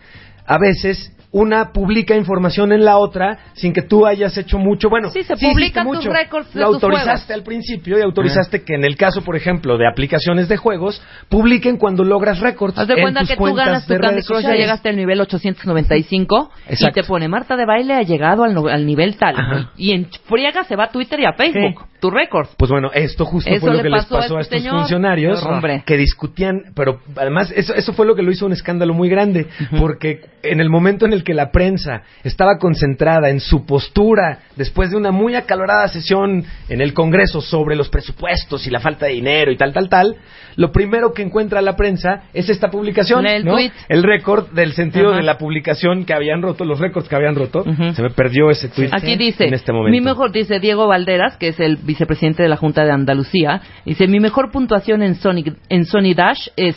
a 0.47 0.59
veces 0.59 1.13
una 1.33 1.73
publica 1.73 2.17
información 2.17 2.73
en 2.73 2.85
la 2.85 2.99
otra 2.99 3.39
sin 3.55 3.73
que 3.73 3.83
tú 3.83 4.05
hayas 4.05 4.37
hecho 4.37 4.59
mucho. 4.59 4.89
Bueno, 4.89 5.11
Sí, 5.11 5.23
se 5.23 5.37
publican 5.37 5.89
tus 5.89 6.05
récords 6.05 6.53
de 6.53 6.61
Lo 6.61 6.67
tus 6.67 6.75
autorizaste 6.83 7.11
juegos. 7.27 7.31
al 7.31 7.43
principio 7.45 7.99
y 7.99 8.03
autorizaste 8.03 8.65
que 8.65 8.75
en 8.75 8.85
el 8.85 8.97
caso, 8.97 9.23
por 9.23 9.37
ejemplo, 9.37 9.79
de 9.79 9.87
aplicaciones 9.87 10.49
de 10.49 10.57
juegos, 10.57 11.01
publiquen 11.29 11.77
cuando 11.77 12.03
logras 12.03 12.41
récords. 12.41 12.77
Haz 12.79 12.89
de 12.89 12.95
en 12.95 13.03
cuenta 13.03 13.21
tus 13.21 13.29
que 13.29 13.35
tú 13.37 13.41
cuentas 13.41 13.67
ganas 13.67 13.87
tu 13.87 13.93
de 13.95 14.01
Candy 14.01 14.23
Crush, 14.23 14.43
ya 14.43 14.55
llegaste 14.55 14.89
al 14.89 14.97
nivel 14.97 15.21
895 15.21 16.51
y 16.69 16.73
Exacto. 16.73 17.01
te 17.01 17.07
pone 17.07 17.29
Marta 17.29 17.57
de 17.57 17.65
Baile 17.67 17.95
ha 17.95 18.03
llegado 18.03 18.45
al, 18.45 18.55
no- 18.55 18.67
al 18.67 18.85
nivel 18.87 19.17
tal. 19.17 19.37
Ajá. 19.37 19.71
Y 19.77 19.93
en 19.93 20.07
friega 20.25 20.65
se 20.65 20.75
va 20.77 20.85
a 20.85 20.91
Twitter 20.91 21.21
y 21.21 21.27
a 21.27 21.33
Facebook. 21.35 21.87
Tu 22.01 22.11
récord. 22.11 22.49
Pues 22.57 22.71
bueno, 22.71 22.91
esto 22.95 23.27
justo 23.27 23.51
Eso 23.51 23.61
fue 23.61 23.71
lo 23.71 23.77
le 23.77 23.83
que 23.83 23.91
les 23.91 24.07
pasó 24.07 24.37
a 24.39 24.41
este 24.41 24.57
estos 24.57 24.73
funcionarios 24.73 25.39
Qué 25.41 25.47
horror. 25.47 25.85
Que 25.85 25.97
discutían, 25.99 26.63
pero 26.75 27.01
además 27.15 27.53
eso, 27.55 27.75
eso 27.75 27.93
fue 27.93 28.07
lo 28.07 28.15
que 28.15 28.23
lo 28.23 28.33
hizo 28.33 28.47
un 28.47 28.53
escándalo 28.53 28.95
muy 28.95 29.11
grande, 29.11 29.47
porque 29.79 30.23
en 30.43 30.61
el 30.61 30.71
momento 30.71 31.05
en 31.05 31.13
el 31.13 31.20
que 31.25 31.35
la 31.35 31.51
prensa 31.51 32.03
estaba 32.25 32.59
concentrada 32.59 33.31
en 33.31 33.41
su 33.41 33.65
postura 33.67 34.41
después 34.57 34.91
de 34.91 34.97
una 34.97 35.11
muy 35.11 35.35
acalorada 35.35 35.89
sesión 35.89 36.45
en 36.69 36.81
el 36.81 36.93
Congreso 36.93 37.41
sobre 37.41 37.77
los 37.77 37.89
presupuestos 37.89 38.67
y 38.67 38.71
la 38.71 38.81
falta 38.81 39.07
de 39.07 39.13
dinero 39.13 39.51
y 39.51 39.57
tal, 39.57 39.73
tal, 39.73 39.89
tal, 39.89 40.17
lo 40.57 40.73
primero 40.73 41.13
que 41.13 41.23
encuentra 41.23 41.63
la 41.63 41.77
prensa 41.77 42.25
es 42.35 42.49
esta 42.49 42.71
publicación, 42.71 43.27
El 43.27 43.45
¿no? 43.45 43.57
El 43.89 44.03
récord 44.03 44.51
del 44.53 44.73
sentido 44.73 45.09
Ajá. 45.09 45.19
de 45.19 45.23
la 45.23 45.39
publicación 45.39 46.05
que 46.05 46.13
habían 46.13 46.43
roto, 46.43 46.65
los 46.65 46.79
récords 46.79 47.09
que 47.09 47.17
habían 47.17 47.35
roto. 47.35 47.65
Se 47.95 48.03
me 48.03 48.11
perdió 48.11 48.51
ese 48.51 48.69
tweet 48.69 48.91
Aquí 48.93 49.17
dice, 49.17 49.47
en 49.47 49.55
este 49.55 49.73
momento. 49.73 49.93
mi 49.93 50.01
mejor, 50.01 50.33
dice 50.33 50.61
Diego 50.61 50.87
Valderas, 50.87 51.37
que 51.37 51.49
es 51.49 51.61
el 51.61 51.77
vicepresidente 51.77 52.43
de 52.43 52.49
la 52.49 52.57
Junta 52.57 52.85
de 52.85 52.93
Andalucía, 52.93 53.63
dice, 53.85 54.07
mi 54.07 54.21
mejor 54.21 54.51
puntuación 54.51 55.03
en 55.03 55.15
Sony, 55.15 55.45
en 55.69 55.85
Sony 55.85 56.15
Dash 56.15 56.49
es 56.57 56.77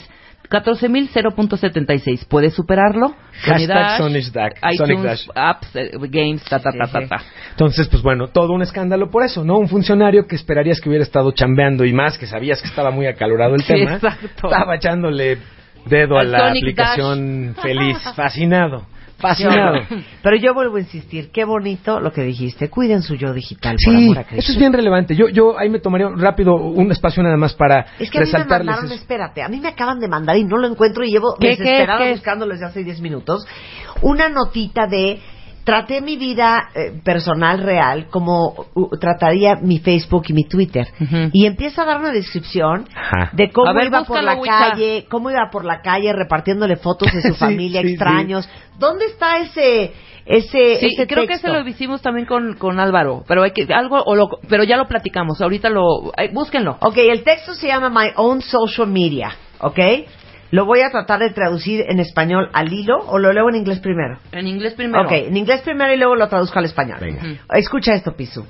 14.0.76. 0.53 2.25
¿Puedes 2.27 2.53
superarlo? 2.53 3.15
Hashtag 3.41 3.97
Sonic 3.97 4.25
Dash, 4.31 4.51
iTunes, 4.71 4.77
Sonic 4.77 4.99
Dash. 5.01 5.27
apps, 5.35 5.75
eh, 5.75 5.91
games, 6.09 6.43
ta, 6.43 6.59
ta, 6.59 6.69
ta, 6.71 6.87
ta, 6.91 7.07
ta. 7.07 7.23
Entonces, 7.51 7.87
pues 7.87 8.03
bueno, 8.03 8.27
todo 8.27 8.53
un 8.53 8.61
escándalo 8.61 9.09
por 9.09 9.23
eso, 9.23 9.43
¿no? 9.43 9.57
Un 9.57 9.67
funcionario 9.67 10.27
que 10.27 10.35
esperarías 10.35 10.79
que 10.79 10.89
hubiera 10.89 11.03
estado 11.03 11.31
chambeando 11.31 11.83
y 11.85 11.93
más, 11.93 12.17
que 12.17 12.27
sabías 12.27 12.61
que 12.61 12.67
estaba 12.67 12.91
muy 12.91 13.07
acalorado 13.07 13.55
el 13.55 13.61
Sí, 13.63 13.73
tema, 13.73 13.95
exacto. 13.95 14.27
estaba 14.47 14.75
echándole 14.75 15.39
dedo 15.85 16.17
a 16.17 16.23
la 16.23 16.39
Sonic 16.49 16.63
aplicación 16.63 17.55
feliz, 17.61 17.97
fascinado, 18.15 18.85
fascinado. 19.29 19.79
Pero 20.23 20.35
yo 20.37 20.53
vuelvo 20.53 20.77
a 20.77 20.79
insistir, 20.81 21.31
qué 21.31 21.45
bonito 21.45 21.99
lo 21.99 22.11
que 22.11 22.21
dijiste. 22.23 22.69
Cuiden 22.69 23.01
su 23.01 23.15
yo 23.15 23.33
digital, 23.33 23.77
por 23.83 23.93
Sí, 23.95 24.03
amor 24.05 24.19
a 24.19 24.23
Cristo. 24.25 24.39
eso 24.43 24.51
es 24.51 24.57
bien 24.59 24.73
relevante. 24.73 25.15
Yo, 25.15 25.29
yo 25.29 25.57
ahí 25.57 25.69
me 25.69 25.79
tomaría 25.79 26.09
rápido 26.15 26.53
un 26.55 26.91
espacio 26.91 27.23
nada 27.23 27.37
más 27.37 27.53
para 27.53 27.85
Es 27.99 28.11
que 28.11 28.17
a 28.17 28.21
mí 28.21 28.27
me 28.27 28.31
resaltarles 28.33 28.65
mandaron, 28.67 28.85
eso. 28.85 28.93
espérate, 28.95 29.41
a 29.41 29.49
mí 29.49 29.59
me 29.59 29.69
acaban 29.69 29.99
de 29.99 30.07
mandar 30.07 30.37
y 30.37 30.43
no 30.43 30.57
lo 30.57 30.67
encuentro 30.67 31.03
y 31.03 31.11
llevo 31.11 31.35
¿Qué, 31.39 31.55
qué, 31.57 31.63
desesperada 31.63 31.99
qué? 32.05 32.11
buscándolo 32.11 32.53
desde 32.53 32.65
hace 32.67 32.83
10 32.83 33.01
minutos. 33.01 33.45
Una 34.01 34.29
notita 34.29 34.85
de 34.87 35.19
traté 35.63 36.01
mi 36.01 36.17
vida 36.17 36.69
eh, 36.75 36.99
personal 37.03 37.59
real 37.59 38.07
como 38.09 38.67
uh, 38.73 38.97
trataría 38.99 39.55
mi 39.55 39.79
Facebook 39.79 40.25
y 40.27 40.33
mi 40.33 40.43
Twitter. 40.43 40.87
Y 41.31 41.45
empieza 41.45 41.83
a 41.83 41.85
dar 41.85 41.99
una 41.99 42.11
descripción 42.11 42.87
Ajá. 42.95 43.31
de 43.33 43.51
cómo 43.51 43.73
ver, 43.73 43.87
iba 43.87 44.03
por 44.03 44.23
la 44.23 44.39
calle, 44.39 45.05
cómo 45.09 45.31
iba 45.31 45.49
por 45.51 45.65
la 45.65 45.81
calle 45.81 46.11
repartiéndole 46.13 46.75
fotos 46.75 47.11
de 47.13 47.21
su 47.21 47.33
Sí, 47.33 47.39
familia, 47.39 47.81
sí, 47.81 47.89
extraños. 47.89 48.49
¿Dónde 48.77 49.05
está 49.05 49.37
ese 49.39 49.93
ese 50.25 50.79
Sí, 50.79 50.87
ese 50.93 51.07
creo 51.07 51.27
que 51.27 51.33
eso 51.33 51.47
lo 51.49 51.67
hicimos 51.67 52.01
también 52.01 52.25
con, 52.25 52.55
con 52.55 52.79
Álvaro, 52.79 53.23
pero 53.27 53.43
hay 53.43 53.51
que 53.51 53.67
algo 53.73 54.01
o 54.03 54.15
lo, 54.15 54.29
pero 54.47 54.63
ya 54.63 54.77
lo 54.77 54.87
platicamos. 54.87 55.41
Ahorita 55.41 55.69
lo 55.69 56.11
eh, 56.17 56.29
búsquenlo. 56.33 56.77
Ok, 56.81 56.97
el 56.97 57.23
texto 57.23 57.53
se 57.53 57.67
llama 57.67 57.89
My 57.89 58.11
Own 58.15 58.41
Social 58.41 58.87
Media, 58.87 59.35
¿ok? 59.59 59.79
Lo 60.53 60.65
voy 60.65 60.81
a 60.81 60.91
tratar 60.91 61.19
de 61.19 61.31
traducir 61.31 61.83
en 61.89 61.99
español 61.99 62.47
al 62.53 62.71
hilo 62.71 62.99
o 63.07 63.17
lo 63.17 63.33
leo 63.33 63.49
en 63.49 63.55
inglés 63.55 63.79
primero. 63.79 64.19
En 64.31 64.47
inglés 64.47 64.75
primero. 64.75 65.03
Ok, 65.03 65.11
en 65.11 65.35
inglés 65.35 65.61
primero 65.61 65.91
y 65.91 65.97
luego 65.97 66.15
lo 66.15 66.29
traduzco 66.29 66.59
al 66.59 66.65
español. 66.65 66.99
Venga. 67.01 67.23
Ujú. 67.23 67.37
Escucha 67.57 67.95
esto, 67.95 68.15
Pisu. 68.15 68.45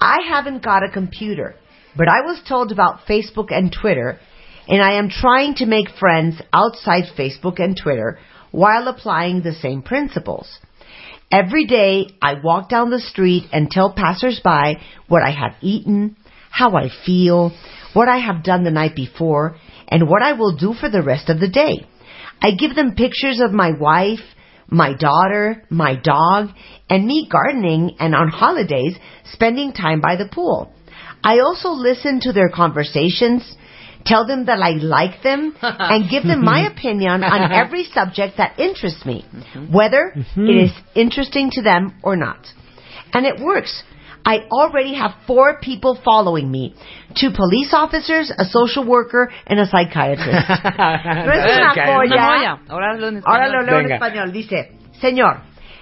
I 0.00 0.30
haven't 0.30 0.64
got 0.64 0.84
a 0.84 0.92
computer, 0.92 1.56
but 1.96 2.06
I 2.06 2.24
was 2.24 2.40
told 2.44 2.70
about 2.70 3.00
Facebook 3.08 3.50
and 3.50 3.72
Twitter, 3.72 4.20
and 4.68 4.80
I 4.80 4.96
am 4.96 5.08
trying 5.08 5.56
to 5.56 5.66
make 5.66 5.88
friends 5.98 6.40
outside 6.52 7.06
Facebook 7.16 7.58
and 7.58 7.76
Twitter 7.76 8.16
while 8.52 8.86
applying 8.86 9.42
the 9.42 9.54
same 9.54 9.82
principles. 9.82 10.46
Every 11.32 11.66
day, 11.66 12.10
I 12.22 12.34
walk 12.44 12.68
down 12.68 12.90
the 12.90 13.00
street 13.00 13.48
and 13.52 13.68
tell 13.68 13.92
passersby 13.92 14.78
what 15.08 15.24
I 15.24 15.32
have 15.32 15.56
eaten, 15.62 16.14
how 16.50 16.76
I 16.76 16.90
feel, 17.04 17.50
what 17.92 18.08
I 18.08 18.18
have 18.18 18.44
done 18.44 18.62
the 18.62 18.70
night 18.70 18.94
before, 18.94 19.56
and 19.88 20.08
what 20.08 20.22
I 20.22 20.32
will 20.32 20.56
do 20.56 20.72
for 20.72 20.88
the 20.88 21.02
rest 21.02 21.28
of 21.28 21.40
the 21.40 21.48
day. 21.48 21.86
I 22.40 22.52
give 22.52 22.74
them 22.74 22.94
pictures 22.94 23.40
of 23.40 23.52
my 23.52 23.70
wife, 23.78 24.20
my 24.68 24.94
daughter, 24.94 25.62
my 25.70 25.94
dog, 25.96 26.48
and 26.90 27.06
me 27.06 27.28
gardening 27.30 27.96
and 27.98 28.14
on 28.14 28.28
holidays 28.28 28.96
spending 29.32 29.72
time 29.72 30.00
by 30.00 30.16
the 30.16 30.28
pool. 30.28 30.72
I 31.22 31.38
also 31.38 31.70
listen 31.70 32.20
to 32.20 32.32
their 32.32 32.50
conversations, 32.50 33.50
tell 34.04 34.26
them 34.26 34.46
that 34.46 34.60
I 34.60 34.72
like 34.72 35.22
them, 35.22 35.56
and 35.62 36.10
give 36.10 36.24
them 36.24 36.44
my 36.44 36.66
opinion 36.70 37.24
on 37.24 37.52
every 37.64 37.84
subject 37.84 38.36
that 38.36 38.58
interests 38.58 39.06
me, 39.06 39.24
whether 39.72 40.12
it 40.14 40.26
mm-hmm. 40.36 40.64
is 40.64 40.70
interesting 40.94 41.50
to 41.52 41.62
them 41.62 41.98
or 42.02 42.16
not. 42.16 42.46
And 43.12 43.24
it 43.24 43.40
works. 43.40 43.82
I 44.26 44.46
already 44.50 44.94
have 44.94 45.12
four 45.26 45.58
people 45.60 45.98
following 46.02 46.50
me. 46.50 46.74
Two 47.14 47.30
police 47.30 47.74
officers, 47.74 48.32
a 48.36 48.44
social 48.44 48.84
worker, 48.86 49.30
and 49.46 49.60
a 49.60 49.66
psychiatrist. 49.66 50.48
¿No 50.48 51.32
es 51.32 51.44
una 51.44 51.74
joya? 51.74 52.58
Ahora 52.68 52.92
hazlo 52.94 53.08
en 53.08 53.16
español. 53.18 53.24
Ahora 53.26 53.48
lo 53.48 53.62
leo 53.62 53.80
en 53.80 53.92
español. 53.92 54.32
Dice, 54.32 54.72
señor, 55.00 55.40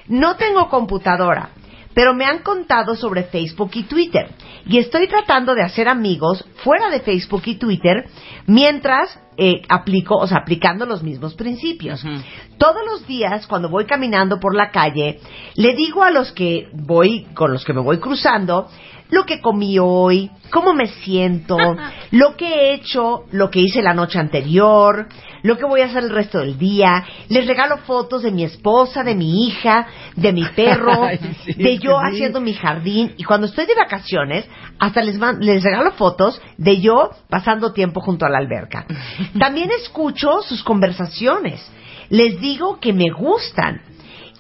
no 0.09 0.36
tengo 0.36 0.69
computadora, 0.69 1.51
pero 1.94 2.14
me 2.14 2.24
han 2.24 2.43
contado 2.43 2.94
sobre 2.97 3.24
Facebook 3.24 3.70
y 3.74 3.85
Twitter. 3.85 4.31
Y 4.66 4.78
estoy 4.78 5.09
tratando 5.09 5.55
de 5.55 5.62
hacer 5.62 5.89
amigos 5.89 6.44
fuera 6.62 6.90
de 6.90 7.01
Facebook 7.01 7.43
y 7.47 7.56
Twitter 7.56 8.06
mientras 8.47 9.19
eh, 9.36 9.62
aplico, 9.69 10.16
o 10.16 10.27
sea, 10.27 10.39
aplicando 10.39 10.86
los 10.86 11.02
mismos 11.02 11.35
principios. 11.35 12.05
Todos 12.59 12.82
los 12.86 13.06
días, 13.06 13.47
cuando 13.47 13.69
voy 13.69 13.86
caminando 13.86 14.39
por 14.39 14.55
la 14.55 14.70
calle, 14.70 15.20
le 15.56 15.74
digo 15.74 16.05
a 16.05 16.10
los 16.10 16.32
que 16.32 16.69
voy, 16.73 17.24
con 17.35 17.52
los 17.52 17.64
que 17.64 17.73
me 17.73 17.81
voy 17.81 17.98
cruzando, 17.98 18.69
lo 19.10 19.24
que 19.24 19.40
comí 19.40 19.78
hoy, 19.78 20.31
cómo 20.51 20.74
me 20.74 20.86
siento, 20.86 21.56
lo 22.10 22.36
que 22.36 22.47
he 22.47 22.74
hecho, 22.74 23.24
lo 23.31 23.51
que 23.51 23.60
hice 23.60 23.82
la 23.82 23.94
noche 23.94 24.19
anterior, 24.19 25.09
lo 25.43 25.56
que 25.59 25.64
voy 25.64 25.81
a 25.81 25.86
hacer 25.86 26.05
el 26.05 26.10
resto 26.10 26.39
del 26.39 26.59
día. 26.59 27.05
Les 27.28 27.47
regalo 27.47 27.78
fotos 27.78 28.23
de 28.23 28.31
mi 28.31 28.44
esposa, 28.44 29.02
de 29.02 29.14
mi 29.14 29.47
hija, 29.47 29.86
de 30.16 30.32
mi 30.32 30.44
perro, 30.56 31.05
Ay, 31.09 31.19
sí, 31.44 31.52
de 31.55 31.78
yo 31.78 31.98
sí. 31.98 32.10
haciendo 32.12 32.40
mi 32.40 32.55
jardín. 32.55 33.14
Y 33.16 33.24
cuando 33.24 33.47
estoy 33.47 33.66
de 33.66 33.74
vacaciones, 33.74 34.47
hasta 34.78 35.02
les, 35.02 35.19
les 35.40 35.62
regalo 35.62 35.93
fotos 35.93 36.40
de 36.56 36.81
yo 36.81 37.10
pasando 37.28 37.73
tiempo 37.73 38.01
junto 38.01 38.27
a 38.27 38.31
la 38.31 38.39
alberca. 38.39 38.86
También 39.39 39.70
escucho 39.70 40.43
sus 40.43 40.62
conversaciones. 40.62 41.60
Les 42.09 42.40
digo 42.40 42.78
que 42.81 42.93
me 42.93 43.10
gustan 43.10 43.81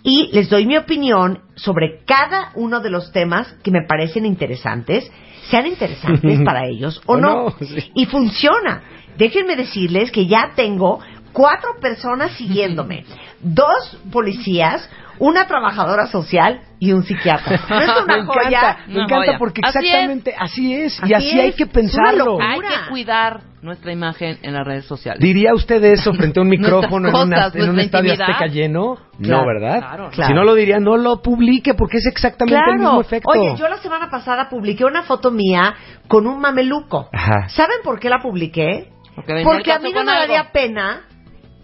y 0.02 0.30
les 0.32 0.50
doy 0.50 0.66
mi 0.66 0.76
opinión 0.76 1.40
sobre 1.54 2.00
cada 2.04 2.50
uno 2.56 2.80
de 2.80 2.90
los 2.90 3.12
temas 3.12 3.52
que 3.62 3.70
me 3.70 3.86
parecen 3.86 4.26
interesantes, 4.26 5.10
sean 5.48 5.66
interesantes 5.66 6.40
para 6.44 6.66
ellos 6.66 7.00
o 7.06 7.14
O 7.14 7.16
no. 7.16 7.44
no, 7.44 7.50
sí. 7.60 7.90
Y 7.94 8.06
funciona. 8.06 8.82
Déjenme 9.16 9.56
decirles 9.56 10.10
que 10.10 10.26
ya 10.26 10.50
tengo 10.54 11.00
cuatro 11.32 11.70
personas 11.80 12.32
siguiéndome, 12.32 13.04
dos 13.40 13.98
policías, 14.12 14.88
una 15.18 15.46
trabajadora 15.46 16.06
social 16.06 16.60
y 16.78 16.92
un 16.92 17.04
psiquiatra. 17.04 17.60
¿No 17.68 17.80
es 17.80 17.86
me 17.86 18.02
una 18.04 18.24
joya? 18.26 18.48
encanta, 18.48 18.76
me 18.88 18.94
encanta 18.94 19.16
joya. 19.26 19.38
porque 19.38 19.60
Así 19.64 19.78
es. 19.78 19.84
exactamente 19.84 20.34
así 20.38 20.74
es, 20.74 21.00
y 21.06 21.14
así 21.14 21.38
hay 21.40 21.50
es, 21.50 21.56
que 21.56 21.66
pensarlo. 21.66 22.38
Hay 22.40 22.60
que 22.60 22.88
cuidar 22.90 23.40
nuestra 23.62 23.92
imagen 23.92 24.38
en 24.42 24.54
las 24.54 24.66
redes 24.66 24.84
sociales. 24.86 25.20
¿Diría 25.22 25.54
usted 25.54 25.82
eso 25.84 26.12
frente 26.14 26.40
a 26.40 26.42
un 26.42 26.48
micrófono 26.50 27.08
en, 27.10 27.14
una- 27.14 27.36
cosas, 27.44 27.54
en 27.54 27.70
un 27.70 27.78
estadio 27.78 28.12
azteca 28.12 28.46
lleno? 28.46 28.96
Claro, 29.22 29.42
no, 29.42 29.46
¿verdad? 29.46 29.78
claro, 29.78 30.10
claro. 30.10 30.28
Si 30.28 30.34
no 30.34 30.42
lo 30.44 30.54
diría, 30.54 30.78
no 30.80 30.96
lo 30.96 31.22
publique 31.22 31.74
porque 31.74 31.98
es 31.98 32.06
exactamente 32.06 32.58
el 32.72 32.78
mismo 32.80 33.00
efecto. 33.00 33.30
Oye, 33.30 33.54
yo 33.56 33.68
la 33.68 33.76
semana 33.78 34.10
pasada 34.10 34.48
publiqué 34.50 34.84
una 34.84 35.04
foto 35.04 35.30
mía 35.30 35.74
con 36.08 36.26
un 36.26 36.40
mameluco. 36.40 37.08
Ajá. 37.12 37.48
¿Saben 37.48 37.76
por 37.84 38.00
qué 38.00 38.10
la 38.10 38.18
publiqué? 38.20 38.88
Porque 39.14 39.72
a 39.72 39.78
mí 39.78 39.92
no 39.92 40.04
me 40.04 40.10
algo. 40.12 40.20
daría 40.22 40.52
pena 40.52 41.02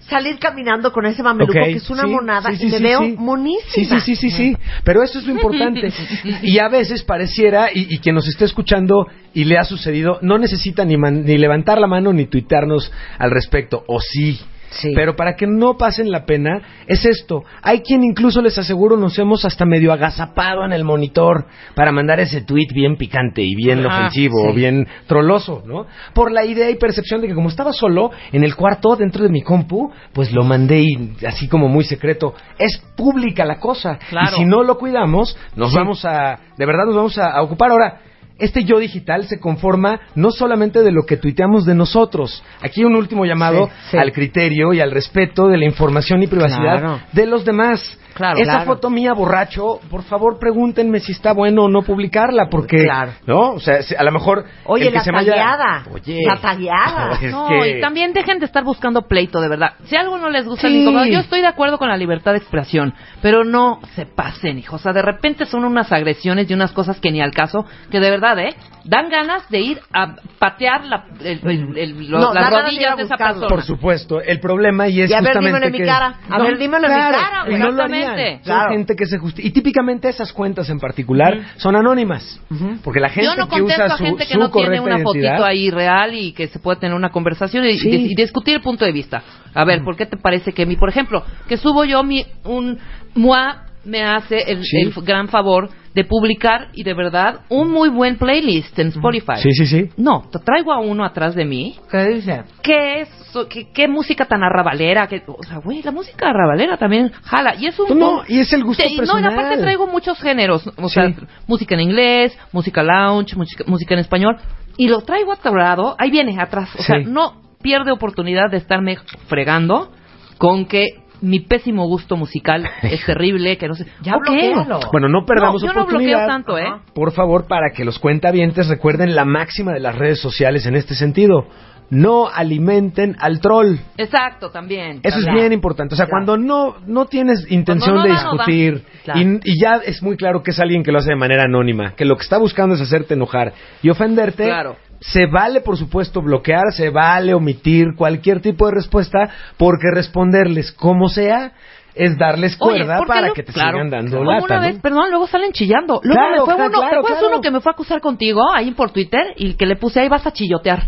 salir 0.01 0.39
caminando 0.39 0.91
con 0.93 1.05
ese 1.05 1.23
mameluco 1.23 1.53
Ok, 1.53 1.65
que 1.65 1.73
es 1.73 1.91
una 1.91 2.05
sí, 2.05 2.09
monada 2.09 2.51
sí, 2.51 2.57
sí, 2.57 2.67
y 2.67 2.71
me 2.71 2.77
sí, 2.79 2.83
veo 2.83 3.01
sí. 3.05 3.15
monísima. 3.19 3.73
Sí, 3.75 3.85
sí, 3.85 4.01
sí, 4.01 4.17
sí, 4.17 4.31
sí. 4.31 4.57
Pero 4.85 5.03
eso 5.03 5.19
es 5.19 5.27
lo 5.27 5.33
importante. 5.33 5.93
y 6.43 6.59
a 6.59 6.69
veces 6.69 7.03
pareciera, 7.03 7.71
y, 7.73 7.87
y 7.95 7.99
quien 7.99 8.15
nos 8.15 8.27
esté 8.29 8.45
escuchando 8.47 9.07
y 9.35 9.45
le 9.45 9.59
ha 9.59 9.65
sucedido, 9.65 10.19
no 10.23 10.39
necesita 10.39 10.85
ni, 10.85 10.97
man- 10.97 11.25
ni 11.25 11.37
levantar 11.37 11.79
la 11.79 11.87
mano 11.87 12.13
ni 12.13 12.27
tuitearnos 12.27 12.91
al 13.19 13.31
respecto. 13.31 13.85
O 13.87 14.01
sí. 14.01 14.41
Sí. 14.71 14.93
Pero 14.95 15.17
para 15.17 15.35
que 15.35 15.47
no 15.47 15.77
pasen 15.77 16.11
la 16.11 16.27
pena, 16.27 16.61
es 16.87 17.05
esto. 17.05 17.45
Hay 17.63 17.81
quien 17.81 18.05
incluso 18.05 18.43
les 18.43 18.59
aseguro 18.59 18.97
nos 18.97 19.19
hemos 19.19 19.45
hasta 19.45 19.65
medio 19.65 19.93
agazapado 19.93 20.65
en 20.65 20.73
el 20.73 20.85
monitor 20.85 21.47
para 21.75 21.93
mandar 21.93 22.21
ese 22.21 22.43
tweet 22.43 22.69
bien 22.75 22.97
picante 22.97 23.43
y 23.43 23.55
bien 23.55 23.85
Ajá, 23.85 23.99
ofensivo 23.99 24.43
sí. 24.43 24.49
o 24.49 24.53
bien 24.55 24.87
troloso, 25.07 25.63
¿no? 25.67 25.87
Por 26.13 26.33
la 26.33 26.45
idea 26.45 26.71
y 26.71 26.77
percepción 26.77 27.21
de 27.21 27.29
que 27.29 27.35
como 27.35 27.49
estaba 27.49 27.73
solo 27.73 28.11
en 28.33 28.45
el 28.45 28.55
cuarto 28.57 28.97
dentro 28.97 29.25
de 29.25 29.31
mi 29.31 29.43
compu, 29.43 29.91
pues 30.13 30.33
lo 30.33 30.45
mandé 30.45 30.81
y 30.81 31.17
así 31.27 31.49
como 31.49 31.69
muy 31.69 31.85
secreto. 31.85 32.35
Es 32.59 32.83
pública 32.97 33.45
la 33.45 33.59
cosa. 33.59 33.99
Claro. 34.11 34.29
Y 34.33 34.41
si 34.41 34.45
no 34.45 34.63
lo 34.63 34.77
cuidamos, 34.77 35.37
nos 35.57 35.75
vamos 35.75 36.05
a, 36.05 36.39
de 36.57 36.67
verdad 36.67 36.85
nos 36.87 36.97
vamos 36.97 37.19
a, 37.19 37.31
a 37.31 37.43
ocupar 37.43 37.71
ahora. 37.71 38.01
Este 38.39 38.65
yo 38.65 38.79
digital 38.79 39.27
se 39.27 39.41
conforma 39.41 40.01
no 40.15 40.31
solamente 40.31 40.83
de 40.83 40.93
lo 40.93 41.03
que 41.03 41.17
tuiteamos 41.17 41.65
de 41.67 41.75
nosotros. 41.75 42.43
Aquí 42.63 42.85
un 42.85 42.95
último 42.95 43.25
llamado 43.27 43.67
Sí, 43.67 43.73
sí. 43.93 43.97
al 43.99 44.13
criterio 44.13 44.73
y 44.73 44.81
al 44.81 44.91
respeto 44.93 45.49
de 45.49 45.59
la 45.59 45.65
información 45.65 46.23
y 46.23 46.27
privacidad 46.29 46.79
Claro. 46.79 47.01
de 47.13 47.27
los 47.27 47.45
demás. 47.45 47.99
Claro, 48.19 48.39
Esa 48.39 48.51
claro. 48.53 48.67
foto 48.67 48.91
mía 48.91 49.13
borracho, 49.15 49.81
por 49.91 50.03
favor 50.03 50.39
pregúntenme 50.39 50.99
si 51.01 51.13
está 51.13 51.33
bueno 51.33 51.65
o 51.65 51.69
no 51.69 51.83
publicarla, 51.83 52.49
porque 52.51 52.79
Claro. 52.85 53.13
no, 53.27 53.53
o 53.53 53.61
sea, 53.61 53.79
a 53.97 54.03
lo 54.03 54.13
mejor 54.13 54.45
Oye, 54.67 54.87
el 54.87 54.91
que 54.91 54.97
la 54.99 55.05
se. 55.05 55.11
Oye, 55.11 56.23
La 56.27 56.37
tagueada. 56.37 57.19
es 57.23 57.33
No, 57.33 57.47
que- 57.49 57.79
y 57.79 57.81
también 57.81 58.13
dejen 58.13 58.39
de 58.41 58.47
estar 58.47 58.65
buscando 58.65 59.03
pleito, 59.03 59.41
de 59.41 59.49
verdad. 59.49 59.73
Si 59.85 59.97
algo 59.97 60.19
no 60.19 60.29
les 60.31 60.45
gusta, 60.47 60.69
Sí. 60.69 60.85
yo 60.85 61.21
estoy 61.21 61.41
de 61.41 61.47
acuerdo 61.47 61.79
con 61.79 61.89
la 61.89 61.97
libertad 61.97 62.33
de 62.33 62.39
expresión, 62.39 62.93
pero 63.23 63.45
no 63.45 63.81
se 63.95 64.05
pasen, 64.05 64.59
hijo. 64.59 64.77
O 64.77 64.79
sea, 64.79 64.93
de 64.93 65.03
repente 65.03 65.47
son 65.47 65.65
unas 65.65 65.93
agresiones 65.93 66.51
y 66.51 66.55
unas 66.55 66.73
cosas 66.73 66.99
que 67.01 67.11
ni 67.13 67.21
al 67.21 67.31
caso, 67.33 67.65
que 67.91 68.01
de 68.01 68.11
verdad, 68.11 68.39
¿eh? 68.41 68.55
Dan 68.85 69.11
ganas 69.11 69.47
de 69.51 69.61
ir 69.61 69.81
a 69.93 70.15
patear 70.39 70.85
la, 70.85 71.05
el- 71.21 71.41
el- 71.47 71.77
el- 71.79 72.11
No, 72.11 72.33
las 72.33 72.51
rodillas 72.51 72.97
de 72.97 73.03
esa 73.03 73.17
persona. 73.17 73.47
Por 73.49 73.63
supuesto, 73.63 74.21
el 74.21 74.41
problema 74.41 74.89
y 74.89 75.03
es 75.03 75.11
Y 75.11 75.15
a 75.15 75.19
ver, 75.21 75.35
justamente 75.35 75.49
dímelo 75.51 75.67
en 75.67 75.73
mi 75.73 75.79
que- 75.79 75.85
cara. 75.85 76.15
A 76.31 76.39
ver, 76.39 76.59
dímelo 76.59 76.87
en 76.87 76.93
mi 76.95 76.99
claro, 76.99 77.19
cara, 77.19 77.45
y 77.51 77.55
no 77.59 77.71
lo 77.71 77.83
harían. 77.83 78.08
exactamente. 78.08 78.08
Son 78.17 78.39
Claro. 78.43 78.71
gente 78.73 78.95
que 78.97 79.07
se 79.07 79.19
justi- 79.19 79.43
y 79.45 79.51
típicamente 79.51 80.09
esas 80.09 80.33
cuentas 80.33 80.69
en 80.71 80.79
particular 80.79 81.39
son 81.57 81.77
anónimas, 81.77 82.41
porque 82.83 83.01
la 83.01 83.09
gente 83.09 83.27
Yo 83.27 83.37
no 83.37 83.49
que 83.49 83.59
contesto 83.61 83.85
usa 83.85 83.95
a 83.95 83.99
su, 83.99 84.05
gente 84.05 84.27
que 84.27 84.33
su 84.35 84.39
no 84.39 84.51
tiene 84.51 84.81
una 84.81 84.99
identidad- 84.99 85.03
fotito 85.37 85.45
ahí 85.45 85.71
real 85.71 86.15
y 86.15 86.33
que 86.33 86.47
se 86.49 86.59
puede 86.59 86.79
tener 86.81 86.95
una 86.97 87.11
conversación 87.11 87.65
y, 87.67 87.77
Sí. 87.79 87.89
y 87.89 87.93
dis- 87.93 88.11
y 88.11 88.15
discutir 88.15 88.55
el 88.55 88.63
punto 88.63 88.85
de 88.85 88.93
vista. 88.93 89.23
A 89.55 89.65
ver, 89.65 89.83
¿por 89.83 89.97
qué 89.97 90.07
te 90.07 90.17
parece 90.17 90.53
que 90.53 90.67
mi, 90.67 90.77
por 90.77 90.89
ejemplo, 90.89 91.23
que 91.49 91.57
subo 91.57 91.85
yo 91.85 92.03
mi 92.03 92.25
un 92.45 92.79
MOA 93.15 93.65
me 93.89 94.03
hace 94.05 94.51
el, 94.53 94.63
Sí. 94.65 94.77
el 94.83 94.93
gran 95.05 95.29
favor 95.29 95.71
de 95.95 96.05
publicar 96.05 96.69
y 96.75 96.85
de 96.85 96.95
verdad 96.95 97.41
un 97.49 97.71
muy 97.71 97.89
buen 97.89 98.19
playlist 98.19 98.79
en 98.79 98.89
Spotify. 98.89 99.39
Sí, 99.43 99.51
sí, 99.53 99.67
sí. 99.67 99.89
No, 99.97 100.29
te 100.31 100.39
traigo 100.39 100.73
a 100.73 100.79
uno 100.79 101.05
atrás 101.05 101.35
de 101.35 101.45
mí. 101.45 101.75
¿Qué 101.91 102.05
dice? 102.07 102.45
¿Qué 102.63 103.01
es? 103.01 103.09
¿Qué, 103.51 103.71
qué 103.73 103.89
música 103.89 104.27
tan 104.27 104.43
arrabalera? 104.43 105.07
¿Qué- 105.09 105.23
o 105.27 105.43
sea, 105.43 105.59
güey, 105.59 105.83
la 105.83 105.91
música 105.91 106.29
arrabalera 106.31 106.77
también 106.77 107.11
jala. 107.25 107.55
Y 107.57 107.67
es 107.67 107.79
un... 107.81 107.99
No, 107.99 108.23
y 108.29 108.41
es 108.41 108.53
el 108.53 108.65
gusto 108.65 108.83
Sí, 108.85 108.91
No, 108.91 108.95
y 108.95 108.99
personal. 108.99 109.33
aparte 109.33 109.59
traigo 109.59 109.87
muchos 109.87 110.19
géneros. 110.21 110.71
O 110.77 110.89
sea, 110.89 111.09
Sí. 111.09 111.17
música 111.47 111.75
en 111.75 111.81
inglés, 111.83 112.39
música 112.53 112.83
lounge, 112.83 113.35
música, 113.37 113.65
música 113.67 113.95
en 113.95 114.01
español. 114.01 114.37
Y 114.77 114.89
lo 114.89 115.01
traigo 115.03 115.33
atorado. 115.33 115.97
Ahí 115.99 116.11
viene, 116.11 116.41
atrás. 116.41 116.69
O 116.79 116.83
sea, 116.83 116.99
no 117.01 117.43
pierde 117.63 117.91
oportunidad 117.91 118.51
de 118.51 118.59
estarme 118.59 118.99
fregando 119.27 119.91
con 120.39 120.67
que 120.67 120.87
mi 121.21 121.41
pésimo 121.41 121.87
gusto 121.87 122.17
musical 122.17 122.69
es 122.83 123.05
terrible, 123.05 123.57
que 123.59 123.69
no 123.69 123.75
sé... 123.75 123.87
Ya 124.03 124.17
bloquéalo. 124.17 124.81
Bueno, 124.93 125.09
no 125.09 125.25
perdamos 125.25 125.63
No, 125.63 125.69
yo 125.69 125.75
no 125.75 125.83
oportunidad. 125.83 126.19
bloqueo 126.19 126.29
tanto, 126.29 126.59
¿eh? 126.59 126.67
Por 126.95 127.13
favor, 127.13 127.47
para 127.47 127.71
que 127.75 127.85
los 127.85 127.99
cuentavientes 127.99 128.69
recuerden 128.69 129.15
la 129.15 129.25
máxima 129.25 129.73
de 129.73 129.81
las 129.81 129.97
redes 129.97 130.21
sociales 130.21 130.67
en 130.67 130.77
este 130.77 130.95
sentido. 130.95 131.47
No 131.91 132.29
alimenten 132.29 133.17
al 133.19 133.41
troll. 133.41 133.77
Exacto, 133.97 134.51
también. 134.51 135.01
Eso 135.03 135.19
es 135.21 135.27
bien 135.27 135.53
importante. 135.53 135.95
O 135.95 135.97
sea, 135.97 136.05
Claro. 136.07 136.27
cuando 136.27 136.37
no, 136.37 136.77
no 136.87 137.07
tienes 137.07 137.51
intención 137.51 138.03
de 138.03 138.09
no 138.11 138.15
discutir 138.15 138.83
Claro. 139.05 139.21
y, 139.21 139.41
y 139.45 139.61
ya 139.63 139.77
es 139.85 140.03
muy 140.03 140.17
claro 140.17 140.43
que 140.43 140.51
es 140.51 140.61
alguien 140.61 140.83
que 140.83 140.93
lo 140.93 140.99
hace 140.99 141.11
de 141.11 141.17
manera 141.17 141.45
anónima, 141.45 141.95
que 141.97 142.05
lo 142.05 142.17
que 142.17 142.23
está 142.25 142.37
buscando 142.39 142.75
es 142.75 142.81
hacerte 142.83 143.15
enojar 143.15 143.55
y 143.83 143.89
ofenderte, 143.89 144.45
Claro. 144.45 144.77
se 145.01 145.27
vale, 145.27 145.63
por 145.63 145.79
supuesto, 145.79 146.21
bloquear, 146.21 146.73
se 146.73 146.91
vale 146.91 147.33
omitir 147.33 147.95
cualquier 147.97 148.41
tipo 148.43 148.67
de 148.67 148.75
respuesta, 148.75 149.31
porque 149.57 149.87
responderles 149.95 150.73
como 150.73 151.09
sea 151.09 151.53
es 151.99 152.17
darles 152.17 152.57
cuerda 152.57 152.99
¿por 152.99 153.07
qué 153.07 153.13
para 153.13 153.27
no? 153.29 153.33
que 153.35 153.43
te 153.43 153.53
Claro. 153.53 153.73
sigan 153.79 153.91
dando 153.91 154.19
Como 154.19 154.31
lata. 154.31 154.45
una 154.45 154.57
¿no? 154.57 154.63
vez, 154.63 154.81
perdón, 154.81 155.11
luego 155.11 155.27
salen 155.27 155.53
chillando. 155.53 156.01
Luego 156.03 156.21
Claro, 156.21 156.31
me 156.31 156.37
fue 156.39 156.55
claro, 156.55 156.61
uno, 156.63 156.71
¿te 156.71 156.79
claro, 156.87 156.99
acuerdas 157.01 157.19
claro. 157.19 157.35
uno 157.35 157.41
que 157.43 157.51
me 157.51 157.61
fue 157.61 157.71
a 157.71 157.73
acusar 157.75 158.01
contigo 158.01 158.41
ahí 158.55 158.71
por 158.71 158.91
Twitter 158.91 159.35
y 159.37 159.55
que 159.55 159.67
le 159.67 159.77
puse 159.77 160.01
ahí 160.01 160.09
vas 160.09 160.27
a 160.27 160.33
chillotear, 160.33 160.83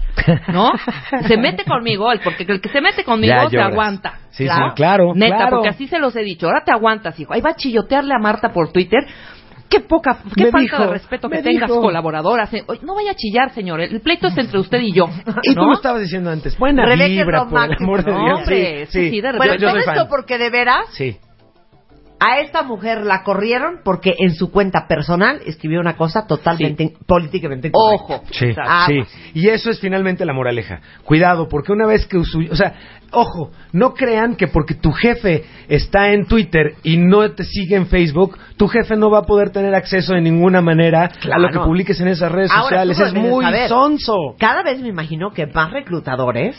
¿no? 0.52 0.70
se 1.26 1.36
mete 1.36 1.64
conmigo, 1.64 2.10
el 2.12 2.20
porque 2.20 2.44
el 2.48 2.60
que 2.60 2.68
se 2.68 2.80
mete 2.80 3.04
conmigo 3.04 3.34
Ya 3.34 3.48
se 3.48 3.56
lloras. 3.56 3.72
aguanta. 3.72 4.12
Sí, 4.30 4.46
sí, 4.46 4.54
claro, 4.76 5.12
Neta, 5.14 5.36
claro. 5.36 5.50
porque 5.56 5.68
así 5.70 5.88
se 5.88 5.98
los 5.98 6.14
he 6.16 6.20
dicho. 6.22 6.46
Ahora 6.46 6.62
te 6.64 6.70
aguantas, 6.72 7.18
hijo. 7.18 7.34
Ahí 7.34 7.40
va 7.40 7.50
a 7.50 7.56
chillotearle 7.56 8.14
a 8.14 8.18
Marta 8.18 8.50
por 8.52 8.70
Twitter. 8.72 9.00
Qué 9.70 9.80
poca, 9.80 10.18
qué 10.36 10.44
Me 10.46 10.50
falta 10.50 10.62
dijo, 10.76 10.82
de 10.82 10.92
respeto 10.94 11.28
que 11.30 11.42
tengas 11.42 11.68
dijo. 11.68 11.80
colaboradoras. 11.80 12.52
Eh, 12.52 12.64
oye, 12.66 12.80
No 12.82 12.96
vaya 12.96 13.12
a 13.12 13.14
chillar, 13.14 13.54
señor. 13.54 13.80
El 13.80 14.00
pleito 14.00 14.26
es 14.26 14.36
entre 14.36 14.58
usted 14.58 14.80
y 14.80 14.92
yo. 14.92 15.06
Y 15.44 15.54
tú 15.54 15.60
¿no? 15.60 15.68
lo 15.68 15.74
estabas 15.74 16.02
diciendo 16.02 16.28
antes. 16.30 16.58
Buena 16.58 16.84
Rebeca 16.84 17.06
vibra, 17.08 17.44
por 17.46 17.62
el 17.62 17.72
amor 17.78 18.04
de 18.04 18.10
máximo. 18.10 18.24
Dios. 18.26 18.38
Hombre, 18.40 18.86
sí, 18.86 19.10
sí, 19.10 19.20
de 19.20 19.32
Bueno, 19.36 19.54
yo 19.54 19.68
todo 19.68 19.78
esto 19.78 20.08
porque 20.08 20.38
de 20.38 20.50
veras 20.50 20.86
Sí. 20.90 21.16
A 22.20 22.40
esta 22.40 22.62
mujer 22.62 23.04
la 23.04 23.22
corrieron 23.22 23.80
porque 23.82 24.14
en 24.18 24.34
su 24.34 24.50
cuenta 24.50 24.86
personal 24.86 25.40
escribió 25.46 25.80
una 25.80 25.96
cosa 25.96 26.26
totalmente 26.26 26.92
políticamente 27.06 27.68
incorrecta. 27.68 28.14
Ojo. 28.14 28.24
Sí. 28.30 29.00
Y 29.34 29.48
eso 29.48 29.70
es 29.70 29.80
finalmente 29.80 30.26
la 30.26 30.34
moraleja. 30.34 30.80
Cuidado, 31.04 31.48
porque 31.48 31.72
una 31.72 31.86
vez 31.86 32.06
que 32.06 32.18
o 32.18 32.24
sea, 32.54 32.74
ojo, 33.12 33.50
no 33.72 33.94
crean 33.94 34.36
que 34.36 34.48
porque 34.48 34.74
tu 34.74 34.92
jefe 34.92 35.44
está 35.68 36.12
en 36.12 36.26
Twitter 36.26 36.74
y 36.82 36.98
no 36.98 37.30
te 37.32 37.44
sigue 37.44 37.76
en 37.76 37.86
Facebook, 37.86 38.36
tu 38.56 38.68
jefe 38.68 38.96
no 38.96 39.10
va 39.10 39.20
a 39.20 39.22
poder 39.22 39.50
tener 39.50 39.74
acceso 39.74 40.12
de 40.14 40.20
ninguna 40.20 40.60
manera 40.60 41.10
a 41.32 41.38
lo 41.38 41.48
que 41.48 41.58
publiques 41.58 42.00
en 42.00 42.08
esas 42.08 42.30
redes 42.30 42.50
Ahora, 42.50 42.84
sociales. 42.84 43.00
Es 43.00 43.14
muy 43.14 43.44
saber. 43.44 43.68
sonso. 43.68 44.14
Cada 44.38 44.62
vez 44.62 44.80
me 44.80 44.88
imagino 44.88 45.30
que 45.30 45.46
más 45.46 45.70
reclutadores 45.70 46.56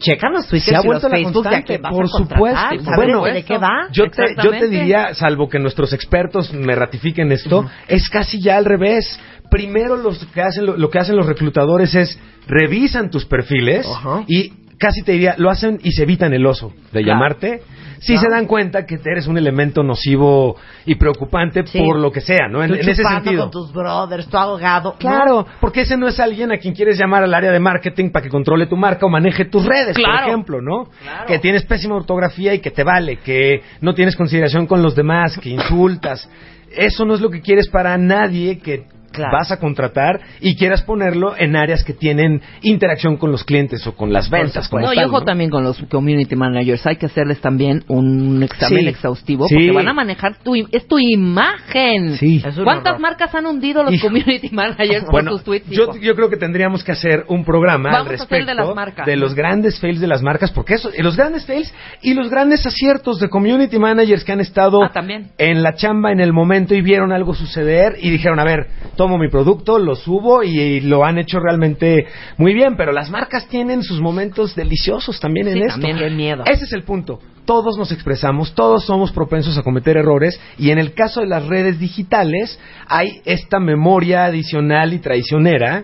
checan 0.00 0.32
los 0.32 0.46
Se 0.46 0.50
Twitter 0.50 0.74
ha 0.74 0.80
y 0.82 0.88
los 0.88 1.02
Facebook 1.02 1.48
de 1.48 1.56
a 1.56 1.62
quién 1.62 1.82
vas 1.82 1.92
por 1.92 2.06
a 2.06 2.08
contratar, 2.08 2.38
supuesto. 2.38 2.84
saber 2.90 2.96
Bueno, 2.96 3.24
de 3.24 3.44
qué 3.44 3.58
va. 3.58 3.88
Yo 3.92 4.10
te, 4.10 4.34
yo 4.42 4.50
te 4.50 4.66
diría, 4.68 5.14
salvo 5.14 5.48
que 5.48 5.58
nuestros 5.60 5.92
expertos 5.92 6.52
me 6.52 6.74
ratifiquen 6.74 7.30
esto, 7.32 7.70
es 7.86 8.08
casi 8.08 8.40
ya 8.40 8.56
al 8.56 8.64
revés. 8.64 9.20
Primero 9.50 9.96
los 9.96 10.24
que 10.26 10.42
hacen, 10.42 10.66
lo, 10.66 10.76
lo 10.76 10.90
que 10.90 10.98
hacen 10.98 11.16
los 11.16 11.26
reclutadores 11.26 11.94
es 11.94 12.18
revisan 12.46 13.10
tus 13.10 13.26
perfiles 13.26 13.86
y 14.26 14.52
casi 14.78 15.02
te 15.02 15.12
diría, 15.12 15.34
lo 15.38 15.50
hacen 15.50 15.78
y 15.82 15.92
se 15.92 16.02
evitan 16.04 16.32
el 16.32 16.46
oso 16.46 16.72
de 16.92 17.02
Claro. 17.02 17.06
llamarte. 17.18 17.62
Si 18.00 18.14
Claro. 18.14 18.20
se 18.28 18.34
dan 18.34 18.46
cuenta 18.46 18.86
que 18.86 18.98
eres 19.04 19.26
un 19.26 19.36
elemento 19.38 19.82
nocivo 19.82 20.56
y 20.86 20.94
preocupante 20.94 21.66
Sí. 21.66 21.78
por 21.78 21.98
lo 21.98 22.10
que 22.10 22.20
sea, 22.22 22.48
¿no? 22.50 22.62
En, 22.62 22.70
Tú 22.70 22.74
en 22.76 22.88
ese 22.88 23.02
sentido. 23.04 23.42
con 23.42 23.50
tus 23.50 23.72
brothers, 23.72 24.26
tu 24.26 24.36
abogado. 24.38 24.94
Claro, 24.98 25.46
porque 25.60 25.82
ese 25.82 25.96
no 25.98 26.08
es 26.08 26.18
alguien 26.18 26.50
a 26.50 26.56
quien 26.56 26.74
quieres 26.74 26.98
llamar 26.98 27.22
al 27.22 27.34
área 27.34 27.52
de 27.52 27.60
marketing 27.60 28.10
para 28.10 28.22
que 28.24 28.30
controle 28.30 28.66
tu 28.66 28.76
marca 28.76 29.04
o 29.04 29.08
maneje 29.10 29.44
tus 29.44 29.66
redes, 29.66 29.94
Claro. 29.96 30.18
por 30.18 30.28
ejemplo, 30.28 30.62
¿no? 30.62 30.88
Que 31.26 31.38
tienes 31.38 31.64
pésima 31.66 31.94
ortografía 31.94 32.54
y 32.54 32.60
que 32.60 32.70
te 32.70 32.84
vale, 32.84 33.16
que 33.18 33.62
no 33.82 33.92
tienes 33.94 34.16
consideración 34.16 34.66
con 34.66 34.82
los 34.82 34.94
demás, 34.96 35.38
que 35.38 35.50
insultas. 35.50 36.28
Eso 36.74 37.04
no 37.04 37.14
es 37.14 37.20
lo 37.20 37.28
que 37.30 37.40
quieres 37.42 37.68
para 37.68 37.98
nadie 37.98 38.58
que 38.60 38.84
Claro. 39.12 39.32
vas 39.36 39.50
a 39.50 39.58
contratar 39.58 40.20
y 40.40 40.56
quieras 40.56 40.82
ponerlo 40.82 41.34
en 41.36 41.56
áreas 41.56 41.82
que 41.84 41.92
tienen 41.92 42.40
interacción 42.62 43.16
con 43.16 43.32
los 43.32 43.44
clientes 43.44 43.86
o 43.86 43.96
con 43.96 44.12
las 44.12 44.30
ventas. 44.30 44.68
como 44.68 44.86
No, 44.86 44.94
y 44.94 44.98
ojo 44.98 45.20
¿no? 45.20 45.24
también 45.24 45.50
con 45.50 45.64
los 45.64 45.78
community 45.90 46.36
managers. 46.36 46.86
Hay 46.86 46.96
que 46.96 47.06
hacerles 47.06 47.40
también 47.40 47.82
un 47.88 48.42
examen 48.42 48.80
Sí. 48.82 48.88
exhaustivo 48.88 49.48
Sí. 49.48 49.54
porque 49.54 49.72
van 49.72 49.88
a 49.88 49.92
manejar 49.94 50.36
tu, 50.42 50.54
es 50.54 50.86
tu 50.86 50.98
imagen. 50.98 52.16
Sí. 52.16 52.40
¿Cuántas 52.62 52.92
horror. 52.92 53.00
marcas 53.00 53.34
han 53.34 53.46
hundido 53.46 53.82
los 53.82 53.92
Hijo. 53.94 54.08
community 54.08 54.50
managers 54.50 55.04
por 55.04 55.12
Bueno, 55.12 55.32
sus 55.32 55.44
tweets? 55.44 55.68
yo, 55.68 55.96
yo 56.00 56.14
creo 56.14 56.28
que 56.30 56.36
tendríamos 56.36 56.84
que 56.84 56.92
hacer 56.92 57.24
un 57.28 57.44
programa 57.44 57.90
Vamos 57.90 58.06
al 58.08 58.12
a 58.12 58.14
hacer 58.14 58.18
respecto 58.20 58.46
de 58.46 58.54
las 58.54 58.74
marcas. 58.74 59.06
de 59.06 59.16
los 59.16 59.34
grandes 59.34 59.80
fails 59.80 60.00
de 60.00 60.06
las 60.06 60.22
marcas, 60.22 60.50
porque 60.52 60.74
eso, 60.74 60.90
los 60.98 61.16
grandes 61.16 61.46
fails 61.46 61.72
y 62.02 62.14
los 62.14 62.30
grandes 62.30 62.64
aciertos 62.66 63.18
de 63.18 63.28
community 63.28 63.78
managers 63.78 64.24
que 64.24 64.32
han 64.32 64.40
estado 64.40 64.82
Ah, 64.84 64.92
en 65.38 65.62
la 65.62 65.74
chamba 65.74 66.12
en 66.12 66.20
el 66.20 66.32
momento 66.32 66.74
y 66.74 66.80
vieron 66.82 67.12
algo 67.12 67.34
suceder 67.34 67.96
y 68.00 68.10
dijeron, 68.10 68.38
a 68.38 68.44
ver, 68.44 68.66
tomo 69.00 69.16
mi 69.16 69.28
producto, 69.30 69.78
lo 69.78 69.96
subo 69.96 70.42
y, 70.42 70.60
y 70.60 70.80
lo 70.82 71.06
han 71.06 71.16
hecho 71.16 71.40
realmente 71.40 72.04
muy 72.36 72.52
bien, 72.52 72.76
pero 72.76 72.92
las 72.92 73.08
marcas 73.08 73.48
tienen 73.48 73.82
sus 73.82 73.98
momentos 73.98 74.54
deliciosos 74.54 75.18
también 75.18 75.48
en 75.48 75.54
Sí, 75.54 75.60
esto. 75.60 75.72
también. 75.80 75.96
Qué 75.96 76.10
miedo. 76.10 76.44
Ese 76.44 76.64
es 76.64 76.72
el 76.74 76.82
punto. 76.82 77.18
Todos 77.50 77.76
nos 77.76 77.90
expresamos, 77.90 78.54
todos 78.54 78.84
somos 78.86 79.10
propensos 79.10 79.58
a 79.58 79.64
cometer 79.64 79.96
errores 79.96 80.40
y 80.56 80.70
en 80.70 80.78
el 80.78 80.94
caso 80.94 81.20
de 81.20 81.26
las 81.26 81.44
redes 81.48 81.80
digitales 81.80 82.60
hay 82.86 83.22
esta 83.24 83.58
memoria 83.58 84.26
adicional 84.26 84.94
y 84.94 85.00
traicionera 85.00 85.82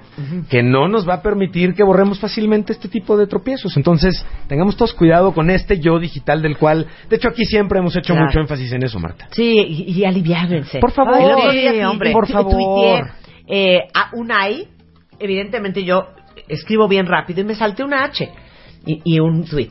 que 0.49 0.63
no 0.63 0.87
nos 0.87 1.09
va 1.09 1.15
a 1.15 1.23
permitir 1.23 1.75
que 1.75 1.83
borremos 1.83 2.21
fácilmente 2.21 2.73
este 2.73 2.87
tipo 2.89 3.17
de 3.17 3.27
tropiezos. 3.27 3.77
Entonces, 3.77 4.25
tengamos 4.47 4.77
todos 4.77 4.95
cuidado 4.95 5.35
con 5.35 5.51
este 5.51 5.81
yo 5.81 5.99
digital 5.99 6.41
del 6.41 6.57
cual, 6.57 6.87
de 7.11 7.17
hecho 7.17 7.31
aquí 7.31 7.45
siempre 7.45 7.81
hemos 7.81 7.97
hecho 7.97 8.13
Claro. 8.13 8.27
mucho 8.27 8.39
énfasis 8.39 8.71
en 8.73 8.85
eso, 8.85 9.01
Marta. 9.01 9.27
Sí, 9.33 9.59
y, 9.59 9.91
y 9.93 10.05
aliviárense. 10.05 10.79
Por 10.79 10.93
favor. 10.93 11.51
Sí, 11.51 11.67
hombre. 11.83 12.13
Por 12.13 12.29
favor. 12.29 12.53
tuiteé, 12.53 13.03
eh, 13.49 13.79
a 13.93 14.11
Unai, 14.13 14.69
evidentemente 15.19 15.83
yo 15.83 16.07
escribo 16.47 16.87
bien 16.87 17.07
rápido 17.07 17.41
y 17.41 17.45
me 17.45 17.57
salté 17.57 17.83
una 17.83 18.05
H 18.05 18.31
y, 18.87 19.01
y 19.05 19.21
un 19.21 19.45
tweet. 19.45 19.71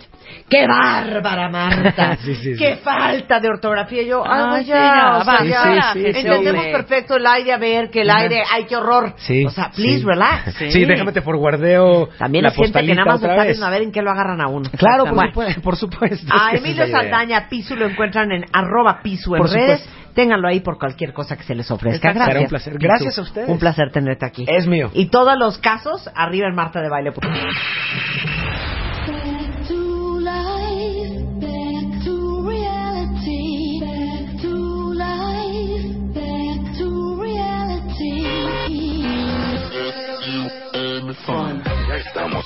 ¡Qué 0.50 0.68
bárbara, 0.68 1.50
Marta! 1.50 2.18
Sí, 2.26 2.36
sí, 2.36 2.54
sí. 2.56 2.58
¡Qué 2.58 2.78
falta 2.78 3.40
de 3.40 3.48
ortografía! 3.48 4.04
Yo, 4.04 4.24
Ah, 4.26 4.54
ay, 4.56 4.64
sí, 4.64 4.70
ya, 4.70 4.76
ya, 4.76 5.18
o 5.18 5.24
sea, 5.24 5.34
basta, 5.34 5.46
ya, 5.46 5.94
sí, 5.94 6.00
sí, 6.00 6.14
sí, 6.14 6.20
entendemos 6.20 6.66
perfecto 6.66 7.16
el 7.16 7.26
aire 7.28 7.54
a 7.54 7.58
ver, 7.58 7.90
que 7.90 8.02
el 8.02 8.10
aire, 8.10 8.44
¡ay, 8.52 8.66
qué 8.66 8.76
horror! 8.76 9.14
Sí. 9.18 9.46
O 9.46 9.50
sea, 9.50 9.70
please, 9.70 10.00
sí. 10.00 10.06
relax. 10.06 10.56
Sí, 10.72 10.86
déjame 10.86 11.12
te 11.12 11.22
forwardeo 11.22 12.10
También 12.18 12.44
la 12.44 12.50
hay 12.50 12.56
gente 12.56 12.86
que 12.86 12.96
nada 12.96 13.12
más 13.14 13.24
está 13.24 13.44
viendo 13.44 13.66
a 13.66 13.70
ver 13.70 13.82
en 13.84 13.92
qué 13.92 14.02
lo 14.02 14.12
agarran 14.12 14.42
a 14.42 14.48
uno. 14.48 14.70
Claro, 14.78 15.06
por 15.06 15.28
supuesto. 15.28 15.62
Por 15.62 15.76
supuesto. 15.76 16.28
A 16.34 16.52
Emilio. 16.56 16.88
Saldaña 16.88 17.48
Pisu 17.50 17.76
lo 17.76 17.88
encuentran 17.88 18.32
en 18.32 18.46
arroba 18.52 19.02
Pisu 19.04 19.36
en 19.36 19.42
Por 19.42 19.52
redes. 19.52 19.82
supuesto. 19.82 20.06
Ténganlo 20.16 20.48
ahí 20.48 20.62
por 20.62 20.78
cualquier 20.80 21.12
cosa 21.12 21.36
que 21.36 21.44
se 21.44 21.54
les 21.56 21.70
ofrezca. 21.70 22.14
Será 22.14 22.26
Gracias. 22.26 22.44
un 22.44 22.48
placer. 22.50 22.74
Pisu. 22.74 22.88
Gracias 22.88 23.20
a 23.20 23.22
ustedes. 23.22 23.50
Un 23.50 23.60
placer 23.60 23.92
tenerte 23.92 24.26
aquí. 24.26 24.46
Es 24.48 24.66
mío. 24.66 24.90
Y 24.94 25.08
todos 25.08 25.38
los 25.38 25.58
casos, 25.58 26.10
arriba 26.16 26.48
en 26.48 26.56
Marta 26.56 26.82
de 26.82 26.90
Baile. 26.90 27.12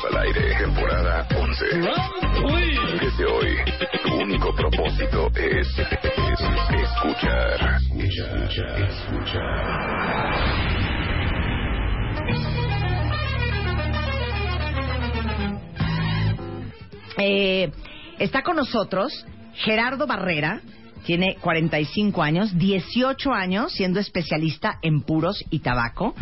Al 0.05 0.17
aire, 0.17 0.55
temporada 0.57 1.27
11. 1.35 1.65
Desde 3.01 3.25
hoy, 3.25 3.57
tu 4.03 4.13
único 4.15 4.53
propósito 4.55 5.29
es, 5.35 5.67
es 5.77 6.41
escuchar. 6.81 7.79
Escuchar, 7.97 8.81
escuchar. 8.89 9.89
Eh, 17.17 17.71
está 18.19 18.43
con 18.43 18.55
nosotros 18.55 19.25
Gerardo 19.55 20.07
Barrera, 20.07 20.61
tiene 21.05 21.35
45 21.41 22.21
años, 22.23 22.57
18 22.57 23.31
años 23.33 23.71
siendo 23.73 23.99
especialista 23.99 24.77
en 24.81 25.01
puros 25.01 25.43
y 25.49 25.59
tabaco. 25.59 26.15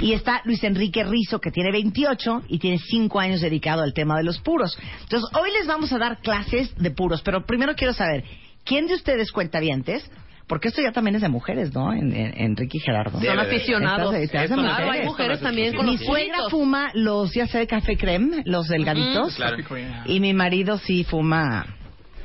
Y 0.00 0.12
está 0.12 0.40
Luis 0.44 0.62
Enrique 0.64 1.04
Rizo, 1.04 1.40
que 1.40 1.50
tiene 1.50 1.70
28 1.72 2.42
y 2.48 2.58
tiene 2.58 2.78
5 2.78 3.20
años 3.20 3.40
dedicado 3.40 3.82
al 3.82 3.92
tema 3.94 4.16
de 4.16 4.24
los 4.24 4.38
puros. 4.40 4.76
Entonces, 5.02 5.28
hoy 5.38 5.50
les 5.58 5.66
vamos 5.66 5.92
a 5.92 5.98
dar 5.98 6.18
clases 6.20 6.74
de 6.76 6.90
puros, 6.90 7.22
pero 7.22 7.44
primero 7.46 7.74
quiero 7.74 7.92
saber, 7.92 8.24
¿quién 8.64 8.86
de 8.86 8.94
ustedes 8.94 9.32
cuentavientes? 9.32 10.10
Porque 10.48 10.68
esto 10.68 10.82
ya 10.82 10.92
también 10.92 11.14
es 11.14 11.22
de 11.22 11.28
mujeres, 11.28 11.72
¿no? 11.72 11.92
En, 11.94 12.12
en- 12.14 12.34
Enrique 12.36 12.76
y 12.76 12.80
Gerardo. 12.80 13.18
Son 13.20 13.38
aficionados. 13.38 14.10
Claro, 14.76 14.90
hay 14.90 15.04
mujeres. 15.06 15.40
también 15.40 15.74
con 15.74 15.86
Mi 15.86 15.96
suegra 15.98 16.38
fuma 16.50 16.90
los, 16.94 17.32
ya 17.32 17.46
sé, 17.46 17.58
de 17.58 17.66
café 17.66 17.96
creme, 17.96 18.42
los 18.44 18.66
delgaditos. 18.68 19.36
Claro. 19.36 19.56
Y 20.06 20.20
mi 20.20 20.34
marido 20.34 20.76
sí 20.78 21.04
fuma 21.04 21.64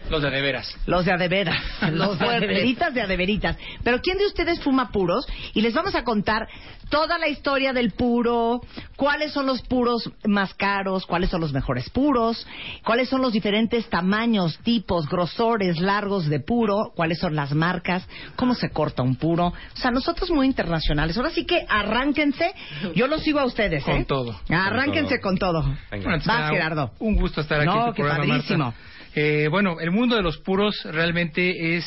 Los 0.09 0.21
de 0.21 0.29
de 0.31 0.41
veras. 0.41 0.75
los 0.85 1.05
de 1.05 1.11
adeveras, 1.11 1.61
los 1.91 2.17
de 2.19 2.25
adeveritas 2.27 2.93
de 2.93 3.01
adeveritas. 3.01 3.57
Pero 3.83 3.99
¿quién 4.01 4.17
de 4.17 4.25
ustedes 4.25 4.59
fuma 4.61 4.91
puros? 4.91 5.25
Y 5.53 5.61
les 5.61 5.73
vamos 5.73 5.95
a 5.95 6.03
contar 6.03 6.47
toda 6.89 7.17
la 7.17 7.27
historia 7.27 7.73
del 7.73 7.91
puro, 7.91 8.61
cuáles 8.95 9.33
son 9.33 9.45
los 9.45 9.61
puros 9.63 10.09
más 10.25 10.53
caros, 10.53 11.05
cuáles 11.05 11.29
son 11.29 11.41
los 11.41 11.51
mejores 11.53 11.89
puros, 11.89 12.47
cuáles 12.85 13.09
son 13.09 13.21
los 13.21 13.33
diferentes 13.33 13.89
tamaños, 13.89 14.57
tipos, 14.59 15.07
grosores, 15.09 15.79
largos 15.79 16.27
de 16.27 16.39
puro, 16.39 16.91
cuáles 16.95 17.19
son 17.19 17.35
las 17.35 17.53
marcas, 17.53 18.07
cómo 18.35 18.55
se 18.55 18.69
corta 18.69 19.03
un 19.03 19.15
puro. 19.15 19.47
O 19.47 19.77
sea, 19.77 19.91
nosotros 19.91 20.31
muy 20.31 20.45
internacionales. 20.45 21.17
Ahora 21.17 21.29
sí 21.31 21.45
que 21.45 21.65
arránquense. 21.67 22.53
Yo 22.95 23.07
los 23.07 23.21
sigo 23.23 23.39
a 23.39 23.45
ustedes, 23.45 23.83
Con 23.83 23.95
¿eh? 23.97 24.05
todo. 24.05 24.39
Arránquense 24.49 25.19
con 25.19 25.37
todo. 25.37 25.63
Que 25.91 25.99
Vas, 25.99 26.25
nada, 26.25 26.49
Gerardo. 26.49 26.91
Un 26.99 27.15
gusto 27.15 27.41
estar 27.41 27.59
aquí 27.59 27.67
No, 27.67 27.79
en 27.81 27.85
tu 27.87 27.93
qué 27.95 28.01
programa, 28.03 28.27
padrísimo. 28.27 28.65
Marta. 28.65 28.79
Eh, 29.19 29.47
bueno, 29.49 29.79
el 29.79 29.89
mundo 29.89 30.15
de 30.15 30.21
los 30.21 30.37
puros 30.37 30.75
realmente 30.91 31.75
es, 31.75 31.85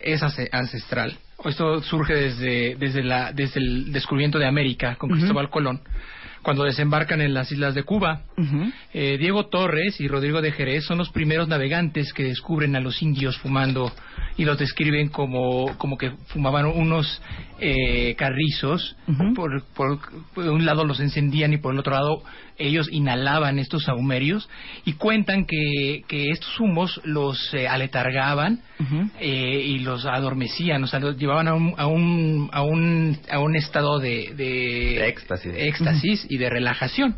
es 0.00 0.22
ance- 0.22 0.48
ancestral. 0.52 1.18
Esto 1.44 1.82
surge 1.82 2.14
desde, 2.14 2.76
desde, 2.76 3.02
la, 3.02 3.32
desde 3.32 3.58
el 3.58 3.92
descubrimiento 3.92 4.38
de 4.38 4.46
América 4.46 4.94
con 4.94 5.10
Cristóbal 5.10 5.50
Colón, 5.50 5.80
cuando 6.42 6.62
desembarcan 6.62 7.20
en 7.20 7.34
las 7.34 7.50
islas 7.50 7.74
de 7.74 7.82
Cuba. 7.82 8.22
Eh, 8.94 9.16
Diego 9.18 9.46
Torres 9.48 10.00
y 10.00 10.06
Rodrigo 10.06 10.40
de 10.40 10.52
Jerez 10.52 10.84
son 10.84 10.98
los 10.98 11.10
primeros 11.10 11.48
navegantes 11.48 12.12
que 12.12 12.22
descubren 12.22 12.76
a 12.76 12.80
los 12.80 13.02
indios 13.02 13.36
fumando 13.38 13.90
y 14.36 14.44
los 14.44 14.56
describen 14.56 15.08
como, 15.08 15.76
como 15.78 15.98
que 15.98 16.12
fumaban 16.28 16.66
unos 16.66 17.20
eh, 17.58 18.14
carrizos. 18.16 18.96
Por, 19.34 19.64
por, 19.74 19.98
por 20.32 20.48
un 20.48 20.64
lado 20.64 20.84
los 20.84 21.00
encendían 21.00 21.52
y 21.52 21.56
por 21.58 21.74
el 21.74 21.80
otro 21.80 21.92
lado 21.94 22.22
ellos 22.58 22.88
inhalaban 22.90 23.58
estos 23.58 23.84
saumerios 23.84 24.48
y 24.84 24.94
cuentan 24.94 25.44
que, 25.46 26.02
que 26.08 26.30
estos 26.30 26.58
humos 26.60 27.00
los 27.04 27.52
eh, 27.54 27.68
aletargaban 27.68 28.60
eh, 29.20 29.62
y 29.66 29.78
los 29.80 30.06
adormecían, 30.06 30.82
o 30.84 30.86
sea, 30.86 31.00
los 31.00 31.16
llevaban 31.16 31.48
a 31.48 31.54
un, 31.54 31.74
a 31.76 31.86
un, 31.86 32.50
a 32.52 32.62
un, 32.62 33.18
a 33.30 33.38
un 33.38 33.56
estado 33.56 33.98
de, 33.98 34.32
de, 34.36 34.44
De 34.44 35.08
éxtasis. 35.08 35.52
éxtasis 35.56 36.26
y 36.28 36.38
de 36.38 36.50
relajación. 36.50 37.16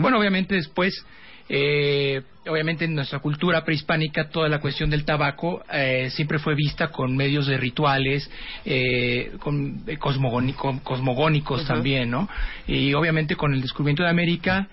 Bueno, 0.00 0.18
obviamente 0.18 0.54
después, 0.54 1.04
eh, 1.48 2.22
obviamente 2.46 2.84
en 2.84 2.94
nuestra 2.94 3.18
cultura 3.20 3.64
prehispánica, 3.64 4.28
toda 4.28 4.48
la 4.48 4.60
cuestión 4.60 4.90
del 4.90 5.04
tabaco 5.04 5.62
eh, 5.72 6.08
siempre 6.10 6.38
fue 6.38 6.54
vista 6.54 6.88
con 6.88 7.16
medios 7.16 7.46
de 7.46 7.56
rituales, 7.56 8.30
eh, 8.64 9.32
con, 9.38 9.82
eh, 9.86 9.96
con- 9.98 10.78
cosmogónicos 10.80 11.64
también, 11.66 12.10
¿no? 12.10 12.28
Y 12.66 12.94
obviamente 12.94 13.36
con 13.36 13.54
el 13.54 13.60
descubrimiento 13.60 14.02
de 14.02 14.08
América, 14.10 14.68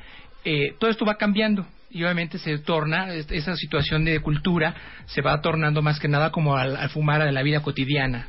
eh, 0.45 0.73
todo 0.79 0.89
esto 0.89 1.05
va 1.05 1.15
cambiando. 1.15 1.65
Y 1.91 2.03
obviamente 2.03 2.37
se 2.37 2.57
torna, 2.59 3.13
es- 3.13 3.31
esa 3.31 3.55
situación 3.55 4.05
de 4.05 4.19
cultura 4.19 4.75
se 5.07 5.21
va 5.21 5.41
tornando 5.41 5.81
más 5.81 5.99
que 5.99 6.07
nada 6.07 6.29
como 6.31 6.55
al, 6.55 6.75
al 6.75 6.89
fumar 6.89 7.23
de 7.23 7.31
la 7.31 7.41
vida 7.41 7.61
cotidiana. 7.61 8.27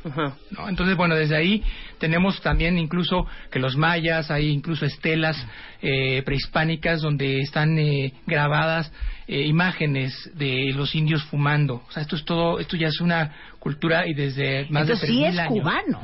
¿no? 0.51 0.67
Entonces, 0.69 0.95
bueno, 0.97 1.15
desde 1.15 1.35
ahí 1.35 1.63
tenemos 1.99 2.41
también 2.41 2.77
incluso 2.79 3.25
que 3.51 3.59
los 3.59 3.77
mayas, 3.77 4.31
hay 4.31 4.49
incluso 4.49 4.85
estelas 4.85 5.37
eh, 5.81 6.21
prehispánicas 6.23 7.01
donde 7.01 7.39
están 7.41 7.77
eh, 7.77 8.13
grabadas 8.25 8.91
eh, 9.27 9.41
imágenes 9.45 10.13
de 10.35 10.73
los 10.75 10.95
indios 10.95 11.23
fumando. 11.25 11.83
O 11.87 11.91
sea, 11.91 12.01
esto 12.01 12.15
es 12.15 12.25
todo, 12.25 12.59
esto 12.59 12.75
ya 12.77 12.87
es 12.87 12.99
una 12.99 13.31
cultura 13.59 14.07
y 14.07 14.13
desde 14.13 14.65
más 14.69 14.83
Entonces 14.83 15.01
de 15.01 15.07
sí 15.07 15.21
3.000 15.21 15.27
es 15.29 15.39
años. 15.39 15.49
cubano. 15.61 15.99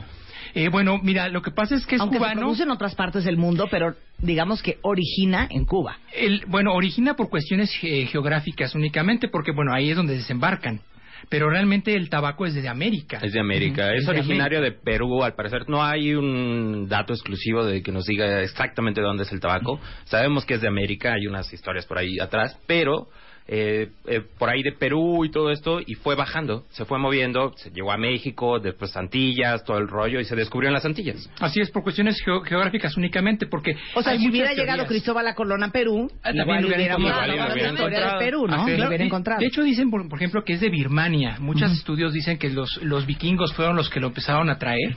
Eh, 0.58 0.70
bueno, 0.70 1.00
mira, 1.04 1.30
lo 1.30 1.42
que 1.44 1.52
pasa 1.52 1.76
es 1.76 1.86
que 1.86 1.96
es 1.96 2.02
Aunque 2.02 2.16
se 2.18 2.20
cubano. 2.24 2.40
produce 2.42 2.64
en 2.64 2.72
otras 2.72 2.96
partes 2.96 3.24
del 3.24 3.38
mundo, 3.38 3.68
pero 3.70 3.94
digamos 4.18 4.64
que 4.64 4.80
origina 4.82 5.48
en 5.52 5.66
Cuba. 5.66 5.98
El, 6.16 6.46
bueno, 6.48 6.74
origina 6.74 7.16
por 7.16 7.30
cuestiones 7.30 7.72
ge- 7.80 8.08
geográficas 8.08 8.74
únicamente, 8.74 9.28
porque 9.28 9.52
bueno, 9.52 9.72
ahí 9.74 9.92
es 9.92 9.96
donde 9.96 10.16
desembarcan. 10.18 10.82
Pero 11.30 11.50
realmente 11.50 11.94
el 11.96 12.10
tabaco 12.10 12.46
es 12.46 12.54
desde 12.54 12.70
América. 12.70 13.20
Es 13.22 13.34
de 13.34 13.40
América. 13.40 13.94
Es 13.94 14.06
de 14.06 14.12
originario 14.12 14.60
América. 14.60 14.78
de 14.80 14.84
Perú, 14.84 15.24
al 15.24 15.34
parecer. 15.36 15.68
No 15.68 15.84
hay 15.84 16.14
un 16.14 16.88
dato 16.88 17.12
exclusivo 17.14 17.66
de 17.66 17.82
que 17.84 17.92
nos 17.92 18.06
diga 18.06 18.42
exactamente 18.42 19.02
dónde 19.02 19.24
es 19.24 19.32
el 19.32 19.40
tabaco. 19.40 19.80
Sabemos 20.06 20.46
que 20.46 20.54
es 20.56 20.62
de 20.62 20.68
América, 20.68 21.14
hay 21.14 21.28
unas 21.28 21.52
historias 21.52 21.86
por 21.86 21.98
ahí 21.98 22.18
atrás, 22.20 22.58
pero 22.68 23.10
eh, 23.48 23.90
eh, 24.08 24.22
por 24.38 24.50
ahí 24.50 24.62
de 24.64 24.74
Perú 24.74 25.24
y 25.26 25.32
todo 25.32 25.52
esto, 25.52 25.80
y 25.86 25.94
fue 25.96 26.16
bajando, 26.16 26.66
se 26.72 26.86
fue 26.86 27.00
moviendo, 27.00 27.54
se 27.58 27.70
llegó 27.72 27.92
a 27.92 27.98
México, 27.98 28.60
después 28.60 28.96
Antillas, 28.98 29.64
todo 29.64 29.78
el 29.78 29.88
rollo, 29.88 30.20
y 30.20 30.26
se 30.26 30.36
descubrió 30.36 30.68
en 30.70 30.74
las 30.74 30.86
Antillas. 30.86 31.30
Así 31.40 31.62
es, 31.62 31.72
por 31.72 31.84
cuestiones 31.84 32.22
geo- 32.26 32.42
geográficas 32.44 32.98
únicamente, 32.98 33.46
porque. 33.48 33.76
O 33.96 34.02
sea, 34.02 34.18
si 34.18 34.30
hubiera 34.30 34.50
llegado 34.52 34.66
teorías. 34.80 34.88
Cristóbal 34.90 35.28
a 35.28 35.36
Colón 35.36 35.64
a 35.64 35.72
Perú, 35.72 36.10
Ah, 36.24 36.32
igual 36.32 36.38
también 36.48 36.62
lo 36.62 36.68
hubieran 36.68 37.02
hubiéramos 37.02 37.80
encontrado. 37.80 38.20
Perú, 38.20 38.48
¿no? 38.48 38.54
Ah, 38.54 38.66
claro. 38.66 38.74
hubiera 38.88 38.98
De- 38.98 39.04
encontrado. 39.06 39.40
De 39.40 39.48
hecho, 39.48 39.64
dicen, 39.64 39.90
por, 39.90 40.08
por 40.10 40.20
ejemplo, 40.20 40.44
que 40.44 40.54
es 40.54 40.60
de 40.62 40.70
Birmania. 40.70 41.38
Muchos 41.40 41.72
estudios 41.72 42.14
dicen 42.14 42.38
que 42.38 42.50
los, 42.50 42.78
los 42.84 43.06
vikingos 43.06 43.54
fueron 43.54 43.76
los 43.76 43.90
que 43.90 44.00
lo 44.00 44.08
empezaron 44.08 44.50
a 44.50 44.58
traer, 44.58 44.96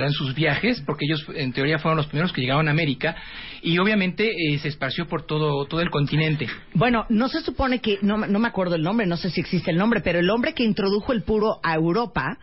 En 0.00 0.12
sus 0.12 0.34
viajes, 0.34 0.82
porque 0.86 1.04
ellos, 1.06 1.24
en 1.34 1.52
teoría, 1.52 1.78
fueron 1.78 1.96
los 1.96 2.06
primeros 2.06 2.32
que 2.32 2.40
llegaron 2.40 2.68
a 2.68 2.70
América. 2.70 3.14
Y 3.62 3.78
obviamente 3.78 4.30
eh, 4.30 4.58
se 4.58 4.68
esparció 4.68 5.06
por 5.06 5.26
todo, 5.26 5.66
todo 5.66 5.80
el 5.80 5.90
continente. 5.90 6.46
Bueno, 6.74 7.04
no 7.08 7.28
se 7.28 7.40
supone 7.42 7.80
que, 7.80 7.98
no, 8.02 8.16
no 8.16 8.38
me 8.38 8.48
acuerdo 8.48 8.74
el 8.74 8.82
nombre, 8.82 9.06
no 9.06 9.16
sé 9.16 9.30
si 9.30 9.40
existe 9.40 9.70
el 9.70 9.76
nombre, 9.76 10.00
pero 10.00 10.18
el 10.18 10.30
hombre 10.30 10.54
que 10.54 10.64
introdujo 10.64 11.12
el 11.12 11.22
puro 11.22 11.60
a 11.62 11.74
Europa 11.74 12.38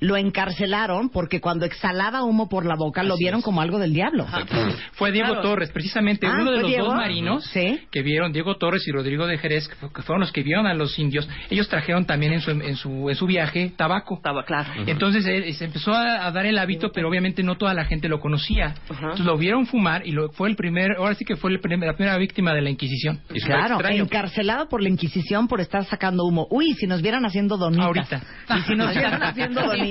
lo 0.00 0.16
encarcelaron 0.16 1.10
porque 1.10 1.40
cuando 1.40 1.66
exhalaba 1.66 2.22
humo 2.24 2.48
por 2.48 2.64
la 2.66 2.74
boca 2.74 3.02
lo 3.02 3.16
vieron 3.16 3.40
es. 3.40 3.44
como 3.44 3.60
algo 3.60 3.78
del 3.78 3.92
diablo. 3.92 4.26
Fue 4.92 5.12
Diego 5.12 5.28
Claro. 5.28 5.42
Torres, 5.42 5.70
precisamente 5.70 6.26
Ah, 6.26 6.32
uno 6.40 6.50
de 6.52 6.56
¿fue 6.56 6.60
los 6.62 6.70
Diego? 6.70 6.86
dos 6.86 6.94
marinos 6.94 7.44
Sí. 7.52 7.80
que 7.90 8.02
vieron, 8.02 8.32
Diego 8.32 8.56
Torres 8.56 8.86
y 8.88 8.92
Rodrigo 8.92 9.26
de 9.26 9.38
Jerez, 9.38 9.68
que, 9.68 9.74
fu- 9.76 9.92
que 9.92 10.02
fueron 10.02 10.20
los 10.20 10.32
que 10.32 10.42
vieron 10.42 10.66
a 10.66 10.74
los 10.74 10.98
indios. 10.98 11.28
Ellos 11.50 11.68
trajeron 11.68 12.06
también 12.06 12.32
en 12.32 12.40
su, 12.40 12.50
en 12.50 12.76
su, 12.76 13.10
en 13.10 13.14
su 13.14 13.26
viaje 13.26 13.72
tabaco. 13.76 14.14
Estaba 14.16 14.44
claro. 14.44 14.70
Entonces 14.86 15.24
eh, 15.26 15.52
se 15.52 15.66
empezó 15.66 15.92
a, 15.92 16.26
a 16.26 16.32
dar 16.32 16.46
el 16.46 16.58
hábito, 16.58 16.90
pero 16.92 17.08
obviamente 17.08 17.42
no 17.42 17.56
toda 17.56 17.74
la 17.74 17.84
gente 17.84 18.08
lo 18.08 18.20
conocía. 18.20 18.74
Entonces 18.88 19.26
lo 19.26 19.36
vieron 19.36 19.66
fumar 19.66 20.06
y 20.06 20.12
lo, 20.12 20.30
fue 20.30 20.48
el 20.48 20.56
primer, 20.56 20.92
ahora 20.96 21.14
sí 21.14 21.24
que 21.24 21.36
fue 21.36 21.50
el 21.50 21.60
primer- 21.60 21.86
la 21.86 21.94
primera 21.94 22.16
víctima 22.16 22.54
de 22.54 22.62
la 22.62 22.70
Inquisición. 22.70 23.20
Y 23.34 23.40
Claro, 23.40 23.78
encarcelado 23.86 24.68
por 24.68 24.82
la 24.82 24.88
Inquisición 24.88 25.46
por 25.46 25.60
estar 25.60 25.84
sacando 25.84 26.24
humo. 26.24 26.46
Uy, 26.50 26.72
si 26.74 26.86
nos 26.86 27.02
vieran 27.02 27.24
haciendo 27.26 27.56
donitas. 27.58 27.84
Ahorita. 27.86 28.22
Y 28.56 28.60
si 28.62 28.74
nos 28.74 28.90
vieran 28.94 29.22
haciendo 29.22 29.60
donitas. 29.62 29.89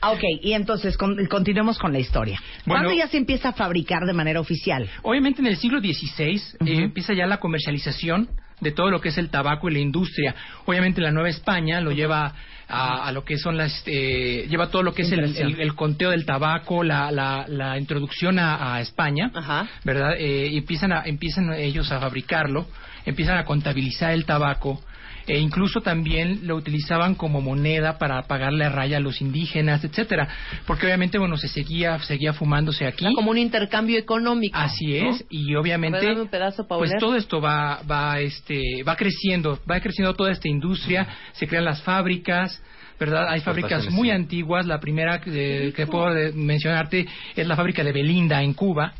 Ah, 0.00 0.10
Ok, 0.10 0.20
y 0.42 0.52
entonces 0.52 0.96
con- 0.96 1.24
continuemos 1.26 1.78
con 1.78 1.92
la 1.92 2.00
historia. 2.00 2.38
Bueno. 2.66 2.84
¿Cuándo 2.84 2.98
ya 2.98 3.08
se 3.08 3.18
empieza 3.18 3.50
a 3.50 3.52
fabricar 3.52 4.04
de 4.04 4.12
manera 4.12 4.40
oficial? 4.40 4.88
Obviamente 5.02 5.40
en 5.40 5.46
el 5.46 5.56
siglo 5.56 5.78
XVI 5.80 6.34
eh, 6.66 6.82
empieza 6.82 7.12
ya 7.14 7.26
la 7.26 7.38
comercialización 7.38 8.28
de 8.60 8.72
todo 8.72 8.90
lo 8.90 9.00
que 9.00 9.08
es 9.10 9.18
el 9.18 9.28
tabaco 9.28 9.68
y 9.70 9.74
la 9.74 9.78
industria. 9.80 10.34
Obviamente 10.66 11.00
la 11.00 11.10
Nueva 11.12 11.28
España 11.28 11.80
lo 11.80 11.90
lleva 11.92 12.32
a, 12.68 13.06
a 13.08 13.12
lo 13.12 13.24
que 13.24 13.36
son 13.36 13.56
las... 13.56 13.82
eh, 13.86 14.46
lleva 14.48 14.70
todo 14.70 14.82
lo 14.82 14.92
que 14.94 15.02
es 15.02 15.12
el, 15.12 15.20
el- 15.36 15.60
el 15.60 15.74
conteo 15.74 16.10
del 16.10 16.24
tabaco, 16.24 16.82
la, 16.84 17.10
la, 17.12 17.44
la 17.48 17.78
introducción 17.78 18.38
a, 18.38 18.74
a 18.74 18.80
España, 18.80 19.30
Ajá. 19.34 19.68
¿verdad? 19.84 20.14
Eh, 20.18 20.48
y 20.52 20.58
empiezan, 20.58 20.92
a, 20.92 21.02
empiezan 21.04 21.52
ellos 21.54 21.90
a 21.92 22.00
fabricarlo, 22.00 22.66
empiezan 23.04 23.36
a 23.38 23.44
contabilizar 23.44 24.12
el 24.12 24.24
tabaco. 24.24 24.80
E 25.26 25.38
incluso 25.38 25.80
también 25.80 26.46
lo 26.46 26.56
utilizaban 26.56 27.14
como 27.14 27.40
moneda 27.40 27.98
para 27.98 28.22
pagarle 28.22 28.64
a 28.64 28.68
raya 28.70 28.96
a 28.96 29.00
los 29.00 29.20
indígenas, 29.20 29.84
etcétera, 29.84 30.28
porque 30.66 30.86
obviamente 30.86 31.18
bueno 31.18 31.36
se 31.36 31.48
seguía 31.48 31.98
seguía 32.00 32.32
fumándose 32.32 32.86
aquí. 32.86 33.04
Era 33.04 33.14
como 33.14 33.30
un 33.30 33.38
intercambio 33.38 33.98
económico. 33.98 34.58
Así 34.58 34.98
¿no? 35.00 35.10
es, 35.10 35.24
y 35.30 35.54
obviamente 35.54 36.06
ver, 36.06 36.28
pedazo 36.28 36.66
pues 36.66 36.92
todo 36.98 37.16
esto 37.16 37.40
va 37.40 37.82
va 37.90 38.20
este 38.20 38.82
va 38.86 38.96
creciendo, 38.96 39.58
va 39.70 39.80
creciendo 39.80 40.14
toda 40.14 40.30
esta 40.30 40.48
industria, 40.48 41.06
se 41.32 41.46
crean 41.46 41.64
las 41.64 41.82
fábricas, 41.82 42.62
¿verdad? 42.98 43.28
Hay 43.28 43.40
fábricas 43.40 43.90
muy 43.90 44.08
sí. 44.08 44.14
antiguas, 44.14 44.66
la 44.66 44.78
primera 44.80 45.20
que, 45.20 45.72
que 45.74 45.86
puedo 45.86 46.12
de- 46.12 46.32
mencionarte 46.32 47.06
es 47.34 47.46
la 47.46 47.56
fábrica 47.56 47.82
de 47.84 47.92
Belinda 47.92 48.42
en 48.42 48.54
Cuba. 48.54 48.92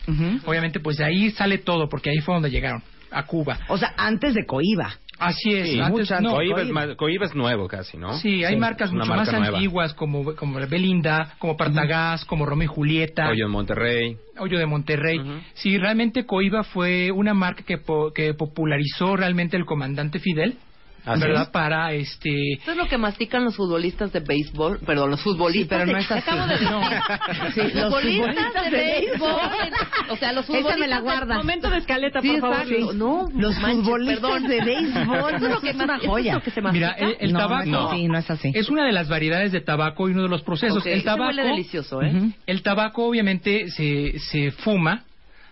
Obviamente 0.44 0.80
pues 0.80 0.98
de 0.98 1.04
ahí 1.04 1.30
sale 1.30 1.58
todo 1.58 1.88
porque 1.88 2.10
ahí 2.10 2.18
fue 2.18 2.34
donde 2.34 2.50
llegaron 2.50 2.82
a 3.10 3.24
Cuba. 3.26 3.58
O 3.68 3.76
sea, 3.76 3.92
antes 3.96 4.34
de 4.34 4.46
Coiba. 4.46 4.94
Así 5.18 5.52
es, 5.54 5.68
Sí, 5.70 5.80
muchas- 5.88 6.20
no, 6.20 6.32
Cohiba, 6.32 6.62
es 6.62 6.96
Cohiba 6.96 7.26
nuevo 7.34 7.68
casi, 7.68 7.96
¿no? 7.96 8.14
Sí, 8.14 8.42
hay 8.44 8.56
marcas 8.56 8.90
mucho 8.92 9.06
marca 9.06 9.30
más 9.32 9.40
nueva. 9.40 9.56
antiguas 9.58 9.94
como 9.94 10.34
como 10.34 10.58
Belinda, 10.66 11.34
como 11.38 11.56
Partagás, 11.56 12.24
como 12.24 12.44
Romeo 12.44 12.64
y 12.64 12.74
Julieta. 12.74 13.28
Hoyo 13.28 13.46
en 13.46 13.50
Monterrey. 13.52 14.16
Hoyo 14.38 14.58
de 14.58 14.66
Monterrey. 14.66 15.20
Sí, 15.54 15.78
realmente 15.78 16.26
Coiba 16.26 16.64
fue 16.64 17.12
una 17.12 17.34
marca 17.34 17.62
que, 17.62 17.78
po- 17.78 18.12
que 18.12 18.34
popularizó 18.34 19.14
realmente 19.16 19.56
el 19.56 19.64
comandante 19.64 20.18
Fidel, 20.18 20.56
¿verdad? 21.04 21.42
es. 21.42 21.48
Para 21.48 21.92
este. 21.92 22.52
Esto 22.54 22.70
es 22.72 22.76
lo 22.76 22.86
que 22.88 22.96
mastican 22.98 23.44
los 23.44 23.56
futbolistas 23.56 24.12
de 24.12 24.20
béisbol, 24.20 24.78
perdón, 24.86 25.10
los 25.10 25.20
futbolistas. 25.22 25.80
Sí, 25.82 25.84
pero 25.86 25.92
no 25.92 25.98
es 25.98 26.10
así. 26.10 26.20
acabo 26.30 26.46
de 26.46 26.52
decir. 26.54 26.70
No. 26.70 26.80
Sí, 27.52 27.60
los 27.74 27.94
futbolistas 27.94 28.36
futbolistas 28.36 28.64
de 28.64 28.70
de 28.70 28.84
béisbol. 29.00 29.30
O 30.10 30.16
sea, 30.16 30.32
los 30.32 30.44
Esa 30.44 30.52
me 30.52 30.58
futbolistas. 30.60 30.88
la 30.88 31.00
guardas. 31.00 31.36
Momento 31.38 31.70
de 31.70 31.78
escaleta, 31.78 32.20
Sí, 32.20 32.28
por 32.28 32.40
favor. 32.40 32.56
exacto. 32.72 32.92
No, 32.94 33.28
Los 33.34 33.58
manches, 33.58 33.84
futbolistas 33.84 34.20
perdón. 34.30 34.48
de 34.48 34.60
béisbol, 34.64 35.34
Eso 35.34 35.46
es 35.46 35.52
lo 35.52 35.60
que 35.60 35.70
es 35.70 35.76
más- 35.76 35.84
una 35.84 35.96
es 35.96 36.06
joya. 36.06 36.40
que 36.40 36.50
se 36.50 36.60
Mira, 36.62 36.88
mastica. 36.88 37.06
el, 37.06 37.16
el 37.20 37.32
No, 37.32 37.38
tabaco 37.38 37.66
no 37.66 37.88
así, 37.90 38.08
no 38.08 38.18
es 38.18 38.30
así. 38.30 38.52
es 38.54 38.68
una 38.68 38.84
de 38.84 38.92
las 38.92 39.08
variedades 39.08 39.52
de 39.52 39.60
tabaco 39.60 40.08
y 40.08 40.12
uno 40.12 40.22
de 40.22 40.28
los 40.28 40.42
procesos. 40.42 40.78
Ok, 40.78 40.86
el 40.86 40.92
ese 40.94 41.04
tabaco 41.04 41.26
huele 41.26 41.42
delicioso, 41.44 42.02
¿eh? 42.02 42.12
Ujú. 42.14 42.32
El 42.46 42.62
tabaco 42.62 43.04
obviamente 43.06 43.68
se, 43.70 44.18
se 44.18 44.50
fuma, 44.52 45.04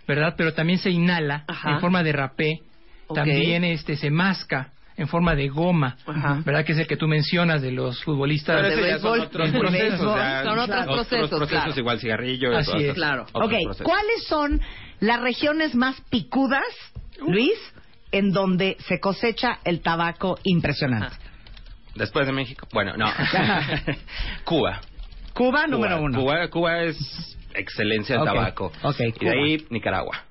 ¿verdad? 0.07 0.35
Pero 0.37 0.53
también 0.55 0.79
se 0.79 0.91
inhala 0.91 1.45
Ajá. 1.49 1.73
en 1.73 1.81
forma 1.81 2.03
de 2.03 2.13
rapé. 2.13 2.61
Ok. 3.09 3.17
También 3.17 3.65
este 3.65 3.97
se 3.97 4.11
masca 4.11 4.71
en 5.01 5.09
forma 5.09 5.35
de 5.35 5.49
goma, 5.49 5.97
Ajá. 6.07 6.43
¿verdad? 6.45 6.65
Que 6.65 6.73
es 6.73 6.79
el 6.79 6.87
que 6.87 6.97
tú 6.97 7.09
mencionas 7.09 7.63
de 7.63 7.73
los 7.73 8.03
futbolistas. 8.05 8.61
Pero 8.63 8.83
de 8.85 8.99
son 8.99 9.21
otros 9.21 9.51
procesos. 9.51 9.73
béisbol. 9.73 10.19
ya, 10.19 10.45
Son 10.45 10.59
otros 10.59 10.85
procesos, 10.87 11.29
procesos 11.31 11.49
claro. 11.49 11.81
igual 11.81 12.01
cigarrillo. 12.01 12.57
Así 12.57 12.71
todas 12.71 12.83
es. 12.85 12.95
Claro. 12.95 13.23
otros 13.33 13.45
Ok, 13.47 13.55
procesos. 13.65 13.87
¿cuáles 13.87 14.25
son 14.29 14.61
las 15.01 15.21
regiones 15.21 15.75
más 15.75 16.01
picudas, 16.11 16.63
Luis, 17.27 17.59
en 18.13 18.31
donde 18.33 18.77
se 18.87 19.01
cosecha 19.01 19.59
el 19.65 19.81
tabaco 19.81 20.39
impresionante? 20.45 21.17
Después 21.95 22.27
de 22.27 22.33
México. 22.33 22.69
Bueno, 22.73 22.97
no. 22.97 23.07
Cuba. 24.45 24.81
Cuba, 25.33 25.63
Cuba. 25.63 25.67
número 25.67 26.03
uno. 26.03 26.19
Cuba, 26.21 26.49
Cuba 26.49 26.83
es 26.83 27.37
excelencia 27.55 28.17
del 28.17 28.23
Ok, 28.29 28.35
tabaco. 28.35 28.73
ok, 28.83 29.01
y 29.01 29.13
Cuba. 29.13 29.31
de 29.31 29.39
ahí 29.39 29.67
Nicaragua. 29.71 30.25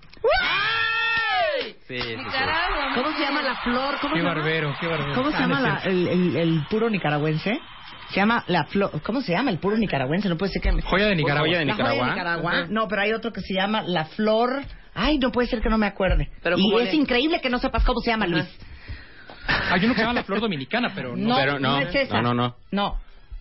Sí, 1.90 2.00
sí, 2.00 2.08
sí. 2.08 2.16
¿Cómo 2.96 3.12
se 3.14 3.20
llama 3.20 3.42
la 3.42 3.56
flor? 3.56 3.96
¿Cómo 4.00 4.14
Qué 4.14 4.20
se 4.22 4.26
llama? 4.26 4.36
barbero, 4.36 4.76
qué 4.80 4.88
barbero. 4.88 5.16
¿Cómo 5.16 5.32
se 5.32 5.38
Ah, 5.38 5.40
llama 5.42 5.60
no 5.60 5.68
es 5.68 5.74
la- 5.74 5.80
cierto. 5.82 5.90
el, 6.00 6.08
el- 6.08 6.36
el 6.38 6.66
puro 6.70 6.90
nicaragüense? 6.90 7.60
Se 8.10 8.16
llama 8.16 8.44
la 8.48 8.66
flor. 8.66 9.02
¿Cómo 9.02 9.22
se 9.22 9.32
llama 9.32 9.50
el 9.50 9.58
puro 9.58 9.76
nicaragüense? 9.76 10.30
No 10.30 10.38
puede 10.38 10.52
ser 10.52 10.62
que. 10.62 10.72
me- 10.72 10.82
Joya 10.84 11.08
de 11.08 11.16
Nicaragua. 11.16 11.48
Joya 11.48 11.60
de 11.60 11.66
La 11.66 11.74
joya 11.74 11.86
de 11.90 11.96
Nicaragua. 11.96 12.10
Nicaragua. 12.44 12.68
No, 12.70 12.88
pero 12.88 13.02
hay 13.02 13.12
otro 13.14 13.32
que 13.34 13.42
se 13.42 13.56
llama 13.56 13.82
la 13.82 14.06
flor. 14.06 14.62
Ay, 14.94 15.18
no 15.18 15.32
puede 15.32 15.48
ser 15.48 15.62
que 15.62 15.70
no 15.70 15.78
me 15.80 15.88
acuerde. 15.88 16.30
Pero 16.44 16.58
y 16.60 16.62
¿cómo 16.62 16.80
es 16.80 16.92
le- 16.94 16.96
increíble 17.00 17.42
que 17.42 17.50
no 17.50 17.58
sepas 17.58 17.84
cómo 17.84 18.00
se 18.02 18.12
llama. 18.12 18.28
Luis. 18.28 18.46
Hay 19.48 19.84
uno 19.84 19.94
que 19.94 20.00
se 20.00 20.02
llama 20.06 20.14
la 20.14 20.24
flor 20.24 20.42
dominicana, 20.42 20.92
pero 20.94 21.16
no. 21.16 21.30
No, 21.30 21.36
pero 21.38 21.60
no, 21.60 21.80
es 21.80 21.94
esa. 21.96 22.22
no, 22.22 22.34
no, 22.34 22.34
no. 22.36 22.56
No. 22.72 22.98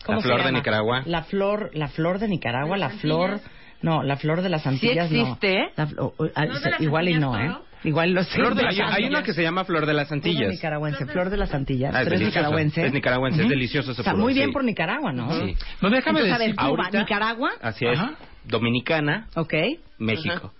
¿Cómo 0.07 0.17
La 0.17 0.23
se 0.23 0.29
flor 0.29 0.39
de 0.41 0.47
llama? 0.47 0.59
Nicaragua. 0.59 1.03
La 1.05 1.23
flor, 1.25 1.71
la 1.75 1.89
flor 1.89 2.19
de 2.19 2.29
Nicaragua, 2.29 2.79
la 2.79 2.89
flor. 2.91 3.41
No, 3.83 4.03
la 4.03 4.17
flor 4.17 4.41
de 4.43 4.49
las 4.49 4.67
Antillas 4.67 5.11
existe? 5.13 5.55
no. 5.59 5.71
La 5.77 5.87
flo- 5.87 6.15
o- 6.17 6.29
ah, 6.35 6.47
igual 6.81 7.09
y 7.09 7.15
no, 7.19 7.39
¿eh? 7.39 7.53
Igual 7.85 8.13
lo 8.13 8.25
sé. 8.25 8.31
Flor 8.35 8.55
de- 8.55 8.67
hay, 8.67 8.79
hay 8.81 9.05
uno 9.05 9.23
que 9.23 9.33
se 9.33 9.43
llama 9.43 9.65
Flor 9.65 9.87
de 9.87 9.95
las 9.95 10.11
Antillas. 10.11 10.51
nicaragüense, 10.51 11.07
flor 11.07 11.31
de 11.31 11.37
las 11.37 11.55
Antillas, 11.55 11.95
Ah, 11.95 12.01
es 12.01 12.05
pero 12.09 12.17
es 12.17 12.23
nicaragüense. 12.27 12.87
Es 12.87 12.93
nicaragüense, 12.93 13.39
es 13.41 13.45
Ujú. 13.47 13.51
delicioso 13.51 13.93
ese 13.93 14.01
Está 14.01 14.13
puro, 14.13 14.25
muy 14.25 14.35
bien 14.35 14.47
sí. 14.49 14.53
por 14.53 14.65
Nicaragua, 14.65 15.13
¿no? 15.13 15.31
Sí. 15.33 15.55
No, 15.81 15.91
déjame 15.91 16.21
Entonces, 16.21 16.33
a 16.35 16.39
ver, 16.39 16.49
decir. 16.49 16.57
Cuba, 16.57 16.67
ahorita- 16.69 16.99
Nicaragua, 16.99 17.51
Así 17.63 17.87
es. 17.87 17.99
Ajá. 17.99 18.15
Dominicana, 18.45 19.29
ok. 19.37 19.55
México. 19.99 20.53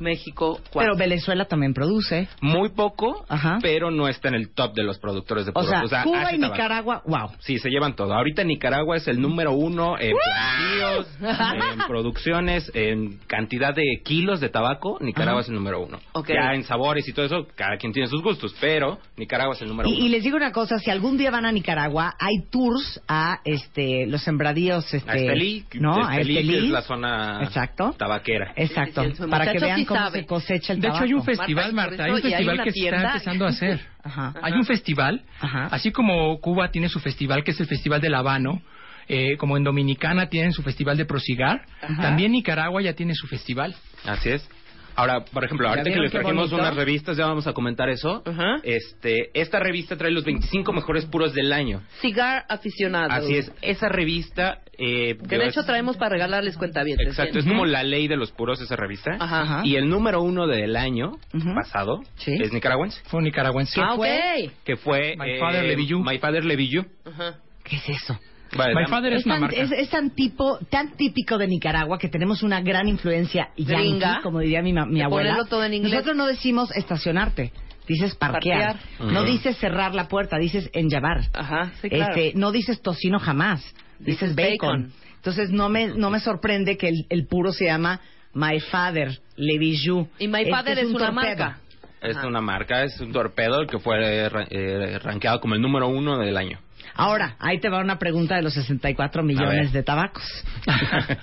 México, 0.00 0.60
Pero 0.74 0.96
Venezuela 0.96 1.44
también 1.46 1.74
produce. 1.74 2.28
Muy 2.40 2.70
poco, 2.70 3.24
Ajá. 3.28 3.58
pero 3.62 3.90
no 3.90 4.08
está 4.08 4.28
en 4.28 4.34
el 4.34 4.52
top 4.54 4.74
de 4.74 4.82
los 4.84 4.98
productores 4.98 5.46
de 5.46 5.50
O 5.50 5.54
puros. 5.54 5.88
sea, 5.90 6.02
Cuba 6.04 6.32
y 6.32 6.38
tabaco. 6.38 6.52
Nicaragua, 6.54 7.02
wow. 7.06 7.30
Sí, 7.40 7.58
se 7.58 7.68
llevan 7.70 7.94
todo. 7.96 8.14
Ahorita 8.14 8.44
Nicaragua 8.44 8.96
es 8.96 9.06
el 9.08 9.20
número 9.20 9.52
uno 9.52 9.96
en 9.98 10.12
plantíos, 10.16 11.08
en 11.20 11.78
producciones, 11.86 12.70
en 12.74 13.18
cantidad 13.26 13.74
de 13.74 14.00
kilos 14.04 14.40
de 14.40 14.48
tabaco. 14.48 14.98
Nicaragua 15.00 15.40
Ajá. 15.40 15.42
es 15.42 15.48
el 15.48 15.54
número 15.54 15.80
uno. 15.80 15.98
Ok. 16.12 16.28
Ya 16.28 16.54
en 16.54 16.64
sabores 16.64 17.06
y 17.08 17.12
todo 17.12 17.26
eso, 17.26 17.46
cada 17.54 17.76
quien 17.76 17.92
tiene 17.92 18.08
sus 18.08 18.22
gustos, 18.22 18.54
pero 18.60 18.98
Nicaragua 19.16 19.54
es 19.54 19.62
el 19.62 19.68
número 19.68 19.88
Y, 19.88 19.92
uno. 19.92 20.06
y 20.06 20.08
les 20.08 20.22
digo 20.24 20.36
una 20.36 20.52
cosa, 20.52 20.78
si 20.78 20.90
algún 20.90 21.16
día 21.16 21.30
van 21.30 21.46
a 21.46 21.52
Nicaragua, 21.52 22.14
hay 22.18 22.42
tours 22.50 23.00
a 23.08 23.40
este 23.44 24.06
los 24.06 24.22
sembradíos 24.22 24.92
este 24.92 25.10
A 25.10 25.14
Estelí, 25.14 25.64
¿no? 25.74 25.94
A 26.06 26.16
Estelí, 26.16 26.34
que 26.34 26.40
Estelí. 26.40 26.66
es 26.66 26.70
la 26.72 26.82
zona 26.82 27.40
Exacto. 27.42 27.94
tabaquera. 27.98 28.52
Exacto, 28.56 29.02
Sí, 29.04 29.12
sí, 29.16 29.22
el 29.22 29.28
para 29.30 29.52
que 29.52 29.58
vean 29.58 29.81
sí 29.82 29.86
cómo 29.86 30.00
sabe. 30.00 30.20
se 30.20 30.26
cosecha 30.26 30.72
el 30.72 30.80
De 30.80 30.88
hecho, 30.88 31.02
hay 31.02 31.12
un 31.14 31.24
festival, 31.24 31.72
Marta, 31.72 31.90
Marta, 31.90 32.04
hay 32.04 32.10
un 32.10 32.16
hay 32.16 32.22
festival 32.22 32.62
que 32.64 32.72
se 32.72 32.84
está 32.84 33.02
empezando 33.02 33.46
a 33.46 33.48
hacer. 33.48 33.80
Ajá. 34.02 34.34
Hay 34.42 34.52
un 34.54 34.64
festival, 34.64 35.22
Ajá. 35.40 35.66
así 35.70 35.92
como 35.92 36.40
Cuba 36.40 36.70
tiene 36.70 36.88
su 36.88 37.00
festival, 37.00 37.44
que 37.44 37.52
es 37.52 37.60
el 37.60 37.66
Festival 37.66 38.00
del 38.00 38.14
Habano, 38.14 38.62
eh, 39.08 39.36
como 39.36 39.56
en 39.56 39.64
Dominicana 39.64 40.28
tienen 40.28 40.52
su 40.52 40.62
festival 40.62 40.96
de 40.96 41.04
Prosigar, 41.04 41.62
Ajá. 41.80 42.02
también 42.02 42.32
Nicaragua 42.32 42.82
ya 42.82 42.94
tiene 42.94 43.14
su 43.14 43.26
festival. 43.26 43.74
Así 44.04 44.30
es. 44.30 44.48
Ahora, 44.94 45.24
por 45.24 45.44
ejemplo, 45.44 45.66
¿Ya 45.66 45.70
ahorita 45.80 45.90
que 45.90 46.00
les 46.00 46.10
trajimos 46.12 46.52
unas 46.52 46.74
revistas, 46.74 47.16
ya 47.16 47.26
vamos 47.26 47.46
a 47.46 47.52
comentar 47.52 47.88
eso. 47.88 48.22
Este, 48.62 49.30
esta 49.34 49.58
revista 49.58 49.96
trae 49.96 50.10
los 50.10 50.24
25 50.24 50.72
mejores 50.72 51.06
puros 51.06 51.34
del 51.34 51.52
año. 51.52 51.82
Cigar 52.00 52.44
aficionado. 52.48 53.10
Así 53.12 53.36
es. 53.36 53.52
Esa 53.62 53.88
revista, 53.88 54.58
eh, 54.78 55.16
Que 55.28 55.38
de 55.38 55.46
hecho 55.46 55.64
traemos 55.64 55.96
para 55.96 56.10
regalarles 56.10 56.56
cuenta 56.56 56.82
bien. 56.82 56.98
Exacto, 57.00 57.38
es 57.38 57.44
como 57.44 57.64
la 57.66 57.82
ley 57.82 58.08
de 58.08 58.16
los 58.16 58.32
puros 58.32 58.60
esa 58.60 58.76
revista. 58.76 59.16
Ajá. 59.18 59.42
Ajá. 59.42 59.60
Y 59.64 59.76
el 59.76 59.88
número 59.88 60.22
uno 60.22 60.46
del 60.46 60.76
año 60.76 61.12
Ujú. 61.34 61.54
pasado 61.54 62.00
Sí. 62.16 62.34
es 62.40 62.52
nicaragüense. 62.52 63.00
Fue 63.06 63.22
nicaragüense. 63.22 63.80
Ah, 63.80 63.94
ok. 63.94 64.06
Que 64.64 64.76
fue 64.76 65.14
My 65.18 65.30
eh, 65.32 65.38
Father 65.38 65.64
Levillu. 65.64 66.00
My 66.02 66.18
Father 66.18 66.44
Levillu. 66.44 66.84
Ajá. 67.04 67.36
¿Qué 67.64 67.76
es 67.76 67.88
eso? 67.88 68.18
Vale, 68.56 68.74
My 68.74 68.86
Father 68.86 69.12
es 69.14 69.20
Es 69.20 69.26
una 69.26 69.34
tan, 69.36 69.40
marca. 69.42 69.56
es, 69.56 69.72
es 69.72 69.88
tan 69.90 70.10
tipo, 70.10 70.58
tan 70.70 70.92
típico 70.96 71.38
de 71.38 71.46
Nicaragua 71.48 71.98
que 71.98 72.08
tenemos 72.08 72.42
una 72.42 72.60
gran 72.60 72.86
influencia 72.88 73.48
Gringa. 73.56 74.20
como 74.22 74.40
diría 74.40 74.62
mi, 74.62 74.72
mi 74.72 75.02
abuela. 75.02 75.38
todo 75.48 75.64
en 75.64 75.74
inglés. 75.74 75.92
Nosotros 75.92 76.16
no 76.16 76.26
decimos 76.26 76.70
estacionarte, 76.76 77.52
dices 77.88 78.14
parquear. 78.14 78.76
Parquear. 78.76 79.12
No 79.12 79.22
Ujú. 79.22 79.30
dices 79.32 79.56
cerrar 79.58 79.94
la 79.94 80.08
puerta, 80.08 80.36
dices 80.38 80.68
enllavar. 80.74 81.22
Ajá, 81.32 81.72
sí, 81.80 81.88
claro. 81.88 82.14
Este, 82.14 82.38
no 82.38 82.52
dices 82.52 82.82
tocino 82.82 83.18
jamás, 83.18 83.62
dices 83.98 84.34
Dices 84.34 84.36
bacon. 84.36 84.82
bacon. 84.84 84.92
Entonces 85.16 85.50
no 85.50 85.68
me 85.68 85.86
no 85.88 86.10
me 86.10 86.18
sorprende 86.20 86.76
que 86.76 86.88
el, 86.88 87.06
el 87.08 87.26
puro 87.26 87.52
se 87.52 87.66
llama 87.66 88.00
My 88.34 88.58
Father 88.60 89.18
Leviju. 89.36 90.08
Y 90.18 90.28
My 90.28 90.44
Father 90.50 90.78
es 90.78 90.88
una 90.88 91.10
marca. 91.10 91.58
Es 92.00 92.16
Ajá. 92.16 92.26
una 92.26 92.40
marca, 92.40 92.82
es 92.82 92.98
un 93.00 93.12
torpedo 93.12 93.60
el 93.60 93.68
que 93.68 93.78
fue 93.78 93.96
eh, 94.26 94.28
eh, 94.50 94.98
rankeado 94.98 95.40
como 95.40 95.54
el 95.54 95.60
número 95.62 95.86
uno 95.88 96.18
del 96.18 96.36
año. 96.36 96.58
Ahora, 96.94 97.36
ahí 97.38 97.60
te 97.60 97.68
va 97.68 97.80
una 97.80 97.98
pregunta 97.98 98.36
de 98.36 98.42
los 98.42 98.54
64 98.54 99.22
A 99.22 99.24
ver. 99.24 99.34
millones 99.34 99.72
de 99.72 99.82
tabacos. 99.82 100.24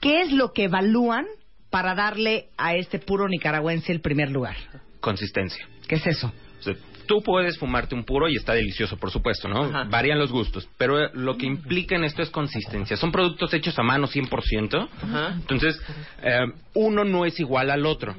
¿Qué 0.00 0.22
es 0.22 0.32
lo 0.32 0.52
que 0.52 0.64
evalúan 0.64 1.26
para 1.70 1.94
darle 1.94 2.48
a 2.56 2.74
este 2.74 2.98
puro 2.98 3.28
nicaragüense 3.28 3.92
el 3.92 4.00
primer 4.00 4.30
lugar? 4.30 4.56
Consistencia. 5.00 5.66
¿Qué 5.86 5.96
es 5.96 6.06
eso? 6.06 6.32
O 6.58 6.62
sea, 6.62 6.74
tú 7.06 7.22
puedes 7.22 7.58
fumarte 7.58 7.94
un 7.94 8.04
puro 8.04 8.28
y 8.28 8.36
está 8.36 8.54
delicioso, 8.54 8.96
por 8.96 9.10
supuesto, 9.10 9.48
¿no? 9.48 9.64
Ajá. 9.64 9.84
Varían 9.90 10.18
los 10.18 10.30
gustos, 10.32 10.68
pero 10.78 11.02
eh, 11.02 11.10
lo 11.14 11.36
que 11.36 11.46
implica 11.46 11.96
en 11.96 12.04
esto 12.04 12.22
es 12.22 12.30
consistencia. 12.30 12.96
Son 12.96 13.12
productos 13.12 13.52
hechos 13.52 13.78
a 13.78 13.82
mano 13.82 14.06
100%, 14.06 14.88
Ajá. 15.02 15.32
entonces 15.34 15.80
eh, 16.22 16.46
uno 16.74 17.04
no 17.04 17.24
es 17.24 17.38
igual 17.40 17.70
al 17.70 17.84
otro. 17.86 18.14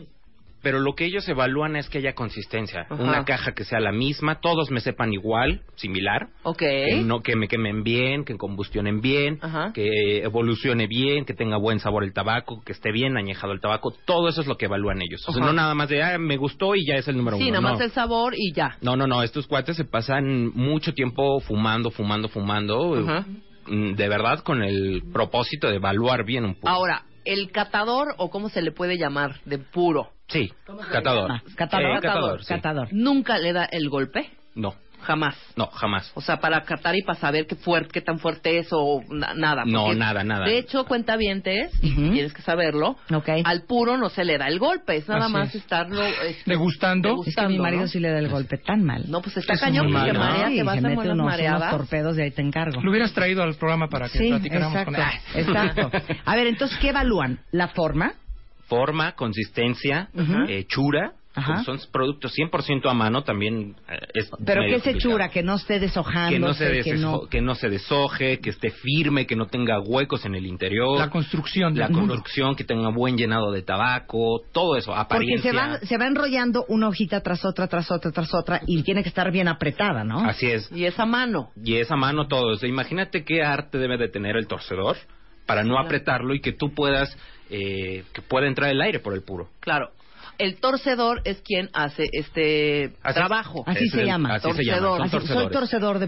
Pero 0.62 0.80
lo 0.80 0.94
que 0.94 1.06
ellos 1.06 1.28
evalúan 1.28 1.76
es 1.76 1.90
que 1.90 1.98
haya 1.98 2.14
consistencia. 2.14 2.82
Ajá. 2.90 2.96
Una 3.02 3.26
caja 3.26 3.54
que 3.54 3.64
sea 3.64 3.80
la 3.80 3.92
misma, 3.92 4.40
todos 4.42 4.70
me 4.70 4.80
sepan 4.80 5.12
igual, 5.14 5.62
similar. 5.76 6.30
Ok. 6.44 6.60
Que, 6.60 7.02
no, 7.04 7.22
que 7.22 7.36
me 7.36 7.48
quemen 7.48 7.84
bien, 7.84 8.24
que 8.26 8.38
combustionen 8.38 9.02
bien, 9.02 9.40
Ajá. 9.42 9.72
que 9.74 10.20
evolucione 10.24 10.88
bien, 10.88 11.26
que 11.26 11.34
tenga 11.34 11.58
buen 11.58 11.80
sabor 11.80 12.04
el 12.04 12.14
tabaco, 12.14 12.62
que 12.64 12.74
esté 12.74 12.92
bien 12.92 13.18
añejado 13.18 13.54
el 13.54 13.62
tabaco. 13.62 13.92
Todo 14.06 14.28
eso 14.30 14.42
es 14.42 14.48
lo 14.48 14.58
que 14.58 14.66
evalúan 14.66 15.02
ellos. 15.02 15.24
O 15.28 15.34
sea, 15.34 15.44
no 15.44 15.52
nada 15.54 15.74
más 15.74 15.90
de, 15.90 16.04
ah, 16.04 16.18
me 16.20 16.38
gustó 16.38 16.76
y 16.76 16.86
ya 16.86 16.96
es 16.96 17.08
el 17.08 17.18
número 17.18 17.38
Sí, 17.38 17.44
uno. 17.44 17.54
nada 17.54 17.62
más 17.62 17.80
no. 17.80 17.86
el 17.86 17.92
sabor 17.92 18.34
y 18.38 18.54
ya. 18.54 18.78
No, 18.82 18.96
no, 18.96 19.08
no, 19.08 19.24
estos 19.24 19.48
cuates 19.48 19.76
se 19.78 19.86
pasan 19.86 20.50
mucho 20.54 20.94
tiempo 20.94 21.40
fumando, 21.40 21.90
fumando, 21.92 22.30
fumando, 22.30 22.96
Ajá. 23.00 23.26
mm, 23.68 23.94
de 23.96 24.10
verdad 24.10 24.40
con 24.44 24.62
el 24.64 25.02
propósito 25.12 25.68
de 25.70 25.78
evaluar 25.78 26.24
bien 26.26 26.46
un 26.46 26.56
puro. 26.56 26.72
Ahora, 26.72 27.04
el 27.26 27.52
catador 27.52 28.16
o 28.18 28.30
cómo 28.30 28.50
se 28.50 28.62
le 28.62 28.72
puede 28.72 28.98
llamar 28.98 29.40
de 29.46 29.58
puro. 29.58 30.12
Sí, 30.28 30.52
catador. 30.92 31.30
llama? 31.30 31.44
Catador. 31.56 31.98
Eh, 31.98 32.00
catador, 32.02 32.44
sí. 32.44 32.54
Catador. 32.54 32.88
Nunca 32.92 33.38
le 33.38 33.54
da 33.54 33.66
el 33.66 33.90
golpe, 33.90 34.30
No, 34.56 34.76
jamás. 35.02 35.36
no, 35.56 35.68
jamás. 35.68 36.12
O 36.16 36.22
sea, 36.22 36.38
para 36.40 36.62
catar 36.64 36.96
y 36.96 37.02
para 37.04 37.20
saber 37.20 37.46
qué 37.48 37.56
fuerte, 37.56 37.90
qué 37.94 38.02
tan 38.02 38.20
fuerte 38.20 38.60
es 38.60 38.68
o 38.72 39.02
na- 39.10 39.34
nada. 39.36 39.64
No, 39.66 39.94
nada, 39.94 40.24
nada. 40.24 40.46
De 40.46 40.58
hecho, 40.58 40.86
cuenta 40.86 41.18
bien 41.18 41.32
y 41.82 41.92
Ujú. 41.92 42.12
tienes 42.12 42.34
que 42.34 42.42
saberlo. 42.42 42.98
Ok. 43.14 43.30
Al 43.46 43.64
puro 43.64 43.98
no 43.98 44.10
se 44.10 44.26
le 44.26 44.38
da 44.38 44.48
el 44.48 44.60
golpe, 44.60 44.98
es 44.98 45.08
nada 45.08 45.26
Así 45.26 45.34
más 45.34 45.50
es. 45.50 45.56
estarlo 45.56 46.04
este, 46.04 46.44
Degustando. 46.46 47.16
Es 47.26 47.34
que 47.36 47.42
a 47.42 47.48
mi 47.48 47.58
marido 47.58 47.84
¿no? 47.84 47.88
sí 47.88 48.00
le 48.00 48.12
da 48.12 48.20
el 48.20 48.28
golpe 48.30 48.58
tan 48.58 48.84
mal. 48.84 49.06
No, 49.08 49.22
pues 49.22 49.38
está 49.38 49.54
Es 49.54 49.62
cañón 49.62 49.92
porque 49.92 50.14
marea, 50.14 50.48
Sí, 50.50 50.58
te 50.58 50.64
vas 50.64 50.80
se 50.80 50.86
a 50.86 50.90
unos, 50.90 51.06
unos 51.06 51.26
mareadas. 51.26 51.72
torpedos 51.72 52.18
y 52.18 52.22
ahí 52.22 52.32
te 52.32 52.42
encargo. 52.42 52.82
Lo 52.82 52.90
hubieras 52.92 53.14
traído 53.14 53.44
al 53.44 53.56
programa 53.56 53.88
para 53.88 54.10
que 54.10 54.18
Sí, 54.20 54.30
platicáramos 54.30 54.76
exacto, 54.76 54.92
con 54.92 55.02
él. 55.02 55.12
exacto. 55.48 55.92
A 56.26 56.36
ver, 56.36 56.48
entonces, 56.48 56.78
¿qué 56.80 56.90
evalúan? 56.90 57.40
¿La 57.52 57.70
forma? 57.70 58.14
Forma, 58.68 59.14
consistencia, 59.14 60.10
Ujú. 60.14 60.46
hechura, 60.48 61.14
Ajá. 61.34 61.64
son 61.64 61.80
productos 61.92 62.34
100% 62.38 62.90
a 62.90 62.94
mano 62.94 63.24
también. 63.24 63.76
eh, 63.90 64.00
es 64.14 64.30
¿Pero 64.46 64.62
qué 64.64 64.90
hechura? 64.92 65.30
Que 65.30 65.44
no 65.44 65.56
esté 65.56 65.80
deshojando, 65.80 66.32
Que 66.32 66.40
no, 66.40 66.54
se 66.54 66.82
que 66.82 66.94
no... 66.96 67.22
que 67.28 67.42
no 67.42 67.56
se 67.56 67.70
deshoje, 67.70 68.40
que 68.40 68.50
esté 68.50 68.70
firme, 68.72 69.26
que 69.26 69.36
no 69.36 69.48
tenga 69.48 69.80
huecos 69.80 70.26
en 70.26 70.36
el 70.36 70.46
interior. 70.46 71.00
La 71.00 71.10
construcción 71.10 71.78
la 71.78 71.90
construcción, 71.90 72.56
que 72.56 72.64
tenga 72.64 72.90
buen 72.90 73.18
llenado 73.18 73.52
de 73.52 73.62
tabaco, 73.62 74.42
todo 74.52 74.76
eso, 74.76 74.92
Porque 74.92 75.02
apariencia. 75.02 75.52
se 75.52 75.58
va, 75.58 75.80
se 75.80 75.98
va 75.98 76.08
enrollando 76.08 76.66
una 76.68 76.90
hojita 76.90 77.22
tras 77.22 77.46
otra, 77.46 77.68
tras 77.68 77.90
otra, 77.92 78.12
tras 78.12 78.34
otra, 78.34 78.62
y 78.68 78.84
tiene 78.84 79.04
que 79.04 79.10
estar 79.10 79.32
bien 79.32 79.48
apretada, 79.48 80.04
¿no? 80.04 80.20
Así 80.20 80.48
es. 80.48 80.70
Y 80.72 80.86
esa 80.86 81.06
mano. 81.06 81.52
Y 81.64 81.76
esa 81.76 81.96
mano 81.96 82.28
todo. 82.28 82.54
O 82.54 82.58
sea, 82.58 82.68
imagínate 82.68 83.24
qué 83.24 83.44
arte 83.44 83.78
debe 83.78 83.98
de 83.98 84.10
tener 84.10 84.36
el 84.36 84.48
torcedor 84.48 84.98
para 85.46 85.64
no 85.64 85.80
apretarlo 85.80 86.34
y 86.34 86.42
que 86.42 86.54
tú 86.54 86.74
puedas, 86.74 87.16
eh, 87.50 88.04
que 88.14 88.22
pueda 88.22 88.48
entrar 88.48 88.70
el 88.70 88.82
aire 88.82 89.00
por 89.00 89.14
el 89.14 89.24
puro. 89.24 89.50
Claro. 89.60 89.92
El 90.42 90.56
torcedor 90.58 91.22
es 91.24 91.42
quien 91.42 91.70
hace 91.74 92.10
este 92.12 92.94
Así 93.04 93.14
trabajo. 93.16 93.64
Así 93.68 93.86
Es 93.86 93.92
se 93.92 94.02
el- 94.02 94.08
llama. 94.08 94.36
Así 94.36 94.52
se 94.52 94.64
llama. 94.64 94.80
Son 94.80 95.02
Así- 95.04 95.28
soy 95.28 95.50
torcedor 95.50 96.00
de. 96.00 96.08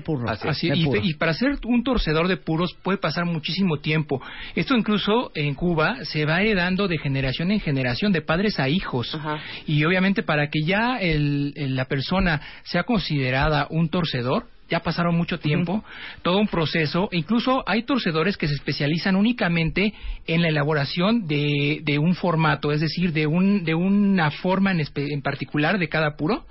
Así 0.50 0.70
de 0.70 0.78
y, 0.78 0.86
puro. 0.86 1.02
y 1.04 1.14
para 1.16 1.34
ser 1.34 1.52
un 1.66 1.84
torcedor 1.84 2.28
de 2.28 2.38
puros 2.38 2.76
puede 2.84 2.98
pasar 2.98 3.26
muchísimo 3.26 3.78
tiempo. 3.78 4.22
Esto 4.56 4.76
incluso 4.76 5.32
en 5.36 5.54
Cuba 5.56 6.04
se 6.06 6.26
va 6.26 6.42
heredando 6.42 6.88
de 6.88 6.98
generación 6.98 7.52
en 7.52 7.60
generación, 7.60 8.12
de 8.12 8.22
padres 8.22 8.60
a 8.60 8.70
hijos. 8.70 9.14
Ajá. 9.16 9.40
Y 9.68 9.84
obviamente 9.86 10.24
para 10.24 10.50
que 10.50 10.62
ya 10.66 10.98
el- 11.00 11.54
el- 11.56 11.76
la 11.76 11.86
persona 11.86 12.42
sea 12.64 12.84
considerada 12.84 13.68
un 13.70 13.90
torcedor, 13.90 14.46
ya 14.74 14.80
pasaron 14.82 15.16
mucho 15.16 15.38
tiempo, 15.40 15.84
todo 16.24 16.38
un 16.40 16.48
proceso. 16.48 17.08
Incluso 17.12 17.64
hay 17.68 17.84
torcedores 17.84 18.38
que 18.38 18.48
se 18.48 18.56
especializan 18.56 19.16
únicamente 19.16 19.94
en 20.28 20.42
la 20.42 20.48
elaboración 20.50 21.28
de, 21.28 21.82
de 21.84 22.00
un 22.00 22.16
formato, 22.16 22.72
es 22.72 22.82
decir, 22.82 23.14
de, 23.14 23.28
un, 23.28 23.64
de 23.64 23.76
una 23.76 24.32
forma 24.32 24.72
en, 24.72 24.80
espe- 24.80 25.12
en 25.12 25.22
particular 25.22 25.78
de 25.78 25.88
cada 25.90 26.16
puro. 26.18 26.46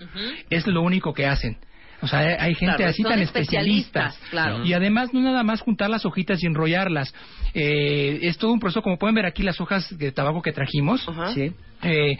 Es 0.50 0.66
lo 0.66 0.82
único 0.82 1.12
que 1.12 1.26
hacen. 1.26 1.56
O 2.00 2.08
sea, 2.08 2.18
hay- 2.20 2.54
gente 2.54 2.76
Claro, 2.76 2.90
así 2.90 3.02
tan 3.02 3.20
especialistas, 3.20 4.14
especialista. 4.14 4.30
claro. 4.30 4.64
Y 4.64 4.72
además 4.72 5.12
no 5.14 5.20
nada 5.20 5.42
más 5.44 5.60
juntar 5.60 5.88
las 5.90 6.04
hojitas 6.04 6.42
y 6.42 6.46
enrollarlas. 6.46 7.14
Eh, 7.54 8.18
es 8.22 8.38
todo 8.38 8.52
un 8.52 8.58
proceso, 8.60 8.82
como 8.82 8.98
pueden 8.98 9.14
ver 9.14 9.26
aquí 9.26 9.42
las 9.42 9.60
hojas 9.60 9.96
de 9.98 10.10
tabaco 10.12 10.42
que 10.42 10.52
trajimos. 10.52 11.06
Sí. 11.34 11.52
Eh, 11.82 12.18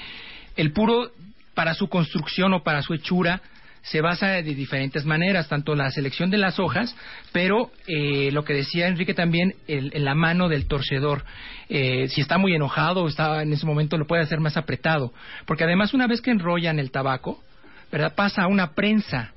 el 0.57 0.73
puro, 0.73 1.11
para 1.55 1.74
su 1.74 1.89
construcción 1.89 2.53
o 2.55 2.62
para 2.62 2.83
su 2.83 2.95
hechura, 2.95 3.41
se 3.83 4.01
basa 4.01 4.29
de 4.29 4.43
diferentes 4.55 5.05
maneras, 5.05 5.49
tanto 5.49 5.75
la 5.75 5.91
selección 5.91 6.31
de 6.31 6.39
las 6.39 6.59
hojas, 6.61 6.95
pero 7.33 7.71
eh, 7.89 8.31
lo 8.33 8.45
que 8.45 8.55
decía 8.55 8.87
Enrique 8.89 9.13
también, 9.15 9.55
el, 9.67 9.93
la 9.95 10.15
mano 10.15 10.49
del 10.49 10.67
torcedor. 10.67 11.25
Eh, 11.69 12.07
si 12.09 12.21
está 12.21 12.39
muy 12.39 12.55
enojado 12.55 13.09
está 13.09 13.43
en 13.43 13.53
ese 13.53 13.67
momento, 13.67 13.99
lo 13.99 14.07
puede 14.07 14.23
hacer 14.23 14.39
más 14.41 14.57
apretado. 14.57 15.13
Porque 15.47 15.65
además, 15.65 15.95
una 15.95 16.07
vez 16.07 16.21
que 16.21 16.31
enrollan 16.31 16.79
el 16.79 16.91
tabaco, 16.91 17.41
¿verdad? 17.91 18.15
pasa 18.15 18.43
a 18.43 18.47
una 18.47 18.73
prensa. 18.73 19.33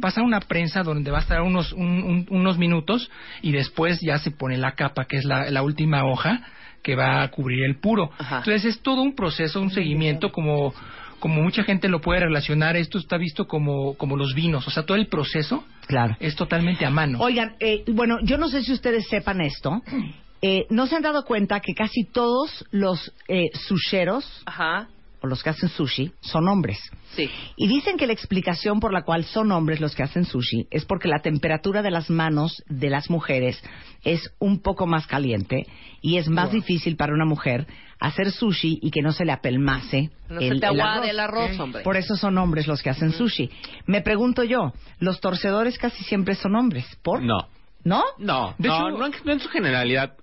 Pasa 0.00 0.20
a 0.20 0.24
una 0.24 0.40
prensa 0.40 0.82
donde 0.82 1.10
va 1.12 1.18
a 1.18 1.20
estar 1.20 1.42
unos, 1.42 1.72
un- 1.72 2.02
un- 2.02 2.26
unos 2.30 2.58
minutos 2.58 3.08
y 3.42 3.52
después 3.52 4.00
ya 4.00 4.18
se 4.18 4.30
pone 4.32 4.56
la 4.56 4.72
capa, 4.72 5.04
que 5.04 5.18
es 5.18 5.24
la, 5.24 5.48
la 5.50 5.62
última 5.62 6.04
hoja 6.04 6.40
que 6.82 6.96
va 6.96 7.22
a 7.22 7.28
cubrir 7.28 7.62
el 7.64 7.76
puro. 7.76 8.10
Ajá. 8.18 8.38
Entonces 8.38 8.64
es 8.64 8.80
todo 8.82 9.02
un 9.02 9.14
proceso, 9.14 9.60
un 9.60 9.70
seguimiento, 9.70 10.32
como, 10.32 10.72
como 11.20 11.42
mucha 11.42 11.62
gente 11.62 11.88
lo 11.88 12.00
puede 12.00 12.20
relacionar, 12.20 12.76
esto 12.76 12.98
está 12.98 13.16
visto 13.16 13.46
como, 13.46 13.94
como 13.94 14.16
los 14.16 14.34
vinos, 14.34 14.66
o 14.66 14.70
sea, 14.70 14.84
todo 14.84 14.96
el 14.96 15.06
proceso 15.06 15.64
Claro. 15.86 16.16
es 16.18 16.34
totalmente 16.34 16.84
a 16.84 16.90
mano. 16.90 17.18
Oigan, 17.20 17.54
eh, 17.60 17.84
bueno, 17.92 18.18
yo 18.22 18.38
no 18.38 18.48
sé 18.48 18.62
si 18.62 18.72
ustedes 18.72 19.06
sepan 19.08 19.40
esto. 19.40 19.82
eh, 20.42 20.66
¿no 20.70 20.86
se 20.86 20.96
han 20.96 21.02
dado 21.02 21.24
cuenta 21.24 21.60
que 21.60 21.74
casi 21.74 22.04
todos 22.04 22.64
los 22.70 23.12
eh, 23.28 23.50
susheros 23.68 24.24
Ajá. 24.46 24.88
o 25.22 25.26
los 25.26 25.42
que 25.42 25.50
hacen 25.50 25.68
sushi 25.68 26.12
son 26.20 26.48
hombres? 26.48 26.78
Sí. 27.14 27.28
Y 27.56 27.66
dicen 27.68 27.96
que 27.96 28.06
la 28.06 28.12
explicación 28.12 28.80
por 28.80 28.92
la 28.92 29.02
cual 29.02 29.24
son 29.24 29.50
hombres 29.52 29.80
los 29.80 29.94
que 29.94 30.02
hacen 30.04 30.24
sushi 30.24 30.68
es 30.70 30.84
porque 30.84 31.08
la 31.08 31.20
temperatura 31.20 31.82
de 31.82 31.90
las 31.90 32.08
manos 32.08 32.62
de 32.68 32.88
las 32.88 33.10
mujeres 33.10 33.62
es 34.04 34.32
un 34.38 34.60
poco 34.62 34.86
más 34.86 35.06
caliente 35.06 35.66
y 36.00 36.16
es 36.16 36.28
más 36.28 36.52
difícil 36.52 36.96
para 36.96 37.12
una 37.12 37.24
mujer 37.26 37.66
hacer 38.00 38.30
sushi 38.32 38.78
y 38.82 38.90
que 38.90 39.02
no 39.02 39.12
se 39.12 39.24
le 39.24 39.32
apelmase 39.32 40.10
No 40.28 40.40
el, 40.40 40.54
se 40.54 40.60
te 40.60 40.66
el 40.68 40.80
arroz. 40.80 41.08
el 41.08 41.20
arroz, 41.20 41.58
hombre. 41.60 41.82
Por 41.82 41.96
eso 41.96 42.16
son 42.16 42.36
hombres 42.38 42.66
los 42.66 42.82
que 42.82 42.90
hacen 42.90 43.12
sushi. 43.12 43.50
Me 43.86 44.00
pregunto 44.00 44.42
yo, 44.42 44.72
¿los 44.98 45.20
torcedores 45.20 45.78
casi 45.78 46.02
siempre 46.04 46.34
son 46.34 46.56
hombres? 46.56 46.86
¿Por? 47.02 47.22
No. 47.22 47.48
¿No? 47.84 48.02
No, 48.18 48.54
De 48.58 48.68
no, 48.68 48.74
hecho- 48.88 48.98
no 48.98 49.06
en, 49.06 49.12
no 49.24 49.32
en 49.32 49.40
su 49.40 49.48
generalidad. 49.48 50.14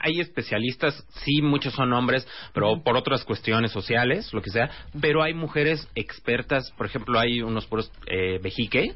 Hay 0.00 0.20
especialistas, 0.20 1.02
sí, 1.24 1.40
muchos 1.42 1.72
son 1.74 1.92
hombres, 1.92 2.28
pero 2.52 2.82
por 2.84 2.96
otras 2.96 3.24
cuestiones 3.24 3.72
sociales, 3.72 4.32
lo 4.32 4.40
que 4.42 4.50
sea. 4.50 4.70
Pero 5.00 5.22
hay 5.22 5.34
mujeres 5.34 5.88
expertas, 5.96 6.70
por 6.76 6.86
ejemplo, 6.86 7.18
hay 7.18 7.40
unos 7.42 7.66
puros 7.66 7.90
eh, 8.06 8.38
vejique. 8.40 8.94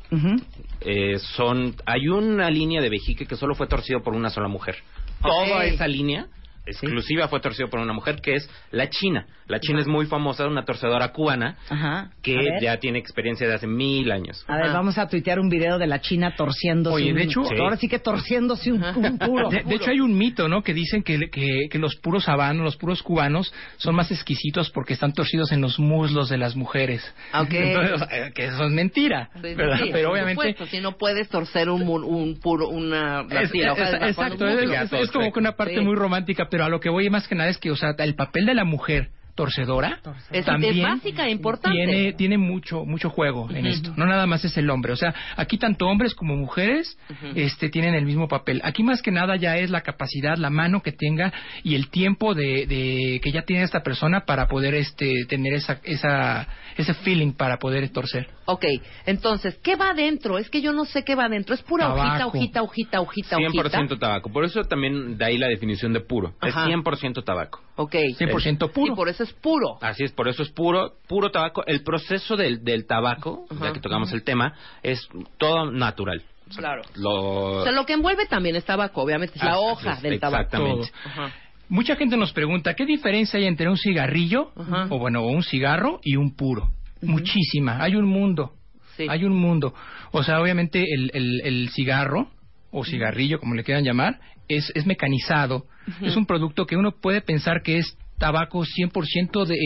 Eh, 0.80 1.18
son, 1.34 1.74
hay 1.86 2.08
una 2.08 2.50
línea 2.50 2.80
de 2.80 2.88
vejique 2.90 3.26
que 3.26 3.36
solo 3.36 3.54
fue 3.54 3.66
torcido 3.66 4.02
por 4.02 4.14
una 4.14 4.30
sola 4.30 4.48
mujer. 4.48 4.76
Toda 5.22 5.64
esa 5.64 5.88
línea 5.88 6.26
exclusiva 6.66 7.28
fue 7.28 7.40
torcido 7.40 7.68
por 7.68 7.80
una 7.80 7.92
mujer 7.92 8.20
que 8.22 8.34
es 8.34 8.48
la 8.70 8.88
China. 8.88 9.26
La 9.48 9.60
China 9.60 9.80
es 9.80 9.86
muy 9.86 10.06
famosa, 10.06 10.46
una 10.46 10.64
torcedora 10.64 11.08
cubana 11.12 11.56
Ajá. 11.68 12.10
que 12.22 12.36
ya 12.60 12.78
tiene 12.78 12.98
experiencia 12.98 13.46
de 13.46 13.54
hace 13.54 13.66
mil 13.66 14.10
años. 14.10 14.44
A 14.48 14.56
ver, 14.56 14.72
vamos 14.72 14.96
a 14.96 15.08
tuitear 15.08 15.38
un 15.40 15.48
video 15.48 15.78
de 15.78 15.86
la 15.86 16.00
China 16.00 16.34
torciéndose. 16.36 16.94
Oye, 16.96 17.12
de 17.12 17.24
hecho- 17.24 17.42
ahora 17.60 17.76
sí 17.76 17.88
que 17.88 17.98
torciéndose 17.98 18.72
un, 18.72 18.82
un 18.82 19.18
puro. 19.18 19.50
De, 19.50 19.62
de 19.64 19.74
hecho, 19.74 19.90
hay 19.90 20.00
un 20.00 20.16
mito, 20.16 20.48
¿no? 20.48 20.62
Que 20.62 20.72
dicen 20.72 21.02
que, 21.02 21.18
que, 21.30 21.68
que 21.70 21.78
los 21.78 21.96
puros 21.96 22.28
habanos, 22.28 22.64
los 22.64 22.76
puros 22.76 23.02
cubanos, 23.02 23.52
son 23.76 23.94
más 23.94 24.10
exquisitos 24.10 24.70
porque 24.70 24.94
están 24.94 25.12
torcidos 25.12 25.52
en 25.52 25.60
los 25.60 25.78
muslos 25.78 26.28
de 26.28 26.38
las 26.38 26.56
mujeres. 26.56 27.02
Ok. 27.34 27.52
Entonces, 27.52 27.92
o 28.02 28.06
sea, 28.08 28.30
que 28.30 28.44
eso 28.46 28.64
es 28.64 28.70
mentira. 28.72 29.28
Sí, 29.34 29.54
¿verdad? 29.54 29.78
sí, 29.82 29.90
Pero 29.92 30.08
por 30.08 30.12
obviamente. 30.16 30.42
supuesto, 30.52 30.66
si 30.66 30.80
no 30.80 30.96
puedes 30.96 31.28
torcer 31.28 31.68
un, 31.68 32.38
puro, 32.40 32.68
una, 32.68 33.22
la 33.24 33.42
Es- 33.42 33.50
tira, 33.50 33.72
es- 33.72 33.78
hoja 33.78 33.90
de 33.90 34.08
exacto, 34.08 34.46
es, 34.46 34.60
muslo. 34.60 34.74
es- 34.74 34.92
es 34.92 35.10
como 35.10 35.32
que 35.32 35.38
una 35.40 35.52
parte 35.52 35.74
Sí. 35.74 35.80
muy 35.80 35.96
romántica, 35.96 36.46
pero 36.52 36.64
a 36.64 36.68
lo 36.68 36.78
que 36.80 36.90
voy 36.90 37.08
más 37.10 37.26
que 37.26 37.34
nada 37.34 37.48
es 37.50 37.56
que, 37.58 37.70
o 37.70 37.76
sea, 37.76 37.94
el 37.98 38.14
papel 38.14 38.44
de 38.46 38.54
la 38.54 38.64
mujer 38.64 39.08
torcedora 39.34 39.98
Es- 40.30 40.40
es 40.40 40.44
también 40.44 40.82
básica 40.82 41.26
e 41.26 41.30
importante. 41.30 41.74
tiene 41.86 42.12
tiene 42.12 42.36
mucho 42.36 42.84
mucho 42.84 43.08
juego 43.08 43.48
en 43.50 43.64
esto. 43.64 43.94
No 43.96 44.04
nada 44.04 44.26
más 44.26 44.44
es 44.44 44.54
el 44.58 44.68
hombre. 44.68 44.92
O 44.92 44.96
sea 44.96 45.14
aquí 45.36 45.56
tanto 45.56 45.86
hombres 45.86 46.14
como 46.14 46.36
mujeres 46.36 46.98
este 47.34 47.70
tienen 47.70 47.94
el 47.94 48.04
mismo 48.04 48.28
papel. 48.28 48.60
Aquí 48.62 48.82
más 48.82 49.00
que 49.00 49.10
nada 49.10 49.36
ya 49.36 49.56
es 49.56 49.70
la 49.70 49.80
capacidad 49.80 50.36
la 50.36 50.50
mano 50.50 50.82
que 50.82 50.92
tenga 50.92 51.32
y 51.64 51.74
el 51.76 51.88
tiempo 51.88 52.34
de, 52.34 52.66
de 52.66 53.20
que 53.22 53.32
ya 53.32 53.40
tiene 53.42 53.62
esta 53.62 53.82
persona 53.82 54.26
para 54.26 54.48
poder 54.48 54.74
este 54.74 55.10
tener 55.26 55.54
esa 55.54 55.80
esa 55.84 56.46
ese 56.76 56.92
feeling 56.92 57.32
para 57.32 57.56
poder 57.58 57.88
torcer 57.88 58.28
Ok, 58.44 58.64
entonces, 59.06 59.58
¿qué 59.62 59.76
va 59.76 59.90
adentro? 59.90 60.38
Es 60.38 60.50
que 60.50 60.60
yo 60.60 60.72
no 60.72 60.84
sé 60.84 61.04
qué 61.04 61.14
va 61.14 61.26
adentro. 61.26 61.54
Es 61.54 61.62
pura 61.62 61.92
hojita, 61.92 62.18
Tabaco. 62.18 62.28
hojita, 62.38 62.62
hojita, 62.62 63.00
hojita, 63.00 63.36
100% 63.36 63.76
hojita. 63.76 63.98
tabaco. 63.98 64.32
Por 64.32 64.44
eso 64.44 64.62
también 64.64 65.16
de 65.16 65.24
ahí 65.24 65.38
la 65.38 65.48
definición 65.48 65.92
de 65.92 66.00
puro. 66.00 66.34
Ajá. 66.40 66.68
Es 66.68 66.74
100% 66.74 67.24
tabaco. 67.24 67.60
Ok. 67.76 67.94
100% 67.94 68.72
puro 68.72 68.92
Y 68.92 68.96
por 68.96 69.08
eso 69.08 69.22
es 69.22 69.32
puro. 69.32 69.78
Así 69.80 70.04
es, 70.04 70.12
por 70.12 70.28
eso 70.28 70.42
es 70.42 70.50
puro, 70.50 70.94
puro 71.08 71.30
tabaco. 71.30 71.64
El 71.66 71.82
proceso 71.82 72.36
del, 72.36 72.64
del 72.64 72.86
tabaco, 72.86 73.46
ya 73.60 73.72
que 73.72 73.80
tocamos 73.80 74.12
el 74.12 74.24
tema, 74.24 74.54
es 74.82 75.08
todo 75.38 75.70
natural. 75.70 76.22
Claro. 76.56 76.82
Lo... 76.96 77.60
O 77.60 77.62
sea, 77.62 77.72
lo 77.72 77.86
que 77.86 77.94
envuelve 77.94 78.26
también 78.26 78.56
es 78.56 78.64
tabaco, 78.64 79.02
obviamente, 79.02 79.36
es 79.36 79.44
la 79.44 79.58
hoja 79.58 79.92
es, 79.92 80.02
del 80.02 80.20
tabaco. 80.20 80.42
Exactamente. 80.42 80.90
Ajá. 81.04 81.32
Mucha 81.68 81.96
gente 81.96 82.16
nos 82.16 82.32
pregunta, 82.32 82.74
¿qué 82.74 82.84
diferencia 82.84 83.38
hay 83.38 83.46
entre 83.46 83.70
un 83.70 83.78
cigarrillo, 83.78 84.52
Ajá. 84.56 84.88
o 84.90 84.98
bueno, 84.98 85.22
o 85.22 85.28
un 85.28 85.42
cigarro 85.42 86.00
y 86.02 86.16
un 86.16 86.36
puro? 86.36 86.68
Muchísima. 87.02 87.82
Hay 87.82 87.96
un 87.96 88.06
mundo. 88.06 88.52
Sí. 88.96 89.06
Hay 89.08 89.24
un 89.24 89.36
mundo. 89.36 89.74
O 90.12 90.22
sea, 90.22 90.40
obviamente 90.40 90.84
el, 90.92 91.10
el, 91.14 91.40
el 91.44 91.68
cigarro, 91.70 92.30
o 92.70 92.84
cigarrillo, 92.84 93.38
como 93.38 93.54
le 93.54 93.64
quieran 93.64 93.84
llamar, 93.84 94.20
es, 94.48 94.70
es 94.74 94.86
mecanizado. 94.86 95.66
Es 96.00 96.16
un 96.16 96.26
producto 96.26 96.64
que 96.66 96.76
uno 96.76 96.92
puede 96.92 97.20
pensar 97.22 97.62
que 97.62 97.78
es 97.78 97.96
tabaco 98.18 98.60
100% 98.64 99.44
de, 99.46 99.56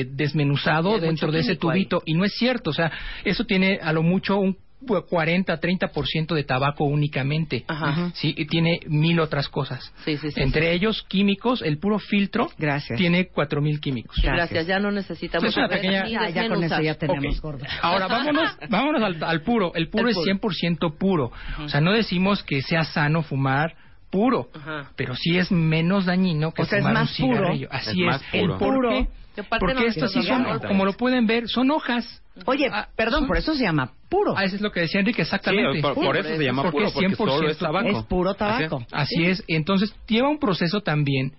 eh, 0.00 0.04
desmenuzado 0.10 0.96
Sí, 0.96 1.00
dentro 1.00 1.32
de 1.32 1.40
ese 1.40 1.52
ahí. 1.52 1.56
tubito. 1.56 2.02
Y 2.04 2.14
no 2.14 2.24
es 2.24 2.34
cierto. 2.34 2.70
O 2.70 2.72
sea, 2.74 2.92
eso 3.24 3.44
tiene 3.44 3.78
a 3.82 3.92
lo 3.92 4.02
mucho 4.02 4.36
un 4.38 4.56
40, 4.86 5.60
30% 5.60 6.34
de 6.34 6.44
tabaco 6.44 6.84
únicamente. 6.84 7.64
Ajá. 7.68 8.10
Sí, 8.14 8.34
y 8.36 8.46
tiene 8.46 8.80
mil 8.86 9.20
otras 9.20 9.48
cosas. 9.48 9.92
Sí, 10.04 10.16
sí, 10.16 10.30
sí. 10.30 10.40
Entre 10.40 10.72
ellos, 10.72 11.04
químicos, 11.08 11.62
el 11.62 11.78
puro 11.78 11.98
filtro 11.98 12.48
Gracias. 12.58 12.98
tiene 12.98 13.26
4000 13.28 13.80
químicos. 13.80 14.16
Gracias. 14.22 14.66
ya 14.66 14.78
no 14.78 14.90
necesitamos 14.90 15.48
Es 15.48 15.56
una 15.56 15.66
saber 15.66 15.80
pequeña- 15.80 16.08
Ya, 16.08 16.28
ya 16.30 16.48
con 16.48 16.62
eso 16.64 16.80
ya 16.80 16.94
tenemos 16.94 17.36
Ok. 17.38 17.42
gordo. 17.42 17.64
Ahora 17.82 18.06
vámonos, 18.08 18.56
vámonos 18.68 19.02
al, 19.02 19.22
al 19.22 19.42
puro. 19.42 19.72
El 19.74 19.88
puro 19.88 20.04
El 20.04 20.10
es 20.10 20.16
puro. 20.16 20.52
100% 20.52 20.98
puro. 20.98 21.32
O 21.64 21.68
sea, 21.68 21.80
no 21.80 21.92
decimos 21.92 22.42
que 22.42 22.62
sea 22.62 22.84
sano 22.84 23.22
fumar 23.22 23.74
puro, 24.10 24.50
Ajá. 24.54 24.90
pero 24.96 25.14
sí 25.16 25.38
es 25.38 25.50
menos 25.50 26.04
dañino 26.04 26.52
que 26.52 26.62
O 26.62 26.64
sea, 26.66 26.78
es 26.78 26.84
fumar 26.84 26.94
más 27.04 27.18
un 27.18 27.26
puro. 27.26 27.38
cigarrillo. 27.38 27.68
Así 27.70 28.04
Es 28.06 28.22
El 28.32 28.52
puro. 28.58 29.08
Porque 29.58 29.74
no 29.74 29.80
estos 29.82 30.12
sí 30.12 30.20
es 30.20 30.26
son, 30.26 30.44
como 30.60 30.84
lo 30.84 30.92
pueden 30.92 31.26
ver, 31.26 31.48
son 31.48 31.70
hojas. 31.70 32.22
Oye, 32.46 32.68
Ah, 32.70 32.88
perdón, 32.96 33.20
son- 33.20 33.28
por 33.28 33.36
eso 33.36 33.54
se 33.54 33.62
llama 33.62 33.92
puro. 34.08 34.34
Ah, 34.36 34.44
eso 34.44 34.56
es 34.56 34.62
lo 34.62 34.70
que 34.72 34.80
decía 34.80 35.00
Enrique, 35.00 35.22
exactamente. 35.22 35.76
Sí, 35.76 35.82
por, 35.82 35.94
por 35.94 36.16
eso 36.16 36.36
se 36.36 36.44
llama 36.44 36.62
Porque 36.62 36.78
puro, 36.78 36.92
porque 36.92 37.16
solo 37.16 37.32
100% 37.46 37.50
es 37.50 37.58
tabaco. 37.58 37.88
Es 37.88 38.04
puro 38.04 38.30
Así 38.30 38.38
tabaco. 38.38 38.86
Así 38.90 39.24
es. 39.24 39.44
Entonces, 39.48 39.94
lleva 40.06 40.28
un 40.28 40.38
proceso 40.38 40.80
también 40.80 41.32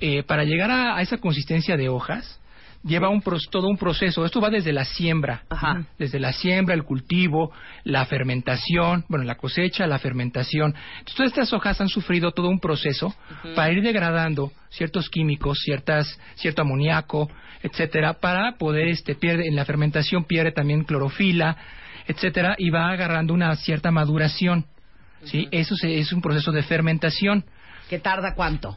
eh, 0.00 0.22
para 0.22 0.44
llegar 0.44 0.70
a, 0.70 0.96
a 0.96 1.02
esa 1.02 1.18
consistencia 1.18 1.76
de 1.76 1.88
hojas. 1.88 2.40
Lleva 2.82 3.10
un 3.10 3.22
todo 3.50 3.68
un 3.68 3.76
proceso. 3.76 4.24
Esto 4.24 4.40
va 4.40 4.48
desde 4.48 4.72
la 4.72 4.84
siembra. 4.86 5.42
Ajá. 5.50 5.84
Desde 5.98 6.18
la 6.18 6.32
siembra, 6.32 6.74
el 6.74 6.84
cultivo, 6.84 7.52
la 7.84 8.06
fermentación, 8.06 9.04
bueno, 9.08 9.24
la 9.26 9.34
cosecha, 9.34 9.86
la 9.86 9.98
fermentación. 9.98 10.74
Entonces, 11.00 11.14
todas 11.14 11.32
estas 11.32 11.52
hojas 11.52 11.80
han 11.80 11.88
sufrido 11.88 12.32
todo 12.32 12.48
un 12.48 12.58
proceso 12.58 13.14
para 13.54 13.70
ir 13.72 13.82
degradando 13.82 14.50
ciertos 14.70 15.10
químicos, 15.10 15.58
ciertas, 15.62 16.18
cierto 16.36 16.62
amoníaco, 16.62 17.30
etcétera, 17.62 18.14
para 18.14 18.52
poder, 18.56 18.88
este, 18.88 19.14
pierde, 19.14 19.46
en 19.46 19.56
la 19.56 19.66
fermentación 19.66 20.24
pierde 20.24 20.52
también 20.52 20.84
clorofila, 20.84 21.56
etcétera, 22.06 22.54
y 22.56 22.70
va 22.70 22.88
agarrando 22.90 23.34
una 23.34 23.54
cierta 23.56 23.90
maduración. 23.90 24.64
¿sí? 25.24 25.48
Eso 25.50 25.76
se- 25.76 25.98
es 25.98 26.12
un 26.14 26.22
proceso 26.22 26.50
de 26.50 26.62
fermentación. 26.62 27.44
¿Que 27.90 27.98
tarda 27.98 28.34
cuánto? 28.34 28.76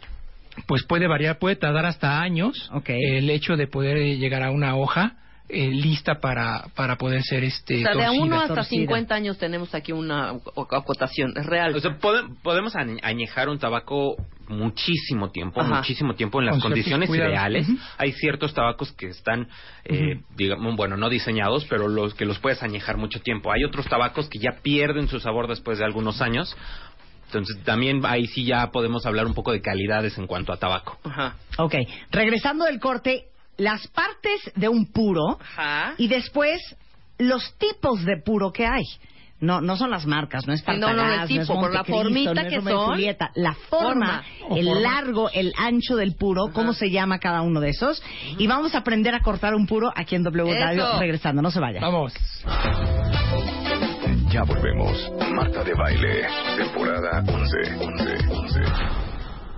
Pues 0.68 0.84
puede 0.84 1.08
variar, 1.08 1.40
puede 1.40 1.56
tardar 1.56 1.86
hasta 1.86 2.22
años 2.22 2.70
Ok. 2.74 2.90
el 2.90 3.30
hecho 3.30 3.56
de 3.56 3.68
poder 3.68 3.98
llegar 4.18 4.44
a 4.44 4.52
una 4.52 4.76
hoja 4.76 5.18
eh, 5.50 5.68
lista 5.70 6.20
para, 6.22 6.68
para 6.74 6.96
poder 6.98 7.22
ser 7.22 7.44
este 7.44 7.76
O 7.76 7.80
sea, 7.82 7.94
de 7.96 8.02
a 8.04 8.06
torcida. 8.08 8.24
uno 8.24 8.40
hasta 8.40 8.56
torcida. 8.56 8.80
50 8.82 9.14
años 9.16 9.38
tenemos 9.38 9.76
aquí 9.76 9.92
una 9.92 10.32
o- 10.34 10.68
acotación. 10.72 11.34
Es 11.36 11.46
real. 11.46 11.76
O 11.76 11.80
sea, 11.80 11.98
pode- 12.00 12.24
podemos 12.42 12.74
añ- 12.76 13.00
añejar 13.04 13.50
un 13.50 13.60
tabaco 13.60 14.16
muchísimo 14.48 15.32
tiempo, 15.32 15.62
Ajá. 15.62 15.76
muchísimo 15.76 16.16
tiempo 16.16 16.40
en 16.40 16.46
las 16.48 16.54
Con 16.56 16.62
condiciones 16.62 17.10
ideales. 17.10 17.68
Hay 17.98 18.14
ciertos 18.14 18.54
tabacos 18.54 18.94
que 18.94 19.08
están, 19.08 19.48
eh, 19.86 20.22
digamos, 20.36 20.76
bueno, 20.76 20.98
no 20.98 21.10
diseñados, 21.10 21.66
pero 21.70 21.88
los 21.88 22.14
que 22.16 22.26
los 22.26 22.40
puedes 22.40 22.64
añejar 22.64 22.98
mucho 22.98 23.20
tiempo. 23.22 23.52
Hay 23.52 23.64
otros 23.64 23.86
tabacos 23.88 24.30
que 24.30 24.40
ya 24.40 24.62
pierden 24.62 25.08
su 25.08 25.20
sabor 25.20 25.48
después 25.48 25.78
de 25.78 25.86
algunos 25.86 26.22
años. 26.22 26.56
Entonces, 27.38 27.64
también 27.64 28.02
ahí 28.06 28.28
sí 28.28 28.46
ya 28.46 28.72
podemos 28.72 29.06
hablar 29.06 29.26
un 29.26 29.34
poco 29.34 29.52
de 29.52 29.62
calidades 29.62 30.18
en 30.18 30.28
cuanto 30.28 30.54
a 30.54 30.58
tabaco. 30.58 30.98
Ajá. 31.04 31.36
Ok, 31.58 31.76
regresando 32.12 32.66
del 32.66 32.80
corte, 32.80 33.26
las 33.58 33.88
partes 33.88 34.52
de 34.56 34.70
un 34.70 34.92
puro 34.92 35.38
Ajá. 35.40 35.94
y 35.98 36.08
después 36.08 36.60
los 37.18 37.56
tipos 37.58 38.04
de 38.06 38.22
puro 38.24 38.52
que 38.52 38.66
hay. 38.66 38.84
No, 39.40 39.60
no 39.60 39.76
son 39.76 39.90
las 39.92 40.06
marcas, 40.06 40.48
no 40.48 40.54
es 40.54 40.62
Sí, 40.62 40.72
no, 40.78 40.94
no, 40.94 41.06
el 41.06 41.22
es 41.24 41.28
tipo, 41.28 41.60
por 41.60 41.74
la 41.74 41.84
formita 41.84 42.34
no 42.34 42.42
es 42.42 42.48
que 42.48 42.62
son. 42.62 42.86
Julieta. 42.86 43.30
La 43.36 43.54
forma, 43.54 44.24
Forma. 44.40 44.58
el 44.58 44.66
forma. 44.68 44.82
largo, 44.82 45.30
el 45.34 45.54
ancho 45.58 45.98
del 45.98 46.16
puro, 46.16 46.52
cómo 46.54 46.72
se 46.72 46.90
llama 46.92 47.20
cada 47.20 47.42
uno 47.42 47.60
de 47.60 47.70
esos. 47.72 48.02
Y 48.38 48.48
vamos 48.48 48.74
a 48.74 48.78
aprender 48.78 49.14
a 49.14 49.20
cortar 49.20 49.54
un 49.54 49.68
puro 49.68 49.92
aquí 49.94 50.16
en 50.16 50.24
W 50.24 50.54
Radio, 50.58 50.98
regresando, 50.98 51.42
no 51.42 51.52
se 51.52 51.60
vaya. 51.60 51.82
Vamos. 51.82 52.14
Ya 54.34 54.42
volvemos. 54.42 54.98
Marta 55.32 55.64
de 55.64 55.76
Baile, 55.76 56.28
temporada 56.58 57.24
11. 57.28 57.58
11. 57.80 58.30
11. 58.32 58.62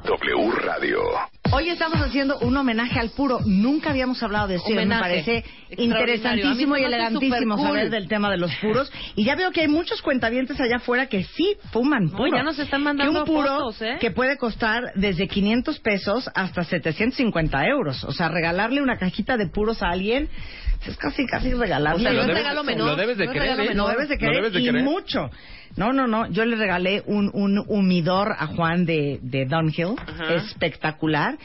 W 0.04 0.52
Radio. 0.66 1.35
Hoy 1.52 1.70
estamos 1.70 2.02
haciendo 2.02 2.40
un 2.40 2.58
homenaje 2.58 3.00
al 3.00 3.12
puro. 3.12 3.40
Nunca 3.46 3.92
habíamos 3.92 4.22
hablado 4.24 4.48
de 4.48 4.56
eso. 4.56 4.66
y 4.70 4.74
Me 4.74 4.88
parece 4.88 5.44
interesantísimo 5.78 6.76
y 6.76 6.84
elegantísimo 6.84 7.58
saber 7.58 7.90
del 7.90 8.08
tema 8.08 8.30
de 8.32 8.38
los 8.38 8.54
puros. 8.56 8.92
Y 9.16 9.24
ya 9.26 9.36
veo 9.36 9.52
que 9.52 9.62
hay 9.62 9.68
muchos 9.68 10.02
cuentavientes 10.02 10.60
allá 10.60 10.78
afuera 10.78 11.06
que 11.08 11.24
sí 11.24 11.56
fuman 11.72 12.06
No, 12.06 12.18
puro. 12.18 12.36
ya 12.36 12.44
nos 12.44 12.58
están 12.60 12.84
mandando 12.84 13.14
que 13.14 13.20
un 13.20 13.26
puro 13.38 13.48
fotos, 13.60 13.82
¿eh? 13.84 13.98
que 14.00 14.12
puede 14.12 14.38
costar 14.38 14.92
desde 14.96 15.28
500 15.28 15.80
pesos 15.80 16.30
hasta 16.34 16.64
750 16.64 17.68
euros. 17.68 18.04
O 18.04 18.12
sea, 18.12 18.28
regalarle 18.28 18.82
una 18.82 18.98
cajita 18.98 19.38
de 19.38 19.48
puros 19.48 19.82
a 19.84 19.90
alguien 19.90 20.30
es 20.86 20.98
casi, 20.98 21.26
casi 21.26 21.54
regalarle. 21.54 22.00
O 22.02 22.04
sea, 22.04 22.12
no 22.12 22.18
Lo 22.18 22.24
debes- 22.28 22.36
regalo 22.38 22.64
menor. 22.64 22.88
lo 22.90 22.96
debes 22.96 23.18
de 23.18 23.26
no 23.28 23.32
¿eh? 23.34 23.74
Lo 23.76 23.88
debes 23.88 24.10
de 24.10 24.16
Lo 24.16 24.20
querer 24.20 24.36
debes 24.36 24.54
de 24.54 24.60
y 24.62 24.66
querer. 24.66 24.84
mucho. 24.84 25.30
No, 25.76 25.94
no, 25.94 26.08
no. 26.08 26.28
Yo 26.30 26.46
le 26.46 26.56
regalé 26.56 27.04
un, 27.06 27.30
un 27.34 27.64
humidor 27.68 28.34
a 28.38 28.48
Juan 28.48 28.86
de, 28.86 29.20
de 29.22 29.46
Dunhill. 29.46 29.96
Espectacular. 30.30 31.38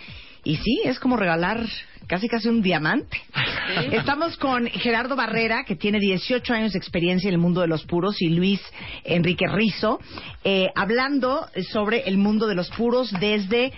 Y 0.45 0.57
sí, 0.57 0.81
es 0.85 0.99
como 0.99 1.17
regalar 1.17 1.67
casi 2.07 2.29
casi 2.29 2.49
un 2.49 2.61
diamante. 2.61 3.21
Estamos 3.93 4.37
con 4.37 4.67
Gerardo 4.67 5.15
Barrera, 5.15 5.65
que 5.65 5.77
tiene 5.77 6.01
18 6.01 6.53
años 6.53 6.73
de 6.73 6.79
experiencia 6.79 7.29
en 7.29 7.35
el 7.35 7.41
mundo 7.41 7.61
de 7.61 7.69
los 7.69 7.85
puros, 7.85 8.21
y 8.21 8.31
Luis 8.31 8.61
Enrique 9.05 9.47
Rizo, 9.47 10.01
eh, 10.43 10.69
hablando 10.75 11.47
sobre 11.73 12.09
el 12.09 12.19
mundo 12.19 12.49
de 12.49 12.57
los 12.57 12.69
puros 12.71 13.13
desde 13.21 13.73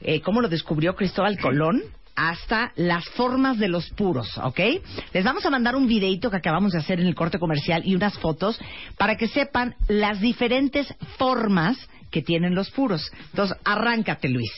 eh, 0.00 0.20
cómo 0.20 0.40
lo 0.40 0.48
descubrió 0.48 0.94
Cristóbal 0.94 1.38
Colón 1.38 1.82
hasta 2.16 2.72
las 2.76 3.08
formas 3.10 3.58
de 3.58 3.68
los 3.68 3.90
puros, 3.90 4.38
¿ok? 4.38 4.60
Les 5.12 5.24
vamos 5.24 5.44
a 5.44 5.50
mandar 5.50 5.76
un 5.76 5.86
videito 5.86 6.30
que 6.30 6.36
acabamos 6.36 6.72
de 6.72 6.78
hacer 6.78 7.00
en 7.00 7.06
el 7.06 7.14
corte 7.14 7.38
comercial 7.38 7.82
y 7.84 7.94
unas 7.94 8.18
fotos 8.18 8.58
para 8.96 9.16
que 9.16 9.28
sepan 9.28 9.74
las 9.88 10.20
diferentes 10.20 10.92
formas 11.18 11.76
que 12.10 12.22
tienen 12.22 12.54
los 12.54 12.70
puros. 12.70 13.10
Entonces, 13.30 13.56
arráncate, 13.64 14.28
Luis. 14.28 14.52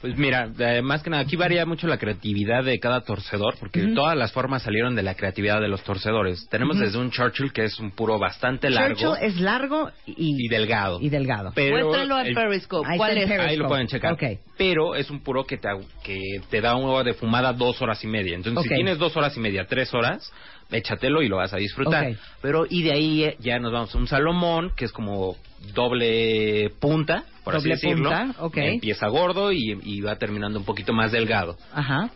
Pues 0.00 0.16
mira, 0.16 0.48
eh, 0.58 0.80
más 0.80 1.02
que 1.02 1.10
nada, 1.10 1.22
aquí 1.22 1.36
varía 1.36 1.66
mucho 1.66 1.86
la 1.86 1.98
creatividad 1.98 2.64
de 2.64 2.80
cada 2.80 3.02
torcedor, 3.02 3.56
porque 3.60 3.88
todas 3.88 4.16
las 4.16 4.32
formas 4.32 4.62
salieron 4.62 4.94
de 4.94 5.02
la 5.02 5.14
creatividad 5.14 5.60
de 5.60 5.68
los 5.68 5.82
torcedores. 5.82 6.48
Tenemos 6.50 6.78
desde 6.78 6.96
un 6.98 7.10
Churchill, 7.10 7.52
que 7.52 7.64
es 7.64 7.78
un 7.78 7.90
puro 7.90 8.18
bastante 8.18 8.70
largo 8.70 8.94
Churchill 8.96 9.24
es 9.28 9.40
largo 9.40 9.90
y, 10.06 10.46
y 10.46 10.48
delgado. 10.48 10.98
y 11.02 11.10
delgado. 11.10 11.52
Pero 11.54 11.94
el- 11.94 12.34
Periscope. 12.34 12.88
Ahí 12.90 12.96
¿Cuál 12.96 13.18
es? 13.18 13.24
Periscope. 13.24 13.50
Ahí 13.50 13.56
lo 13.56 13.68
pueden 13.68 13.86
checar. 13.88 14.16
Pero 14.56 14.94
es 14.94 15.10
un 15.10 15.20
puro 15.20 15.44
que 15.44 15.58
te, 15.58 15.68
que 16.02 16.40
te 16.48 16.60
da 16.60 16.76
un 16.76 17.04
de 17.04 17.14
fumada 17.14 17.52
dos 17.52 17.80
horas 17.82 18.02
y 18.02 18.06
media. 18.06 18.34
Entonces, 18.34 18.64
si 18.64 18.68
tienes 18.74 18.98
dos 18.98 19.16
horas 19.16 19.36
y 19.36 19.40
media, 19.40 19.66
tres 19.66 19.92
horas, 19.92 20.32
échatelo 20.70 21.22
y 21.22 21.28
lo 21.28 21.36
vas 21.36 21.52
a 21.52 21.58
disfrutar. 21.58 22.14
Pero, 22.42 22.64
y 22.68 22.82
de 22.82 22.92
ahí 22.92 23.24
eh, 23.24 23.36
ya 23.38 23.58
nos 23.58 23.72
vamos 23.72 23.94
a 23.94 23.98
un 23.98 24.06
Salomón, 24.06 24.72
que 24.76 24.86
es 24.86 24.92
como 24.92 25.36
doble 25.74 26.70
punta, 26.80 27.24
por 27.44 27.54
Doble 27.54 27.74
así 27.74 27.86
decirlo. 27.86 28.10
punta, 28.10 28.34
ok. 28.42 28.56
Empieza 28.56 29.06
gordo 29.08 29.52
y, 29.52 29.78
y 29.82 30.00
va 30.00 30.16
terminando 30.16 30.58
un 30.58 30.64
poquito 30.64 30.92
más 30.92 31.12
delgado. 31.12 31.56
Ajá. 31.72 32.10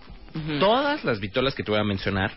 Todas 0.58 1.04
las 1.04 1.20
vitolas 1.20 1.54
que 1.54 1.62
te 1.62 1.70
voy 1.70 1.78
a 1.80 1.84
mencionar 1.84 2.32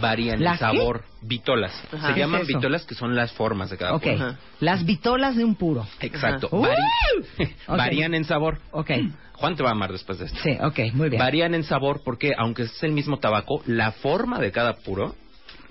varían 0.00 0.42
¿Las 0.42 0.60
en 0.60 0.70
qué? 0.72 0.76
sabor. 0.78 1.04
Vitolas. 1.22 1.72
Ajá. 1.92 2.08
Se 2.08 2.14
¿Qué 2.14 2.20
llaman 2.20 2.40
es 2.40 2.48
vitolas 2.48 2.84
que 2.84 2.96
son 2.96 3.14
las 3.14 3.30
formas 3.32 3.70
de 3.70 3.76
cada 3.76 3.94
Ok. 3.94 4.02
puro. 4.02 4.34
Las 4.58 4.84
vitolas 4.84 5.36
de 5.36 5.44
un 5.44 5.54
puro. 5.54 5.86
Exacto. 6.00 6.48
Vari-. 6.50 7.54
Varían 7.68 8.14
en 8.14 8.24
sabor. 8.24 8.58
Ok. 8.72 8.90
Juan 9.34 9.54
te 9.54 9.62
va 9.62 9.68
a 9.68 9.72
amar 9.72 9.92
después 9.92 10.18
de 10.18 10.24
esto. 10.24 10.38
Sí, 10.42 10.56
ok, 10.60 10.92
muy 10.94 11.08
bien. 11.10 11.20
Varían 11.20 11.54
en 11.54 11.62
sabor 11.62 12.00
porque, 12.04 12.32
aunque 12.36 12.62
es 12.62 12.82
el 12.82 12.90
mismo 12.92 13.18
tabaco, 13.18 13.62
la 13.66 13.92
forma 13.92 14.40
de 14.40 14.50
cada 14.50 14.74
puro 14.78 15.14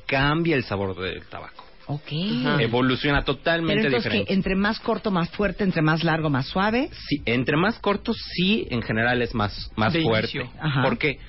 cambia 0.05 0.55
el 0.55 0.63
sabor 0.63 0.95
del 0.95 1.25
tabaco. 1.25 1.64
Ok. 1.87 2.11
Evoluciona 2.59 3.23
totalmente 3.23 3.75
Pero 3.75 3.87
entonces, 3.87 4.03
diferente. 4.11 4.27
que 4.27 4.33
entre 4.33 4.55
más 4.55 4.79
corto, 4.79 5.11
más 5.11 5.29
fuerte, 5.29 5.63
entre 5.63 5.81
más 5.81 6.03
largo, 6.03 6.29
más 6.29 6.47
suave. 6.47 6.89
Sí, 7.07 7.21
entre 7.25 7.57
más 7.57 7.77
cortos, 7.79 8.17
sí, 8.33 8.67
en 8.69 8.81
general 8.81 9.21
es 9.21 9.35
más, 9.35 9.71
más 9.75 9.93
De 9.93 10.01
fuerte. 10.01 10.49
¿Por 10.81 10.97
qué? 10.97 11.19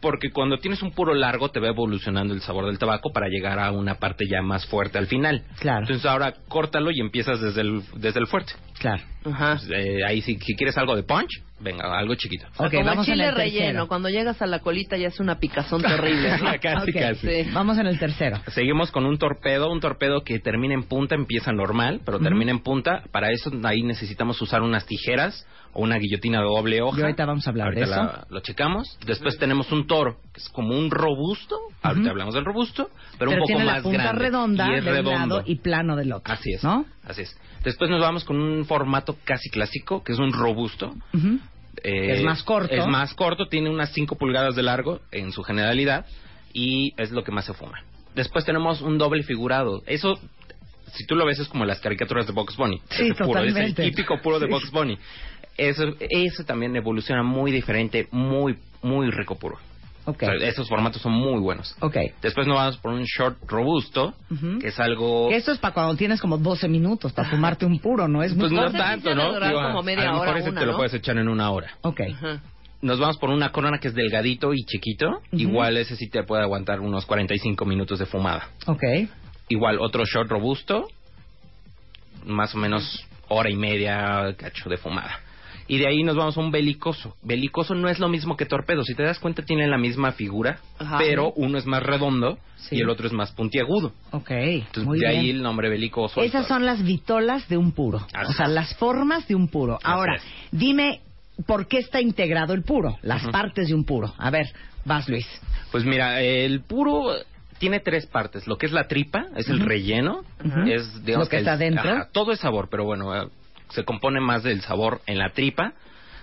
Porque 0.00 0.30
cuando 0.32 0.58
tienes 0.58 0.82
un 0.82 0.90
puro 0.90 1.14
largo 1.14 1.50
te 1.50 1.60
va 1.60 1.68
evolucionando 1.68 2.34
el 2.34 2.40
sabor 2.40 2.66
del 2.66 2.76
tabaco 2.78 3.12
para 3.12 3.28
llegar 3.28 3.60
a 3.60 3.70
una 3.70 3.94
parte 3.94 4.24
ya 4.28 4.42
más 4.42 4.66
fuerte 4.66 4.98
al 4.98 5.06
final. 5.06 5.44
Claro. 5.60 5.82
Entonces 5.82 6.04
ahora 6.04 6.34
córtalo 6.48 6.90
y 6.90 6.98
empiezas 7.00 7.40
desde 7.40 7.60
el, 7.60 7.82
desde 7.94 8.18
el 8.18 8.26
fuerte. 8.26 8.54
Claro. 8.80 9.04
Ajá. 9.24 9.60
Eh, 9.70 10.00
ahí 10.04 10.20
si, 10.20 10.36
si 10.40 10.56
quieres 10.56 10.76
algo 10.76 10.96
de 10.96 11.04
punch, 11.04 11.30
venga, 11.62 11.98
algo 11.98 12.14
chiquito. 12.16 12.46
O 12.56 12.68
sea, 12.68 12.70
como 12.70 12.84
vamos 12.84 13.06
en 13.08 13.14
el 13.14 13.20
tercero. 13.20 13.36
relleno, 13.36 13.88
cuando 13.88 14.08
llegas 14.08 14.42
a 14.42 14.46
la 14.46 14.58
colita 14.58 14.96
ya 14.96 15.08
es 15.08 15.20
una 15.20 15.38
picazón 15.38 15.80
terrible. 15.82 16.38
¿no? 16.38 16.50
casi, 16.60 16.92
casi. 16.92 17.26
Sí. 17.44 17.50
Vamos 17.52 17.78
en 17.78 17.86
el 17.86 17.98
tercero. 17.98 18.40
Seguimos 18.48 18.90
con 18.90 19.06
un 19.06 19.16
torpedo, 19.18 19.70
un 19.70 19.80
torpedo 19.80 20.22
que 20.22 20.38
termina 20.40 20.74
en 20.74 20.82
punta, 20.84 21.14
empieza 21.14 21.52
normal, 21.52 22.00
pero 22.04 22.18
termina 22.18 22.50
en 22.50 22.60
punta. 22.60 23.04
Para 23.12 23.30
eso 23.30 23.50
ahí 23.64 23.82
necesitamos 23.82 24.40
usar 24.42 24.62
unas 24.62 24.84
tijeras 24.86 25.46
o 25.74 25.82
una 25.82 25.96
guillotina 25.96 26.38
de 26.40 26.44
doble 26.44 26.82
hoja. 26.82 26.98
Y 26.98 27.02
ahorita 27.02 27.24
vamos 27.24 27.46
a 27.46 27.50
hablar 27.50 27.68
Ahorita 27.68 27.86
de 27.86 27.92
eso. 27.92 28.02
la- 28.02 28.26
lo 28.28 28.40
checamos. 28.40 28.98
Después 29.06 29.38
tenemos 29.38 29.72
un 29.72 29.86
toro, 29.86 30.16
que 30.34 30.40
es 30.40 30.48
como 30.50 30.76
un 30.78 30.90
robusto. 30.90 31.56
Ahorita 31.82 32.10
hablamos 32.10 32.34
del 32.34 32.44
robusto, 32.44 32.90
pero, 33.18 33.30
un 33.30 33.36
poco 33.38 33.46
tiene 33.46 33.64
más 33.64 33.76
la 33.78 33.82
punta 33.82 34.02
grande. 34.02 34.22
redonda 34.22 34.66
y 34.70 34.74
es 34.74 34.84
de 34.84 34.90
un 34.90 34.96
redondo. 34.96 35.36
lado 35.36 35.42
y 35.46 35.54
plano 35.56 35.96
del 35.96 36.12
otro. 36.12 36.32
Así 36.32 36.52
es. 36.52 36.62
¿No? 36.62 36.84
Así 37.04 37.22
es. 37.22 37.38
Después 37.64 37.88
nos 37.90 38.00
vamos 38.00 38.24
con 38.24 38.40
un 38.40 38.64
formato 38.66 39.16
casi 39.24 39.48
clásico, 39.48 40.02
que 40.04 40.12
es 40.12 40.18
un 40.18 40.32
robusto. 40.32 40.94
Ujú. 41.84 41.88
Eh, 41.94 42.12
Es 42.18 42.22
más 42.24 42.42
corto. 42.42 42.74
Es 42.74 42.86
más 42.86 43.14
corto, 43.14 43.46
tiene 43.46 43.70
unas 43.70 43.92
5 43.92 44.16
pulgadas 44.16 44.54
de 44.54 44.62
largo 44.62 45.00
en 45.10 45.32
su 45.32 45.42
generalidad 45.42 46.06
y 46.52 46.92
es 46.96 47.10
lo 47.10 47.24
que 47.24 47.32
más 47.32 47.44
se 47.46 47.54
fuma. 47.54 47.82
Después 48.14 48.44
tenemos 48.44 48.82
un 48.82 48.98
doble 48.98 49.22
figurado. 49.22 49.82
Eso, 49.86 50.18
si 50.92 51.06
tú 51.06 51.14
lo 51.16 51.24
ves, 51.24 51.38
es 51.38 51.48
como 51.48 51.64
las 51.64 51.80
caricaturas 51.80 52.26
de 52.26 52.32
Box 52.32 52.56
Bunny. 52.56 52.80
Sí, 52.90 53.12
puro, 53.18 53.42
es 53.42 53.56
el 53.56 53.74
típico 53.74 54.20
puro 54.20 54.38
de 54.38 54.46
Sí. 54.46 54.52
Box 54.52 54.70
Bunny. 54.70 54.98
Eso, 55.56 55.84
eso 55.98 56.44
también 56.44 56.74
evoluciona 56.76 57.22
muy 57.22 57.50
diferente, 57.52 58.08
muy, 58.10 58.56
muy 58.82 59.10
rico 59.10 59.36
puro. 59.38 59.58
Ok. 60.04 60.22
O 60.22 60.26
sea, 60.26 60.34
esos 60.48 60.68
formatos 60.68 61.00
son 61.00 61.12
muy 61.12 61.40
buenos. 61.40 61.76
Ok. 61.80 61.96
Después 62.20 62.46
nos 62.46 62.56
vamos 62.56 62.76
por 62.78 62.92
un 62.92 63.04
short 63.04 63.38
robusto, 63.48 64.14
Ujú. 64.30 64.58
que 64.58 64.68
es 64.68 64.80
algo... 64.80 65.28
Que 65.28 65.36
Esto 65.36 65.52
es 65.52 65.58
para 65.58 65.74
cuando 65.74 65.94
tienes 65.96 66.20
como 66.20 66.38
12 66.38 66.68
minutos 66.68 67.12
para 67.12 67.28
fumarte 67.30 67.64
un 67.66 67.78
puro, 67.78 68.08
¿no? 68.08 68.22
Es 68.22 68.32
muy 68.32 68.40
Pues 68.48 68.52
no 68.52 68.70
tanto, 68.72 69.14
¿no? 69.14 69.32
Digo, 69.38 69.62
como 69.62 69.78
a- 69.78 69.82
media 69.82 70.02
a 70.02 70.06
lo 70.06 70.12
mejor 70.14 70.28
hora, 70.28 70.38
ese 70.40 70.50
una, 70.50 70.60
te 70.60 70.66
lo 70.66 70.72
¿no? 70.72 70.78
puedes 70.78 70.94
echar 70.94 71.16
en 71.18 71.28
una 71.28 71.50
hora. 71.50 71.76
Ok. 71.82 72.00
Ajá. 72.14 72.40
Nos 72.80 72.98
vamos 72.98 73.16
por 73.18 73.30
una 73.30 73.50
corona 73.52 73.78
que 73.78 73.86
es 73.88 73.94
delgadito 73.94 74.52
y 74.54 74.64
chiquito. 74.64 75.08
Ujú. 75.08 75.36
Igual 75.38 75.76
ese 75.76 75.94
sí 75.94 76.08
te 76.10 76.24
puede 76.24 76.42
aguantar 76.42 76.80
unos 76.80 77.06
45 77.06 77.64
minutos 77.64 78.00
de 78.00 78.06
fumada. 78.06 78.48
Ok. 78.66 78.82
Igual 79.48 79.78
otro 79.80 80.04
short 80.04 80.28
robusto, 80.28 80.88
más 82.26 82.54
o 82.54 82.58
menos 82.58 83.06
hora 83.28 83.50
y 83.50 83.56
media 83.56 84.34
cacho 84.36 84.68
de 84.68 84.78
fumada. 84.78 85.20
Y 85.68 85.78
de 85.78 85.86
ahí 85.86 86.02
nos 86.02 86.16
vamos 86.16 86.36
a 86.36 86.40
un 86.40 86.50
belicoso. 86.50 87.16
Belicoso 87.22 87.74
no 87.74 87.88
es 87.88 87.98
lo 87.98 88.08
mismo 88.08 88.36
que 88.36 88.46
torpedo. 88.46 88.82
Si 88.84 88.94
te 88.94 89.02
das 89.02 89.18
cuenta, 89.18 89.42
tienen 89.42 89.70
la 89.70 89.78
misma 89.78 90.12
figura, 90.12 90.58
Ajá. 90.78 90.98
pero 90.98 91.32
uno 91.36 91.58
es 91.58 91.66
más 91.66 91.82
redondo 91.82 92.38
Sí. 92.56 92.76
y 92.76 92.80
el 92.80 92.88
otro 92.90 93.06
es 93.06 93.12
más 93.12 93.32
puntiagudo. 93.32 93.92
Ok. 94.12 94.30
Entonces, 94.30 94.84
muy 94.84 94.98
de 94.98 95.08
bien. 95.08 95.20
ahí 95.20 95.30
el 95.30 95.42
nombre 95.42 95.68
belicoso. 95.68 96.22
Esas 96.22 96.46
son 96.46 96.64
las 96.64 96.82
vitolas 96.84 97.48
de 97.48 97.56
un 97.56 97.72
puro. 97.72 97.98
Así 98.12 98.32
O 98.32 98.34
sea, 98.34 98.46
es. 98.46 98.52
las 98.52 98.74
formas 98.76 99.26
de 99.28 99.34
un 99.34 99.48
puro. 99.48 99.78
Ahora, 99.82 100.20
dime 100.50 101.00
por 101.46 101.66
qué 101.66 101.78
está 101.78 102.00
integrado 102.00 102.52
el 102.54 102.62
puro, 102.62 102.98
las 103.02 103.26
partes 103.28 103.68
de 103.68 103.74
un 103.74 103.84
puro. 103.84 104.12
A 104.18 104.30
ver, 104.30 104.46
vas 104.84 105.08
Luis. 105.08 105.26
Pues 105.72 105.84
mira, 105.84 106.20
el 106.20 106.60
puro 106.60 107.14
tiene 107.58 107.80
tres 107.80 108.06
partes. 108.06 108.46
Lo 108.46 108.58
que 108.58 108.66
es 108.66 108.72
la 108.72 108.86
tripa, 108.86 109.26
es 109.36 109.48
el 109.48 109.60
relleno, 109.60 110.22
Ujú. 110.44 110.60
es 110.68 111.04
digamos 111.04 111.26
Lo 111.26 111.30
que 111.30 111.36
el- 111.36 111.42
está 111.42 111.56
dentro. 111.56 111.90
ajá, 111.90 112.08
todo 112.12 112.32
es 112.32 112.40
sabor, 112.40 112.68
pero 112.70 112.84
bueno, 112.84 113.30
se 113.72 113.84
compone 113.84 114.20
más 114.20 114.42
del 114.42 114.60
sabor 114.62 115.00
en 115.06 115.18
la 115.18 115.30
tripa. 115.30 115.72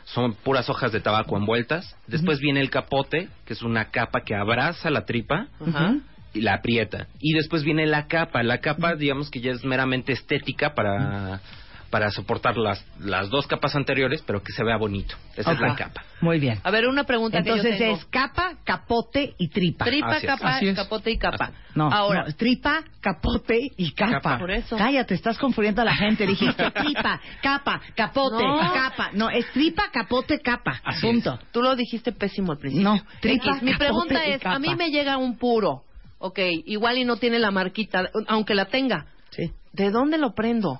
Son 0.05 0.33
puras 0.33 0.69
hojas 0.69 0.91
de 0.91 1.01
tabaco 1.01 1.37
envueltas. 1.37 1.95
Después 2.07 2.39
viene 2.39 2.61
el 2.61 2.69
capote, 2.69 3.29
que 3.45 3.53
es 3.53 3.61
una 3.61 3.91
capa 3.91 4.21
que 4.21 4.35
abraza 4.35 4.89
la 4.89 5.05
tripa 5.05 5.47
Ajá. 5.59 5.97
y 6.33 6.41
la 6.41 6.55
aprieta. 6.55 7.07
Y 7.19 7.33
después 7.33 7.63
viene 7.63 7.85
la 7.85 8.07
capa. 8.07 8.41
La 8.41 8.57
capa, 8.59 8.95
digamos 8.95 9.29
que 9.29 9.39
ya 9.39 9.51
es 9.51 9.63
meramente 9.63 10.13
estética 10.13 10.73
para, 10.73 11.41
para 11.89 12.11
soportar 12.11 12.57
las, 12.57 12.85
las 12.99 13.29
dos 13.29 13.47
capas 13.47 13.75
anteriores, 13.75 14.21
pero 14.25 14.41
que 14.43 14.51
se 14.51 14.63
vea 14.63 14.77
bonito. 14.77 15.15
Esa 15.35 15.53
es 15.53 15.59
la 15.59 15.75
capa. 15.75 16.03
Muy 16.21 16.39
bien. 16.39 16.59
A 16.63 16.71
ver, 16.71 16.87
una 16.87 17.03
pregunta 17.05 17.39
Entonces 17.39 17.63
que 17.65 17.71
yo 17.71 17.77
tengo. 17.77 17.95
es 17.97 18.05
capa, 18.05 18.57
capote 18.63 19.33
y 19.37 19.47
tripa. 19.49 19.85
Tripa, 19.85 20.07
Así 20.17 20.27
capa, 20.27 20.59
capote 20.75 21.11
y 21.11 21.17
capa. 21.17 21.51
No, 21.75 21.89
Ahora, 21.91 22.25
no, 22.27 22.33
tripa, 22.35 22.83
capote 23.01 23.71
y 23.77 23.91
capa. 23.93 24.11
Capa. 24.21 24.37
Por 24.39 24.51
eso. 24.51 24.77
Cállate, 24.77 25.13
estás 25.15 25.37
confundiendo 25.37 25.81
a 25.81 25.85
la 25.85 25.95
gente. 25.95 26.27
Dijiste 26.27 26.71
tripa, 26.71 27.19
capa, 27.41 27.81
capote, 27.95 28.43
No. 28.43 28.59
capa. 28.73 29.09
No, 29.13 29.29
es 29.29 29.49
tripa, 29.51 29.83
capote, 29.91 30.39
capa. 30.41 30.81
Así 30.83 31.01
Punto. 31.07 31.39
tú 31.51 31.61
lo 31.61 31.75
dijiste 31.75 32.11
pésimo 32.11 32.51
al 32.51 32.57
principio. 32.59 32.89
No, 32.93 33.01
tripa, 33.21 33.51
X, 33.51 33.63
Mi 33.63 33.71
capote 33.71 33.85
pregunta 33.85 34.27
y 34.27 34.31
es, 34.33 34.45
a 34.45 34.59
mí 34.59 34.75
me 34.75 34.89
llega 34.91 35.17
un 35.17 35.37
puro, 35.37 35.83
ok, 36.19 36.39
igual 36.65 36.97
y 36.97 37.05
no 37.05 37.17
tiene 37.17 37.39
la 37.39 37.51
marquita, 37.51 38.09
aunque 38.27 38.53
la 38.55 38.65
tenga, 38.65 39.05
Sí. 39.31 39.51
¿de 39.73 39.91
dónde 39.91 40.17
lo 40.17 40.33
prendo? 40.33 40.79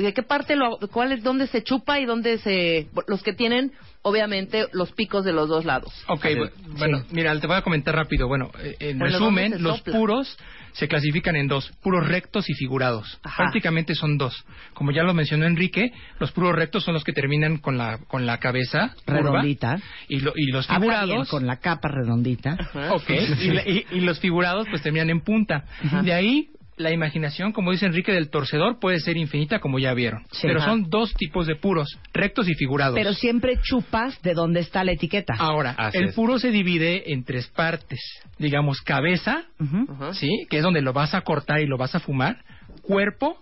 ¿De 0.00 0.12
qué 0.12 0.22
parte 0.22 0.56
lo, 0.56 0.78
cuál 0.92 1.12
es, 1.12 1.22
dónde 1.22 1.46
se 1.46 1.62
chupa 1.62 2.00
y 2.00 2.04
dónde 2.06 2.38
se, 2.38 2.88
los 3.06 3.22
que 3.22 3.32
tienen, 3.32 3.72
obviamente, 4.02 4.66
los 4.72 4.92
picos 4.92 5.24
de 5.24 5.32
los 5.32 5.48
dos 5.48 5.64
lados? 5.64 5.92
Ok, 6.08 6.26
bueno, 6.78 6.98
Sí. 7.00 7.04
mira, 7.12 7.38
te 7.40 7.46
voy 7.46 7.56
a 7.56 7.62
comentar 7.62 7.94
rápido. 7.94 8.26
Bueno, 8.28 8.50
eh, 8.62 8.76
en 8.80 8.98
Pero 8.98 9.18
¿dónde 9.18 9.42
resumen, 9.42 9.62
los 9.62 9.78
sopla? 9.78 9.92
puros 9.98 10.38
se 10.72 10.88
clasifican 10.88 11.36
en 11.36 11.46
dos, 11.46 11.70
puros 11.82 12.06
rectos 12.08 12.50
y 12.50 12.54
figurados. 12.54 13.18
Ajá. 13.22 13.44
Prácticamente 13.44 13.94
son 13.94 14.18
dos. 14.18 14.44
Como 14.74 14.90
ya 14.90 15.04
lo 15.04 15.14
mencionó 15.14 15.46
Enrique, 15.46 15.92
los 16.18 16.32
puros 16.32 16.52
rectos 16.56 16.82
son 16.82 16.94
los 16.94 17.04
que 17.04 17.12
terminan 17.12 17.58
con 17.58 17.78
la 17.78 17.98
con 18.08 18.26
la 18.26 18.38
cabeza 18.40 18.94
curva, 19.06 19.20
Redondita. 19.20 19.78
y, 20.08 20.18
lo- 20.20 20.32
y 20.34 20.46
los 20.50 20.68
Habla 20.68 20.80
bien, 20.88 21.00
figurados 21.02 21.28
con 21.30 21.46
la 21.46 21.56
capa 21.58 21.88
redondita. 21.88 22.56
Ok, 22.90 23.08
y, 23.10 23.50
la- 23.50 23.68
y- 23.68 23.86
y 23.92 24.00
los 24.00 24.18
figurados 24.18 24.66
pues 24.68 24.82
terminan 24.82 25.10
en 25.10 25.20
punta. 25.20 25.64
De 26.02 26.12
ahí 26.12 26.48
la 26.76 26.90
imaginación, 26.90 27.52
como 27.52 27.70
dice 27.70 27.86
Enrique, 27.86 28.12
del 28.12 28.30
torcedor 28.30 28.78
puede 28.80 28.98
ser 29.00 29.16
infinita, 29.16 29.60
como 29.60 29.78
ya 29.78 29.94
vieron. 29.94 30.24
Sí. 30.32 30.40
Pero 30.42 30.60
Ajá. 30.60 30.70
son 30.70 30.90
dos 30.90 31.12
tipos 31.14 31.46
de 31.46 31.54
puros, 31.56 31.98
rectos 32.12 32.48
y 32.48 32.54
figurados. 32.54 32.94
Pero 32.94 33.12
siempre 33.12 33.58
chupas 33.62 34.20
de 34.22 34.34
donde 34.34 34.60
está 34.60 34.82
la 34.84 34.92
etiqueta. 34.92 35.34
Ahora, 35.38 35.74
Así 35.78 35.98
el 35.98 36.08
es. 36.10 36.14
puro 36.14 36.38
se 36.38 36.50
divide 36.50 37.12
en 37.12 37.24
tres 37.24 37.46
partes. 37.48 38.00
Digamos, 38.38 38.80
cabeza. 38.80 39.44
¿sí? 40.12 40.46
Que 40.50 40.56
es 40.58 40.62
donde 40.62 40.82
lo 40.82 40.92
vas 40.92 41.14
a 41.14 41.20
cortar 41.20 41.60
y 41.60 41.66
lo 41.66 41.76
vas 41.78 41.94
a 41.94 42.00
fumar. 42.00 42.38
Cuerpo 42.82 43.38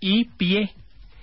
y 0.00 0.24
pie. 0.36 0.70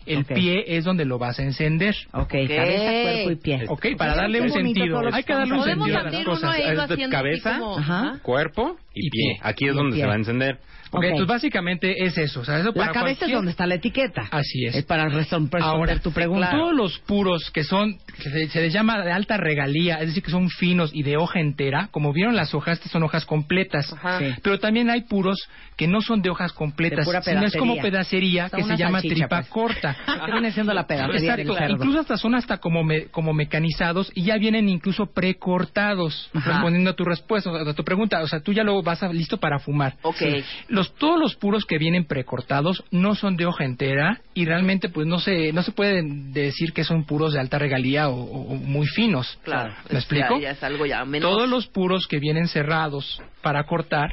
El 0.05 0.25
pie 0.25 0.65
es 0.67 0.83
donde 0.83 1.05
lo 1.05 1.17
vas 1.17 1.39
a 1.39 1.43
encender. 1.43 1.95
Ok, 2.11 2.31
cabeza, 2.31 2.91
cuerpo 2.91 3.31
y 3.31 3.35
pie. 3.37 3.63
Ok, 3.69 3.85
para 3.97 4.15
darle 4.15 4.41
un 4.41 4.49
bonito 4.49 4.79
sentido. 4.83 4.99
Hay 5.13 5.23
que 5.23 5.33
darle 5.33 5.53
un 5.53 5.63
sentido 5.63 5.85
a 5.97 6.03
las 6.03 6.05
abrir 6.13 6.27
uno 6.27 6.31
cosas. 6.31 6.59
Es 6.59 6.89
de 6.97 7.09
cabeza, 7.09 7.57
como-. 7.59 8.19
Cuerpo 8.21 8.77
y, 8.93 9.07
Y 9.07 9.09
pie. 9.09 9.21
pie. 9.35 9.39
Aquí 9.43 9.65
es 9.65 9.71
Y 9.73 9.75
donde 9.77 9.93
pie. 9.95 10.01
se 10.01 10.07
va 10.07 10.13
a 10.13 10.17
encender. 10.17 10.59
Ok, 10.93 10.99
Ok. 10.99 11.03
entonces 11.05 11.27
básicamente 11.27 12.05
es 12.05 12.17
eso. 12.17 12.41
O 12.41 12.45
sea, 12.45 12.59
eso 12.59 12.71
La 12.75 12.91
cabeza 12.91 13.25
es 13.25 13.31
donde 13.31 13.51
está 13.51 13.65
la 13.67 13.75
etiqueta. 13.75 14.27
Así 14.31 14.65
es. 14.65 14.75
Es 14.75 14.85
para 14.85 15.07
responder 15.09 15.61
Ahora, 15.61 15.99
tu 15.99 16.11
pregunta. 16.11 16.51
todos 16.51 16.73
los 16.73 16.99
puros 16.99 17.49
que 17.51 17.63
son, 17.63 17.97
que 18.21 18.29
se, 18.29 18.47
se 18.49 18.61
les 18.61 18.71
llama 18.73 19.03
de 19.03 19.11
alta 19.11 19.37
regalía, 19.37 19.99
es 19.99 20.07
decir, 20.07 20.23
que 20.23 20.31
son 20.31 20.49
finos 20.49 20.91
y 20.93 21.03
de 21.03 21.17
hoja 21.17 21.39
entera, 21.39 21.89
como 21.91 22.13
vieron 22.13 22.35
las 22.35 22.53
hojas, 22.53 22.77
estas 22.77 22.91
son 22.91 23.03
hojas 23.03 23.25
completas. 23.25 23.91
Ajá. 23.91 24.19
Sí. 24.19 24.25
Pero 24.43 24.59
también 24.59 24.89
hay 24.89 25.01
puros 25.01 25.37
que 25.75 25.87
no 25.87 26.01
son 26.01 26.21
de 26.21 26.29
hojas 26.29 26.53
completas, 26.53 27.05
De 27.07 27.21
sino 27.23 27.45
es 27.45 27.55
como 27.57 27.75
pedacería. 27.81 28.49
que 28.49 28.63
se 28.63 28.77
llama 28.77 29.01
tripa 29.01 29.27
pues. 29.27 29.47
corta. 29.49 29.97
Viene 30.31 30.51
siendo 30.51 30.73
la 30.73 30.85
pedacería 30.85 31.33
Exacto. 31.35 31.73
Incluso 31.73 31.99
hasta 32.01 32.17
son 32.17 32.35
hasta 32.35 32.57
como 32.59 32.83
me- 32.83 33.05
como 33.05 33.33
mecanizados 33.33 34.11
y 34.13 34.23
ya 34.23 34.37
vienen 34.37 34.69
incluso 34.69 35.07
precortados. 35.07 36.29
Respondiendo 36.33 36.91
a 36.91 36.93
tu 36.95 37.03
respuesta, 37.05 37.49
a 37.49 37.73
tu 37.73 37.83
pregunta, 37.83 38.21
o 38.21 38.27
sea, 38.27 38.39
tú 38.41 38.53
ya 38.53 38.63
lo 38.63 38.81
vas 38.83 39.01
a- 39.03 39.11
listo 39.11 39.37
para 39.37 39.59
fumar. 39.59 39.95
Ok. 40.03 40.21
Los 40.67 40.82
todos 40.91 41.19
los 41.19 41.35
puros 41.35 41.65
que 41.65 41.77
vienen 41.77 42.05
precortados 42.05 42.83
no 42.91 43.15
son 43.15 43.37
de 43.37 43.45
hoja 43.45 43.63
entera 43.63 44.19
y 44.33 44.45
realmente 44.45 44.89
pues 44.89 45.07
no 45.07 45.19
se 45.19 45.53
no 45.53 45.63
se 45.63 45.71
puede 45.71 46.01
decir 46.03 46.73
que 46.73 46.83
son 46.83 47.05
puros 47.05 47.33
de 47.33 47.39
alta 47.39 47.57
regalía 47.59 48.09
o, 48.09 48.55
muy 48.55 48.87
finos. 48.87 49.39
Claro. 49.43 49.73
¿Me 49.89 49.99
explico? 49.99 50.35
Ya, 50.35 50.41
ya 50.43 50.51
es 50.51 50.63
algo 50.63 50.85
ya 50.85 51.05
menos. 51.05 51.29
Todos 51.29 51.47
los 51.49 51.67
puros 51.67 52.07
que 52.07 52.19
vienen 52.19 52.47
cerrados 52.47 53.21
para 53.41 53.63
cortar, 53.65 54.11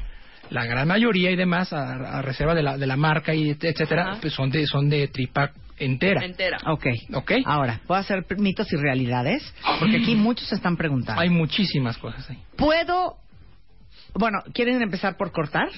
la 0.51 0.65
gran 0.67 0.87
mayoría 0.89 1.31
y 1.31 1.37
demás 1.37 1.73
a, 1.73 2.19
a 2.19 2.23
reserva 2.23 2.55
de 2.55 2.63
la, 2.63 2.77
de 2.79 2.87
la 2.87 2.97
marca 2.97 3.35
y 3.35 3.51
et- 3.51 3.65
etcétera, 3.65 4.19
pues 4.21 4.33
son 4.35 4.51
de 4.51 4.67
son 4.67 4.89
de 4.89 5.09
tripa 5.09 5.51
entera. 5.79 6.25
entera. 6.25 6.59
Ok. 6.67 6.87
¿Ok? 7.15 7.33
Ahora, 7.47 7.81
¿puedo 7.87 8.01
hacer 8.01 8.27
mitos 8.37 8.71
y 8.73 8.77
realidades? 8.77 9.43
Porque 9.79 9.97
aquí 9.97 10.15
muchos 10.17 10.49
se 10.49 10.55
están 10.57 10.77
preguntando. 10.77 11.21
Hay 11.21 11.31
muchísimas 11.31 11.97
cosas 11.99 12.29
ahí. 12.31 12.39
¿Puedo...? 12.57 13.17
Bueno, 14.13 14.39
¿quieren 14.53 14.83
empezar 14.83 15.17
por 15.17 15.31
cortar? 15.31 15.69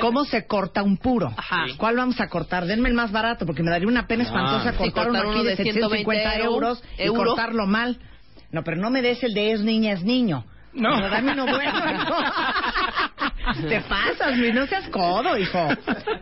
¿Cómo 0.00 0.24
se 0.24 0.46
corta 0.46 0.82
un 0.82 0.96
puro? 0.96 1.32
Ajá. 1.36 1.66
¿Cuál 1.76 1.96
vamos 1.96 2.20
a 2.20 2.28
cortar? 2.28 2.66
Denme 2.66 2.88
el 2.88 2.94
más 2.94 3.12
barato, 3.12 3.46
porque 3.46 3.62
me 3.62 3.70
daría 3.70 3.88
una 3.88 4.06
pena 4.06 4.24
Ah. 4.24 4.26
espantosa 4.26 4.72
cortar 4.76 5.10
uno 5.10 5.18
aquí 5.18 5.28
uno 5.28 5.42
de 5.44 5.50
de 5.56 5.62
120 5.62 5.72
750 6.10 6.36
euros 6.44 6.82
y 6.98 7.02
euro. 7.02 7.24
cortarlo 7.24 7.66
mal. 7.66 7.98
No, 8.50 8.62
pero 8.64 8.76
no 8.76 8.90
me 8.90 9.02
des 9.02 9.22
el 9.24 9.34
de 9.34 9.52
es 9.52 9.60
niña, 9.62 9.92
es 9.92 10.02
niño. 10.04 10.44
No. 10.72 10.94
Pero 10.96 11.08
dame 11.10 11.32
uno 11.32 11.46
bueno, 11.46 11.72
hijo. 11.92 12.14
Te 13.68 13.80
pasas, 13.82 14.36
Luis, 14.38 14.54
no 14.54 14.66
seas 14.66 14.88
codo, 14.88 15.36
hijo. 15.36 15.68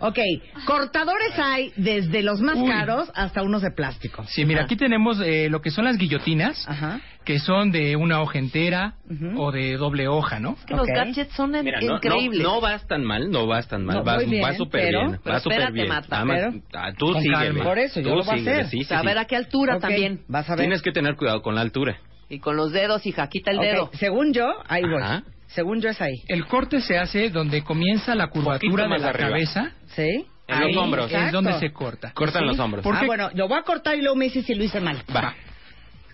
Ok, 0.01 0.19
cortadores 0.66 1.39
hay 1.39 1.73
desde 1.77 2.23
los 2.23 2.40
más 2.40 2.57
Uy. 2.57 2.69
caros 2.69 3.11
hasta 3.15 3.43
unos 3.43 3.62
de 3.62 3.70
plástico. 3.70 4.24
Sí, 4.28 4.44
mira, 4.44 4.61
Ajá. 4.61 4.66
aquí 4.66 4.77
tenemos 4.77 5.20
eh, 5.20 5.49
lo 5.49 5.61
que 5.61 5.70
son 5.70 5.85
las 5.85 5.97
guillotinas, 5.99 6.65
Ajá. 6.69 7.01
que 7.24 7.39
son 7.39 7.70
de 7.70 7.94
una 7.97 8.20
hoja 8.20 8.39
entera 8.39 8.94
Ujú. 9.09 9.40
o 9.40 9.53
de 9.53 9.77
doble 9.77 10.09
hoja, 10.09 10.40
¿no? 10.40 10.57
Es 10.59 10.65
que 10.65 10.74
los 10.74 10.89
Ok. 10.89 10.94
gadgets 10.94 11.32
son 11.35 11.55
en- 11.55 11.65
Mira, 11.65 11.81
no, 11.81 11.94
increíbles. 11.97 12.43
no, 12.43 12.55
no 12.55 12.61
vas 12.61 12.86
tan 12.86 13.05
mal, 13.05 13.31
no 13.31 13.47
vas 13.47 13.69
tan 13.69 13.85
mal, 13.85 13.99
No, 13.99 14.05
vas, 14.05 14.16
voy 14.16 14.27
bien, 14.31 14.43
vas 14.43 14.57
súper 14.57 14.82
pero- 14.86 14.99
bien, 15.07 15.20
pero 15.23 15.35
vas 15.35 15.43
súper 15.43 15.59
espérate, 15.61 15.82
bien. 15.82 16.62
Pero- 16.70 16.82
ah, 16.82 16.93
tú 16.97 17.12
calma. 17.32 17.65
Por 17.65 17.78
eso, 17.78 18.01
yo 18.01 18.11
Tú 18.11 18.16
lo 18.16 18.24
voy 18.24 18.39
a 18.39 18.40
hacer. 18.40 18.66
sí, 18.66 18.85
sí, 18.85 18.94
a 18.94 19.03
ver 19.03 19.15
sí. 19.15 19.19
a 19.20 19.24
qué 19.27 19.36
altura 19.36 19.77
Ok, 19.77 19.82
también. 19.82 20.20
Vas 20.28 20.49
a 20.49 20.53
ver. 20.55 20.61
Tienes 20.61 20.82
que 20.82 20.93
tener 20.93 21.16
cuidado 21.16 21.43
con 21.43 21.55
la 21.55 21.61
altura. 21.61 21.97
Y 22.28 22.39
con 22.40 22.57
los 22.57 22.73
dedos, 22.73 23.05
hija, 23.07 23.28
quita 23.28 23.51
el 23.51 23.59
Ok, 23.59 23.65
dedo. 23.65 23.90
Según 23.94 24.32
yo, 24.32 24.55
ahí 24.66 24.82
voy. 24.82 25.03
Ajá. 25.03 25.23
Según 25.54 25.80
yo 25.80 25.90
es 25.90 26.00
ahí. 26.00 26.22
El 26.28 26.46
corte 26.46 26.80
se 26.80 26.98
hace 26.98 27.30
donde 27.30 27.62
comienza 27.62 28.14
la 28.14 28.28
curvatura 28.28 28.84
de 28.88 28.98
la 28.98 29.08
arriba. 29.08 29.28
cabeza. 29.30 29.72
¿Sí? 29.94 30.26
En 30.48 30.54
Ahí, 30.54 30.72
los 30.72 30.82
hombros. 30.84 31.06
exacto. 31.06 31.26
Es 31.26 31.32
donde 31.32 31.58
se 31.60 31.72
corta. 31.72 32.12
Cortan 32.12 32.42
¿Sí? 32.42 32.48
los 32.48 32.58
hombros. 32.58 32.82
¿Por 32.82 32.96
Ah, 32.96 33.02
bueno, 33.06 33.30
lo 33.34 33.48
voy 33.48 33.58
a 33.58 33.62
cortar 33.62 33.96
y 33.96 34.00
luego 34.02 34.16
me 34.16 34.24
dice 34.26 34.42
si 34.42 34.54
lo 34.54 34.64
hice 34.64 34.80
mal. 34.80 35.02
Va. 35.14 35.34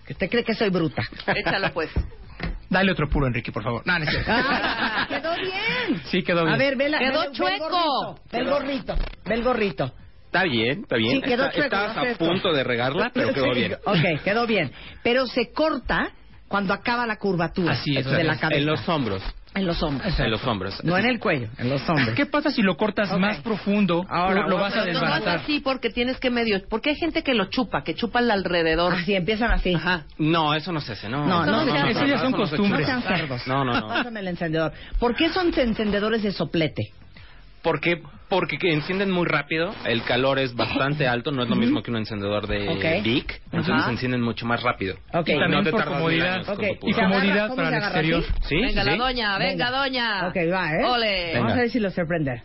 Que 0.05 0.13
usted 0.13 0.29
cree 0.29 0.43
que 0.43 0.53
soy 0.53 0.69
bruta. 0.69 1.03
Échalo 1.35 1.71
pues. 1.73 1.89
Dale 2.69 2.91
otro 2.91 3.09
puro, 3.09 3.25
Enrique, 3.27 3.51
por 3.51 3.63
favor. 3.63 3.81
No, 3.85 3.97
no 3.97 4.05
es 4.05 4.11
cierto. 4.11 4.31
Ah, 4.31 5.05
quedó 5.09 5.35
bien. 5.35 6.01
Sí, 6.11 6.21
quedó 6.23 6.43
bien. 6.43 6.53
A 6.53 6.57
ver, 6.57 6.75
ve 6.75 6.89
la, 6.89 6.99
Quedó 6.99 7.21
ve- 7.21 7.31
chueco. 7.31 8.19
Ve 8.31 8.39
el 8.39 8.49
gorrito. 8.49 8.95
Ve 9.25 9.33
el 9.35 9.43
gorrito. 9.43 9.91
Está 10.25 10.43
bien, 10.43 10.81
está 10.81 10.95
bien. 10.97 11.15
Sí, 11.15 11.21
quedó 11.23 11.45
Está- 11.45 11.55
chueco, 11.55 11.75
Estás 11.75 11.95
no 11.95 12.01
a 12.11 12.15
punto 12.15 12.53
de 12.53 12.63
regarla, 12.63 13.09
pero 13.11 13.33
quedó 13.33 13.53
Sí, 13.53 13.59
bien. 13.61 13.73
Ok, 13.83 14.23
quedó 14.23 14.45
bien. 14.45 14.71
Pero 15.03 15.25
se 15.25 15.51
corta 15.51 16.11
cuando 16.49 16.73
acaba 16.73 17.07
la 17.07 17.15
curvatura 17.15 17.71
Así 17.73 17.95
es, 17.95 18.05
de 18.05 18.23
la 18.25 18.37
cabeza. 18.37 18.59
En 18.59 18.65
los 18.65 18.89
hombros. 18.89 19.23
En 19.55 19.65
los 19.65 19.81
hombros. 19.81 20.03
Exacto. 20.05 20.23
En 20.25 20.31
los 20.31 20.43
hombros. 20.45 20.83
No 20.83 20.97
en 20.97 21.05
el 21.05 21.19
cuello, 21.19 21.47
en 21.57 21.69
los 21.69 21.87
hombros. 21.89 22.09
¿Qué 22.09 22.25
pasa 22.25 22.51
si 22.51 22.61
lo 22.61 22.75
cortas 22.77 23.17
más 23.17 23.37
profundo? 23.41 24.05
Ahora, 24.09 24.41
lo, 24.41 24.49
lo 24.49 24.57
vas 24.57 24.73
a 24.75 24.81
Pero 24.83 24.93
no 24.93 24.99
desbaratar. 24.99 25.37
así 25.39 25.59
porque 25.59 25.89
tienes 25.89 26.19
que 26.19 26.29
medio... 26.29 26.61
Porque 26.69 26.89
hay 26.91 26.95
gente 26.97 27.23
que 27.23 27.33
lo 27.33 27.45
chupa, 27.45 27.83
que 27.83 27.95
chupa 27.95 28.19
al 28.19 28.29
alrededor. 28.29 28.93
Así 28.93 29.15
empiezan 29.15 29.51
así. 29.51 29.73
Ajá. 29.73 30.03
No, 30.19 30.53
eso 30.53 30.71
no 30.71 30.81
se 30.81 30.93
hace, 30.93 31.07
no. 31.09 31.25
No, 31.25 31.45
no, 31.45 31.65
no, 31.65 31.87
eso 31.87 32.05
ya 32.05 32.19
son 32.19 32.31
no 32.31 32.37
No 32.37 32.43
costumbres. 32.43 32.85
sean 32.85 33.01
cerdos. 33.01 33.47
No, 33.47 33.63
no, 33.63 33.79
no. 33.79 33.87
Pásame 33.87 34.19
el 34.19 34.27
encendedor. 34.27 34.71
¿Por 34.99 35.15
qué 35.15 35.29
son 35.29 35.51
encendedores 35.57 36.21
de 36.21 36.31
soplete? 36.31 36.91
Porque, 37.61 38.01
porque 38.29 38.57
que 38.57 38.71
encienden 38.73 39.11
muy 39.11 39.25
rápido, 39.27 39.75
el 39.85 40.03
calor 40.03 40.39
es 40.39 40.55
bastante 40.55 41.07
alto, 41.09 41.31
no 41.31 41.43
es 41.43 41.49
lo 41.49 41.55
mismo 41.57 41.83
que 41.83 41.91
un 41.91 41.97
encendedor 41.97 42.47
de 42.47 42.69
Ok. 42.69 43.03
Vic, 43.03 43.41
entonces 43.45 43.73
Ajá. 43.75 43.91
encienden 43.91 44.21
mucho 44.21 44.45
más 44.45 44.63
rápido. 44.63 44.95
Ok. 45.13 45.27
Y 45.29 45.33
también 45.39 45.51
No 45.51 45.63
te 45.63 45.71
por 45.71 45.83
comodidad. 45.85 46.35
años 46.35 46.45
con 46.47 46.55
Ok. 46.55 46.79
tu 46.79 46.89
Y 46.89 46.93
comodidad 46.93 47.53
para 47.55 47.67
el 47.69 47.73
exterior. 47.83 48.23
Sí, 48.47 48.55
venga, 48.55 48.83
sí, 48.83 48.89
la 48.89 48.95
doña, 48.95 49.37
venga, 49.37 49.71
doña. 49.71 50.27
Ok, 50.29 50.35
va, 50.53 50.71
¿eh? 50.73 50.85
Ole. 50.85 51.25
Venga. 51.27 51.39
Vamos 51.39 51.53
a 51.53 51.55
ver 51.57 51.69
si 51.69 51.79
lo 51.79 51.91
sorprende. 51.91 52.41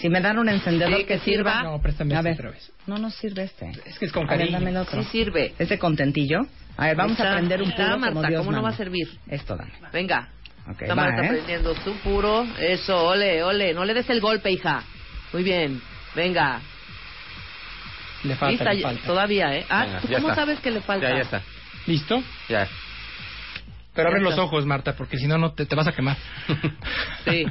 Si 0.00 0.08
me 0.08 0.20
dan 0.20 0.38
un 0.38 0.48
encendedor 0.48 0.92
Sí, 0.96 1.04
que 1.04 1.14
que 1.14 1.18
sirva. 1.20 1.56
sirva. 1.58 1.62
No, 1.72 1.82
préstame 1.82 2.14
A 2.14 2.18
este 2.18 2.28
ver. 2.30 2.38
otra 2.38 2.50
vez. 2.52 2.72
No, 2.86 2.98
no 2.98 3.10
sirve 3.10 3.42
este. 3.42 3.70
Es 3.84 3.98
que 3.98 4.06
es 4.06 4.12
con 4.12 4.24
A 4.26 4.30
ver, 4.30 4.38
cariño. 4.38 4.58
dame 4.60 4.70
el 4.70 4.76
otro. 4.76 5.02
Sí 5.02 5.08
sirve. 5.10 5.54
Ese 5.58 5.78
contentillo. 5.78 6.42
A 6.76 6.86
ver, 6.86 6.96
vamos 6.96 7.12
Está- 7.18 7.32
a 7.32 7.34
prender 7.34 7.60
un 7.60 7.72
puro 7.72 7.98
Marta, 7.98 8.08
como 8.14 8.22
Dios 8.28 8.38
¿cómo 8.46 8.52
no 8.52 8.62
va 8.62 8.68
a 8.68 8.76
servir? 8.76 9.08
Esto 9.28 9.56
dame. 9.56 9.72
Venga. 9.92 10.28
Ok, 10.70 10.82
Está 10.82 10.94
va, 10.94 11.02
Marta 11.04 11.24
¿eh? 11.24 11.28
prendiendo 11.28 11.74
su 11.76 11.94
puro. 12.00 12.46
Eso, 12.58 13.06
ole, 13.06 13.42
ole. 13.42 13.72
No 13.74 13.84
le 13.84 13.94
des 13.94 14.08
el 14.10 14.20
golpe, 14.20 14.50
hija. 14.50 14.82
Muy 15.32 15.42
bien. 15.42 15.80
Venga. 16.14 16.60
Le 18.24 18.34
falta, 18.36 18.50
Lista, 18.50 18.72
le 18.74 18.82
falta. 18.82 19.06
todavía, 19.06 19.56
¿eh? 19.56 19.64
Ah, 19.68 19.84
Venga, 19.84 20.00
¿tú 20.00 20.08
cómo 20.08 20.28
está. 20.28 20.34
sabes 20.34 20.60
que 20.60 20.70
le 20.70 20.80
falta? 20.80 21.08
Ya, 21.08 21.16
ya 21.16 21.22
está. 21.22 21.42
¿Listo? 21.86 22.22
Ya. 22.48 22.68
Pero 23.94 24.08
abre 24.10 24.20
los 24.20 24.38
ojos, 24.38 24.66
Marta, 24.66 24.94
porque 24.94 25.16
si 25.18 25.26
no, 25.26 25.38
no 25.38 25.52
te, 25.54 25.66
te 25.66 25.74
vas 25.74 25.86
a 25.88 25.92
quemar. 25.92 26.16
Sí. 27.24 27.46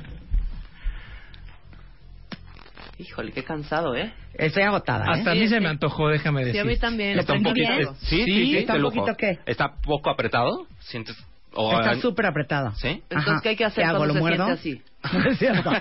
Híjole, 2.99 3.31
qué 3.31 3.43
cansado, 3.43 3.95
¿eh? 3.95 4.11
Estoy 4.33 4.63
agotada, 4.63 5.05
¿eh? 5.05 5.09
Hasta 5.19 5.31
a 5.31 5.33
Sí, 5.35 5.39
mí 5.41 5.47
se 5.47 5.55
sí. 5.57 5.61
me 5.61 5.69
antojó, 5.69 6.09
déjame 6.09 6.45
decir. 6.45 6.53
Sí, 6.61 6.67
a 6.67 6.71
mí 6.71 6.77
también. 6.77 7.15
¿Lo 7.15 7.21
Está 7.21 7.33
un 7.33 7.43
poquito. 7.43 7.69
bien? 7.69 7.81
es- 7.81 7.97
sí, 7.99 8.17
sí, 8.17 8.25
Sí, 8.25 8.45
sí, 8.51 8.57
¿Está 8.57 8.73
un 8.75 8.81
poquito 8.81 9.15
qué? 9.17 9.39
Está 9.45 9.75
poco 9.83 10.09
apretado. 10.09 10.65
Sientes. 10.79 11.15
O- 11.57 11.79
Está 11.79 11.95
súper 11.99 12.25
apretado. 12.27 12.71
¿Sí? 12.75 12.87
Entonces, 12.87 13.29
Ajá. 13.33 13.39
¿qué 13.43 13.49
hay 13.49 13.55
que 13.55 13.65
hacer 13.65 13.83
¿Qué 13.83 13.89
hago? 13.89 13.97
cuando 13.97 14.13
¿Lo 14.13 14.19
se 14.19 14.19
muerdo? 14.21 14.57
siente 14.57 14.83
No 15.13 15.29
es 15.29 15.37
cierto. 15.39 15.71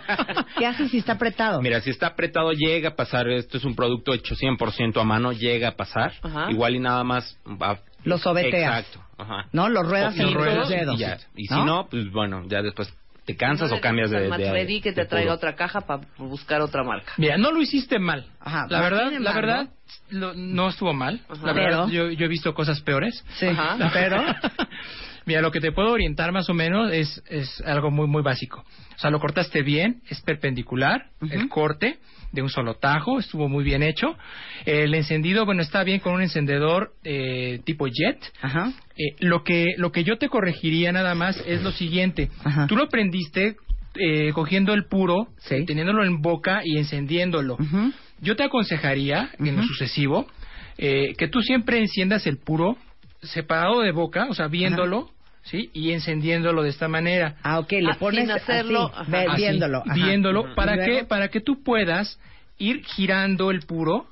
¿Qué 0.58 0.66
haces 0.66 0.90
si 0.90 0.98
está 0.98 1.12
apretado? 1.12 1.60
Mira, 1.62 1.80
si 1.80 1.90
está 1.90 2.08
apretado, 2.08 2.52
llega 2.52 2.90
a 2.90 2.94
pasar. 2.96 3.28
Esto 3.28 3.56
es 3.58 3.64
un 3.64 3.74
producto 3.74 4.12
hecho 4.14 4.34
100% 4.34 5.00
a 5.00 5.04
mano, 5.04 5.32
llega 5.32 5.68
a 5.68 5.72
pasar. 5.76 6.12
Ajá. 6.22 6.50
Igual 6.50 6.76
y 6.76 6.80
nada 6.80 7.02
más. 7.04 7.36
Va, 7.46 7.78
Lo 8.04 8.18
sobeteas. 8.18 8.86
Exacto. 8.86 9.00
Ajá. 9.18 9.46
¿No? 9.52 9.68
Lo 9.68 9.82
ruedas 9.82 10.16
en 10.18 10.32
Poquito, 10.32 10.44
los 10.54 10.68
dedos. 10.68 10.94
Y, 10.96 10.98
ya. 10.98 11.18
Y 11.34 11.46
si 11.46 11.54
¿No? 11.54 11.64
no, 11.64 11.86
pues 11.90 12.10
bueno, 12.12 12.44
ya 12.46 12.62
después 12.62 12.92
te 13.24 13.36
cansas 13.36 13.70
No 13.70 13.78
o 13.78 13.80
cambias 13.80 14.10
de. 14.10 14.20
de, 14.20 14.28
Manfredi 14.28 14.80
que 14.80 14.90
de 14.92 15.02
te 15.02 15.06
traiga 15.06 15.32
otra 15.32 15.56
caja 15.56 15.80
para 15.80 16.02
buscar 16.18 16.60
otra 16.60 16.84
marca. 16.84 17.12
Mira, 17.16 17.36
no 17.36 17.50
lo 17.50 17.60
hiciste 17.60 17.98
mal. 17.98 18.26
Ajá, 18.38 18.66
la 18.70 18.80
verdad, 18.82 19.10
la 19.10 19.16
embargo. 19.16 19.40
verdad, 19.40 19.68
lo- 20.10 20.34
no 20.34 20.68
estuvo 20.68 20.92
mal. 20.92 21.20
Ajá. 21.28 21.44
La 21.46 21.52
verdad, 21.52 21.86
Pero- 21.86 21.88
yo, 21.88 22.10
yo 22.12 22.26
he 22.26 22.28
visto 22.28 22.54
cosas 22.54 22.80
peores. 22.82 23.24
Sí, 23.38 23.46
Ajá. 23.46 23.90
pero... 23.92 24.22
Mira, 25.26 25.40
lo 25.42 25.50
que 25.50 25.60
te 25.60 25.72
puedo 25.72 25.90
orientar 25.90 26.32
más 26.32 26.48
o 26.48 26.54
menos 26.54 26.92
es, 26.92 27.22
es 27.28 27.60
algo 27.62 27.90
muy, 27.90 28.06
muy 28.06 28.22
básico. 28.22 28.64
O 28.94 28.98
sea, 28.98 29.10
lo 29.10 29.18
cortaste 29.18 29.62
bien, 29.62 30.00
es 30.08 30.20
perpendicular, 30.22 31.06
el 31.30 31.48
corte 31.48 31.98
de 32.32 32.42
un 32.42 32.48
solo 32.48 32.74
tajo, 32.74 33.18
estuvo 33.18 33.48
muy 33.48 33.64
bien 33.64 33.82
hecho. 33.82 34.16
El 34.64 34.94
encendido, 34.94 35.44
bueno, 35.44 35.62
está 35.62 35.82
bien 35.84 35.98
con 36.00 36.14
un 36.14 36.22
encendedor 36.22 36.92
eh, 37.02 37.60
tipo 37.64 37.86
jet. 37.88 38.18
Ajá. 38.40 38.72
Eh, 38.96 39.16
lo 39.20 39.42
que 39.42 39.74
lo 39.78 39.90
que 39.90 40.04
yo 40.04 40.16
te 40.16 40.28
corregiría 40.28 40.92
nada 40.92 41.14
más 41.14 41.42
es 41.46 41.62
lo 41.62 41.72
siguiente. 41.72 42.30
Ajá. 42.44 42.66
Tú 42.68 42.76
lo 42.76 42.88
prendiste 42.88 43.56
eh, 43.96 44.32
cogiendo 44.32 44.74
el 44.74 44.84
puro, 44.86 45.28
Sí. 45.38 45.64
teniéndolo 45.64 46.04
en 46.04 46.20
boca 46.22 46.60
y 46.64 46.78
encendiéndolo. 46.78 47.54
Ujú. 47.54 47.92
Yo 48.20 48.36
te 48.36 48.44
aconsejaría, 48.44 49.30
en 49.38 49.56
lo 49.56 49.62
sucesivo, 49.64 50.26
eh, 50.78 51.14
que 51.18 51.28
tú 51.28 51.42
siempre 51.42 51.78
enciendas 51.78 52.26
el 52.26 52.38
puro 52.38 52.76
separado 53.22 53.80
de 53.80 53.92
boca, 53.92 54.26
o 54.30 54.34
sea, 54.34 54.46
viéndolo, 54.48 55.10
¿sí? 55.46 55.70
Y 55.72 55.92
encendiéndolo 55.92 56.62
de 56.62 56.70
esta 56.70 56.86
manera. 56.88 57.36
Ah, 57.42 57.58
ok, 57.58 57.72
le 57.72 57.90
Ah, 57.90 57.96
pones 57.98 58.22
sin 58.22 58.30
hacerlo, 58.30 58.90
así, 58.94 58.94
ajá. 59.00 59.10
ve- 59.10 59.26
Así, 59.30 59.42
viéndolo. 59.42 59.78
ajá. 59.84 59.94
viéndolo, 59.94 60.48
¿Y 60.52 60.54
para 60.54 60.84
que 60.84 61.04
para 61.04 61.28
que 61.28 61.40
tú 61.40 61.62
puedas 61.62 62.18
ir 62.58 62.84
girando 62.84 63.50
el 63.50 63.60
puro 63.62 64.06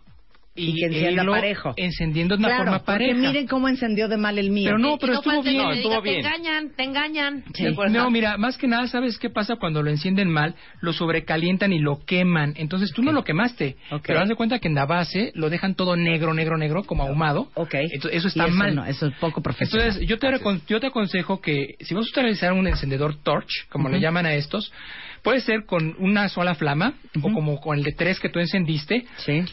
Y 0.57 0.75
que 0.79 0.87
encienda 0.87 1.25
parejo. 1.25 1.75
encendiendo 1.77 2.37
de 2.37 2.39
una 2.39 2.49
Claro, 2.49 2.63
forma 2.65 2.79
porque 2.79 2.93
pareja. 2.93 3.19
miren 3.19 3.47
cómo 3.49 3.69
encendió 3.69 4.07
de 4.07 4.17
mal 4.17 4.39
el 4.39 4.51
mío. 4.51 4.67
Pero 4.67 4.79
no, 4.79 4.95
Y 4.95 4.99
pero 5.01 5.15
estuvo 5.15 5.39
el 5.39 5.43
que 5.45 5.51
bien, 5.51 5.67
me 5.67 5.75
estuvo 5.75 6.01
bien. 6.01 6.23
Te 6.23 6.29
engañan, 6.29 6.71
te 6.77 6.83
engañan. 6.85 7.45
Sí. 7.55 7.65
No, 7.91 8.11
mira, 8.11 8.37
más 8.37 8.57
que 8.57 8.69
nada, 8.69 8.87
¿sabes 8.87 9.19
qué 9.19 9.31
pasa 9.31 9.57
cuando 9.57 9.83
lo 9.83 9.91
encienden 9.91 10.31
mal? 10.31 10.55
Lo 10.81 10.93
sobrecalientan 10.93 11.73
y 11.73 11.81
lo 11.81 12.05
queman. 12.05 12.55
Entonces 12.57 12.93
tú 12.93 13.03
no 13.03 13.11
lo 13.11 13.25
quemaste. 13.25 13.77
Pero 14.07 14.21
haz 14.21 14.29
de 14.29 14.37
cuenta 14.37 14.61
que 14.61 14.69
en 14.69 14.75
la 14.77 14.87
base 14.87 15.33
lo 15.35 15.51
dejan 15.51 15.75
todo 15.75 15.97
negro, 15.97 16.35
negro, 16.35 16.57
negro, 16.57 16.85
como 16.85 17.03
ahumado. 17.03 17.51
Ok. 17.55 17.75
Entonces, 17.75 18.19
eso 18.19 18.29
está 18.29 18.45
Y 18.47 18.51
eso 18.51 18.57
mal. 18.57 18.75
no, 18.77 18.85
eso 18.87 19.07
es 19.09 19.15
poco 19.17 19.43
profesional. 19.43 19.89
Entonces, 19.89 20.09
yo 20.09 20.19
te, 20.19 20.29
recon- 20.31 20.61
yo 20.69 20.79
te 20.79 20.87
aconsejo 20.87 21.41
que 21.41 21.75
si 21.81 21.95
vas 21.95 22.07
a 22.07 22.21
utilizar 22.21 22.53
un 22.53 22.69
encendedor 22.69 23.17
torch, 23.25 23.69
como 23.71 23.89
le 23.89 23.97
Ujú. 23.97 24.03
llaman 24.05 24.27
a 24.27 24.35
estos, 24.35 24.73
puede 25.25 25.41
ser 25.41 25.65
con 25.65 25.97
una 25.99 26.29
sola 26.29 26.55
flama 26.55 26.95
o 27.21 27.33
como 27.33 27.61
con 27.61 27.79
el 27.79 27.83
de 27.83 27.93
tres 27.93 28.21
que 28.21 28.29
tú 28.29 28.39
encendiste. 28.39 29.07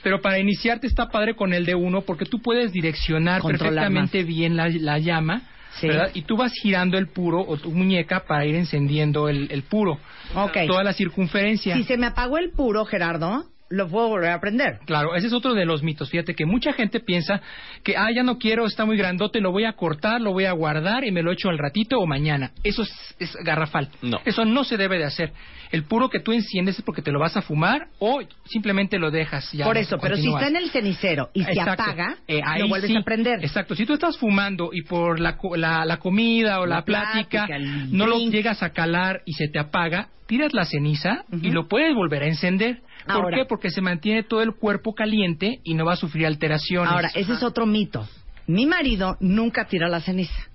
Pero 0.03 0.21
para 0.21 0.37
iniciarte 0.37 0.85
está 0.85 1.07
padre 1.07 1.33
con 1.35 1.53
el 1.53 1.65
de 1.65 1.73
uno 1.73 2.01
porque 2.01 2.25
tú 2.25 2.41
puedes 2.41 2.71
direccionar 2.73 3.41
Controlar 3.41 3.85
perfectamente 3.85 4.23
bien 4.23 4.55
la, 4.55 4.67
la 4.69 4.99
llama. 4.99 5.43
Sí. 5.79 5.87
¿verdad? 5.87 6.11
Y 6.13 6.23
tú 6.23 6.35
vas 6.35 6.51
girando 6.51 6.97
el 6.97 7.07
puro 7.07 7.39
o 7.39 7.55
tu 7.55 7.71
muñeca 7.71 8.25
para 8.27 8.45
ir 8.45 8.55
encendiendo 8.55 9.29
el, 9.29 9.49
el 9.51 9.63
puro. 9.63 9.99
Ok. 10.35 10.57
Toda 10.67 10.83
la 10.83 10.91
circunferencia. 10.91 11.77
Si 11.77 11.85
se 11.85 11.95
me 11.95 12.07
apagó 12.07 12.37
el 12.37 12.51
puro, 12.51 12.83
Gerardo, 12.83 13.45
lo 13.71 13.87
puedo 13.87 14.09
volver 14.09 14.31
a 14.31 14.39
prender. 14.39 14.79
Claro, 14.85 15.15
ese 15.15 15.27
es 15.27 15.33
otro 15.33 15.53
de 15.53 15.65
los 15.65 15.81
mitos. 15.81 16.09
Fíjate 16.09 16.35
que 16.35 16.45
mucha 16.45 16.73
gente 16.73 16.99
piensa 16.99 17.41
que, 17.83 17.97
ah, 17.97 18.09
ya 18.13 18.23
no 18.23 18.37
quiero, 18.37 18.65
está 18.65 18.85
muy 18.85 18.97
grandote, 18.97 19.39
lo 19.41 19.51
voy 19.51 19.65
a 19.65 19.73
cortar, 19.73 20.21
lo 20.21 20.33
voy 20.33 20.45
a 20.45 20.51
guardar 20.51 21.03
y 21.05 21.11
me 21.11 21.23
lo 21.23 21.31
echo 21.31 21.49
al 21.49 21.57
ratito 21.57 21.97
o 21.99 22.05
mañana. 22.05 22.51
Eso 22.63 22.83
es, 22.83 23.15
es 23.19 23.35
garrafal. 23.43 23.89
No. 24.01 24.19
Eso 24.25 24.45
no 24.45 24.63
se 24.63 24.77
debe 24.77 24.97
de 24.97 25.05
hacer. 25.05 25.33
El 25.71 25.83
puro 25.85 26.09
que 26.09 26.19
tú 26.19 26.33
enciendes 26.33 26.77
es 26.77 26.83
porque 26.83 27.01
te 27.01 27.11
lo 27.11 27.19
vas 27.19 27.37
a 27.37 27.41
fumar 27.41 27.87
o 27.99 28.21
simplemente 28.45 28.99
lo 28.99 29.09
dejas 29.09 29.49
ya. 29.53 29.65
Por 29.65 29.77
eso, 29.77 29.97
pero 30.01 30.17
si 30.17 30.27
está 30.27 30.47
en 30.47 30.57
el 30.57 30.69
cenicero 30.69 31.29
y 31.33 31.43
se 31.43 31.51
Exacto. 31.51 31.83
apaga, 31.83 32.17
Eh, 32.27 32.41
ahí 32.45 32.61
lo 32.61 32.67
vuelves 32.67 32.91
sí. 32.91 32.97
a 32.97 33.01
prender. 33.03 33.39
Exacto. 33.41 33.73
Si 33.75 33.85
tú 33.85 33.93
estás 33.93 34.17
fumando 34.17 34.69
y 34.73 34.81
por 34.83 35.19
la, 35.19 35.37
co- 35.37 35.55
la, 35.55 35.85
la 35.85 35.97
comida 35.97 36.59
o 36.59 36.65
la, 36.65 36.77
La 36.77 36.81
plática, 36.85 37.47
no 37.89 38.05
lo 38.05 38.17
llegas 38.19 38.61
a 38.63 38.71
calar 38.71 39.21
y 39.25 39.33
se 39.33 39.47
te 39.47 39.59
apaga, 39.59 40.09
tiras 40.27 40.53
la 40.53 40.65
ceniza 40.65 41.23
y 41.41 41.51
lo 41.51 41.67
puedes 41.67 41.93
volver 41.95 42.23
a 42.23 42.27
encender. 42.27 42.81
¿Por 43.05 43.15
Ahora. 43.15 43.37
qué? 43.37 43.45
Porque 43.45 43.69
se 43.71 43.81
mantiene 43.81 44.23
todo 44.23 44.41
el 44.41 44.53
cuerpo 44.53 44.93
caliente 44.93 45.59
y 45.63 45.73
no 45.73 45.85
va 45.85 45.93
a 45.93 45.97
sufrir 45.97 46.25
alteraciones. 46.27 46.91
Ahora, 46.91 47.09
ese 47.15 47.33
es 47.33 47.43
otro 47.43 47.65
mito. 47.65 48.07
Mi 48.47 48.65
marido 48.65 49.17
nunca 49.19 49.65
tira 49.65 49.87
la 49.87 50.01
ceniza. 50.01 50.47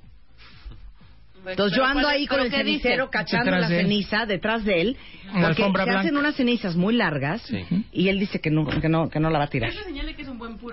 Entonces 1.48 1.78
yo 1.78 1.84
ando 1.84 2.02
¿cuál- 2.02 2.14
ahí 2.16 2.26
con 2.26 2.40
el 2.40 2.50
qué 2.50 2.64
dice? 2.64 2.82
cenicero 2.82 3.08
cachando 3.08 3.44
Detrás 3.52 3.60
la 3.62 3.68
de 3.68 3.76
él. 3.80 3.86
ceniza 3.86 4.26
detrás 4.26 4.64
de 4.64 4.80
él, 4.80 4.96
porque 5.32 5.62
se 5.84 5.90
hacen 5.90 6.16
unas 6.16 6.34
cenizas 6.34 6.74
muy 6.74 6.92
largas 6.96 7.48
y 7.92 8.08
él 8.08 8.18
dice 8.18 8.40
que 8.40 8.50
no, 8.50 8.66
que 8.66 8.88
no, 8.88 9.08
que 9.08 9.20
no 9.20 9.30
la 9.30 9.38
va 9.38 9.44
a 9.44 9.48
tirar. 9.48 9.70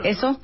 ¿Eso? 0.04 0.40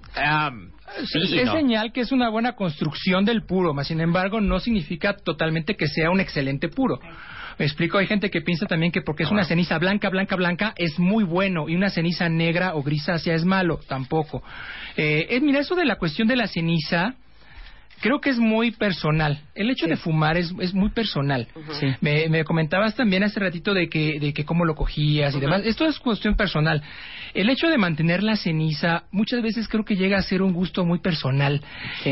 Sí, 1.05 1.19
es, 1.23 1.43
es 1.47 1.51
señal 1.51 1.91
que 1.91 2.01
es 2.01 2.11
una 2.11 2.29
buena 2.29 2.55
construcción 2.55 3.25
del 3.25 3.43
puro, 3.43 3.73
mas 3.73 3.87
sin 3.87 4.01
embargo 4.01 4.39
no 4.39 4.59
significa 4.59 5.15
totalmente 5.17 5.75
que 5.75 5.87
sea 5.87 6.11
un 6.11 6.19
excelente 6.19 6.69
puro. 6.69 6.99
Me 7.59 7.65
explico, 7.65 7.97
hay 7.97 8.07
gente 8.07 8.31
que 8.31 8.39
piensa 8.39 8.65
también 8.67 8.89
que 8.93 9.01
porque 9.01 9.23
es 9.23 9.31
una 9.31 9.43
ceniza 9.43 9.77
blanca, 9.77 10.09
blanca, 10.09 10.37
blanca, 10.37 10.73
es 10.77 10.97
muy 10.97 11.25
bueno 11.25 11.67
y 11.67 11.75
una 11.75 11.89
ceniza 11.89 12.29
negra 12.29 12.73
o 12.73 12.81
grisácea 12.81 13.35
es 13.35 13.43
malo, 13.43 13.81
tampoco. 13.85 14.41
Eh, 14.95 15.37
mira, 15.41 15.59
eso 15.59 15.75
de 15.75 15.83
la 15.83 15.97
cuestión 15.97 16.29
de 16.29 16.37
la 16.37 16.47
ceniza, 16.47 17.15
creo 18.01 18.19
que 18.21 18.29
es 18.29 18.37
muy 18.37 18.71
personal. 18.71 19.41
El 19.55 19.69
hecho 19.69 19.87
de 19.87 19.95
fumar 19.95 20.37
es, 20.37 20.53
es 20.59 20.73
muy 20.73 20.89
personal. 20.89 21.47
Sí. 21.79 21.87
Me, 22.01 22.29
me 22.29 22.43
comentabas 22.43 22.95
también 22.95 23.23
hace 23.23 23.39
ratito 23.39 23.73
de 23.73 23.89
que, 23.89 24.19
de 24.19 24.33
que 24.33 24.45
cómo 24.45 24.65
lo 24.65 24.75
cogías 24.75 25.35
y 25.35 25.39
demás. 25.39 25.61
Esto 25.65 25.85
es 25.85 25.99
cuestión 25.99 26.35
personal. 26.35 26.81
El 27.33 27.49
hecho 27.49 27.67
de 27.67 27.77
mantener 27.77 28.23
la 28.23 28.35
ceniza 28.35 29.03
muchas 29.11 29.41
veces 29.41 29.67
creo 29.67 29.85
que 29.85 29.95
llega 29.95 30.17
a 30.17 30.21
ser 30.21 30.41
un 30.41 30.53
gusto 30.53 30.85
muy 30.85 30.99
personal, 30.99 31.61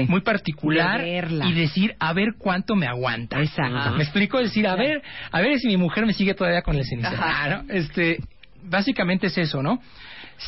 muy 0.07 0.21
particular 0.21 1.05
y 1.05 1.53
decir 1.53 1.95
a 1.99 2.13
ver 2.13 2.35
cuánto 2.37 2.75
me 2.75 2.87
aguanta. 2.87 3.39
Exacto. 3.41 3.95
Me 3.95 4.03
explico 4.03 4.39
decir 4.39 4.67
a 4.67 4.75
ver 4.75 5.01
a 5.31 5.41
ver 5.41 5.57
si 5.59 5.67
mi 5.67 5.77
mujer 5.77 6.05
me 6.05 6.13
sigue 6.13 6.33
todavía 6.33 6.61
con 6.61 6.77
la 6.77 6.83
ceniza. 6.83 7.09
Ajá. 7.09 7.43
Ah, 7.43 7.49
¿no? 7.49 7.73
Este 7.73 8.19
básicamente 8.63 9.27
es 9.27 9.37
eso, 9.37 9.61
¿no? 9.61 9.73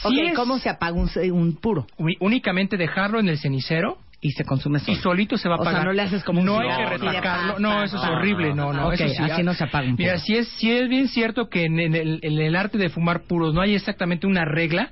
Ok, 0.04 0.12
Sí 0.14 0.22
es 0.22 0.36
¿cómo 0.36 0.60
se 0.60 0.70
apaga 0.70 0.96
un, 0.96 1.10
un 1.32 1.56
puro? 1.56 1.88
únicamente 2.20 2.78
dejarlo 2.78 3.20
en 3.20 3.30
el 3.30 3.38
cenicero 3.40 3.98
Y 4.22 4.32
se 4.32 4.44
consume 4.44 4.80
y 4.80 4.82
solo. 4.82 4.98
solito 5.02 5.38
se 5.38 5.48
va 5.48 5.56
a 5.56 5.60
O 5.60 5.62
sea, 5.64 5.72
apagar. 5.72 5.88
no 5.88 5.94
le 5.94 6.02
haces 6.02 6.24
como 6.26 6.42
un 6.42 6.46
No 6.46 6.60
hay 6.60 6.68
que 6.76 6.86
retacarlo. 6.86 7.58
No, 7.60 7.84
eso 7.84 7.96
es 7.96 8.02
pa. 8.02 8.10
horrible. 8.12 8.54
No, 8.54 8.74
no. 8.74 8.88
Ok, 8.90 8.96
eso 8.96 9.08
sí, 9.24 9.32
así 9.32 9.44
no 9.44 9.54
se 9.54 9.64
apaga 9.64 9.88
un 9.88 9.96
Mira, 9.98 10.14
puro. 10.16 10.24
si 10.26 10.36
es, 10.36 10.48
si 10.58 10.72
es 10.72 10.90
bien 10.90 11.08
cierto 11.08 11.48
que 11.48 11.64
en, 11.66 11.80
en 11.80 11.96
el, 11.96 12.20
en 12.22 12.38
el 12.40 12.56
arte 12.58 12.78
de 12.78 12.90
fumar 12.90 13.22
puros 13.28 13.54
no 13.54 13.62
hay 13.62 13.76
exactamente 13.76 14.28
una 14.28 14.44
regla, 14.44 14.92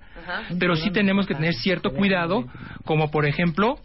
pero 0.59 0.75
sí 0.77 0.91
tenemos 0.91 1.27
que 1.27 1.35
tener 1.35 1.53
cierto 1.55 1.91
cuidado, 1.91 2.45
como 2.85 3.11
por 3.11 3.25
ejemplo. 3.25 3.79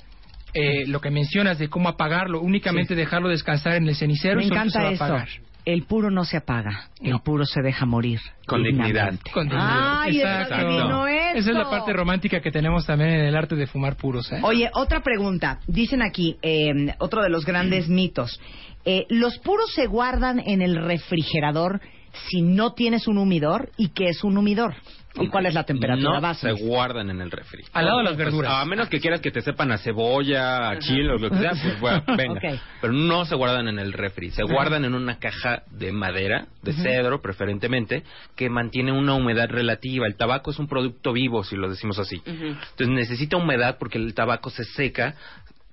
eh, 0.54 0.86
lo 0.86 1.00
que 1.00 1.10
mencionas 1.10 1.58
de 1.58 1.68
cómo 1.68 1.88
apagarlo, 1.88 2.40
únicamente 2.42 2.94
dejarlo 2.94 3.28
descansar 3.30 3.74
en 3.76 3.88
el 3.88 3.96
cenicero 3.96 4.36
Me 4.36 4.44
y 4.44 4.48
solito 4.48 4.70
se 4.70 4.78
va 4.78 4.90
encanta 4.92 5.14
a 5.16 5.24
eso. 5.24 5.42
El 5.64 5.84
puro 5.84 6.10
no 6.10 6.24
se 6.24 6.36
apaga, 6.36 6.90
el 7.00 7.20
puro 7.20 7.44
se 7.44 7.62
deja 7.62 7.86
morir. 7.86 8.20
Con 8.46 8.64
dignidad. 8.64 9.14
Con 9.32 9.48
dignidad. 9.48 10.00
Ay, 10.00 10.20
está 10.20 10.58
divino 10.58 11.06
Esa 11.06 11.50
es 11.50 11.56
la 11.56 11.70
parte 11.70 11.92
romántica 11.92 12.40
que 12.40 12.50
tenemos 12.50 12.84
también 12.84 13.10
en 13.10 13.26
el 13.26 13.36
arte 13.36 13.54
de 13.54 13.68
fumar 13.68 13.96
puros. 13.96 14.30
¿eh? 14.32 14.40
Oye, 14.42 14.70
otra 14.74 15.02
pregunta. 15.02 15.60
Dicen 15.68 16.02
aquí, 16.02 16.36
eh, 16.42 16.94
otro 16.98 17.22
de 17.22 17.28
los 17.28 17.44
grandes 17.44 17.88
mitos. 17.88 18.40
Eh, 18.84 19.06
¿Los 19.08 19.38
puros 19.38 19.72
se 19.72 19.86
guardan 19.86 20.40
en 20.40 20.62
el 20.62 20.76
refrigerador 20.76 21.80
si 22.28 22.42
no 22.42 22.72
tienes 22.72 23.06
un 23.06 23.18
humidor? 23.18 23.70
¿Y 23.76 23.90
qué 23.90 24.08
es 24.08 24.24
un 24.24 24.36
humidor? 24.38 24.74
¿Y 25.20 25.28
cuál 25.28 25.46
es 25.46 25.54
la 25.54 25.64
temperatura 25.64 26.14
no 26.14 26.20
base? 26.20 26.46
se 26.54 26.64
guardan 26.64 27.10
en 27.10 27.20
el 27.20 27.30
refri. 27.30 27.64
Al 27.72 27.84
lado 27.84 27.98
de 27.98 28.04
las 28.04 28.14
Pues, 28.14 28.26
verduras. 28.26 28.52
a 28.54 28.64
menos 28.64 28.88
que 28.88 29.00
quieras 29.00 29.20
que 29.20 29.30
te 29.30 29.42
sepan 29.42 29.70
a 29.72 29.78
cebolla, 29.78 30.70
a 30.70 30.78
chile 30.78 31.10
o 31.10 31.18
lo 31.18 31.30
que 31.30 31.36
sea, 31.38 31.50
pues 31.50 31.80
bueno, 31.80 32.02
venga. 32.16 32.40
Pero 32.80 32.92
no 32.92 33.24
se 33.24 33.34
guardan 33.34 33.68
en 33.68 33.78
el 33.78 33.92
refri. 33.92 34.30
Se 34.30 34.42
guardan 34.42 34.84
en 34.84 34.94
una 34.94 35.18
caja 35.18 35.62
de 35.70 35.92
madera, 35.92 36.46
de 36.62 36.72
cedro 36.72 37.20
preferentemente, 37.20 38.04
que 38.36 38.48
mantiene 38.48 38.92
una 38.92 39.14
humedad 39.14 39.48
relativa. 39.50 40.06
El 40.06 40.16
tabaco 40.16 40.50
es 40.50 40.58
un 40.58 40.66
producto 40.68 41.12
vivo, 41.12 41.44
si 41.44 41.56
lo 41.56 41.68
decimos 41.68 41.98
así. 41.98 42.22
Entonces 42.26 42.88
necesita 42.88 43.36
humedad 43.36 43.76
porque 43.78 43.98
el 43.98 44.14
tabaco 44.14 44.50
se 44.50 44.64
seca 44.64 45.14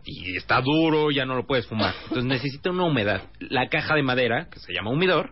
y 0.05 0.35
está 0.37 0.59
duro, 0.61 1.11
ya 1.11 1.25
no 1.25 1.35
lo 1.35 1.45
puedes 1.45 1.67
fumar. 1.67 1.93
Entonces 2.03 2.25
necesita 2.25 2.71
una 2.71 2.83
humedad. 2.85 3.23
La 3.39 3.67
caja 3.69 3.95
de 3.95 4.03
madera, 4.03 4.47
que 4.51 4.59
se 4.59 4.73
llama 4.73 4.91
humidor, 4.91 5.31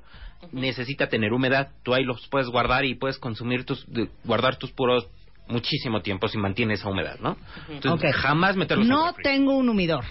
necesita 0.52 1.08
tener 1.08 1.34
humedad. 1.34 1.70
Tú 1.84 1.94
ahí 1.94 2.04
los 2.04 2.28
puedes 2.28 2.48
guardar 2.50 2.86
y 2.86 2.96
puedes 2.96 3.18
consumir 3.18 3.66
tus, 3.66 3.86
de- 3.92 4.10
guardar 4.24 4.58
tus 4.58 4.72
puros 4.72 5.08
muchísimo 5.48 6.02
tiempo 6.02 6.28
si 6.28 6.38
mantiene 6.38 6.74
esa 6.74 6.90
humedad, 6.90 7.18
¿no? 7.22 7.38
Entonces 7.70 8.16
jamás 8.16 8.56
meterlos 8.58 8.86
en 8.86 8.92
No 8.92 9.14
tengo 9.14 9.56
un 9.58 9.70
humidor. 9.70 10.04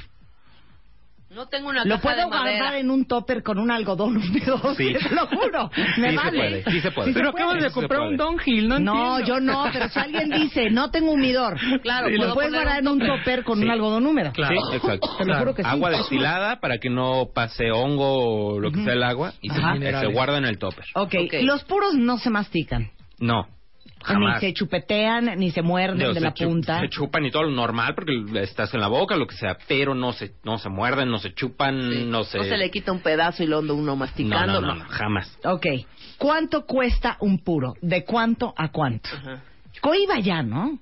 No 1.37 1.47
tengo 1.49 1.69
una 1.69 1.85
Lo 1.85 1.97
caja 2.01 2.17
de 2.17 2.17
puedo 2.23 2.29
madera. 2.31 2.59
guardar 2.59 2.75
en 2.81 2.91
un 2.91 3.05
topper 3.05 3.43
con 3.43 3.59
un 3.59 3.71
algodón 3.71 4.17
húmedo. 4.17 4.75
Sí. 4.75 4.95
Te 5.09 5.15
lo 5.15 5.27
juro. 5.27 5.71
Me 5.99 6.11
Sí 6.11 6.17
se 6.17 6.17
vale. 6.17 6.39
puede, 6.39 6.65
sí 6.71 6.81
se 6.81 6.91
puede. 6.91 7.13
Pero 7.13 7.29
acabas 7.29 7.57
de 7.63 7.69
se 7.69 7.75
comprar 7.75 8.01
un. 8.01 8.17
Downhill, 8.17 8.69
¿no? 8.69 8.79
No, 8.81 9.19
entiendo. 9.19 9.27
yo 9.27 9.41
no, 9.41 9.65
pero 9.73 9.89
si 9.91 9.99
alguien 9.99 10.31
dice, 10.31 10.71
no 10.71 10.91
tengo 10.91 11.13
humidor, 11.13 11.59
Claro, 11.83 12.09
lo 12.09 12.17
puedo 12.17 12.35
puedes 12.35 12.53
guardar 12.53 12.79
en 12.81 12.89
un 12.89 12.99
topper 13.01 13.45
con 13.45 13.59
Sí. 13.59 13.65
un 13.65 13.71
algodón 13.71 14.07
húmedo. 14.07 14.33
Claro. 14.33 14.55
Sí, 14.71 14.77
exacto. 14.77 15.09
Te 15.19 15.25
lo 15.27 15.39
juro 15.39 15.55
que 15.55 15.63
sí. 15.63 15.69
Agua 15.71 15.91
destilada 15.91 16.59
para 16.59 16.79
que 16.79 16.89
no 16.89 17.27
pase 17.35 17.71
hongo 17.71 18.55
o 18.55 18.59
lo 18.61 18.73
que 18.73 18.83
sea 18.83 18.95
el 18.95 19.03
agua 19.03 19.35
y 19.43 19.51
se, 19.51 19.57
se 20.01 20.07
guarda 20.07 20.39
en 20.39 20.47
el 20.47 20.59
topper. 20.59 20.85
Ok. 20.95 21.15
los 21.43 21.63
puros 21.65 21.95
no 21.95 22.17
se 22.19 22.31
mastican. 22.31 22.91
No, 23.19 23.47
Ni 23.99 24.05
jamás. 24.15 24.41
se 24.41 24.53
chupetean, 24.53 25.39
ni 25.39 25.51
se 25.51 25.63
muerden 25.63 25.99
de 25.99 26.15
se 26.15 26.21
la 26.21 26.33
punta. 26.33 26.81
Se 26.81 26.89
chupan 26.89 27.25
y 27.27 27.31
todo 27.31 27.45
lo 27.45 27.51
normal 27.51 27.95
porque 27.95 28.13
estás 28.41 28.73
en 28.75 28.81
la 28.81 28.89
boca, 28.89 29.17
lo 29.17 29.27
que 29.27 29.35
sea, 29.37 29.57
pero 29.67 29.95
no 29.95 30.13
se, 30.13 30.35
no 30.45 30.59
se 30.59 30.69
muerden, 30.69 31.11
no 31.11 31.19
se 31.19 31.33
chupan, 31.35 31.91
Sí. 31.91 32.05
no 32.05 32.23
se... 32.25 32.39
No 32.39 32.45
se 32.45 32.57
le 32.57 32.71
quita 32.71 32.93
un 32.93 33.01
pedazo 33.01 33.43
y 33.43 33.47
lo 33.47 33.59
anda 33.59 33.73
uno 33.75 33.85
no, 33.87 33.97
masticando. 33.97 34.61
no, 34.61 34.69
no, 34.69 34.75
no, 34.77 34.85
jamás. 34.89 35.37
Ok, 35.45 35.67
¿cuánto 36.19 36.67
cuesta 36.67 37.17
un 37.21 37.39
puro? 37.43 37.75
¿De 37.81 38.05
cuánto 38.05 38.55
a 38.57 38.69
cuánto? 38.71 39.09
Ajá. 39.13 39.43
Coiba 39.81 40.19
ya, 40.21 40.43
¿no? 40.43 40.79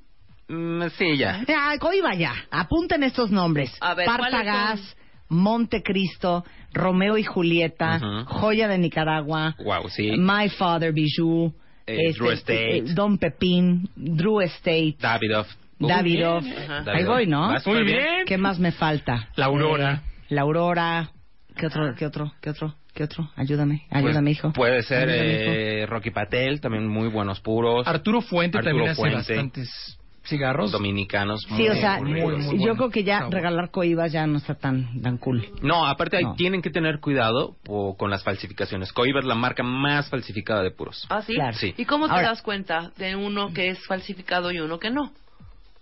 Mm, 0.49 0.83
sí, 0.99 1.17
ya. 1.17 1.45
Ah, 1.49 1.77
Coiba 1.81 2.15
ya. 2.15 2.35
Apunten 2.51 3.03
estos 3.05 3.31
nombres. 3.31 3.75
A 3.81 3.95
ver, 3.95 4.07
Partagas, 4.07 4.81
¿cuáles 4.81 4.97
Montecristo, 5.31 6.45
Romeo 6.73 7.17
y 7.17 7.23
Julieta. 7.25 8.01
Joya 8.27 8.69
de 8.69 8.79
Nicaragua, 8.79 9.55
Wow, 9.65 9.89
sí. 9.89 10.13
My 10.19 10.49
Father 10.51 10.93
Bijou, 10.93 11.55
Eh, 11.87 12.13
Drew 12.15 12.31
Estate. 12.31 12.79
eh, 12.79 12.83
Don 12.95 13.19
Pepín, 13.19 13.89
Drew 13.95 14.41
Estate, 14.41 14.97
Davidoff. 14.99 15.49
Davidoff. 15.79 16.45
Bien. 16.45 16.89
Ahí 16.89 17.05
voy, 17.05 17.27
¿no? 17.27 17.49
Vas 17.49 17.67
muy 17.67 17.83
bien. 17.85 18.25
¿Qué 18.27 18.39
más 18.39 18.59
me 18.59 18.73
falta? 18.73 19.29
La 19.37 19.47
Aurora. 19.47 20.03
Eh, 20.07 20.25
la 20.31 20.43
Aurora. 20.43 21.11
¿Qué 21.57 21.67
otro, 21.67 21.95
qué 21.95 22.07
otro, 22.07 22.33
qué 22.41 22.51
otro, 22.51 22.75
qué 22.95 23.05
otro? 23.05 23.31
Ayúdame, 23.37 23.83
Pues, 23.91 24.05
ayúdame, 24.05 24.31
hijo. 24.33 24.53
Puede 24.53 24.83
ser 24.83 25.09
Ayúdame, 25.09 25.33
hijo. 25.35 25.53
eh, 25.53 25.87
Rocky 25.87 26.11
Patel, 26.11 26.61
también 26.61 26.89
muy 26.89 27.09
buenos 27.09 27.41
puros. 27.41 27.87
Arturo 27.87 28.21
Fuente 28.23 28.59
Arturo 28.59 28.73
también 28.73 28.91
hace 28.91 29.01
Fuente. 29.01 29.17
bastantes 29.19 29.99
cigarros. 30.27 30.73
Dominicanos. 30.73 31.43
Sí, 31.49 31.55
muy, 31.55 31.69
o 31.69 31.75
sea, 31.75 31.99
muy 31.99 32.11
muy, 32.13 32.21
buenos. 32.23 32.47
muy 32.47 32.55
yo 32.57 32.61
bueno. 32.61 32.77
creo 32.77 32.91
que 32.91 33.05
ya 33.05 33.19
Sabor. 33.21 33.35
regalar 33.35 33.71
coibas 33.71 34.13
ya 34.13 34.27
no 34.27 34.39
está 34.39 34.55
tan, 34.55 35.01
tan 35.03 35.19
cool. 35.19 35.47
No, 35.63 35.87
aparte 35.87 36.17
ahí 36.17 36.25
No. 36.25 36.35
tienen 36.35 36.63
que 36.63 36.71
tener 36.71 37.01
cuidado 37.01 37.57
po- 37.65 37.97
con 37.97 38.11
las 38.11 38.23
falsificaciones. 38.25 38.93
Coiba 38.93 39.21
es 39.21 39.27
la 39.27 39.35
marca 39.35 39.63
más 39.63 40.09
falsificada 40.09 40.63
de 40.63 40.71
puros. 40.71 41.07
¿Ah, 41.11 41.23
sí? 41.23 41.35
Claro. 41.35 41.57
Sí. 41.57 41.75
¿Y 41.77 41.85
cómo 41.85 42.07
te 42.07 42.13
Ahora- 42.15 42.29
das 42.29 42.43
cuenta 42.43 42.91
de 42.97 43.17
uno 43.17 43.53
que 43.53 43.69
es 43.71 43.79
falsificado 43.87 44.51
y 44.51 44.59
uno 44.61 44.79
que 44.79 44.91
no? 44.91 45.13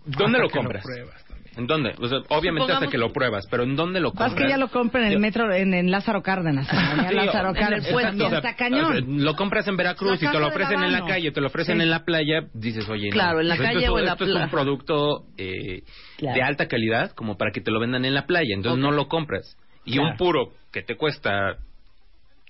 ¿Dónde 0.05 0.39
lo 0.41 0.51
compras? 0.51 0.85
¿En 1.57 1.67
dónde? 1.67 1.95
O 2.01 2.09
sea, 2.09 2.19
obviamente 2.29 2.73
hasta 2.73 2.87
que 2.89 2.97
lo 2.99 3.13
pruebas, 3.13 3.47
pero 3.51 3.63
¿en 3.65 3.77
dónde 3.77 4.01
lo 4.01 4.11
compras? 4.13 4.35
que 4.35 4.49
ya 4.49 4.57
lo 4.57 4.69
compra 4.69 5.07
en 5.07 5.13
el 5.13 5.19
metro, 5.19 5.53
en, 5.53 5.75
en 5.75 5.91
Lázaro 5.91 6.23
Cárdenas. 6.23 6.67
en 6.73 6.97
la 6.97 7.09
Sí, 7.11 7.15
Lázaro 7.15 7.53
Cárdenas. 7.53 7.87
exacto, 7.87 8.03
También 8.09 8.27
o 8.27 8.31
sea, 8.31 8.39
está 8.39 8.57
cañón. 8.57 9.25
Lo 9.25 9.35
compras 9.37 9.69
en 9.69 9.77
Veracruz 9.77 10.23
y 10.23 10.27
te 10.31 10.39
lo 10.39 10.47
ofrecen 10.49 10.83
en 10.83 10.93
la 10.93 11.05
calle, 11.05 11.31
te 11.31 11.41
lo 11.41 11.49
ofrecen 11.49 11.77
Sí. 11.77 11.83
en 11.83 11.91
la 11.91 12.05
playa, 12.05 12.47
dices, 12.55 12.89
oye, 12.89 13.09
no. 13.09 13.13
Claro, 13.15 13.41
en 13.41 13.49
la 13.49 13.57
Pues 13.57 13.69
esto 13.69 13.75
calle 13.75 13.85
es- 13.87 13.91
o 13.93 13.99
en 13.99 14.05
la 14.07 14.13
Esto 14.13 14.25
es 14.25 14.31
un 14.31 14.37
playa. 14.37 14.51
producto 14.51 15.25
eh, 15.39 15.83
Claro. 16.17 16.35
de 16.37 16.43
alta 16.43 16.69
calidad 16.69 17.11
como 17.13 17.37
para 17.37 17.51
que 17.53 17.61
te 17.61 17.71
lo 17.71 17.81
vendan 17.81 18.05
en 18.05 18.15
la 18.15 18.27
playa, 18.27 18.55
entonces 18.55 18.81
no 18.81 18.91
lo 18.91 19.09
compras. 19.09 19.57
Y 19.85 19.93
Claro. 19.95 20.11
un 20.11 20.17
puro 20.17 20.53
que 20.73 20.83
te 20.83 20.97
cuesta 20.97 21.57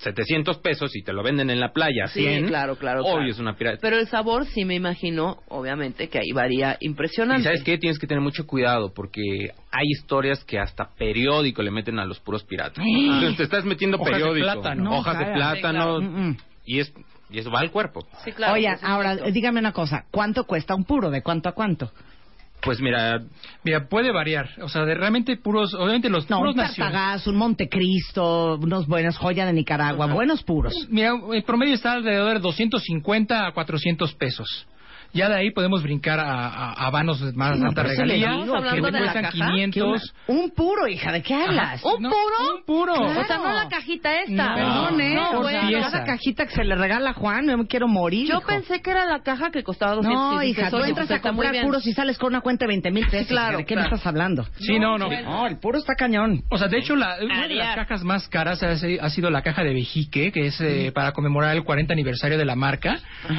700 0.02 0.58
pesos 0.58 0.94
y 0.96 1.02
te 1.02 1.12
lo 1.12 1.22
venden 1.22 1.50
en 1.50 1.60
la 1.60 1.72
playa 1.72 2.06
Sí, 2.08 2.20
100, 2.20 2.48
claro, 2.48 2.76
claro, 2.76 3.00
obvio 3.02 3.14
claro. 3.14 3.30
es 3.30 3.38
una 3.38 3.56
pirata. 3.56 3.78
Pero 3.80 3.98
el 3.98 4.06
sabor 4.08 4.46
sí 4.46 4.64
me 4.64 4.74
imagino, 4.74 5.38
obviamente, 5.48 6.08
que 6.08 6.18
ahí 6.18 6.32
varía 6.32 6.76
impresionante. 6.80 7.42
Y 7.42 7.44
sabes 7.44 7.62
qué, 7.62 7.78
tienes 7.78 7.98
que 7.98 8.06
tener 8.06 8.22
mucho 8.22 8.46
cuidado 8.46 8.92
porque 8.94 9.50
hay 9.70 9.86
historias 9.90 10.44
que 10.44 10.58
hasta 10.58 10.90
periódico 10.96 11.62
le 11.62 11.70
meten 11.70 11.98
a 11.98 12.04
los 12.04 12.20
puros 12.20 12.44
piratas. 12.44 12.78
¡Eh! 12.78 12.82
Entonces 12.86 13.36
te 13.36 13.42
estás 13.44 13.64
metiendo 13.64 13.96
Hojas 13.96 14.06
de 14.06 14.12
periódico, 14.12 14.44
plátano. 14.44 14.84
No, 14.84 14.98
hojas 14.98 15.18
de 15.18 15.24
plátano 15.26 16.00
Sí, 16.00 16.06
claro. 16.06 16.36
Y 16.64 16.80
es 16.80 16.92
y 17.32 17.38
eso 17.38 17.50
va 17.50 17.60
al 17.60 17.70
cuerpo. 17.70 18.06
Sí, 18.24 18.32
claro. 18.32 18.54
Oye, 18.54 18.68
ahora 18.82 19.16
dígame 19.16 19.58
una 19.58 19.72
cosa. 19.72 20.04
¿Cuánto 20.10 20.44
cuesta 20.44 20.74
un 20.74 20.84
puro? 20.84 21.10
¿De 21.10 21.22
cuánto 21.22 21.48
a 21.48 21.52
cuánto? 21.52 21.90
Pues 22.62 22.80
mira, 22.80 23.22
Mira, 23.64 23.88
puede 23.88 24.10
variar. 24.10 24.50
O 24.62 24.68
sea, 24.68 24.84
de 24.84 24.94
realmente 24.94 25.36
puros, 25.36 25.72
obviamente 25.74 26.08
los 26.08 26.28
No, 26.28 26.38
puros 26.38 26.56
un 26.56 27.32
un 27.32 27.36
Montecristo, 27.36 28.56
unos 28.56 28.86
buenos 28.86 29.16
joya 29.16 29.46
de 29.46 29.52
Nicaragua, 29.52 30.06
buenos 30.06 30.42
puros. 30.42 30.74
Mira, 30.88 31.12
el 31.32 31.42
promedio 31.44 31.74
está 31.74 31.92
alrededor 31.92 32.34
de 32.34 32.40
250 32.40 33.46
a 33.46 33.52
400 33.52 34.14
pesos. 34.14 34.66
Ya 35.14 35.28
de 35.28 35.36
ahí 35.36 35.50
podemos 35.50 35.82
brincar 35.82 36.18
a, 36.20 36.24
a, 36.48 36.72
a 36.72 36.86
habanos 36.86 37.20
de 37.20 37.32
más 37.32 37.58
No, 37.58 37.68
alta 37.68 37.82
le 37.82 37.88
regalía, 37.90 38.32
digo, 38.32 38.54
que 38.62 38.70
te 38.82 38.98
cuestan 38.98 39.22
caja, 39.24 39.30
500. 39.32 40.14
Un 40.28 40.50
puro, 40.50 40.88
hija, 40.88 41.12
¿de 41.12 41.22
qué 41.22 41.34
hablas? 41.34 41.82
¿Un 41.84 42.02
No, 42.02 42.08
puro? 42.10 42.54
Un 42.56 42.64
puro. 42.64 42.92
O 42.94 43.24
sea, 43.24 43.36
no 43.38 43.52
la 43.52 43.68
cajita 43.68 44.20
esta. 44.22 44.48
No, 44.48 44.54
Perdón, 44.54 45.00
¿eh? 45.00 45.14
no, 45.14 45.40
o 45.40 45.48
sea, 45.48 45.68
cada 45.70 46.04
cajita 46.04 46.46
que 46.46 46.54
se 46.54 46.64
le 46.64 46.74
regala 46.76 47.10
a 47.10 47.12
Juan, 47.12 47.46
yo 47.46 47.58
me 47.58 47.66
quiero 47.66 47.88
morir. 47.88 48.26
Yo 48.28 48.38
hijo. 48.38 48.46
pensé 48.46 48.80
que 48.80 48.90
era 48.90 49.04
la 49.04 49.20
caja 49.22 49.50
que 49.50 49.62
costaba 49.62 49.96
200 49.96 50.20
No, 50.34 50.42
hija, 50.42 50.70
tú 50.70 50.76
oye, 50.76 50.88
entras 50.88 51.08
pues 51.08 51.18
a 51.18 51.22
comprar 51.22 51.54
puros 51.62 51.86
y 51.86 51.92
sales 51.92 52.16
con 52.18 52.28
una 52.28 52.40
cuenta 52.40 52.64
de 52.64 52.68
20 52.68 52.90
mil 52.90 53.06
pesos. 53.08 53.28
claro, 53.28 53.58
¿De 53.58 53.64
qué 53.64 53.74
claro. 53.74 53.90
me 53.90 53.94
estás 53.96 54.06
hablando? 54.06 54.44
Sí, 54.60 54.78
no, 54.78 54.96
no. 54.98 55.08
No, 55.22 55.46
el 55.46 55.58
puro 55.58 55.78
está 55.78 55.94
cañón. 55.94 56.42
O 56.50 56.56
sea, 56.58 56.68
de 56.68 56.78
hecho, 56.78 56.96
la, 56.96 57.16
una 57.22 57.46
de 57.48 57.54
las 57.54 57.74
cajas 57.76 58.02
más 58.02 58.28
caras 58.28 58.62
ha, 58.62 58.70
ha 58.70 59.10
sido 59.10 59.30
la 59.30 59.42
caja 59.42 59.62
de 59.62 59.74
Vejique, 59.74 60.32
que 60.32 60.46
es 60.46 60.60
eh, 60.60 60.90
para 60.94 61.12
conmemorar 61.12 61.54
el 61.56 61.64
40 61.64 61.92
aniversario 61.92 62.38
de 62.38 62.44
la 62.44 62.56
marca, 62.56 62.98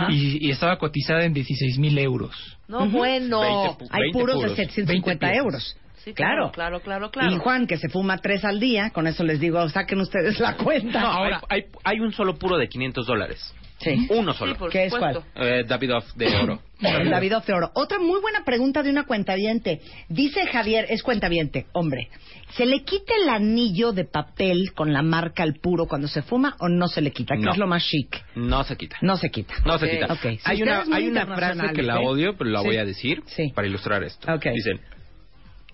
y, 0.09 0.47
y 0.47 0.51
estaba 0.51 0.77
cotizada 0.77 1.23
en 1.25 1.33
16 1.33 1.62
mil 1.79 1.97
euros. 1.97 2.57
No, 2.67 2.87
bueno. 2.87 3.41
20 3.41 3.85
pu- 3.85 3.87
Hay 3.91 4.01
20 4.03 4.19
puros, 4.19 4.35
puros. 4.35 4.51
de 4.57 4.63
750 4.65 5.27
20 5.27 5.37
euros. 5.37 5.77
Sí, 6.03 6.13
claro. 6.13 6.51
claro, 6.51 6.81
claro, 6.81 7.11
claro. 7.11 7.31
Y 7.31 7.37
Juan, 7.37 7.65
que 7.65 7.77
se 7.77 7.87
fuma 7.87 8.17
tres 8.17 8.43
al 8.43 8.59
día, 8.59 8.89
con 8.89 9.07
eso 9.07 9.23
les 9.23 9.39
digo, 9.39 9.67
saquen 9.69 10.01
ustedes 10.01 10.37
la 10.39 10.57
cuenta. 10.57 10.99
no, 10.99 11.07
ahora 11.07 11.41
hay, 11.49 11.63
hay 11.85 11.99
un 12.01 12.11
solo 12.11 12.35
puro 12.35 12.57
de 12.57 12.67
500 12.67 13.05
dólares. 13.05 13.53
Sí. 13.79 14.07
Uno 14.11 14.31
Sí, 14.33 14.39
solo. 14.39 14.55
por 14.55 14.69
¿Qué 14.71 14.85
es 14.85 14.93
supuesto. 14.93 15.23
Eh, 15.35 15.63
Davidoff 15.67 16.13
de 16.15 16.27
oro. 16.37 16.59
El 16.81 17.09
David 17.09 17.33
de 17.45 17.53
Oro. 17.53 17.71
Otra 17.75 17.99
muy 17.99 18.19
buena 18.21 18.43
pregunta 18.45 18.81
de 18.83 18.89
una 18.89 19.03
cuentaviente. 19.05 19.81
Dice 20.09 20.45
Javier, 20.47 20.85
es 20.89 21.03
cuentaviente, 21.03 21.65
hombre. 21.73 22.09
¿Se 22.55 22.65
le 22.65 22.83
quita 22.83 23.13
el 23.21 23.29
anillo 23.29 23.91
de 23.93 24.05
papel 24.05 24.73
con 24.73 24.93
la 24.93 25.01
marca 25.01 25.43
al 25.43 25.55
puro 25.55 25.85
cuando 25.87 26.07
se 26.07 26.21
fuma 26.21 26.55
o 26.59 26.69
no 26.69 26.87
se 26.87 27.01
le 27.01 27.11
quita? 27.11 27.35
¿Qué 27.35 27.41
No. 27.41 27.51
es 27.51 27.57
lo 27.57 27.67
más 27.67 27.83
chic? 27.85 28.23
No 28.35 28.63
se 28.63 28.75
quita. 28.77 28.97
No 29.01 29.17
se 29.17 29.29
quita. 29.31 29.55
No 29.65 29.77
se 29.79 29.89
quita. 29.89 30.17
Hay 30.45 30.61
una, 30.61 30.83
hay 30.93 31.07
una 31.07 31.25
frase 31.25 31.73
que 31.73 31.81
la 31.83 31.99
odio, 31.99 32.37
pero 32.37 32.49
la 32.49 32.59
Sí. 32.61 32.65
voy 32.67 32.77
a 32.77 32.85
decir 32.85 33.23
Sí. 33.25 33.51
para 33.55 33.67
ilustrar 33.67 34.03
esto. 34.03 34.27
Dicen, 34.37 34.79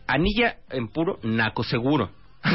anilla 0.07 0.57
en 0.71 0.87
puro, 0.87 1.19
naco 1.23 1.63
seguro. 1.63 2.11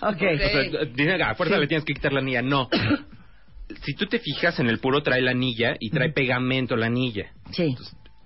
Ok. 0.00 0.22
O 0.22 0.38
sea, 0.38 0.84
dicen, 0.94 1.22
a 1.22 1.34
fuerza 1.34 1.56
Sí. 1.56 1.60
le 1.60 1.66
tienes 1.66 1.84
que 1.84 1.92
quitar 1.94 2.12
la 2.12 2.20
anilla. 2.20 2.42
No. 2.42 2.68
si 3.82 3.94
tú 3.94 4.06
te 4.06 4.18
fijas 4.18 4.58
en 4.60 4.68
el 4.68 4.78
puro 4.78 5.02
trae 5.02 5.20
la 5.20 5.32
anilla 5.32 5.76
y 5.78 5.90
trae 5.90 6.10
pegamento 6.12 6.76
la 6.76 6.86
anilla. 6.86 7.32
Sí. 7.52 7.76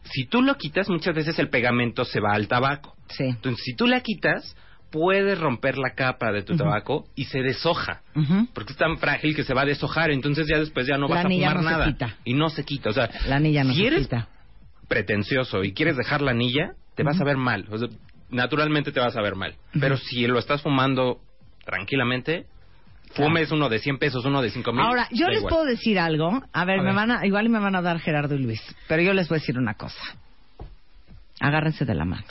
Si 0.04 0.26
tú 0.26 0.42
lo 0.42 0.56
quitas, 0.56 0.88
muchas 0.88 1.14
veces 1.14 1.38
el 1.38 1.48
pegamento 1.48 2.04
se 2.04 2.20
va 2.20 2.32
al 2.34 2.48
tabaco. 2.48 2.96
Sí. 3.08 3.24
Entonces, 3.24 3.62
si 3.64 3.74
tú 3.74 3.86
la 3.86 4.00
quitas, 4.00 4.56
puedes 4.90 5.38
romper 5.38 5.78
la 5.78 5.94
capa 5.94 6.32
de 6.32 6.42
tu 6.42 6.56
tabaco 6.56 7.06
y 7.14 7.24
se 7.24 7.40
deshoja. 7.40 8.02
Porque 8.52 8.72
es 8.72 8.78
tan 8.78 8.98
frágil 8.98 9.34
que 9.34 9.42
se 9.44 9.54
va 9.54 9.62
a 9.62 9.66
deshojar, 9.66 10.10
entonces 10.10 10.46
ya 10.48 10.58
después 10.58 10.86
ya 10.86 10.98
no 10.98 11.08
La 11.08 11.14
vas 11.16 11.24
a 11.24 11.28
fumar 11.28 11.54
no 11.56 11.62
se 11.62 11.68
nada. 11.70 11.86
quita. 11.86 12.16
Y 12.24 12.34
no 12.34 12.50
se 12.50 12.64
quita. 12.64 12.90
O 12.90 12.92
sea, 12.92 13.08
La 13.28 13.36
anilla 13.36 13.64
no 13.64 13.72
si 13.72 13.80
se 13.80 13.86
eres 13.86 14.02
quita. 14.02 14.28
pretencioso 14.88 15.64
y 15.64 15.72
quieres 15.72 15.96
dejar 15.96 16.20
la 16.20 16.32
anilla, 16.32 16.72
te 16.94 17.02
vas 17.04 17.20
a 17.20 17.24
ver 17.24 17.36
mal. 17.36 17.66
O 17.70 17.78
sea, 17.78 17.88
naturalmente 18.30 18.92
te 18.92 19.00
vas 19.00 19.16
a 19.16 19.22
ver 19.22 19.34
mal. 19.36 19.54
Pero 19.80 19.96
si 19.96 20.26
lo 20.26 20.38
estás 20.38 20.62
fumando 20.62 21.20
tranquilamente, 21.64 22.46
fumes 23.14 23.50
uno 23.52 23.68
de 23.68 23.78
100 23.78 23.98
pesos, 23.98 24.24
uno 24.24 24.42
de 24.42 24.50
5 24.50 24.72
mil. 24.72 24.82
Ahora, 24.82 25.08
yo 25.10 25.28
les 25.28 25.38
igual. 25.38 25.50
puedo 25.50 25.64
decir 25.64 25.98
algo. 25.98 26.42
A 26.52 26.64
ver, 26.64 26.78
A 26.80 26.82
me 26.82 26.88
ver. 26.88 26.94
van 26.94 27.10
a, 27.10 27.26
igual 27.26 27.46
y 27.46 27.48
me 27.48 27.58
van 27.58 27.74
a 27.76 27.82
dar 27.82 27.98
Gerardo 28.00 28.34
y 28.34 28.38
Luis. 28.42 28.62
Pero 28.88 29.02
yo 29.02 29.12
les 29.12 29.28
voy 29.28 29.36
a 29.36 29.40
decir 29.40 29.58
una 29.58 29.74
cosa. 29.74 30.00
Agárrense 31.40 31.84
de 31.84 31.94
la 31.94 32.04
mano. 32.04 32.24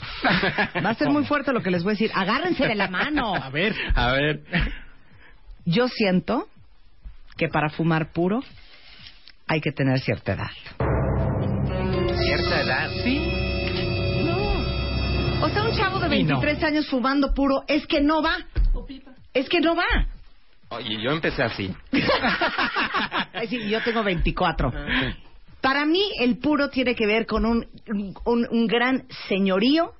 Va 0.84 0.90
a 0.90 0.94
ser 0.94 1.10
muy 1.10 1.24
fuerte 1.26 1.52
lo 1.52 1.62
que 1.62 1.70
les 1.70 1.82
voy 1.82 1.90
a 1.90 1.94
decir. 1.94 2.10
Agárrense 2.14 2.66
de 2.66 2.74
la 2.74 2.88
mano. 2.88 3.34
A 3.42 3.50
ver. 3.50 3.74
A 3.94 4.12
ver. 4.12 4.40
Yo 5.66 5.86
siento 5.88 6.48
que 7.36 7.48
para 7.48 7.68
fumar 7.68 8.12
puro 8.12 8.40
hay 9.48 9.60
que 9.60 9.70
tener 9.72 9.98
cierta 10.00 10.32
edad. 10.32 10.50
Cierta 12.18 12.60
edad. 12.62 12.90
Sí. 13.04 13.18
O 15.42 15.48
sea, 15.48 15.64
un 15.64 15.72
chavo 15.76 15.98
de 15.98 16.16
Y 16.16 16.22
no. 16.24 16.40
23 16.40 16.62
años 16.64 16.88
fumando 16.88 17.34
puro 17.34 17.64
es 17.66 17.86
que 17.86 18.00
no 18.00 18.22
va. 18.22 18.36
Es 19.34 19.48
que 19.48 19.60
no 19.60 19.74
va. 19.74 19.84
Oye, 20.72 21.00
yo 21.02 21.10
empecé 21.12 21.42
así. 21.42 21.74
Sí, 23.48 23.68
yo 23.68 23.82
tengo 23.82 24.02
24. 24.04 24.72
Para 25.60 25.84
mí 25.84 26.00
el 26.20 26.38
puro 26.38 26.70
tiene 26.70 26.94
que 26.94 27.06
ver 27.06 27.26
con 27.26 27.44
un, 27.44 27.66
un, 28.24 28.46
un 28.50 28.66
gran 28.66 29.04
señorío 29.28 29.92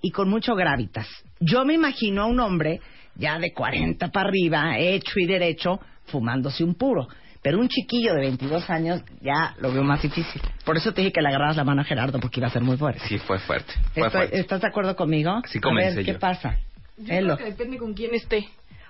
y 0.00 0.10
con 0.10 0.28
mucho 0.30 0.54
gravitas. 0.54 1.06
Yo 1.38 1.64
me 1.64 1.74
imagino 1.74 2.22
a 2.22 2.26
un 2.26 2.40
hombre 2.40 2.80
ya 3.14 3.38
de 3.38 3.52
40 3.52 4.08
para 4.08 4.28
arriba, 4.28 4.78
hecho 4.78 5.18
y 5.20 5.26
derecho, 5.26 5.80
fumándose 6.06 6.64
un 6.64 6.74
puro. 6.76 7.08
Pero 7.42 7.58
un 7.60 7.68
chiquillo 7.68 8.14
de 8.14 8.20
22 8.20 8.68
años 8.70 9.02
ya 9.20 9.54
lo 9.60 9.70
veo 9.72 9.82
más 9.84 10.02
difícil. 10.02 10.40
Por 10.64 10.76
eso 10.76 10.92
te 10.92 11.02
dije 11.02 11.12
que 11.12 11.20
le 11.22 11.28
agarras 11.28 11.56
la 11.56 11.64
mano 11.64 11.82
a 11.82 11.84
Gerardo 11.84 12.18
porque 12.20 12.40
iba 12.40 12.46
a 12.48 12.50
ser 12.50 12.62
muy 12.62 12.76
fuerte. 12.76 13.00
Sí, 13.06 13.18
fue 13.18 13.38
fuerte. 13.38 13.72
Fue 13.94 14.04
Estoy- 14.06 14.10
fuerte. 14.10 14.40
¿Estás 14.40 14.60
de 14.62 14.66
acuerdo 14.68 14.96
conmigo? 14.96 15.42
Sí, 15.46 15.58
a 15.58 15.60
comencé 15.60 15.96
ver, 15.96 16.04
¿qué 16.06 16.12
yo. 16.14 16.18
pasa? 16.18 16.58
Yo 16.96 17.04
creo 17.06 17.36
que 17.36 17.44
depende 17.44 17.78
con 17.78 17.94
quién 17.94 18.14
esté. 18.14 18.48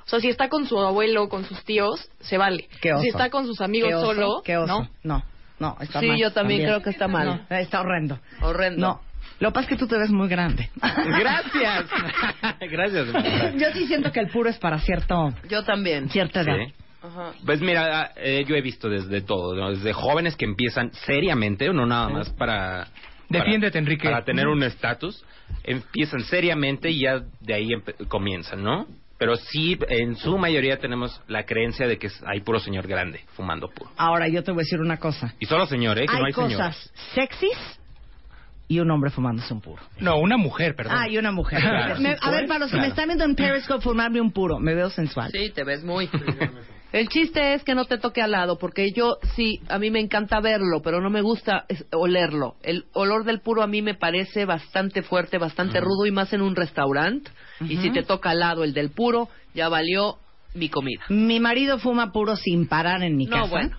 O 0.08 0.10
sea, 0.10 0.20
si 0.20 0.28
está 0.28 0.48
con 0.48 0.66
su 0.66 0.78
abuelo, 0.78 1.28
con 1.28 1.44
sus 1.44 1.62
tíos, 1.64 2.10
se 2.20 2.38
vale. 2.38 2.66
Qué 2.80 2.92
oso. 2.94 3.02
Si 3.02 3.08
está 3.10 3.28
con 3.30 3.46
sus 3.46 3.60
amigos 3.60 3.90
¿Qué 3.90 3.94
oso? 3.94 4.06
solo, 4.06 4.42
¿Qué 4.44 4.56
oso? 4.56 4.66
no. 4.66 4.88
No, 5.04 5.22
no, 5.60 5.76
está 5.80 6.00
Sí, 6.00 6.06
mal. 6.08 6.18
yo 6.18 6.32
también 6.32 6.62
creo 6.62 6.82
que 6.82 6.90
está 6.90 7.08
mal. 7.08 7.44
No, 7.50 7.56
está 7.56 7.80
horrendo. 7.82 8.18
Horrendo. 8.40 8.80
No, 8.80 9.00
lo 9.40 9.48
que 9.50 9.52
pasa 9.54 9.64
es 9.64 9.68
que 9.68 9.76
tú 9.76 9.86
te 9.86 9.98
ves 9.98 10.10
muy 10.10 10.28
grande. 10.28 10.70
Gracias. 10.80 11.84
Gracias. 12.60 13.06
Yo 13.58 13.66
sí 13.74 13.86
siento 13.86 14.10
que 14.10 14.20
el 14.20 14.28
puro 14.28 14.48
es 14.48 14.58
para 14.58 14.78
cierto, 14.80 15.28
Yo 15.48 15.62
también. 15.64 16.08
cierta 16.08 16.40
edad. 16.40 16.56
Sí. 16.66 16.74
Ajá. 17.02 17.32
Pues 17.46 17.60
mira, 17.60 18.12
eh, 18.16 18.44
yo 18.48 18.56
he 18.56 18.60
visto 18.62 18.88
desde 18.88 19.20
todo, 19.20 19.54
¿no? 19.54 19.70
desde 19.70 19.92
jóvenes 19.92 20.34
que 20.36 20.44
empiezan 20.46 20.90
seriamente, 21.06 21.72
no 21.72 21.86
nada 21.86 22.08
más 22.08 22.30
para... 22.30 22.88
Defiéndete, 23.28 23.72
para- 23.72 23.78
Enrique. 23.80 24.08
Para 24.08 24.24
tener 24.24 24.48
un 24.48 24.62
estatus, 24.62 25.22
empiezan 25.64 26.20
seriamente 26.22 26.90
y 26.90 27.00
ya 27.02 27.20
de 27.40 27.54
ahí 27.54 27.68
comienzan, 28.08 28.64
¿no? 28.64 28.86
Pero 29.18 29.34
sí, 29.36 29.76
en 29.88 30.14
su 30.16 30.38
mayoría 30.38 30.78
tenemos 30.78 31.20
la 31.26 31.44
creencia 31.44 31.88
de 31.88 31.98
que 31.98 32.08
hay 32.24 32.40
puro 32.40 32.60
señor 32.60 32.86
grande 32.86 33.20
fumando 33.34 33.68
puro. 33.68 33.90
Ahora 33.96 34.28
yo 34.28 34.44
te 34.44 34.52
voy 34.52 34.60
a 34.60 34.62
decir 34.64 34.80
una 34.80 34.98
cosa. 34.98 35.34
Y 35.40 35.46
solo 35.46 35.66
señor, 35.66 35.98
¿eh? 35.98 36.06
Que 36.06 36.14
hay 36.14 36.20
no 36.20 36.26
hay 36.26 36.32
señor. 36.32 36.52
cosas 36.52 36.92
sexys 37.14 37.78
y 38.68 38.78
un 38.80 38.90
hombre 38.90 39.10
fumándose 39.10 39.52
un 39.52 39.60
puro. 39.60 39.82
No, 39.98 40.18
una 40.18 40.36
mujer, 40.36 40.76
perdón. 40.76 40.94
Ah, 40.96 41.08
y 41.08 41.18
una 41.18 41.32
mujer. 41.32 41.60
Claro. 41.60 41.96
Me- 42.00 42.16
a 42.20 42.30
ver, 42.30 42.46
para 42.46 42.60
los 42.60 42.70
que 42.70 42.76
me 42.76 42.86
están 42.88 43.06
viendo 43.06 43.24
en 43.24 43.34
Periscope 43.34 43.82
fumarme 43.82 44.20
un 44.20 44.30
puro, 44.30 44.60
me 44.60 44.74
veo 44.74 44.90
sensual. 44.90 45.32
Sí, 45.32 45.50
te 45.54 45.64
ves 45.64 45.82
muy. 45.82 46.08
El 46.92 47.08
chiste 47.08 47.52
es 47.54 47.64
que 47.64 47.74
no 47.74 47.84
te 47.84 47.98
toque 47.98 48.22
al 48.22 48.30
lado, 48.30 48.56
porque 48.58 48.92
yo 48.92 49.18
sí, 49.34 49.60
a 49.68 49.78
mí 49.78 49.90
me 49.90 50.00
encanta 50.00 50.40
verlo, 50.40 50.80
pero 50.82 51.00
no 51.02 51.10
me 51.10 51.20
gusta 51.20 51.66
olerlo. 51.92 52.54
El 52.62 52.84
olor 52.94 53.24
del 53.24 53.40
puro 53.40 53.62
a 53.62 53.66
mí 53.66 53.82
me 53.82 53.94
parece 53.94 54.46
bastante 54.46 55.02
fuerte, 55.02 55.36
bastante 55.38 55.80
rudo 55.80 56.06
y 56.06 56.12
más 56.12 56.32
en 56.32 56.40
un 56.40 56.56
restaurante. 56.56 57.30
Y 57.60 57.76
si 57.78 57.90
te 57.90 58.02
toca 58.02 58.30
al 58.30 58.40
lado 58.40 58.64
el 58.64 58.72
del 58.74 58.90
puro, 58.90 59.28
ya 59.54 59.68
valió 59.68 60.18
mi 60.54 60.68
comida. 60.68 61.02
Mi 61.08 61.40
marido 61.40 61.78
fuma 61.78 62.12
puro 62.12 62.36
sin 62.36 62.66
parar 62.68 63.02
en 63.02 63.16
mi 63.16 63.26
No, 63.26 63.36
casa. 63.36 63.48
bueno. 63.50 63.76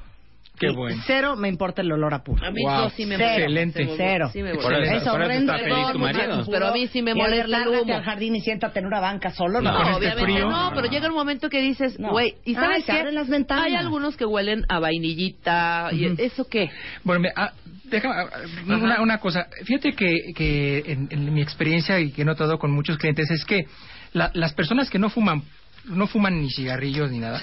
Qué 0.59 0.69
bueno. 0.71 1.01
Cero 1.07 1.35
me 1.37 1.47
importa 1.47 1.81
el 1.81 1.91
olor 1.91 2.13
a 2.13 2.23
puro. 2.23 2.45
A 2.45 2.51
mí 2.51 2.61
Wow. 2.63 2.73
no, 2.75 2.89
sí 2.89 3.05
me 3.05 3.17
molesta. 3.17 3.35
Excelente. 3.37 3.85
Me- 3.85 3.93
Cero. 3.97 4.29
sí 4.33 4.43
me 4.43 4.53
Por 4.55 4.63
molesta. 4.63 4.83
eso- 4.83 4.95
Es 4.97 5.03
por 5.03 5.21
eso 5.21 5.25
horrendo. 5.25 5.53
está 5.53 5.63
feliz 5.63 5.77
tu 5.79 5.85
Perdón, 5.85 6.01
marido. 6.01 6.23
muchachos, 6.27 6.49
pero 6.51 6.67
a 6.67 6.73
mí 6.73 6.87
sí 6.87 7.01
me 7.01 7.11
Y 7.11 7.15
molesta 7.15 7.45
el 7.45 7.51
lárgate 7.51 7.81
humo. 7.81 7.95
al 7.95 8.03
jardín 8.03 8.35
y 8.35 8.41
siéntate 8.41 8.79
en 8.79 8.85
una 8.85 8.99
banca 8.99 9.31
solo. 9.31 9.61
No, 9.61 9.71
No, 9.71 9.77
con 9.77 9.87
este 9.87 9.97
obviamente 9.97 10.23
frío. 10.33 10.49
no, 10.49 10.71
pero 10.75 10.87
llega 10.89 11.07
un 11.07 11.13
momento 11.15 11.49
que 11.49 11.61
dices, 11.61 11.99
No. 11.99 12.11
güey, 12.11 12.35
¿y 12.45 12.53
sabes 12.55 12.69
Ay, 12.77 12.81
se 12.83 12.91
qué? 12.91 12.99
abren 12.99 13.15
las 13.15 13.29
ventanas. 13.29 13.65
Hay 13.65 13.75
algunos 13.75 14.17
que 14.17 14.25
huelen 14.25 14.65
a 14.69 14.79
vainillita, 14.79 15.89
y 15.91 16.07
Ujú. 16.07 16.15
¿eso 16.21 16.47
qué? 16.49 16.69
Bueno, 17.03 17.21
me- 17.21 17.31
ah, 17.35 17.51
Déjame, 17.85 18.25
una, 18.67 19.01
una 19.01 19.17
cosa, 19.17 19.47
fíjate 19.65 19.93
que, 19.93 20.13
que 20.35 20.83
en, 20.85 21.07
en 21.09 21.33
mi 21.33 21.41
experiencia 21.41 21.99
y 21.99 22.11
que 22.11 22.21
he 22.21 22.25
notado 22.25 22.59
con 22.59 22.69
muchos 22.71 22.99
clientes 22.99 23.31
es 23.31 23.43
que 23.45 23.65
la- 24.13 24.29
las 24.35 24.53
personas 24.53 24.91
que 24.91 24.99
no 24.99 25.09
fuman, 25.09 25.41
no 25.85 26.05
fuman 26.05 26.39
ni 26.39 26.51
cigarrillos 26.51 27.09
ni 27.09 27.17
nada, 27.17 27.39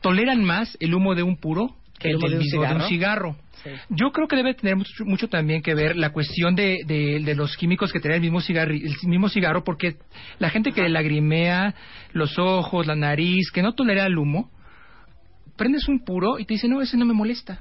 toleran 0.00 0.44
más 0.44 0.76
el 0.78 0.94
humo 0.94 1.16
de 1.16 1.24
un 1.24 1.36
puro 1.36 1.74
el, 2.10 2.18
del 2.18 2.30
de 2.30 2.36
un 2.36 2.42
mismo 2.42 2.62
de 2.62 2.66
un 2.74 2.80
cigarro? 2.82 2.88
cigarro. 2.88 3.36
Yo 3.88 4.12
creo 4.12 4.28
que 4.28 4.36
debe 4.36 4.52
tener 4.54 4.76
mucho, 4.76 5.04
mucho 5.06 5.28
también 5.28 5.62
que 5.62 5.74
ver 5.74 5.96
la 5.96 6.10
cuestión 6.10 6.54
de, 6.54 6.80
de, 6.86 7.20
de 7.24 7.34
los 7.34 7.56
químicos 7.56 7.92
que 7.92 8.00
tiene 8.00 8.16
el 8.16 8.20
mismo, 8.22 8.40
cigarri- 8.40 8.82
el 8.84 9.08
mismo 9.08 9.28
cigarro, 9.30 9.64
porque 9.64 9.96
la 10.38 10.50
gente 10.50 10.72
que 10.72 10.82
le 10.82 10.90
lagrimea 10.90 11.74
los 12.12 12.38
ojos, 12.38 12.86
la 12.86 12.94
nariz, 12.94 13.50
que 13.52 13.62
no 13.62 13.72
tolera 13.74 14.04
el 14.04 14.18
humo, 14.18 14.50
prendes 15.56 15.88
un 15.88 16.04
puro 16.04 16.38
y 16.38 16.44
te 16.44 16.54
dice, 16.54 16.68
no, 16.68 16.82
ese 16.82 16.96
no 16.96 17.06
me 17.06 17.14
molesta. 17.14 17.60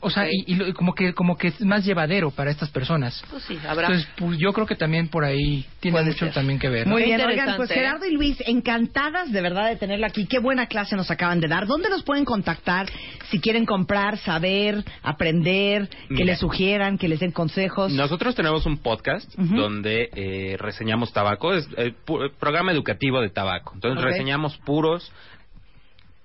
O 0.00 0.10
sea, 0.10 0.26
y, 0.30 0.44
y 0.46 0.54
lo- 0.56 0.66
y 0.68 0.72
como 0.72 0.94
que 0.94 1.12
como 1.14 1.36
que 1.36 1.48
es 1.48 1.60
más 1.62 1.84
llevadero 1.84 2.30
para 2.30 2.50
estas 2.50 2.70
personas. 2.70 3.22
Pues 3.30 3.42
sí, 3.44 3.58
habrá. 3.68 3.86
Entonces, 3.88 4.08
pues, 4.16 4.38
yo 4.38 4.52
creo 4.52 4.66
que 4.66 4.74
también 4.76 5.08
por 5.08 5.24
ahí 5.24 5.64
tiene 5.80 6.02
mucho 6.02 6.28
también 6.30 6.58
que 6.58 6.68
ver. 6.68 6.86
¿no? 6.86 6.92
Muy 6.94 7.02
bien, 7.04 7.20
interesante, 7.20 7.42
oigan, 7.42 7.56
pues 7.56 7.70
¿eh? 7.70 7.74
Gerardo 7.74 8.06
y 8.06 8.12
Luis, 8.12 8.42
encantadas 8.46 9.32
de 9.32 9.40
verdad 9.40 9.68
de 9.68 9.76
tenerlo 9.76 10.06
aquí. 10.06 10.26
Qué 10.26 10.38
buena 10.38 10.66
clase 10.66 10.96
nos 10.96 11.10
acaban 11.10 11.40
de 11.40 11.48
dar. 11.48 11.66
¿Dónde 11.66 11.88
los 11.88 12.02
pueden 12.02 12.24
contactar 12.24 12.86
si 13.30 13.40
quieren 13.40 13.66
comprar, 13.66 14.18
saber, 14.18 14.84
aprender, 15.02 15.88
que 15.88 16.14
Mira. 16.14 16.26
les 16.26 16.38
sugieran, 16.38 16.98
que 16.98 17.08
les 17.08 17.20
den 17.20 17.32
consejos? 17.32 17.92
Nosotros 17.92 18.34
tenemos 18.34 18.66
un 18.66 18.78
podcast 18.78 19.32
donde 19.36 20.10
eh, 20.14 20.56
reseñamos 20.58 21.12
tabaco, 21.12 21.52
es 21.54 21.68
el 21.76 21.94
programa 22.38 22.72
educativo 22.72 23.20
de 23.20 23.30
tabaco. 23.30 23.72
Entonces 23.74 24.02
reseñamos 24.02 24.56
puros, 24.58 25.12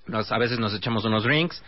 nos, 0.08 0.32
a 0.32 0.38
veces 0.38 0.60
nos 0.60 0.74
echamos 0.76 1.04
unos 1.06 1.24
drinks 1.24 1.64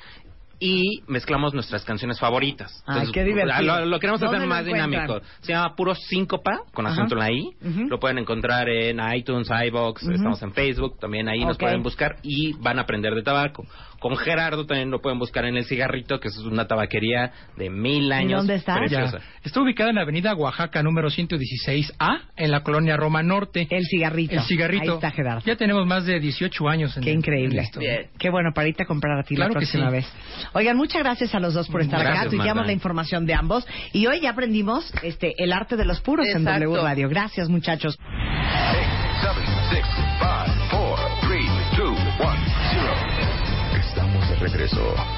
y 0.60 1.04
mezclamos 1.08 1.54
nuestras 1.54 1.86
canciones 1.86 2.20
favoritas. 2.20 2.84
Ay, 2.86 3.00
Entonces, 3.00 3.14
qué 3.14 3.24
divertido. 3.24 3.80
Lo, 3.80 3.86
lo 3.86 4.00
queremos 4.00 4.22
hacer 4.22 4.40
¿Dónde 4.40 4.46
lo 4.48 4.56
más 4.56 4.66
dinámico. 4.66 5.22
Se 5.42 5.54
llama 5.54 5.76
Puros 5.76 6.00
Síncopa, 6.08 6.62
con 6.74 6.88
acento 6.88 7.16
en 7.16 7.20
la 7.20 7.32
I. 7.32 7.50
Lo 7.90 8.00
pueden 8.00 8.18
encontrar 8.18 8.68
en 8.70 9.00
iTunes, 9.14 9.50
iBox, 9.50 10.04
estamos 10.04 10.42
en 10.42 10.54
Facebook, 10.54 11.00
también 11.00 11.28
ahí 11.28 11.44
nos 11.46 11.58
pueden 11.58 11.84
buscar 11.84 12.18
y 12.24 12.54
van 12.54 12.80
a 12.80 12.84
aprender 12.84 13.14
de 13.14 13.24
tabaco. 13.24 13.66
Con 13.99 14.15
Gerardo 14.18 14.65
también 14.65 14.91
lo 14.91 15.02
pueden 15.02 15.18
buscar 15.19 15.45
en 15.45 15.57
El 15.57 15.65
Cigarrito, 15.65 16.19
que 16.19 16.28
es 16.28 16.38
una 16.38 16.68
tabaquería 16.68 17.32
de 17.57 17.69
mil 17.69 18.11
años. 18.11 18.40
dónde 18.41 18.56
está? 18.56 18.76
Preciosa. 18.76 19.19
Está 19.44 19.61
ubicada 19.61 19.90
en 19.90 19.95
la 19.95 20.02
avenida 20.03 20.36
Oaxaca 20.36 20.84
número 20.84 21.10
116A, 21.10 22.22
en 22.36 22.52
la 22.52 22.61
colonia 22.64 22.95
Roma 22.98 23.24
Norte. 23.24 23.68
El 23.69 23.86
cigarrito. 23.86 24.36
El 24.36 24.41
cigarrito. 24.41 24.84
Ahí 24.84 24.95
está 24.95 25.11
Gerardo. 25.11 25.41
Ya 25.45 25.56
tenemos 25.56 25.86
más 25.88 26.06
de 26.06 26.19
18 26.19 26.68
años 26.69 26.95
en 26.98 27.03
Qué 27.03 27.11
en 27.11 27.18
increíble. 27.18 27.61
esto. 27.61 27.80
Qué 28.19 28.30
bueno 28.30 28.52
para 28.53 28.68
irte 28.68 28.84
a 28.84 28.86
comprar 28.86 29.18
a 29.18 29.24
ti 29.24 29.36
Claro 29.36 29.53
la 29.53 29.60
próxima 29.60 29.88
sí. 29.88 29.91
vez. 29.94 30.06
Oigan, 30.53 30.78
muchas 30.78 31.02
gracias 31.02 31.34
a 31.34 31.40
los 31.40 31.53
dos 31.53 31.68
por 31.69 31.82
estar 31.82 31.99
acá. 31.99 32.10
Gracias, 32.10 32.30
Tuiteamos 32.30 32.56
Marta. 32.57 32.68
la 32.68 32.74
información 32.74 33.26
de 33.26 33.34
ambos. 33.34 33.65
Y 33.94 34.06
hoy 34.07 34.19
ya 34.22 34.32
aprendimos 34.32 34.91
este 35.03 35.34
el 35.38 35.52
arte 35.53 35.76
de 35.76 35.86
los 35.86 36.02
puros 36.02 36.28
en. 36.28 36.44
W 36.44 36.82
Radio. 36.82 37.10
Gracias, 37.10 37.49
muchachos. 37.49 37.98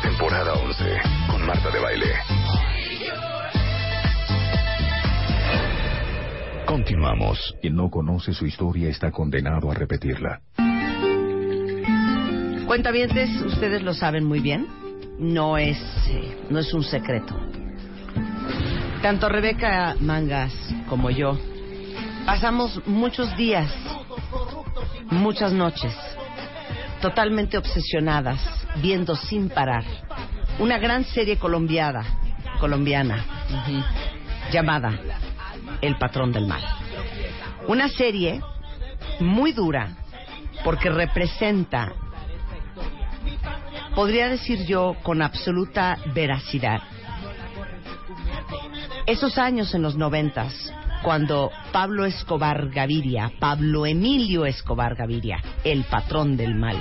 Temporada 0.03 0.53
11 0.53 0.83
con 1.27 1.45
Marta 1.45 1.71
de 1.71 1.79
Baile. 1.79 2.05
Continuamos. 6.65 7.55
Quien 7.61 7.75
no 7.75 7.89
conoce 7.89 8.33
su 8.33 8.45
historia 8.45 8.89
está 8.89 9.11
condenado 9.11 9.71
a 9.71 9.73
repetirla. 9.73 10.41
Cuentavientes, 12.67 13.29
ustedes 13.41 13.81
lo 13.81 13.93
saben 13.93 14.23
muy 14.23 14.39
bien. 14.39 14.67
No 15.17 15.57
es, 15.57 15.77
eh, 16.09 16.37
no 16.49 16.59
es 16.59 16.71
un 16.73 16.83
secreto. 16.83 17.35
Tanto 19.01 19.29
Rebeca 19.29 19.95
Mangas 19.99 20.53
como 20.87 21.09
yo 21.09 21.37
pasamos 22.25 22.79
muchos 22.85 23.35
días, 23.37 23.71
muchas 25.09 25.51
noches, 25.51 25.95
totalmente 27.01 27.57
obsesionadas, 27.57 28.39
viendo 28.81 29.15
sin 29.15 29.49
parar 29.49 29.83
una 30.59 30.77
gran 30.77 31.05
serie 31.05 31.37
colombiana, 31.37 32.03
colombiana, 32.59 33.25
llamada 34.51 34.99
El 35.81 35.97
Patrón 35.97 36.31
del 36.31 36.45
Mal. 36.47 36.61
Una 37.67 37.87
serie 37.87 38.41
muy 39.19 39.53
dura 39.53 39.95
porque 40.63 40.89
representa 40.89 41.93
podría 43.95 44.29
decir 44.29 44.65
yo 44.65 44.95
con 45.01 45.21
absoluta 45.21 45.97
veracidad, 46.13 46.81
esos 49.05 49.37
años 49.37 49.73
en 49.73 49.81
los 49.81 49.95
noventas, 49.95 50.53
cuando 51.03 51.51
Pablo 51.71 52.05
Escobar 52.05 52.69
Gaviria, 52.69 53.31
Pablo 53.39 53.85
Emilio 53.85 54.45
Escobar 54.45 54.95
Gaviria, 54.95 55.41
el 55.63 55.83
patrón 55.85 56.35
del 56.35 56.55
mal, 56.55 56.77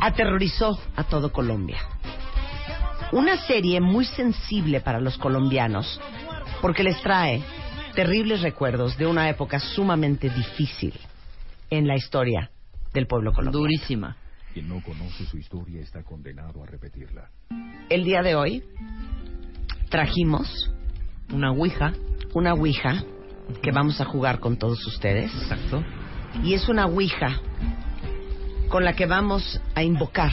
aterrorizó 0.00 0.78
a 0.96 1.04
todo 1.04 1.32
Colombia. 1.32 1.78
Una 3.12 3.36
serie 3.46 3.80
muy 3.80 4.04
sensible 4.04 4.80
para 4.80 5.00
los 5.00 5.18
colombianos, 5.18 6.00
porque 6.60 6.82
les 6.82 7.00
trae 7.00 7.42
terribles 7.94 8.42
recuerdos 8.42 8.96
de 8.96 9.06
una 9.06 9.28
época 9.28 9.58
sumamente 9.58 10.28
difícil 10.30 10.94
en 11.70 11.86
la 11.86 11.96
historia 11.96 12.50
del 12.92 13.06
pueblo 13.06 13.32
colombiano. 13.32 13.58
Durísima. 13.58 14.16
Quien 14.52 14.68
no 14.68 14.80
conoce 14.82 15.26
su 15.26 15.38
historia 15.38 15.80
está 15.80 16.02
condenado 16.02 16.62
a 16.62 16.66
repetirla. 16.66 17.28
El 17.88 18.04
día 18.04 18.22
de 18.22 18.34
hoy 18.36 18.64
trajimos 19.90 20.73
una 21.32 21.50
ouija, 21.50 21.92
una 22.32 22.54
ouija 22.54 23.04
que 23.62 23.72
vamos 23.72 24.00
a 24.00 24.04
jugar 24.04 24.40
con 24.40 24.56
todos 24.56 24.84
ustedes. 24.86 25.32
Exacto. 25.34 25.82
Y 26.42 26.54
es 26.54 26.68
una 26.68 26.86
ouija 26.86 27.40
con 28.68 28.84
la 28.84 28.94
que 28.94 29.06
vamos 29.06 29.60
a 29.74 29.82
invocar 29.82 30.30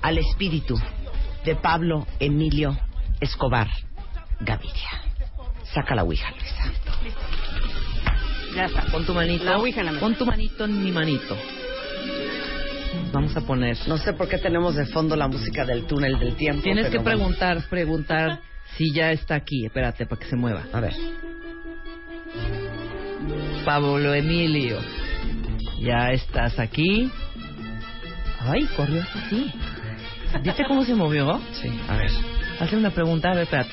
al 0.00 0.18
espíritu 0.18 0.78
de 1.44 1.54
Pablo 1.56 2.06
Emilio 2.18 2.78
Escobar 3.20 3.68
Gaviria. 4.40 5.02
Saca 5.72 5.94
la 5.94 6.04
ouija, 6.04 6.30
Luisa. 6.30 6.72
Ya 8.54 8.64
está, 8.66 8.82
pon 8.90 9.06
tu 9.06 9.14
manito. 9.14 9.44
La 9.44 9.58
ouija 9.58 9.80
en 9.80 9.86
la 9.86 9.92
mesa. 9.92 10.04
Pon 10.04 10.14
tu 10.14 10.26
manito 10.26 10.64
en 10.64 10.82
mi 10.82 10.90
manito. 10.90 11.36
Vamos 13.12 13.36
a 13.36 13.40
poner. 13.42 13.76
No 13.86 13.96
sé 13.96 14.12
por 14.12 14.28
qué 14.28 14.38
tenemos 14.38 14.74
de 14.74 14.86
fondo 14.86 15.16
la 15.16 15.28
música 15.28 15.64
del 15.64 15.86
túnel 15.86 16.18
del 16.18 16.34
tiempo. 16.36 16.62
Tienes 16.62 16.90
que 16.90 17.00
preguntar, 17.00 17.62
preguntar 17.68 18.40
si 18.76 18.92
ya 18.92 19.12
está 19.12 19.34
aquí. 19.36 19.64
Espérate, 19.66 20.06
para 20.06 20.20
que 20.20 20.28
se 20.28 20.36
mueva. 20.36 20.64
A 20.72 20.80
ver. 20.80 20.92
Pablo 23.64 24.12
Emilio, 24.14 24.78
ya 25.80 26.10
estás 26.12 26.58
aquí. 26.58 27.10
Ay, 28.40 28.66
corrió 28.76 29.02
así. 29.14 29.52
¿Viste 30.42 30.64
cómo 30.66 30.84
se 30.84 30.94
movió? 30.94 31.40
Sí, 31.52 31.68
a 31.88 31.96
ver. 31.96 32.10
Hazle 32.58 32.78
una 32.78 32.90
pregunta, 32.90 33.30
a 33.30 33.34
ver, 33.34 33.44
espérate. 33.44 33.70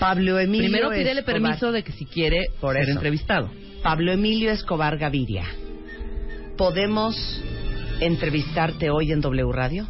Pablo 0.00 0.38
Emilio 0.40 0.68
Primero 0.70 0.90
pídele 0.90 1.20
Escobar- 1.20 1.24
permiso 1.24 1.70
de 1.72 1.84
que 1.84 1.92
si 1.92 2.04
quiere 2.06 2.46
Por 2.60 2.74
ser 2.74 2.82
eso. 2.84 2.92
entrevistado. 2.92 3.50
Pablo 3.82 4.12
Emilio 4.12 4.50
Escobar 4.50 4.98
Gaviria. 4.98 5.44
¿Podemos 6.56 7.14
entrevistarte 8.00 8.90
hoy 8.90 9.12
en 9.12 9.20
W 9.20 9.52
Radio? 9.52 9.86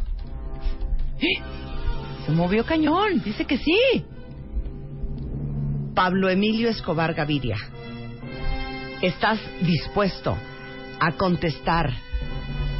Se 2.25 2.31
movió 2.31 2.63
cañón, 2.65 3.21
dice 3.23 3.45
que 3.45 3.57
sí. 3.57 4.05
Pablo 5.95 6.29
Emilio 6.29 6.67
Escobar 6.69 7.13
Gaviria, 7.13 7.55
¿estás 9.01 9.39
dispuesto 9.61 10.37
a 10.99 11.13
contestar 11.13 11.89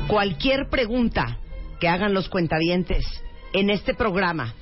cualquier 0.08 0.68
pregunta 0.70 1.38
que 1.80 1.88
hagan 1.88 2.14
los 2.14 2.28
cuentavientes 2.28 3.06
en 3.54 3.70
este 3.70 3.94
programa, 3.94 4.54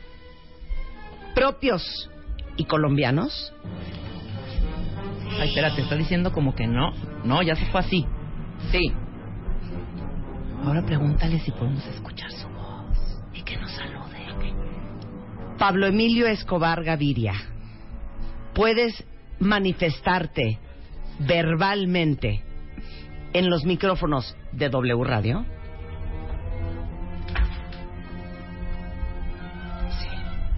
propios 1.34 2.11
y 2.55 2.65
colombianos? 2.65 3.51
Ay, 5.39 5.49
espérate, 5.49 5.81
está 5.81 5.95
diciendo 5.95 6.31
como 6.31 6.53
que 6.53 6.67
no. 6.67 6.93
No, 7.23 7.41
ya 7.41 7.55
se 7.55 7.65
fue 7.65 7.80
así. 7.80 8.05
Sí. 8.71 8.93
Ahora 10.63 10.84
pregúntale 10.85 11.39
si 11.39 11.49
podemos 11.49 11.84
escuchar 11.88 12.31
su 12.31 12.47
voz 12.49 13.19
y 13.34 13.41
que 13.41 13.57
nos 13.57 13.71
salude. 13.71 14.03
Pablo 15.57 15.88
Emilio 15.88 16.27
Escobar 16.27 16.84
Gaviria, 16.84 17.34
¿puedes 18.53 19.03
manifestarte 19.39 20.59
verbalmente 21.19 22.43
en 23.34 23.49
los 23.49 23.65
micrófonos 23.65 24.35
de 24.51 24.69
W 24.69 25.03
Radio? 25.03 25.45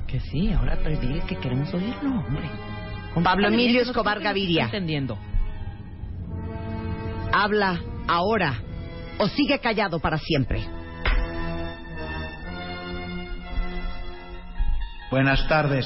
Que 0.07 0.19
sí, 0.19 0.51
ahora 0.51 0.77
pero 0.81 0.99
dile 0.99 1.21
que 1.27 1.35
queremos 1.37 1.73
oírlo, 1.73 2.19
hombre. 2.19 2.49
Pablo 3.23 3.47
Emilio 3.47 3.81
que 3.81 3.89
Escobar 3.89 4.19
Gaviria. 4.19 4.65
entendiendo. 4.65 5.17
Habla 7.33 7.81
ahora 8.07 8.61
o 9.17 9.27
sigue 9.27 9.59
callado 9.59 9.99
para 9.99 10.17
siempre. 10.17 10.61
Buenas 15.11 15.47
tardes. 15.47 15.85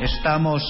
Estamos 0.00 0.62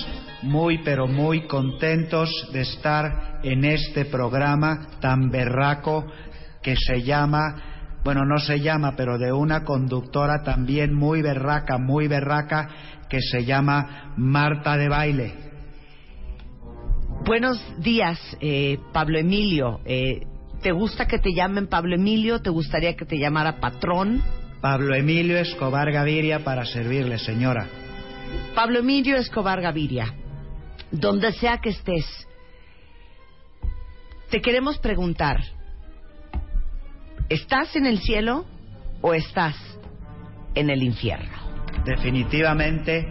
muy 0.43 0.79
pero 0.79 1.07
muy 1.07 1.47
contentos 1.47 2.49
de 2.53 2.63
estar 2.63 3.39
en 3.45 3.65
este 3.65 4.05
programa 4.05 4.89
tan 5.01 5.31
berraco 5.31 6.05
que 6.61 6.75
se 6.75 7.03
llama, 7.03 8.01
bueno, 8.03 8.25
no 8.25 8.39
se 8.39 8.59
llama, 8.59 8.95
pero 8.97 9.19
de 9.19 9.33
una 9.33 9.63
conductora 9.63 10.43
también 10.43 10.93
muy 10.93 11.23
berraca, 11.23 11.79
muy 11.79 12.09
berraca, 12.09 12.69
que 13.09 13.21
se 13.21 13.45
llama 13.45 14.15
Marta 14.17 14.77
de 14.77 14.89
Baile. 14.89 15.35
Buenos 17.25 17.63
días, 17.79 18.19
eh, 18.41 18.79
Pablo 18.93 19.17
Emilio. 19.17 19.81
Eh, 19.85 20.23
¿Te 20.61 20.73
gusta 20.73 21.07
que 21.07 21.21
te 21.21 21.33
llamen 21.33 21.69
Pablo 21.69 21.95
Emilio? 21.95 22.41
¿Te 22.43 22.51
gustaría 22.51 22.97
que 22.97 23.05
te 23.05 23.17
llamara 23.17 23.61
patrón? 23.61 24.23
Pablo 24.61 24.95
Emilio 24.95 25.39
Escobar 25.39 25.93
Gaviria 25.93 26.43
para 26.43 26.65
servirle, 26.65 27.19
señora. 27.19 27.69
Pablo 28.55 28.81
Emilio 28.81 29.17
Escobar 29.17 29.61
Gaviria, 29.61 30.15
donde 30.91 31.33
sea 31.33 31.59
que 31.59 31.71
estés, 31.71 32.05
te 34.31 34.41
queremos 34.41 34.79
preguntar, 34.79 35.41
¿estás 37.29 37.75
en 37.77 37.87
el 37.87 37.99
cielo 38.01 38.45
o 39.01 39.15
estás 39.15 39.57
en 40.55 40.71
el 40.71 40.83
infierno? 40.83 41.39
Definitivamente 41.85 43.07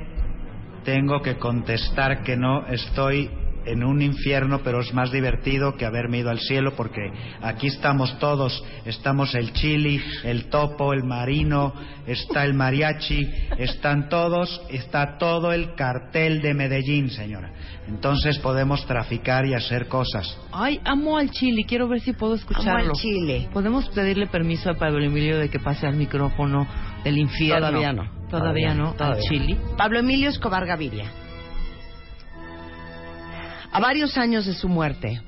tengo 0.84 1.22
que 1.22 1.38
contestar 1.38 2.24
que 2.24 2.38
no 2.38 2.66
estoy 2.68 3.30
en 3.72 3.84
un 3.84 4.02
infierno, 4.02 4.62
pero 4.64 4.82
es 4.82 4.94
más 4.94 5.12
divertido 5.12 5.76
que 5.76 5.86
haberme 5.86 6.20
ido 6.20 6.30
al 6.30 6.40
cielo 6.40 6.74
porque 6.76 7.12
aquí 7.41 7.68
estamos 7.68 8.18
todos, 8.20 8.64
estamos 8.86 9.36
el 9.36 9.54
chili, 9.54 10.02
el 10.24 10.46
topo, 10.50 10.94
el 10.94 11.04
marino, 11.04 11.74
está 12.08 12.44
el 12.46 12.54
mariachi, 12.54 13.30
están 13.58 14.10
todos, 14.10 14.62
está 14.70 15.18
todo 15.18 15.52
el 15.54 15.76
cartel 15.76 16.41
de 16.41 16.54
Medellín, 16.54 17.10
señora. 17.10 17.52
Entonces 17.88 18.38
podemos 18.40 18.86
traficar 18.86 19.46
y 19.46 19.54
hacer 19.54 19.88
cosas. 19.88 20.38
Ay, 20.52 20.80
amo 20.86 21.18
al 21.18 21.32
chili, 21.32 21.64
quiero 21.64 21.88
ver 21.88 22.02
si 22.02 22.14
puedo 22.14 22.36
escucharlo. 22.36 22.72
Amo 22.72 22.91
al 22.91 22.91
chile. 22.94 23.50
¿Podemos 23.52 23.90
pedirle 23.90 24.28
permiso 24.28 24.70
a 24.70 24.74
Pablo 24.76 25.04
Emilio 25.04 25.38
de 25.40 25.50
que 25.50 25.60
pase 25.60 25.88
al 25.88 25.96
micrófono 25.96 26.68
del 27.04 27.18
infierno? 27.18 27.68
Todavía 27.68 27.94
no. 27.94 28.04
Todavía, 28.04 28.30
Todavía 28.30 28.74
no, 28.76 28.94
todavía. 28.94 29.22
al 29.24 29.28
chili. 29.28 29.58
Pablo 29.78 30.00
Emilio 30.00 30.30
Escobar 30.30 30.66
Gaviria. 30.66 31.12
A 33.72 33.80
varios 33.80 34.18
años 34.18 34.46
de 34.46 34.54
su 34.54 34.68
muerte, 34.68 35.22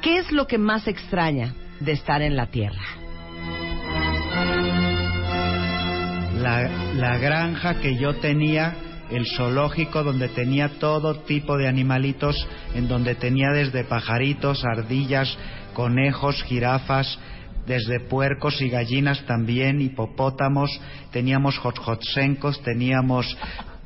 ¿qué 0.00 0.18
es 0.18 0.32
lo 0.32 0.46
que 0.46 0.56
más 0.56 0.88
extraña 0.88 1.54
de 1.80 1.92
estar 1.92 2.22
en 2.22 2.36
la 2.36 2.46
Tierra? 2.46 2.82
La, 6.40 6.68
la 6.94 7.18
granja 7.18 7.80
que 7.80 7.96
yo 7.96 8.14
tenía, 8.14 8.74
el 9.10 9.26
zoológico 9.36 10.02
donde 10.02 10.28
tenía 10.28 10.78
todo 10.78 11.20
tipo 11.20 11.58
de 11.58 11.68
animalitos, 11.68 12.46
en 12.74 12.88
donde 12.88 13.14
tenía 13.14 13.50
desde 13.50 13.84
pajaritos, 13.84 14.64
ardillas, 14.64 15.36
conejos, 15.74 16.42
jirafas, 16.44 17.18
desde 17.66 18.00
puercos 18.00 18.60
y 18.62 18.68
gallinas 18.70 19.24
también, 19.26 19.80
hipopótamos, 19.80 20.70
teníamos 21.12 21.58
hotsencos, 21.58 22.62
teníamos 22.62 23.36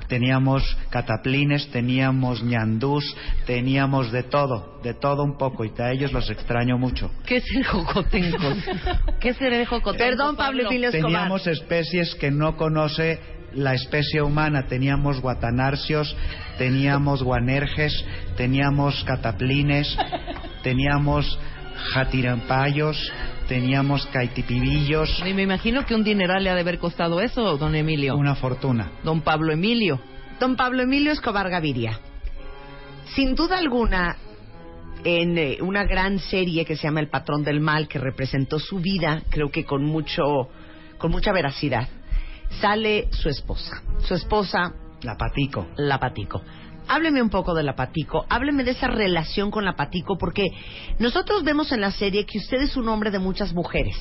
teníamos 0.09 0.77
cataplines, 0.91 1.71
teníamos 1.71 2.43
ñandús, 2.43 3.05
teníamos 3.47 4.11
de 4.11 4.23
todo, 4.25 4.81
de 4.83 4.95
todo 4.95 5.23
un 5.23 5.37
poco, 5.37 5.65
y 5.65 5.73
a 5.79 5.93
ellos 5.93 6.13
los 6.13 6.29
extraño 6.31 6.79
mucho. 6.79 7.11
¿Qué 7.27 7.37
es 7.37 7.45
el 7.55 7.65
jocotenco? 7.65 8.49
¿Qué 9.21 9.31
es 9.31 9.41
el 9.41 9.67
jocotenco? 9.67 10.05
Perdón, 10.05 10.37
Pablo 10.37 10.67
Emilio 10.67 10.89
Escobar. 10.89 11.13
Teníamos 11.13 11.47
especies 11.47 12.15
que 12.15 12.31
no 12.31 12.57
conoce 12.57 13.21
la 13.55 13.75
especie 13.75 14.23
humana. 14.23 14.67
Teníamos 14.67 15.21
guatanarcios, 15.21 16.17
teníamos 16.57 17.23
guanerges, 17.23 18.05
teníamos 18.37 19.05
cataplines, 19.05 19.97
teníamos 20.63 21.39
jatirampayos, 21.93 23.13
teníamos 23.49 24.07
caitipibillos. 24.07 25.23
Y 25.27 25.35
me 25.35 25.43
imagino 25.43 25.85
que 25.85 25.95
un 25.95 26.05
dineral 26.05 26.45
le 26.45 26.51
ha 26.51 26.55
de 26.55 26.61
haber 26.61 26.79
costado 26.79 27.21
eso, 27.21 27.57
don 27.57 27.75
Emilio. 27.75 28.15
Una 28.17 28.35
fortuna. 28.37 28.93
Don 29.03 29.23
Pablo 29.23 29.53
Emilio. 29.53 30.01
Don 30.39 30.55
Pablo 30.55 30.83
Emilio 30.83 31.11
Escobar 31.11 31.51
Gaviria. 31.51 31.99
Sin 33.17 33.35
duda 33.35 33.59
alguna, 33.59 34.17
en 35.03 35.39
eh, 35.39 35.59
una 35.61 35.85
gran 35.85 36.19
serie 36.19 36.65
que 36.65 36.77
se 36.77 36.85
llama 36.85 37.01
El 37.01 37.09
Patrón 37.09 37.43
del 37.43 37.61
Mal, 37.61 37.89
que 37.89 37.99
representó 37.99 38.59
su 38.59 38.79
vida, 38.79 39.23
creo 39.31 39.51
que 39.51 39.65
con 39.65 39.85
mucho, 39.85 40.49
con 40.99 41.11
mucha 41.11 41.33
veracidad, 41.33 41.89
sale 42.61 43.09
su 43.11 43.29
esposa. 43.29 43.83
Su 44.05 44.15
esposa, 44.15 44.75
La 45.03 45.17
patico. 45.17 45.69
la 45.77 45.99
Patico. 45.99 46.43
Hábleme 46.89 47.21
un 47.23 47.31
poco 47.31 47.55
de 47.55 47.63
la 47.63 47.75
Patico, 47.77 48.25
hábleme 48.29 48.65
de 48.65 48.71
esa 48.73 48.89
relación 48.89 49.51
con 49.51 49.65
la 49.65 49.75
Patico, 49.77 50.17
porque 50.19 50.47
nosotros 50.99 51.45
vemos 51.45 51.71
en 51.73 51.81
la 51.83 51.91
serie 51.91 52.25
que 52.27 52.39
usted 52.39 52.63
es 52.63 52.77
un 52.77 52.89
hombre 52.89 53.11
de 53.11 53.19
muchas 53.19 53.53
mujeres, 53.53 53.97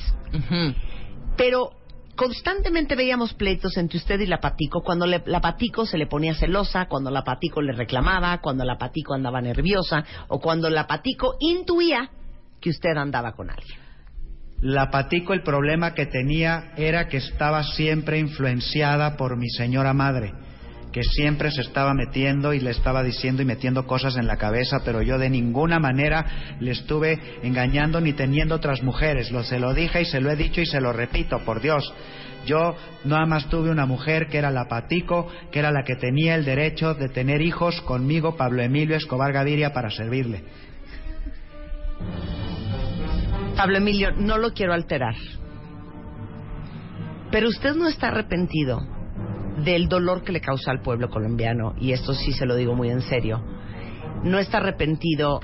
pero 1.36 1.70
constantemente 2.16 2.96
veíamos 2.96 3.34
pleitos 3.34 3.76
entre 3.76 3.98
usted 3.98 4.18
y 4.20 4.26
la 4.26 4.40
Patico, 4.40 4.82
cuando 4.82 5.06
le- 5.06 5.22
la 5.26 5.40
Patico 5.40 5.86
se 5.86 5.98
le 5.98 6.06
ponía 6.06 6.34
celosa, 6.34 6.86
cuando 6.86 7.10
la 7.10 7.22
Patico 7.22 7.60
le 7.62 7.72
reclamaba, 7.72 8.38
cuando 8.38 8.64
la 8.64 8.76
Patico 8.78 9.14
andaba 9.14 9.40
nerviosa, 9.40 10.04
o 10.28 10.40
cuando 10.40 10.68
la 10.70 10.86
Patico 10.86 11.36
intuía 11.40 12.10
que 12.60 12.70
usted 12.70 12.96
andaba 12.96 13.32
con 13.32 13.50
alguien. 13.50 13.78
La 14.60 14.90
patico 14.90 15.34
el 15.34 15.44
problema 15.44 15.94
que 15.94 16.06
tenía 16.06 16.72
era 16.76 17.06
que 17.06 17.18
estaba 17.18 17.62
siempre 17.62 18.18
influenciada 18.18 19.16
por 19.16 19.36
mi 19.36 19.48
señora 19.50 19.92
madre, 19.92 20.32
que 20.98 21.04
siempre 21.04 21.52
se 21.52 21.60
estaba 21.60 21.94
metiendo 21.94 22.52
y 22.52 22.58
le 22.58 22.70
estaba 22.70 23.04
diciendo 23.04 23.40
y 23.40 23.44
metiendo 23.44 23.86
cosas 23.86 24.16
en 24.16 24.26
la 24.26 24.36
cabeza, 24.36 24.80
pero 24.84 25.00
yo 25.00 25.16
de 25.16 25.30
ninguna 25.30 25.78
manera 25.78 26.56
le 26.58 26.72
estuve 26.72 27.20
engañando 27.44 28.00
ni 28.00 28.14
teniendo 28.14 28.56
otras 28.56 28.82
mujeres. 28.82 29.30
Lo 29.30 29.44
se 29.44 29.60
lo 29.60 29.74
dije 29.74 30.02
y 30.02 30.06
se 30.06 30.20
lo 30.20 30.28
he 30.28 30.34
dicho 30.34 30.60
y 30.60 30.66
se 30.66 30.80
lo 30.80 30.92
repito, 30.92 31.38
por 31.44 31.60
Dios. 31.60 31.94
Yo 32.46 32.74
nada 33.04 33.26
más 33.26 33.48
tuve 33.48 33.70
una 33.70 33.86
mujer 33.86 34.26
que 34.26 34.38
era 34.38 34.50
la 34.50 34.66
Patico, 34.66 35.28
que 35.52 35.60
era 35.60 35.70
la 35.70 35.84
que 35.84 35.94
tenía 35.94 36.34
el 36.34 36.44
derecho 36.44 36.94
de 36.94 37.08
tener 37.08 37.42
hijos 37.42 37.80
conmigo, 37.82 38.36
Pablo 38.36 38.60
Emilio 38.60 38.96
Escobar 38.96 39.32
Gaviria, 39.32 39.72
para 39.72 39.90
servirle. 39.90 40.42
Pablo 43.56 43.76
Emilio, 43.76 44.10
no 44.16 44.36
lo 44.36 44.52
quiero 44.52 44.72
alterar. 44.72 45.14
Pero 47.30 47.48
usted 47.48 47.76
no 47.76 47.86
está 47.86 48.08
arrepentido 48.08 48.97
del 49.64 49.88
dolor 49.88 50.22
que 50.22 50.32
le 50.32 50.40
causó 50.40 50.70
al 50.70 50.80
pueblo 50.82 51.08
colombiano, 51.08 51.74
y 51.78 51.92
esto 51.92 52.14
sí 52.14 52.32
se 52.32 52.46
lo 52.46 52.56
digo 52.56 52.74
muy 52.74 52.90
en 52.90 53.02
serio. 53.02 53.42
No 54.22 54.38
está 54.38 54.58
arrepentido 54.58 55.40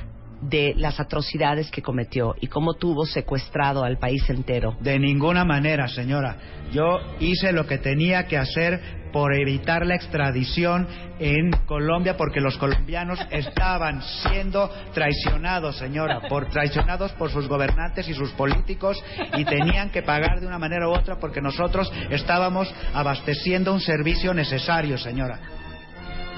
de 0.48 0.74
las 0.76 1.00
atrocidades 1.00 1.70
que 1.70 1.82
cometió 1.82 2.34
y 2.40 2.48
cómo 2.48 2.74
tuvo 2.74 3.06
secuestrado 3.06 3.82
al 3.82 3.98
país 3.98 4.28
entero. 4.28 4.76
De 4.80 4.98
ninguna 4.98 5.44
manera, 5.44 5.88
señora. 5.88 6.36
Yo 6.72 6.98
hice 7.20 7.52
lo 7.52 7.66
que 7.66 7.78
tenía 7.78 8.26
que 8.26 8.36
hacer 8.36 9.04
por 9.12 9.32
evitar 9.32 9.86
la 9.86 9.94
extradición 9.94 10.88
en 11.20 11.52
Colombia 11.66 12.16
porque 12.16 12.40
los 12.40 12.58
colombianos 12.58 13.18
estaban 13.30 14.02
siendo 14.02 14.68
traicionados, 14.92 15.76
señora, 15.76 16.20
por 16.28 16.48
traicionados 16.50 17.12
por 17.12 17.30
sus 17.30 17.46
gobernantes 17.48 18.08
y 18.08 18.14
sus 18.14 18.32
políticos 18.32 19.02
y 19.36 19.44
tenían 19.44 19.90
que 19.90 20.02
pagar 20.02 20.40
de 20.40 20.46
una 20.46 20.58
manera 20.58 20.88
u 20.88 20.92
otra 20.92 21.18
porque 21.18 21.40
nosotros 21.40 21.90
estábamos 22.10 22.74
abasteciendo 22.92 23.72
un 23.72 23.80
servicio 23.80 24.34
necesario, 24.34 24.98
señora. 24.98 25.38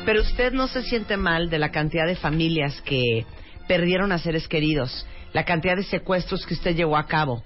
Pero 0.04 0.20
usted 0.20 0.52
no 0.52 0.68
se 0.68 0.82
siente 0.82 1.16
mal 1.16 1.50
de 1.50 1.58
la 1.58 1.70
cantidad 1.70 2.06
de 2.06 2.14
familias 2.14 2.80
que 2.82 3.26
perdieron 3.66 4.12
a 4.12 4.18
seres 4.18 4.48
queridos, 4.48 5.06
la 5.32 5.44
cantidad 5.44 5.76
de 5.76 5.84
secuestros 5.84 6.46
que 6.46 6.54
usted 6.54 6.74
llevó 6.74 6.96
a 6.96 7.06
cabo 7.06 7.42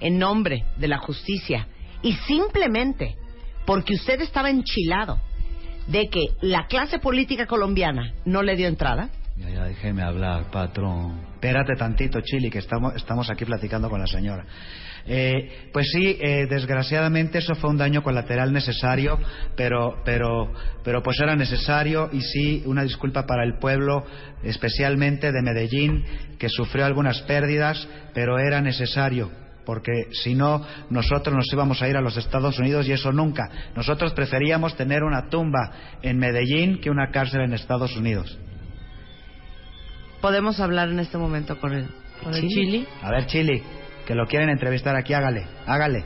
en 0.00 0.18
nombre 0.18 0.64
de 0.76 0.88
la 0.88 0.98
justicia 0.98 1.66
y 2.02 2.12
simplemente 2.26 3.16
porque 3.64 3.94
usted 3.94 4.20
estaba 4.20 4.50
enchilado 4.50 5.20
de 5.86 6.08
que 6.08 6.28
la 6.40 6.66
clase 6.66 6.98
política 6.98 7.46
colombiana 7.46 8.14
no 8.24 8.42
le 8.42 8.56
dio 8.56 8.68
entrada. 8.68 9.10
Ya, 9.36 9.50
ya, 9.50 9.64
déjeme 9.64 10.02
hablar, 10.02 10.50
patrón. 10.50 11.20
Espérate 11.34 11.74
tantito, 11.74 12.20
Chili, 12.20 12.50
que 12.50 12.58
estamos, 12.58 12.94
estamos 12.94 13.28
aquí 13.30 13.44
platicando 13.44 13.90
con 13.90 14.00
la 14.00 14.06
señora. 14.06 14.44
Eh, 15.06 15.68
pues 15.72 15.90
sí, 15.90 16.16
eh, 16.20 16.46
desgraciadamente 16.48 17.38
eso 17.38 17.54
fue 17.56 17.70
un 17.70 17.76
daño 17.76 18.02
colateral 18.02 18.52
necesario, 18.52 19.18
pero, 19.56 20.02
pero, 20.04 20.52
pero 20.84 21.02
pues 21.02 21.18
era 21.20 21.34
necesario 21.34 22.08
y 22.12 22.20
sí, 22.20 22.62
una 22.64 22.84
disculpa 22.84 23.26
para 23.26 23.44
el 23.44 23.58
pueblo, 23.58 24.06
especialmente 24.44 25.32
de 25.32 25.42
Medellín, 25.42 26.04
que 26.38 26.48
sufrió 26.48 26.86
algunas 26.86 27.20
pérdidas, 27.22 27.88
pero 28.14 28.38
era 28.38 28.60
necesario 28.60 29.30
porque 29.66 30.08
si 30.12 30.34
no 30.34 30.62
nosotros 30.90 31.34
nos 31.34 31.50
íbamos 31.50 31.80
a 31.80 31.88
ir 31.88 31.96
a 31.96 32.02
los 32.02 32.18
Estados 32.18 32.58
Unidos 32.58 32.86
y 32.86 32.92
eso 32.92 33.12
nunca. 33.12 33.48
Nosotros 33.74 34.12
preferíamos 34.12 34.76
tener 34.76 35.02
una 35.02 35.30
tumba 35.30 35.96
en 36.02 36.18
Medellín 36.18 36.82
que 36.82 36.90
una 36.90 37.10
cárcel 37.10 37.40
en 37.40 37.54
Estados 37.54 37.96
Unidos. 37.96 38.38
Podemos 40.24 40.58
hablar 40.58 40.88
en 40.88 41.00
este 41.00 41.18
momento 41.18 41.60
con 41.60 41.74
el, 41.74 41.86
¿Con 42.22 42.32
el 42.32 42.48
Chili? 42.48 42.88
A 43.02 43.10
ver, 43.10 43.26
Chili, 43.26 43.62
que 44.06 44.14
lo 44.14 44.26
quieren 44.26 44.48
entrevistar 44.48 44.96
aquí, 44.96 45.12
hágale, 45.12 45.46
hágale. 45.66 46.02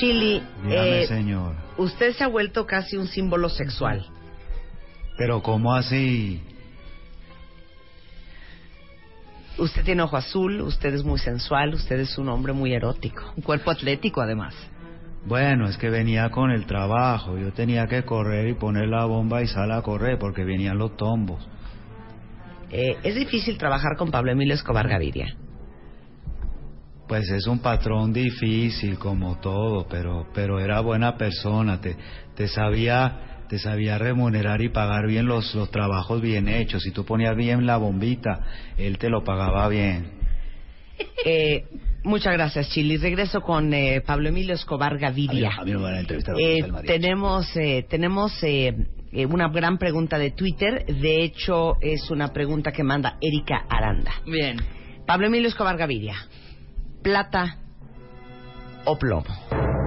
Chili, 0.00 0.42
Dígame, 0.64 1.02
eh, 1.02 1.06
señor. 1.06 1.54
usted 1.76 2.12
se 2.14 2.24
ha 2.24 2.26
vuelto 2.26 2.66
casi 2.66 2.96
un 2.96 3.06
símbolo 3.06 3.48
sexual. 3.50 4.04
Pero 5.16 5.44
¿cómo 5.44 5.72
así? 5.76 6.42
Usted 9.58 9.84
tiene 9.84 10.02
ojo 10.02 10.16
azul, 10.16 10.60
usted 10.62 10.92
es 10.92 11.04
muy 11.04 11.20
sensual, 11.20 11.72
usted 11.72 12.00
es 12.00 12.18
un 12.18 12.28
hombre 12.28 12.52
muy 12.52 12.74
erótico. 12.74 13.32
Un 13.36 13.44
cuerpo 13.44 13.70
atlético, 13.70 14.20
además. 14.20 14.56
Bueno, 15.24 15.68
es 15.68 15.76
que 15.76 15.88
venía 15.88 16.30
con 16.30 16.50
el 16.50 16.66
trabajo. 16.66 17.38
Yo 17.38 17.52
tenía 17.52 17.86
que 17.86 18.02
correr 18.04 18.48
y 18.48 18.54
poner 18.54 18.88
la 18.88 19.04
bomba 19.04 19.42
y 19.42 19.46
salir 19.46 19.72
a 19.72 19.82
correr 19.82 20.18
porque 20.18 20.44
venían 20.44 20.78
los 20.78 20.96
tombos. 20.96 21.48
Eh, 22.70 22.96
es 23.02 23.14
difícil 23.14 23.56
trabajar 23.58 23.96
con 23.96 24.10
Pablo 24.10 24.32
Emilio 24.32 24.54
Escobar 24.54 24.88
Gaviria. 24.88 25.36
Pues 27.06 27.30
es 27.30 27.46
un 27.46 27.58
patrón 27.58 28.12
difícil 28.12 28.98
como 28.98 29.38
todo, 29.38 29.86
pero 29.88 30.28
pero 30.32 30.58
era 30.58 30.80
buena 30.80 31.16
persona, 31.18 31.80
te 31.80 31.96
te 32.34 32.48
sabía 32.48 33.44
te 33.48 33.58
sabía 33.58 33.98
remunerar 33.98 34.62
y 34.62 34.70
pagar 34.70 35.06
bien 35.06 35.26
los 35.26 35.54
los 35.54 35.70
trabajos 35.70 36.22
bien 36.22 36.48
hechos. 36.48 36.82
Si 36.82 36.90
tú 36.90 37.04
ponías 37.04 37.36
bien 37.36 37.66
la 37.66 37.76
bombita, 37.76 38.40
él 38.78 38.96
te 38.98 39.10
lo 39.10 39.22
pagaba 39.22 39.68
bien. 39.68 40.22
Eh, 41.24 41.66
muchas 42.04 42.32
gracias, 42.34 42.68
Chili. 42.70 42.96
Regreso 42.96 43.40
con 43.40 43.72
eh, 43.72 44.02
Pablo 44.04 44.28
Emilio 44.28 44.54
Escobar 44.54 44.98
Gaviria. 44.98 45.50
A 45.58 45.64
mí 45.64 45.72
me 45.72 45.78
van 45.82 45.94
a 45.94 46.00
entrevistar. 46.00 46.34
Eh, 46.38 46.64
tenemos 46.86 47.56
eh, 47.56 47.86
tenemos 47.88 48.32
eh, 48.42 48.74
eh, 49.12 49.26
una 49.26 49.48
gran 49.48 49.78
pregunta 49.78 50.18
de 50.18 50.30
Twitter. 50.30 50.86
De 50.86 51.22
hecho, 51.22 51.76
es 51.80 52.10
una 52.10 52.32
pregunta 52.32 52.72
que 52.72 52.82
manda 52.82 53.18
Erika 53.20 53.64
Aranda. 53.68 54.12
Bien. 54.26 54.56
Pablo 55.06 55.26
Emilio 55.26 55.48
Escobar 55.48 55.76
Gaviria. 55.76 56.16
¿Plata 57.02 57.58
o 58.84 58.98
plomo? 58.98 59.81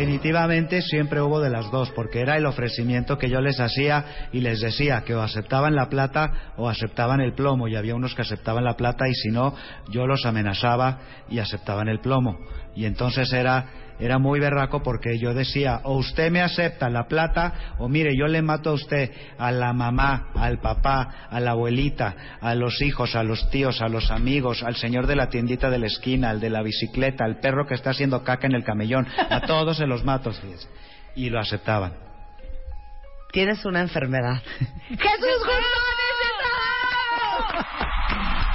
Definitivamente 0.00 0.80
siempre 0.80 1.20
hubo 1.20 1.42
de 1.42 1.50
las 1.50 1.70
dos, 1.70 1.90
porque 1.90 2.22
era 2.22 2.38
el 2.38 2.46
ofrecimiento 2.46 3.18
que 3.18 3.28
yo 3.28 3.42
les 3.42 3.60
hacía 3.60 4.30
y 4.32 4.40
les 4.40 4.58
decía 4.62 5.02
que 5.04 5.14
o 5.14 5.20
aceptaban 5.20 5.74
la 5.74 5.90
plata 5.90 6.54
o 6.56 6.70
aceptaban 6.70 7.20
el 7.20 7.34
plomo, 7.34 7.68
y 7.68 7.76
había 7.76 7.94
unos 7.94 8.14
que 8.14 8.22
aceptaban 8.22 8.64
la 8.64 8.78
plata 8.78 9.06
y 9.06 9.12
si 9.12 9.28
no, 9.28 9.54
yo 9.90 10.06
los 10.06 10.24
amenazaba 10.24 11.00
y 11.28 11.38
aceptaban 11.38 11.88
el 11.88 12.00
plomo. 12.00 12.38
Y 12.74 12.86
entonces 12.86 13.30
era, 13.34 13.66
era 14.00 14.18
muy 14.18 14.40
berraco 14.40 14.82
porque 14.82 15.18
yo 15.18 15.34
decía, 15.34 15.80
o 15.84 15.96
usted 15.96 16.30
me 16.30 16.40
acepta 16.40 16.88
la 16.88 17.06
plata, 17.06 17.74
o 17.78 17.88
mire, 17.88 18.16
yo 18.16 18.26
le 18.26 18.42
mato 18.42 18.70
a 18.70 18.74
usted, 18.74 19.12
a 19.38 19.52
la 19.52 19.72
mamá, 19.72 20.30
al 20.34 20.58
papá, 20.58 21.26
a 21.30 21.38
la 21.40 21.52
abuelita, 21.52 22.38
a 22.40 22.54
los 22.54 22.80
hijos, 22.82 23.14
a 23.14 23.22
los 23.22 23.50
tíos, 23.50 23.82
a 23.82 23.88
los 23.88 24.10
amigos, 24.10 24.62
al 24.62 24.76
señor 24.76 25.06
de 25.06 25.16
la 25.16 25.28
tiendita 25.28 25.70
de 25.70 25.78
la 25.78 25.86
esquina, 25.86 26.30
al 26.30 26.40
de 26.40 26.50
la 26.50 26.62
bicicleta, 26.62 27.24
al 27.24 27.40
perro 27.40 27.66
que 27.66 27.74
está 27.74 27.90
haciendo 27.90 28.24
caca 28.24 28.46
en 28.46 28.54
el 28.54 28.64
camellón, 28.64 29.06
a 29.28 29.42
todos 29.42 29.76
se 29.76 29.86
los 29.86 30.04
mato, 30.04 30.32
fíjese. 30.32 30.68
Y 31.14 31.28
lo 31.28 31.40
aceptaban. 31.40 31.92
Tienes 33.32 33.64
una 33.64 33.80
enfermedad. 33.80 34.42
¡Jesús 34.88 35.44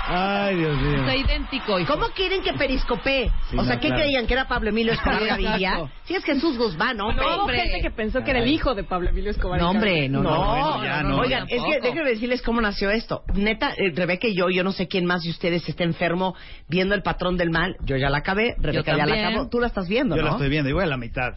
Ay, 0.07 0.56
Dios 0.57 0.77
mío. 0.82 0.98
Está 0.98 1.15
idéntico, 1.15 1.80
hijo. 1.80 1.94
¿Cómo 1.94 2.07
quieren 2.10 2.41
que 2.41 2.53
periscopee? 2.53 3.32
Sí, 3.49 3.57
o 3.57 3.64
sea, 3.64 3.76
no, 3.76 3.82
¿qué 3.82 3.88
claro. 3.88 4.03
creían? 4.03 4.27
¿Que 4.27 4.34
era 4.34 4.48
Pablo 4.48 4.69
Emilio 4.69 4.94
Escobar. 4.94 5.26
Gaviria? 5.26 5.90
Sí, 6.03 6.15
es 6.15 6.23
Jesús 6.23 6.57
Guzmán, 6.57 6.98
¿no? 6.98 7.11
No, 7.11 7.38
hubo 7.38 7.48
gente 7.48 7.82
que 7.82 7.91
pensó 7.91 8.23
que 8.23 8.32
era 8.32 8.40
el 8.40 8.49
hijo 8.49 8.76
de 8.76 8.84
Pablo 8.84 9.10
Emilio 9.10 9.32
Escobar. 9.32 9.60
No, 9.60 9.72
hombre, 9.72 10.07
no, 10.10 10.22
no. 10.22 10.84
No, 10.84 11.03
no. 11.03 11.19
Oigan, 11.19 11.48
es 11.49 11.61
que 11.64 11.80
déjenme 11.82 12.10
decirles 12.10 12.41
cómo 12.41 12.61
nació 12.61 12.90
esto. 12.91 13.23
Neta, 13.34 13.73
eh, 13.77 13.91
Rebeca 13.95 14.27
y 14.27 14.36
yo, 14.36 14.49
yo 14.49 14.64
no 14.64 14.72
sé 14.72 14.88
quién 14.88 15.06
más 15.06 15.23
de 15.23 15.30
ustedes 15.32 15.68
está 15.68 15.84
enfermo 15.84 16.36
viendo 16.68 16.94
el 16.95 17.02
patrón 17.02 17.38
del 17.38 17.49
mal. 17.49 17.76
Yo 17.82 17.98
ya 17.98 18.10
la 18.10 18.19
acabé, 18.19 18.56
Rebeca 18.60 18.95
ya 18.95 19.06
la 19.06 19.27
acabó. 19.27 19.49
Tú 19.49 19.60
la 19.60 19.68
estás 19.68 19.88
viendo, 19.88 20.15
Yo 20.15 20.22
¿no? 20.22 20.27
la 20.27 20.34
estoy 20.34 20.49
viendo 20.49 20.69
y 20.69 20.73
voy 20.73 20.84
a 20.84 20.88
la 20.88 20.98
mitad. 20.98 21.34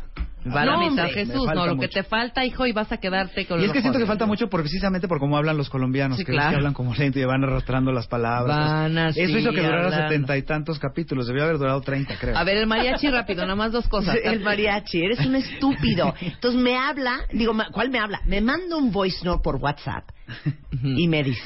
Va 0.47 0.63
a 0.63 0.65
la 0.65 0.73
No, 0.73 0.79
mitad, 0.91 1.07
hombre, 1.07 1.27
Jesús. 1.27 1.47
No, 1.55 1.67
lo 1.67 1.79
que 1.79 1.89
te 1.89 2.03
falta, 2.05 2.45
hijo, 2.45 2.65
y 2.67 2.73
vas 2.73 2.91
a 2.93 2.99
quedarte 2.99 3.45
con 3.47 3.61
Y 3.61 3.65
es 3.65 3.73
que 3.73 3.81
siento 3.81 3.99
que 3.99 4.07
falta 4.07 4.25
mucho 4.25 4.49
por, 4.49 4.61
precisamente 4.61 5.09
por 5.09 5.19
cómo 5.19 5.37
hablan 5.37 5.57
los 5.57 5.69
colombianos, 5.69 6.17
Sí, 6.19 6.25
que, 6.25 6.33
claro. 6.33 6.51
que 6.51 6.57
hablan 6.57 6.75
como 6.75 6.95
lento 6.95 7.19
y 7.19 7.25
van 7.25 7.43
arrastrando 7.43 7.93
las 7.93 8.07
palabras. 8.07 8.57
Van 8.57 8.99
así, 8.99 9.21
Eso 9.21 9.39
hizo 9.39 9.51
que 9.53 9.61
durara 9.63 9.91
setenta 9.91 10.37
y 10.37 10.43
tantos 10.43 10.79
capítulos, 10.79 11.27
debió 11.27 11.45
haber 11.45 11.59
durado 11.59 11.81
treinta, 11.81 12.15
creo. 12.19 12.37
A 12.37 12.45
ver, 12.45 12.57
el 12.59 12.67
mariachi 12.67 13.09
rápido, 13.09 13.43
nada 13.43 13.57
más 13.57 13.73
dos 13.73 13.89
cosas. 13.89 14.17
El 14.23 14.41
mariachi, 14.41 15.03
eres 15.05 15.21
un 15.27 15.35
estúpido. 15.37 16.15
Entonces 16.21 16.61
me 16.61 16.77
habla, 16.77 17.21
digo, 17.33 17.53
¿cuál 17.73 17.91
me 17.91 17.99
habla? 17.99 18.21
Me 18.27 18.41
manda 18.41 18.77
un 18.77 18.93
voice 18.93 19.25
note 19.25 19.43
por 19.43 19.57
WhatsApp 19.57 20.05
y 20.83 21.09
me 21.09 21.23
dice, 21.25 21.43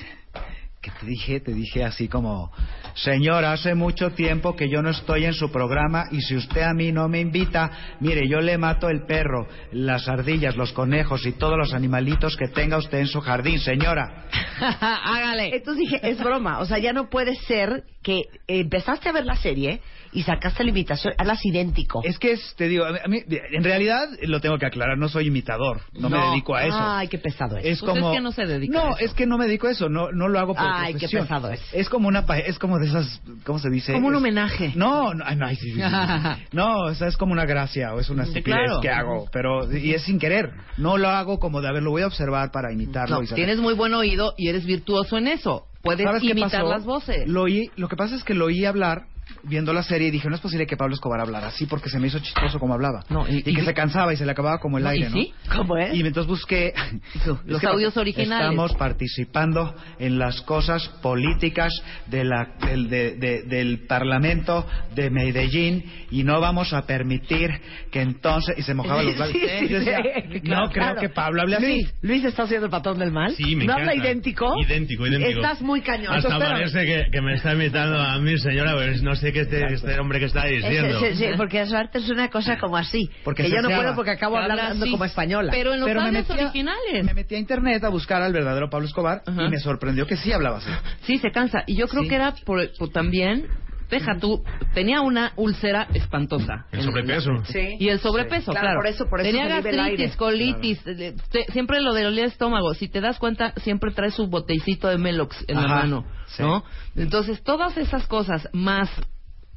que 0.82 0.90
te 0.90 1.06
dije, 1.06 1.38
te 1.38 1.54
dije 1.54 1.84
así 1.84 2.08
como, 2.08 2.50
señor, 2.94 3.44
hace 3.44 3.76
mucho 3.76 4.10
tiempo 4.10 4.56
que 4.56 4.68
yo 4.68 4.82
no 4.82 4.90
estoy 4.90 5.24
en 5.24 5.32
su 5.32 5.52
programa 5.52 6.06
y 6.10 6.20
si 6.22 6.34
usted 6.34 6.62
a 6.62 6.74
mí 6.74 6.90
no 6.90 7.08
me 7.08 7.20
invita, 7.20 7.70
mire, 8.00 8.26
yo 8.28 8.40
le 8.40 8.58
mato 8.58 8.88
el 8.88 9.06
perro, 9.06 9.46
las 9.70 10.08
ardillas, 10.08 10.56
los 10.56 10.72
conejos 10.72 11.24
y 11.24 11.32
todos 11.32 11.56
los 11.56 11.72
animalitos 11.72 12.36
que 12.36 12.48
tenga 12.48 12.78
usted 12.78 12.98
en 12.98 13.06
su 13.06 13.20
jardín, 13.20 13.60
señora. 13.60 14.26
Hágale. 15.04 15.54
Entonces 15.54 15.88
dije, 15.88 16.00
es 16.02 16.18
broma, 16.18 16.58
o 16.58 16.66
sea, 16.66 16.78
ya 16.78 16.92
no 16.92 17.08
puede 17.08 17.36
ser 17.36 17.84
que 18.02 18.22
empezaste 18.48 19.08
a 19.08 19.12
ver 19.12 19.24
la 19.24 19.36
serie 19.36 19.80
y 20.12 20.22
sacaste 20.24 20.62
la 20.62 20.68
invitación, 20.70 21.14
hablas 21.18 21.44
idéntico. 21.44 22.02
Es 22.04 22.18
que 22.18 22.32
es, 22.32 22.54
te 22.56 22.68
digo, 22.68 22.84
a 22.84 23.08
mí, 23.08 23.20
en 23.28 23.64
realidad 23.64 24.08
lo 24.22 24.40
tengo 24.40 24.58
que 24.58 24.66
aclarar, 24.66 24.98
no 24.98 25.08
soy 25.08 25.28
imitador, 25.28 25.80
no, 25.94 26.10
me 26.10 26.18
dedico 26.18 26.54
a 26.54 26.64
eso. 26.66 26.76
Ay, 26.78 27.08
qué 27.08 27.18
pesado 27.18 27.56
es. 27.56 27.64
Es 27.64 27.80
Pues 27.80 27.90
como 27.92 28.10
es 28.10 28.16
que 28.16 28.22
no 28.22 28.32
se 28.32 28.44
dedica 28.46 28.72
No, 28.78 28.86
a 28.88 28.90
eso. 28.90 28.98
es 29.00 29.14
que 29.14 29.26
no 29.26 29.38
me 29.38 29.46
dedico 29.46 29.68
a 29.68 29.70
eso, 29.70 29.88
no 29.88 30.12
no 30.12 30.28
lo 30.28 30.38
hago 30.38 30.54
por 30.54 30.64
Ay, 30.66 30.94
qué 30.94 31.08
pesado 31.08 31.50
es. 31.50 31.60
Es 31.72 31.88
como 31.88 32.08
una 32.08 32.26
pa- 32.26 32.38
es 32.38 32.58
como 32.58 32.78
de 32.78 32.86
esas 32.86 33.20
¿cómo 33.44 33.58
se 33.58 33.70
dice? 33.70 33.92
Como 33.92 34.08
un 34.08 34.14
Es- 34.14 34.18
homenaje. 34.18 34.72
No, 34.74 35.14
no, 35.14 35.24
ay, 35.26 35.36
no, 35.36 35.46
ay, 35.46 35.56
sí, 35.56 35.72
sí, 35.72 35.80
sí, 35.80 35.82
sí. 35.82 36.42
No, 36.52 36.82
o 36.82 36.94
sea, 36.94 37.08
es 37.08 37.16
como 37.16 37.32
una 37.32 37.46
gracia 37.46 37.94
o 37.94 38.00
es 38.00 38.10
una 38.10 38.24
estupidez 38.24 38.44
claro. 38.66 38.80
que 38.80 38.90
hago, 38.90 39.28
pero 39.32 39.72
y 39.74 39.94
es 39.94 40.02
sin 40.02 40.18
querer. 40.18 40.52
No 40.76 40.98
lo 40.98 41.08
hago 41.08 41.38
como 41.38 41.60
de 41.60 41.68
a 41.68 41.72
ver, 41.72 41.82
lo 41.82 41.90
voy 41.90 42.02
a 42.02 42.06
observar 42.06 42.50
para 42.50 42.72
imitarlo 42.72 43.16
No, 43.16 43.22
y 43.22 43.26
tienes 43.28 43.58
muy 43.58 43.74
buen 43.74 43.94
oído 43.94 44.34
y 44.36 44.48
eres 44.48 44.66
virtuoso 44.66 45.16
en 45.16 45.28
eso. 45.28 45.66
Puedes 45.82 46.04
¿Sabes 46.06 46.22
qué 46.22 46.30
imitar 46.30 46.64
las 46.64 46.84
voces. 46.84 47.26
Lo 47.26 47.42
oí, 47.42 47.70
lo 47.76 47.88
que 47.88 47.96
pasa 47.96 48.14
es 48.14 48.22
que 48.22 48.34
lo 48.34 48.44
oí 48.44 48.64
hablar 48.64 49.06
viendo 49.44 49.72
la 49.72 49.82
serie 49.82 50.08
y 50.08 50.10
dije, 50.10 50.28
no 50.28 50.34
es 50.34 50.40
posible 50.40 50.66
que 50.66 50.76
Pablo 50.76 50.94
Escobar 50.94 51.20
hablara 51.20 51.48
así 51.48 51.66
porque 51.66 51.88
se 51.88 51.98
me 51.98 52.08
hizo 52.08 52.18
chistoso 52.18 52.58
como 52.58 52.74
hablaba. 52.74 53.04
No, 53.08 53.26
y- 53.28 53.38
y, 53.38 53.42
que 53.42 53.50
y- 53.62 53.64
se 53.64 53.74
cansaba 53.74 54.12
y 54.12 54.16
se 54.16 54.24
le 54.24 54.32
acababa 54.32 54.58
como 54.58 54.78
el 54.78 54.84
No, 54.84 54.90
¿y 54.92 54.96
aire, 54.96 55.08
¿no? 55.10 55.16
sí? 55.16 55.32
¿Cómo 55.56 55.76
es? 55.76 55.94
Y 55.94 56.00
entonces 56.00 56.26
busqué 56.28 56.72
Los 57.26 57.56
Es 57.56 57.60
que 57.60 57.66
audios 57.66 57.96
originales. 57.96 58.46
Estamos 58.50 58.74
participando 58.74 59.74
en 59.98 60.18
las 60.18 60.40
cosas 60.42 60.88
políticas 61.02 61.72
de 62.06 62.24
la, 62.24 62.48
del, 62.60 62.88
de- 62.88 63.12
de- 63.16 63.42
del 63.42 63.86
Parlamento 63.86 64.66
de 64.94 65.10
Medellín 65.10 65.84
y 66.10 66.24
no 66.24 66.40
vamos 66.40 66.72
a 66.72 66.82
permitir 66.86 67.50
que 67.90 68.00
entonces 68.00 68.56
y 68.58 68.62
se 68.62 68.74
mojaba 68.74 69.02
los 69.02 69.16
labios. 69.18 69.38
Sí, 69.38 69.48
sí, 69.58 69.64
Y 69.64 69.68
decía, 69.68 69.98
no 70.42 70.68
claro. 70.70 70.70
creo 70.70 70.96
que 70.96 71.08
Pablo 71.08 71.42
hable 71.42 71.56
así. 71.56 71.64
Luis, 71.66 71.94
Luis 72.02 72.24
está 72.24 72.42
haciendo 72.44 72.66
el 72.66 72.70
patrón 72.70 72.98
del 72.98 73.12
mal. 73.12 73.32
Sí, 73.34 73.56
me 73.56 73.64
¿No 73.64 73.72
encanta. 73.74 73.90
habla 73.92 73.94
idéntico? 73.94 74.52
Idéntico, 74.62 75.06
idéntico. 75.06 75.40
Estás 75.40 75.62
muy 75.62 75.80
cañón. 75.80 76.14
Hasta 76.14 76.38
parece 76.38 76.84
que, 76.84 77.04
que 77.10 77.20
me 77.22 77.34
está 77.34 77.54
imitando 77.54 77.98
a 78.00 78.18
mí, 78.18 78.36
señora, 78.38 78.72
pues 78.74 79.02
no 79.02 79.11
sé 79.14 79.32
qué 79.32 79.40
este, 79.40 79.64
este 79.72 79.98
hombre 79.98 80.18
que 80.18 80.26
está 80.26 80.44
diciendo. 80.46 80.98
Sí, 81.00 81.06
sí, 81.12 81.14
sí, 81.16 81.26
porque 81.36 81.64
su 81.66 81.76
arte 81.76 81.98
es 81.98 82.08
una 82.10 82.28
cosa 82.28 82.58
como 82.58 82.76
así. 82.76 83.10
Porque 83.24 83.42
que 83.44 83.50
yo 83.50 83.62
no 83.62 83.68
puedo 83.68 83.94
porque 83.94 84.10
acabo 84.12 84.36
Habla 84.38 84.54
hablando 84.54 84.84
así, 84.84 84.92
como 84.92 85.04
española. 85.04 85.50
Pero 85.52 85.74
en 85.74 85.80
los 85.80 85.88
Pero 85.88 86.00
me 86.02 86.08
audios 86.08 86.28
metí 86.28 86.40
a- 86.40 86.44
originales. 86.44 87.04
Me 87.04 87.14
metí 87.14 87.34
a 87.34 87.38
internet 87.38 87.84
a 87.84 87.88
buscar 87.88 88.22
al 88.22 88.32
verdadero 88.32 88.68
Pablo 88.70 88.86
Escobar 88.86 89.22
y 89.26 89.48
me 89.48 89.58
sorprendió 89.58 90.06
que 90.06 90.16
sí 90.16 90.32
hablaba 90.32 90.58
así. 90.58 90.70
Sí, 91.02 91.18
se 91.18 91.30
cansa. 91.30 91.64
Y 91.66 91.76
yo 91.76 91.88
creo 91.88 92.02
Sí. 92.02 92.08
que 92.08 92.14
era 92.14 92.34
por, 92.44 92.70
por 92.78 92.90
también, 92.90 93.46
deja 93.92 94.16
tú, 94.18 94.42
tenía 94.74 95.02
una 95.02 95.32
úlcera 95.36 95.86
espantosa. 95.94 96.66
El 96.72 96.82
sobrepeso. 96.82 97.30
Sí. 97.44 97.76
Y 97.78 97.88
el 97.90 98.00
sobrepeso, 98.00 98.50
Claro, 98.52 98.66
claro. 98.66 98.78
por 98.80 98.86
eso- 98.88 99.06
por 99.08 99.20
eso 99.20 99.30
Tenía 99.30 99.46
gastritis, 99.60 100.16
colitis, 100.16 100.80
eh, 100.86 101.14
te- 101.30 101.44
siempre 101.52 101.80
lo 101.80 101.92
del 101.92 102.18
estómago. 102.18 102.74
Si 102.74 102.88
te 102.88 103.00
das 103.00 103.18
cuenta, 103.18 103.52
siempre 103.58 103.92
trae 103.92 104.10
su 104.10 104.26
botecito 104.28 104.88
de 104.88 104.98
Melox 104.98 105.44
en 105.46 105.56
la 105.62 105.68
mano, 105.68 106.04
sí. 106.26 106.42
¿no? 106.42 106.64
Entonces, 106.96 107.42
todas 107.42 107.76
esas 107.76 108.06
cosas, 108.06 108.48
más 108.52 108.90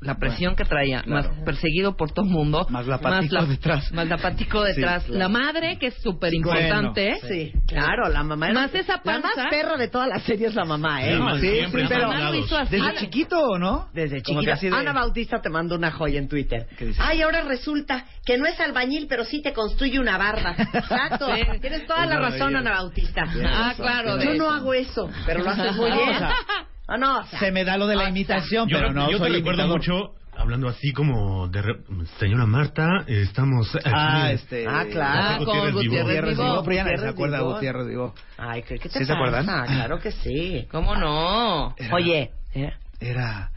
la 0.05 0.15
presión 0.15 0.55
que 0.55 0.63
traía, 0.65 1.01
claro. 1.01 1.29
más 1.33 1.43
perseguido 1.45 1.95
por 1.97 2.11
todo 2.11 2.25
el 2.25 2.31
mundo, 2.31 2.65
Más 2.69 2.85
la 2.87 2.99
patico 2.99 3.45
detrás. 3.45 3.91
más 3.91 4.07
la 4.07 4.17
patico 4.17 4.61
detrás, 4.63 5.03
Sí, 5.03 5.11
claro. 5.11 5.19
la 5.19 5.29
madre 5.29 5.77
que 5.79 5.87
es 5.87 5.95
súper 6.01 6.33
importante, 6.33 7.17
Bueno, 7.21 7.27
Sí, 7.27 7.51
claro, 7.67 8.09
la 8.09 8.23
mamá. 8.23 8.45
era- 8.49 8.53
Más 8.61 8.75
esa 8.75 9.01
La 9.03 9.19
más 9.19 9.21
panza. 9.33 9.49
perra 9.49 9.77
de 9.77 9.87
toda 9.87 10.07
la 10.07 10.19
serie 10.19 10.47
es 10.47 10.55
la 10.55 10.65
mamá, 10.65 11.03
¿eh? 11.05 11.17
Sí, 11.35 11.39
sí, 11.41 11.49
siempre 11.57 11.85
pero- 11.87 12.01
lados. 12.01 12.15
Ana 12.15 12.29
lo 12.31 12.35
hizo 12.37 12.57
así. 12.57 12.71
Desde 12.75 12.89
Ana- 12.89 12.99
chiquito, 12.99 13.57
¿no? 13.57 13.89
Desde 13.93 14.21
de- 14.21 14.69
Ana 14.75 14.93
Bautista 14.93 15.41
te 15.41 15.49
manda 15.49 15.75
una 15.75 15.91
joya 15.91 16.19
en 16.19 16.27
Twitter. 16.27 16.67
¿Qué 16.77 16.85
dice? 16.85 17.01
Ay, 17.03 17.21
ahora 17.21 17.41
resulta 17.41 18.05
que 18.25 18.37
no 18.37 18.45
es 18.45 18.59
albañil, 18.59 19.07
pero 19.09 19.25
sí 19.25 19.41
te 19.41 19.53
construye 19.53 19.99
una 19.99 20.17
barda. 20.17 20.55
Exacto. 20.73 21.27
Sí. 21.35 21.41
Tienes 21.61 21.85
toda 21.87 22.03
Es 22.03 22.09
la 22.09 22.19
razón. 22.19 22.55
Ana 22.55 22.71
Bautista. 22.71 23.23
Ah, 23.45 23.73
claro. 23.75 24.17
Yo 24.19 24.25
no 24.35 24.45
eso. 24.45 24.51
hago 24.51 24.73
eso, 24.73 25.09
pero 25.25 25.43
lo 25.43 25.49
haces 25.49 25.75
muy 25.75 25.91
bien. 25.91 26.23
O 26.87 26.91
sea, 26.91 26.95
Ah, 26.95 26.97
no, 26.97 27.19
o 27.19 27.23
sea, 27.25 27.39
Se 27.39 27.51
me 27.51 27.63
da 27.63 27.77
lo 27.77 27.87
de 27.87 27.95
la 27.95 28.09
imitación, 28.09 28.67
Yo, 28.69 28.77
pero 28.77 28.93
no 28.93 29.09
yo 29.09 29.17
te 29.17 29.23
soy 29.25 29.31
recuerdo 29.37 29.63
imitador. 29.63 29.77
mucho 29.79 30.15
hablando 30.37 30.67
así 30.67 30.91
como 30.91 31.47
de 31.47 31.61
re- 31.61 31.79
señora 32.19 32.45
Marta, 32.45 32.87
estamos 33.07 33.73
aquí. 33.75 33.89
Ah, 33.91 34.31
este. 34.31 34.65
Ah, 34.67 34.85
claro. 34.91 35.21
Ah, 35.23 35.45
con 35.45 35.71
Gutiérrez. 35.71 36.37
Vivó, 36.37 36.61
pero 36.63 36.75
ya 36.75 36.83
nadie 36.83 36.97
se 36.97 37.07
acuerda 37.07 37.37
de. 37.37 37.43
Gutiérrez 37.43 37.87
Vivó. 37.87 38.13
Ay, 38.37 38.61
¿qué, 38.63 38.77
qué 38.77 38.89
te 38.89 38.99
¿Sí 38.99 39.05
se 39.05 39.13
acuerdan? 39.13 39.45
pasa? 39.45 39.65
Claro 39.73 39.99
que 39.99 40.11
sí. 40.11 40.67
¿Cómo 40.71 40.95
no? 40.95 41.73
Era- 41.77 41.95
Oye, 41.95 42.31
¿eh? 42.53 42.73
Era. 42.99 43.49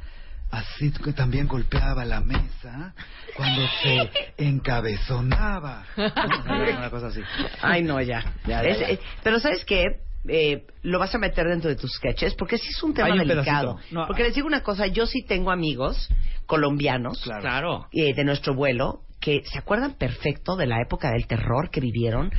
así 0.51 0.91
que 0.93 1.13
también 1.13 1.47
golpeaba 1.47 2.05
la 2.07 2.21
mesa 2.21 2.95
cuando 3.37 3.63
se 3.83 4.11
encabezonaba. 4.39 5.83
Una 5.97 6.91
cosa 6.91 7.09
así. 7.09 7.21
Ay, 7.61 7.83
no, 7.83 8.01
ya. 8.01 8.23
Ya, 8.47 8.63
ya, 8.63 8.69
Es- 8.69 8.79
ya. 8.81 8.89
eh, 8.91 9.01
pero 9.23 9.41
¿sabes 9.41 9.65
qué? 9.65 9.85
Eh, 10.27 10.67
lo 10.83 10.99
vas 10.99 11.15
a 11.15 11.19
meter 11.19 11.47
dentro 11.47 11.71
de 11.71 11.77
tus 11.77 11.93
sketches 11.93 12.35
porque 12.35 12.59
sí 12.59 12.69
es 12.69 12.83
un 12.83 12.93
tema 12.93 13.07
Hay 13.07 13.21
un 13.21 13.29
delicado. 13.29 13.79
No, 13.91 14.07
porque 14.07 14.25
les 14.25 14.35
digo 14.35 14.47
una 14.47 14.63
cosa, 14.63 14.87
yo 14.87 15.07
sí 15.07 15.23
tengo 15.27 15.51
amigos 15.51 16.09
colombianos 16.47 17.23
Claro. 17.41 17.87
eh, 17.93 18.15
de 18.15 18.25
nuestro 18.25 18.55
vuelo 18.55 19.03
que 19.21 19.43
se 19.45 19.59
acuerdan 19.59 19.95
perfecto 19.95 20.57
de 20.57 20.67
la 20.67 20.81
época 20.81 21.11
del 21.11 21.27
terror 21.27 21.71
que 21.71 21.81
vivieron 21.81 22.31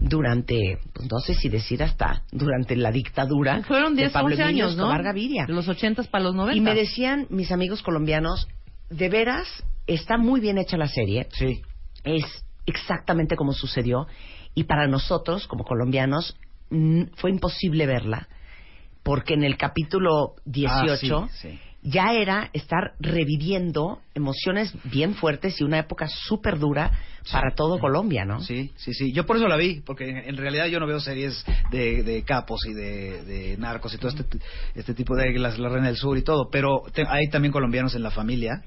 durante, 0.00 0.78
pues, 0.92 1.10
no 1.10 1.18
sé 1.18 1.34
si 1.34 1.48
decir 1.48 1.82
hasta 1.82 2.22
durante 2.30 2.76
la 2.76 2.92
dictadura 2.92 3.62
Fueron 3.64 3.94
de 3.96 4.02
10, 4.02 4.12
Pablo 4.12 4.30
11 4.34 4.42
Emilio 4.42 4.64
años, 4.66 4.76
¿no? 4.76 4.84
Escobar 4.84 5.02
Gaviria. 5.02 5.46
De 5.46 5.52
los 5.52 5.68
80 5.68 6.04
para 6.04 6.24
los 6.24 6.34
90. 6.34 6.56
Y 6.56 6.60
me 6.60 6.74
decían 6.74 7.26
mis 7.30 7.50
amigos 7.50 7.82
colombianos, 7.82 8.46
de 8.90 9.08
veras, 9.08 9.48
está 9.86 10.16
muy 10.16 10.40
bien 10.40 10.58
hecha 10.58 10.76
la 10.76 10.88
serie. 10.88 11.26
Sí. 11.32 11.62
Es 12.04 12.24
exactamente 12.66 13.36
como 13.36 13.52
sucedió. 13.52 14.06
Y 14.54 14.64
para 14.64 14.86
nosotros, 14.86 15.46
como 15.48 15.64
colombianos, 15.64 16.36
fue 17.16 17.30
imposible 17.30 17.86
verla. 17.86 18.28
Porque 19.02 19.34
en 19.34 19.44
el 19.44 19.56
capítulo 19.56 20.34
18 20.44 21.18
Ah, 21.18 21.28
sí, 21.30 21.48
sí. 21.50 21.58
ya 21.82 22.12
era 22.12 22.50
estar 22.52 22.92
reviviendo 23.00 24.00
emociones 24.14 24.74
bien 24.84 25.14
fuertes 25.14 25.60
y 25.60 25.64
una 25.64 25.78
época 25.78 26.08
súper 26.08 26.58
dura 26.58 26.90
para 27.32 27.54
todo 27.54 27.78
Colombia, 27.78 28.24
¿no? 28.24 28.40
Sí, 28.40 28.72
sí, 28.76 28.94
sí. 28.94 29.12
Yo 29.12 29.26
por 29.26 29.36
eso 29.36 29.48
la 29.48 29.56
vi, 29.56 29.80
porque 29.80 30.08
en, 30.08 30.16
en 30.18 30.36
realidad 30.36 30.66
yo 30.66 30.80
no 30.80 30.86
veo 30.86 31.00
series 31.00 31.44
de, 31.70 32.02
de 32.02 32.22
capos 32.22 32.60
y 32.66 32.72
de, 32.74 33.22
de 33.24 33.56
narcos 33.58 33.94
y 33.94 33.98
todo 33.98 34.08
este, 34.10 34.24
este 34.74 34.94
tipo 34.94 35.14
de 35.16 35.38
las, 35.38 35.58
la 35.58 35.68
Reina 35.68 35.88
del 35.88 35.96
Sur 35.96 36.16
y 36.18 36.22
todo, 36.22 36.48
pero 36.50 36.82
te- 36.92 37.04
hay 37.08 37.28
también 37.28 37.52
colombianos 37.52 37.94
en 37.94 38.02
la 38.02 38.10
familia 38.10 38.62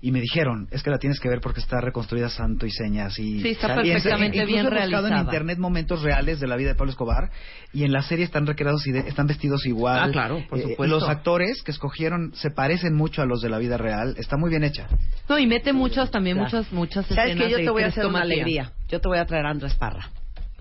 y 0.00 0.12
me 0.12 0.20
dijeron, 0.20 0.68
es 0.70 0.82
que 0.82 0.90
la 0.90 0.98
tienes 0.98 1.20
que 1.20 1.28
ver 1.28 1.40
porque 1.40 1.60
está 1.60 1.80
reconstruida 1.80 2.28
santo 2.28 2.66
y 2.66 2.70
señas 2.70 3.18
y 3.18 3.40
Sí, 3.42 3.48
está 3.50 3.68
y 3.84 3.88
en- 3.90 3.94
perfectamente 3.94 4.36
incluso 4.38 4.46
bien 4.46 4.58
he 4.60 4.62
buscado 4.62 4.76
realizada. 5.08 5.08
en 5.20 5.24
internet 5.26 5.58
momentos 5.58 6.02
reales 6.02 6.40
de 6.40 6.46
la 6.46 6.56
vida 6.56 6.68
de 6.70 6.74
Pablo 6.74 6.90
Escobar 6.90 7.30
y 7.72 7.84
en 7.84 7.92
la 7.92 8.02
serie 8.02 8.24
están 8.24 8.46
recreados 8.46 8.86
y 8.86 8.92
de- 8.92 9.00
están 9.08 9.26
vestidos 9.26 9.66
igual. 9.66 9.98
Ah, 10.00 10.10
claro, 10.12 10.42
por 10.48 10.58
Eh, 10.58 10.62
supuesto. 10.62 10.86
los 10.86 11.08
actores 11.08 11.62
que 11.62 11.70
escogieron 11.72 12.32
se 12.34 12.50
parecen 12.50 12.94
mucho 12.94 13.22
a 13.22 13.26
los 13.26 13.40
de 13.40 13.48
la 13.48 13.58
vida 13.58 13.76
real. 13.76 14.14
Está 14.18 14.36
muy 14.36 14.50
bien 14.50 14.64
hecha. 14.64 14.86
No, 15.28 15.38
y 15.38 15.46
mete 15.46 15.72
muchas 15.72 16.10
también, 16.10 16.36
Claro. 16.36 16.50
muchas, 16.58 16.72
muchas 16.72 17.06
¿Sabes 17.06 17.30
escenas 17.32 17.46
que 17.46 17.50
Yo 17.52 17.56
de 17.58 17.64
te 17.64 17.70
voy 17.70 17.82
a 17.82 17.86
hacer 18.00 18.06
una 18.10 18.20
crestomatía. 18.20 18.34
alegría. 18.44 18.72
Yo 18.88 19.00
te 19.00 19.08
voy 19.08 19.18
a 19.18 19.26
traer 19.26 19.46
a 19.46 19.50
Andrés 19.50 19.74
Parra. 19.74 20.08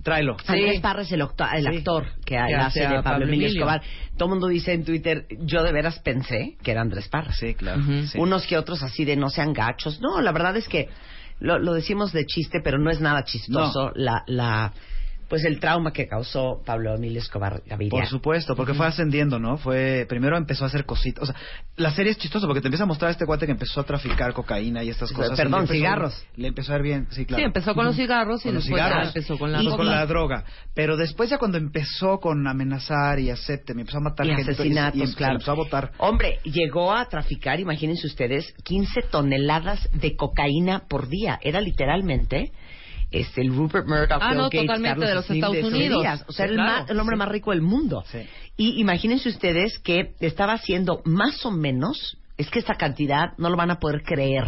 Tráelo. 0.03 0.37
Andrés 0.45 0.81
Parra 0.81 1.01
es 1.01 1.11
el, 1.11 1.21
Sí. 1.21 1.77
actor 1.77 2.05
que, 2.25 2.35
Que 2.35 2.37
hace 2.37 2.83
Pablo, 2.83 3.03
Pablo 3.03 3.25
Emilio. 3.25 3.47
Escobar. 3.47 3.81
Todo 4.17 4.25
el 4.25 4.29
mundo 4.31 4.47
dice 4.47 4.73
en 4.73 4.85
Twitter, 4.85 5.25
yo 5.41 5.63
de 5.63 5.71
veras 5.71 5.97
pensé 5.99 6.57
que 6.61 6.71
era 6.71 6.81
Andrés 6.81 7.07
Parra. 7.07 7.31
Sí, 7.33 7.55
claro. 7.55 7.81
Sí. 8.05 8.19
Unos 8.19 8.45
que 8.45 8.55
otros 8.57 8.83
así 8.83 9.03
de 9.03 9.15
no 9.15 9.29
sean 9.29 9.51
gachos. 9.53 9.99
No, 10.01 10.21
la 10.21 10.31
verdad 10.31 10.55
es 10.57 10.67
que 10.67 10.89
lo, 11.39 11.57
lo 11.57 11.73
decimos 11.73 12.13
de 12.13 12.25
chiste, 12.25 12.59
pero 12.63 12.77
no 12.77 12.91
es 12.91 13.01
nada 13.01 13.23
chistoso 13.23 13.91
la, 13.95 14.23
la, 14.27 14.71
pues 15.29 15.43
el 15.45 15.59
trauma 15.59 15.91
que 15.91 16.07
causó 16.07 16.61
Pablo 16.65 16.95
Emilio 16.95 17.19
Escobar 17.19 17.61
Gaviria. 17.65 17.91
Por 17.99 18.07
supuesto, 18.07 18.55
porque 18.55 18.73
fue 18.73 18.85
ascendiendo, 18.87 19.39
¿no? 19.39 19.57
Fue 19.57 20.05
primero 20.07 20.37
empezó 20.37 20.63
a 20.63 20.67
hacer 20.67 20.85
cositas, 20.85 21.23
o 21.23 21.25
sea, 21.25 21.35
la 21.77 21.91
serie 21.91 22.11
es 22.11 22.17
chistosa 22.17 22.45
porque 22.47 22.61
te 22.61 22.67
empieza 22.67 22.83
a 22.83 22.87
mostrar 22.87 23.09
a 23.09 23.11
este 23.11 23.25
cuate 23.25 23.45
que 23.45 23.51
empezó 23.51 23.81
a 23.81 23.83
traficar 23.83 24.33
cocaína 24.33 24.83
y 24.83 24.89
estas 24.89 25.11
cosas. 25.11 25.37
Perdón, 25.37 25.51
le 25.51 25.57
empezó- 25.61 25.73
cigarros. 25.73 26.25
Le 26.35 26.47
empezó 26.47 26.73
a 26.73 26.75
ir 26.77 26.81
bien, 26.83 27.07
sí, 27.11 27.25
claro. 27.25 27.41
Sí, 27.41 27.45
empezó 27.45 27.73
con 27.75 27.85
los 27.85 27.95
cigarros 27.95 28.41
y 28.41 28.43
Con 28.49 28.55
los 28.55 28.63
después 28.63 28.81
ya 28.81 28.87
cigarros. 28.87 29.07
empezó 29.15 29.37
con 29.37 29.51
la 29.51 29.61
y 29.63 29.67
con 29.67 29.77
droga. 29.77 29.91
la 29.91 30.05
droga. 30.05 30.43
Pero 30.73 30.97
después 30.97 31.29
ya 31.29 31.37
cuando 31.37 31.57
empezó 31.57 32.19
con 32.19 32.47
amenazar 32.47 33.19
y 33.19 33.29
acepte, 33.29 33.73
me 33.73 33.81
empezó 33.81 33.97
a 33.97 34.01
matar 34.01 34.25
y 34.27 34.35
gente 34.35 34.51
asesinatos, 34.51 35.01
y, 35.01 35.07
se 35.07 35.15
claro. 35.15 35.33
empezó 35.33 35.51
a 35.51 35.55
votar. 35.55 35.91
Hombre, 35.97 36.39
llegó 36.43 36.93
a 36.93 37.05
traficar, 37.07 37.59
imagínense 37.59 38.07
ustedes, 38.07 38.53
15 38.63 39.01
toneladas 39.11 39.89
de 39.93 40.15
cocaína 40.15 40.83
por 40.87 41.07
día. 41.07 41.39
Era 41.41 41.61
literalmente 41.61 42.51
este, 43.19 43.41
el 43.41 43.55
Rupert 43.55 43.87
Murdoch, 43.87 44.19
Ah, 44.21 44.29
Bill 44.29 44.37
no, 44.37 44.43
Gates, 44.45 44.61
totalmente 44.61 44.89
Carlos 44.89 45.09
de 45.09 45.15
los 45.15 45.25
Slim 45.25 45.37
Estados 45.37 45.55
esos 45.57 45.73
Unidos. 45.73 46.01
días. 46.01 46.25
O 46.27 46.31
sea, 46.31 46.47
Sí, 46.47 46.53
era 46.53 46.63
el, 46.63 46.69
claro, 46.69 46.85
el 46.89 46.99
hombre 46.99 47.15
sí. 47.15 47.19
más 47.19 47.27
rico 47.29 47.51
del 47.51 47.61
mundo. 47.61 48.03
Sí. 48.11 48.19
Y 48.57 48.79
imagínense 48.81 49.29
ustedes 49.29 49.79
que 49.79 50.15
estaba 50.19 50.53
haciendo 50.53 51.01
más 51.05 51.45
o 51.45 51.51
menos, 51.51 52.17
es 52.37 52.49
que 52.49 52.59
esta 52.59 52.75
cantidad 52.75 53.33
no 53.37 53.49
lo 53.49 53.57
van 53.57 53.71
a 53.71 53.79
poder 53.79 54.01
creer, 54.03 54.45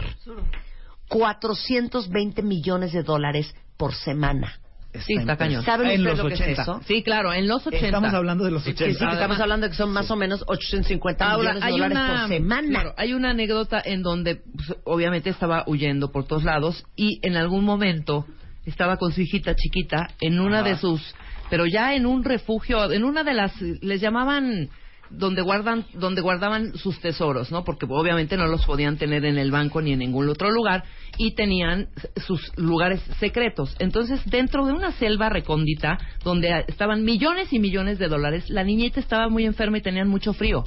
420 1.10 2.42
millones 2.42 2.92
de 2.94 3.04
dólares 3.04 3.54
por 3.78 3.94
semana. 3.94 4.60
Sí, 5.06 5.14
está 5.14 5.38
cañón. 5.38 5.64
¿Saben 5.64 5.92
En 5.92 6.00
ustedes 6.02 6.18
los 6.18 6.24
lo 6.24 6.28
que 6.30 6.34
80. 6.36 6.52
es 6.54 6.60
eso? 6.60 6.82
Sí, 6.88 7.04
claro, 7.04 7.32
en 7.32 7.48
los 7.48 7.68
80. 7.68 7.86
Estamos 7.86 8.14
hablando 8.14 8.46
de 8.46 8.52
los 8.52 8.64
Sí, 8.64 8.72
80. 8.72 8.94
sí, 9.00 9.06
que 9.06 9.14
estamos 9.14 9.40
hablando 9.40 9.66
de 9.68 9.72
que 9.72 9.78
son 9.78 9.92
más 9.92 10.10
o 10.10 10.16
menos 10.16 10.44
850 10.48 11.30
Ahora, 11.30 11.54
millones 11.54 11.64
de 11.66 11.72
dólares 11.72 11.98
una, 11.98 12.20
por 12.22 12.28
semana. 12.30 12.70
claro, 12.70 12.94
hay 12.98 13.14
una 13.14 13.30
anécdota 13.32 13.80
en 13.84 14.02
donde 14.02 14.38
pues, 14.38 14.74
obviamente 14.86 15.30
estaba 15.30 15.64
huyendo 15.68 16.12
por 16.12 16.26
todos 16.26 16.44
lados 16.44 16.84
y 16.96 17.20
en 17.22 17.36
algún 17.36 17.64
momento 17.64 18.26
estaba 18.70 18.98
con 18.98 19.12
su 19.12 19.22
hijita 19.22 19.56
chiquita 19.56 20.08
en 20.22 20.40
una 20.40 20.60
Ajá. 20.60 20.70
de 20.70 20.76
sus, 20.78 21.16
pero 21.50 21.66
ya 21.66 21.96
en 21.96 22.06
un 22.06 22.24
refugio, 22.24 22.92
en 22.92 23.04
una 23.04 23.24
de 23.24 23.34
las, 23.34 23.60
les 23.62 24.02
llamaban 24.02 24.70
donde 25.10 25.42
guardan, 25.42 25.86
donde 25.94 26.22
guardaban 26.22 26.78
sus 26.78 27.00
tesoros, 27.00 27.50
¿no? 27.50 27.64
Porque 27.64 27.86
obviamente 27.90 28.36
no 28.36 28.46
los 28.46 28.66
podían 28.66 28.98
tener 28.98 29.24
en 29.24 29.38
el 29.38 29.52
banco 29.52 29.82
ni 29.82 29.94
en 29.94 30.00
ningún 30.00 30.28
otro 30.28 30.52
lugar 30.52 30.84
y 31.18 31.34
tenían 31.34 31.88
sus 32.18 32.52
lugares 32.58 33.02
secretos. 33.20 33.76
Entonces, 33.80 34.22
dentro 34.26 34.66
de 34.66 34.74
una 34.74 34.92
selva 34.92 35.30
recóndita 35.30 35.98
donde 36.26 36.66
estaban 36.68 37.06
millones 37.06 37.54
y 37.54 37.60
millones 37.60 38.00
de 38.00 38.10
dólares, 38.10 38.50
la 38.50 38.66
niñita 38.66 39.00
estaba 39.00 39.30
muy 39.30 39.46
enferma 39.46 39.78
y 39.78 39.82
tenían 39.82 40.10
mucho 40.10 40.34
frío 40.34 40.66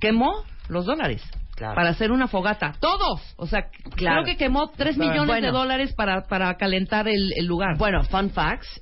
quemó 0.00 0.44
los 0.68 0.86
dólares 0.86 1.22
Claro. 1.60 1.74
para 1.74 1.90
hacer 1.90 2.10
una 2.10 2.26
fogata. 2.26 2.72
Todos. 2.80 3.20
O 3.36 3.46
sea, 3.46 3.68
Claro. 3.94 4.22
creo 4.22 4.24
que 4.24 4.36
quemó 4.38 4.70
3 4.70 4.96
millones 4.96 5.26
Bueno. 5.26 5.46
de 5.46 5.52
dólares 5.52 5.92
para, 5.92 6.22
para 6.26 6.56
calentar 6.56 7.06
el, 7.06 7.32
el 7.36 7.44
lugar. 7.44 7.76
Bueno, 7.76 8.02
fun 8.04 8.30
facts, 8.30 8.80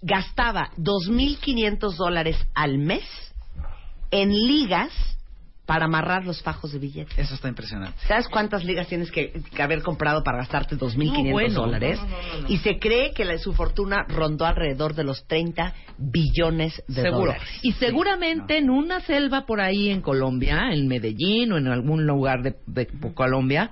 gastaba 0.00 0.70
2.500 0.78 1.96
dólares 1.96 2.36
al 2.54 2.78
mes 2.78 3.02
en 4.12 4.30
ligas 4.30 4.92
para 5.70 5.84
amarrar 5.84 6.24
los 6.26 6.42
fajos 6.42 6.72
de 6.72 6.80
billetes. 6.80 7.16
Eso 7.16 7.34
está 7.36 7.46
impresionante. 7.48 7.96
¿Sabes 8.08 8.26
cuántas 8.26 8.64
ligas 8.64 8.88
tienes 8.88 9.08
que, 9.12 9.40
que 9.54 9.62
haber 9.62 9.82
comprado 9.82 10.24
para 10.24 10.38
gastarte 10.38 10.76
2.500 10.76 11.24
No, 11.26 11.30
bueno, 11.30 11.54
dólares? 11.60 11.96
no, 12.00 12.08
no, 12.08 12.16
no, 12.16 12.40
no. 12.42 12.48
Y 12.48 12.56
se 12.58 12.80
cree 12.80 13.12
que 13.12 13.24
la- 13.24 13.38
su 13.38 13.52
fortuna 13.52 14.04
rondó 14.08 14.46
alrededor 14.46 14.94
de 14.96 15.04
los 15.04 15.24
30 15.28 15.72
billones 15.96 16.82
de 16.88 17.02
Seguro. 17.02 17.18
dólares. 17.26 17.42
Y 17.62 17.70
seguramente 17.74 18.58
en 18.58 18.68
una 18.68 18.98
selva 19.02 19.46
por 19.46 19.60
ahí 19.60 19.90
en 19.90 20.00
Colombia, 20.00 20.70
en 20.72 20.88
Medellín 20.88 21.52
o 21.52 21.58
en 21.58 21.68
algún 21.68 22.04
lugar 22.04 22.42
de, 22.42 22.56
de 22.66 22.88
Colombia, 23.14 23.70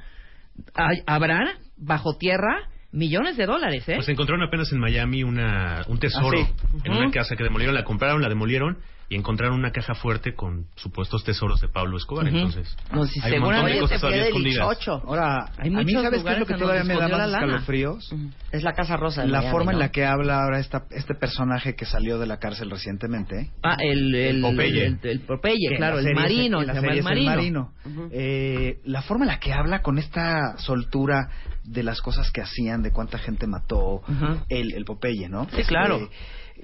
hay- 0.74 1.02
habrá 1.04 1.58
bajo 1.76 2.16
tierra 2.16 2.68
millones 2.92 3.36
de 3.36 3.46
dólares, 3.46 3.88
¿eh? 3.88 3.96
Pues 3.96 4.08
encontraron 4.08 4.46
apenas 4.46 4.70
en 4.72 4.78
Miami 4.78 5.24
una, 5.24 5.84
un 5.88 5.98
tesoro 5.98 6.38
Ah, 6.40 6.46
sí. 6.70 6.78
en 6.84 6.92
una 6.92 7.10
casa 7.10 7.34
que 7.34 7.42
demolieron, 7.42 7.74
la 7.74 7.82
compraron, 7.82 8.22
la 8.22 8.28
demolieron 8.28 8.78
y 9.10 9.16
encontraron 9.16 9.58
una 9.58 9.70
caja 9.72 9.94
fuerte 9.94 10.34
con 10.34 10.66
supuestos 10.76 11.24
tesoros 11.24 11.60
de 11.62 11.68
Pablo 11.68 11.96
Escobar. 11.96 12.26
Ujú. 12.26 12.36
Entonces, 12.36 12.76
No, 12.92 13.06
sí, 13.06 13.18
hay 13.22 13.34
un 13.38 13.40
montón 13.40 13.64
de 13.66 13.78
cosas 13.80 14.00
todavía 14.02 14.26
escondidas. 14.26 14.68
18. 14.68 14.92
Ahora, 15.06 15.44
Hay 15.56 15.68
a 15.68 15.70
mí 15.70 15.84
muchos 15.86 16.02
sabes 16.02 16.10
qué 16.10 16.16
es 16.16 16.22
lugares 16.22 16.40
lo 16.40 16.46
que 16.46 16.52
en 16.52 16.58
todavía 16.58 16.84
me 16.84 16.94
da 16.94 17.08
más 17.08 17.10
la 17.18 17.26
lana. 17.26 17.46
escalofríos. 17.46 18.14
Es 18.52 18.62
la 18.62 18.72
Casa 18.74 18.96
Rosa 18.98 19.24
La 19.24 19.38
Miami, 19.38 19.50
forma 19.50 19.72
en 19.72 19.78
¿no? 19.78 19.84
la 19.84 19.90
que 19.90 20.04
habla 20.04 20.42
ahora 20.42 20.58
esta, 20.60 20.84
este 20.90 21.14
personaje 21.14 21.74
que 21.74 21.86
salió 21.86 22.18
de 22.18 22.26
la 22.26 22.36
cárcel 22.38 22.70
recientemente. 22.70 23.50
Ah, 23.62 23.76
el, 23.80 24.14
el, 24.14 24.40
Popeye. 24.42 24.84
el, 24.86 24.98
el 25.02 25.20
Popeye, 25.20 25.56
Que 25.68 25.74
en 25.74 25.76
claro, 25.78 26.00
la 26.00 26.08
el 26.10 26.14
marino, 26.14 26.60
en 26.62 26.66
se 26.72 26.78
el 26.78 27.02
marino. 27.02 27.24
marino. 27.30 27.72
Eh, 28.12 28.80
la 28.84 29.00
forma 29.02 29.24
en 29.24 29.28
la 29.28 29.40
que 29.40 29.52
habla 29.54 29.80
con 29.80 29.98
esta 29.98 30.58
soltura 30.58 31.30
de 31.64 31.82
las 31.82 32.00
cosas 32.02 32.30
que 32.30 32.40
hacían, 32.42 32.82
de 32.82 32.90
cuánta 32.92 33.18
gente 33.18 33.46
mató, 33.46 34.02
el, 34.50 34.74
el 34.74 34.84
Popeye, 34.84 35.28
¿no? 35.28 35.46
Sí, 35.56 35.62
claro. 35.64 36.08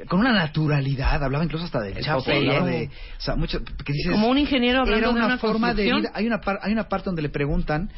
Con 0.09 0.21
una 0.21 0.33
naturalidad, 0.33 1.23
hablaba 1.23 1.45
incluso 1.45 1.65
hasta 1.65 1.81
del 1.81 1.97
El 1.99 2.05
Chapo, 2.05 2.21
Popeye. 2.21 2.39
hablaba 2.49 2.67
de, 2.67 2.87
o 3.19 3.21
sea, 3.21 3.37
mucho, 3.37 3.63
que 3.65 3.93
dices, 3.93 4.13
Como 4.13 4.29
un 4.29 4.39
ingeniero 4.39 4.81
hablando 4.81 5.11
era 5.11 5.19
de 5.19 5.25
una, 5.27 5.39
forma 5.39 5.73
de 5.75 5.85
vida. 5.85 6.11
Hay 6.15 6.27
una, 6.27 6.41
par- 6.41 6.59
hay 6.63 6.73
una 6.73 6.89
parte 6.89 7.07
donde 7.07 7.23
le 7.23 7.29
preguntan, 7.29 7.91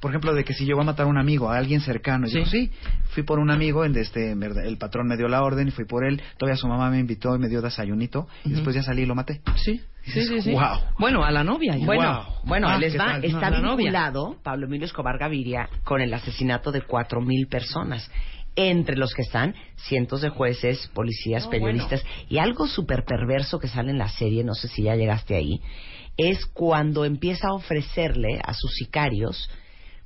por 0.00 0.10
ejemplo, 0.10 0.32
de 0.34 0.44
que 0.44 0.52
si 0.54 0.64
yo 0.66 0.76
voy 0.76 0.82
a 0.82 0.86
matar 0.86 1.06
a 1.06 1.08
un 1.08 1.18
amigo, 1.18 1.50
a 1.50 1.56
alguien 1.58 1.80
cercano. 1.80 2.26
Y 2.26 2.30
Sí. 2.30 2.38
digo, 2.38 2.50
sí, 2.50 2.70
fui 3.10 3.22
por 3.24 3.38
un 3.38 3.50
amigo, 3.50 3.84
en 3.84 3.96
este, 3.96 4.32
el 4.32 4.78
patrón 4.78 5.06
me 5.08 5.16
dio 5.16 5.26
la 5.28 5.42
orden 5.42 5.68
y 5.68 5.70
fui 5.70 5.84
por 5.86 6.04
él. 6.04 6.20
Todavía 6.38 6.56
su 6.56 6.68
mamá 6.68 6.90
me 6.90 6.98
invitó 7.00 7.34
y 7.34 7.38
me 7.38 7.48
dio 7.48 7.60
desayunito. 7.62 8.28
Y 8.44 8.50
después 8.50 8.74
ya 8.76 8.82
salí 8.82 9.02
y 9.02 9.06
lo 9.06 9.14
maté. 9.16 9.40
Sí, 9.56 9.80
sí, 10.04 10.24
sí, 10.24 10.40
sí. 10.40 10.52
Wow. 10.52 10.78
Bueno, 10.98 11.24
a 11.24 11.30
la 11.32 11.42
novia. 11.42 11.76
ya. 11.76 11.84
Bueno, 11.84 12.12
Wow. 12.14 12.34
bueno, 12.44 12.68
Ah, 12.68 12.78
les 12.78 12.92
¿qué 12.92 12.98
va, 12.98 13.04
tal? 13.06 13.24
está 13.24 13.50
No, 13.50 13.76
vinculado 13.76 14.36
Pablo 14.42 14.66
Emilio 14.66 14.86
Escobar 14.86 15.18
Gaviria 15.18 15.68
con 15.84 16.00
el 16.00 16.14
asesinato 16.14 16.70
de 16.70 16.82
cuatro 16.82 17.20
mil 17.20 17.48
personas, 17.48 18.08
entre 18.60 18.96
los 18.96 19.14
que 19.14 19.22
están 19.22 19.54
cientos 19.76 20.20
de 20.20 20.30
jueces, 20.30 20.88
policías, 20.92 21.44
No, 21.44 21.50
periodistas 21.50 22.04
y 22.28 22.38
algo 22.38 22.66
súper 22.66 23.04
perverso 23.04 23.60
que 23.60 23.68
sale 23.68 23.92
en 23.92 23.98
la 23.98 24.08
serie, 24.08 24.42
no 24.42 24.54
sé 24.54 24.66
si 24.66 24.82
ya 24.82 24.96
llegaste 24.96 25.36
ahí, 25.36 25.60
es 26.16 26.44
cuando 26.46 27.04
empieza 27.04 27.48
a 27.48 27.54
ofrecerle 27.54 28.40
a 28.44 28.54
sus 28.54 28.72
sicarios 28.74 29.48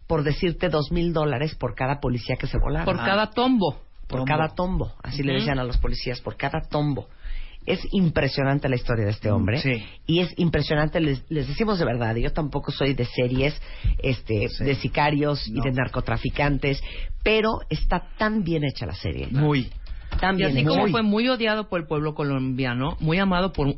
por 0.07 0.23
decirte 0.23 0.69
dos 0.69 0.93
mil 0.93 1.15
dólares 1.15 1.55
por 1.55 1.75
cada 1.75 1.99
policía 1.99 2.37
que 2.37 2.47
se 2.47 2.59
volara. 2.59 2.85
Por 2.85 2.97
cada 2.99 3.31
tombo. 3.31 3.81
por 4.07 4.19
Tombo. 4.21 4.25
cada 4.27 4.49
tombo, 4.55 4.93
así 5.03 5.23
le 5.23 5.33
decían 5.33 5.59
a 5.59 5.65
los 5.65 5.79
policías, 5.79 6.21
por 6.21 6.37
cada 6.37 6.61
tombo. 6.69 7.09
Es 7.67 7.81
impresionante 7.93 8.69
la 8.69 8.77
historia 8.77 9.05
de 9.05 9.11
este 9.13 9.31
hombre. 9.31 9.61
Sí. 9.61 9.85
Y 10.07 10.21
es 10.21 10.33
impresionante, 10.37 11.01
les, 11.01 11.25
les 11.29 11.49
decimos 11.49 11.79
de 11.79 11.85
verdad, 11.85 12.17
yo 12.17 12.33
tampoco 12.33 12.73
soy 12.73 12.95
de 12.95 13.05
series 13.05 13.61
este, 13.99 14.49
de 14.61 14.75
sicarios 14.77 15.47
y 15.49 15.61
de 15.61 15.73
narcotraficantes, 15.73 16.83
pero 17.23 17.61
está 17.71 18.09
tan 18.19 18.43
bien 18.43 18.65
hecha 18.65 18.87
la 18.87 18.95
serie. 18.95 19.29
Muy. 19.31 19.71
Tan 20.21 20.39
Y 20.39 20.45
así 20.45 20.65
como 20.65 20.87
fue 20.89 21.03
muy 21.03 21.29
odiado 21.29 21.69
por 21.69 21.81
el 21.81 21.87
pueblo 21.87 22.15
colombiano, 22.15 22.97
muy 23.01 23.19
amado 23.19 23.53
por 23.53 23.75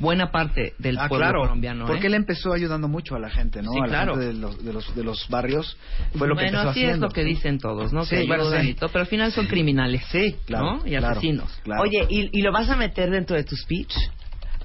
buena 0.00 0.30
parte 0.30 0.74
del 0.78 0.98
Ah, 0.98 1.08
pueblo 1.08 1.24
claro, 1.26 1.40
colombiano. 1.42 1.86
porque 1.86 2.04
¿eh? 2.04 2.08
él 2.08 2.14
empezó 2.14 2.52
ayudando 2.52 2.88
mucho 2.88 3.14
a 3.14 3.18
la 3.18 3.30
gente, 3.30 3.62
¿no? 3.62 3.72
Sí, 3.72 3.78
a 3.78 3.82
la 3.82 3.88
claro. 3.88 4.12
gente 4.14 4.26
de 4.26 4.34
los, 4.34 4.64
de 4.64 4.72
los, 4.72 4.94
de 4.94 5.04
los 5.04 5.28
barrios. 5.28 5.76
Fue 6.16 6.28
lo 6.28 6.34
que 6.34 6.42
bueno, 6.44 6.58
empezó 6.58 6.70
así 6.70 6.80
haciendo. 6.80 7.06
es 7.06 7.12
lo 7.12 7.14
que 7.14 7.24
dicen 7.24 7.58
todos, 7.58 7.92
¿no? 7.92 8.04
Sí, 8.04 8.16
que 8.16 8.26
bueno, 8.26 8.44
sí. 8.60 8.74
todo, 8.74 8.90
pero 8.90 9.00
al 9.02 9.06
final 9.08 9.32
son 9.32 9.46
criminales. 9.46 10.02
Sí, 10.10 10.36
claro, 10.44 10.76
¿no? 10.76 10.86
Y 10.86 10.90
claro, 10.90 11.06
asesinos. 11.08 11.50
claro. 11.62 11.82
Oye, 11.82 12.06
¿y, 12.10 12.38
¿y 12.38 12.42
lo 12.42 12.52
vas 12.52 12.68
a 12.68 12.76
meter 12.76 13.10
dentro 13.10 13.36
de 13.36 13.44
tu 13.44 13.56
speech? 13.56 13.94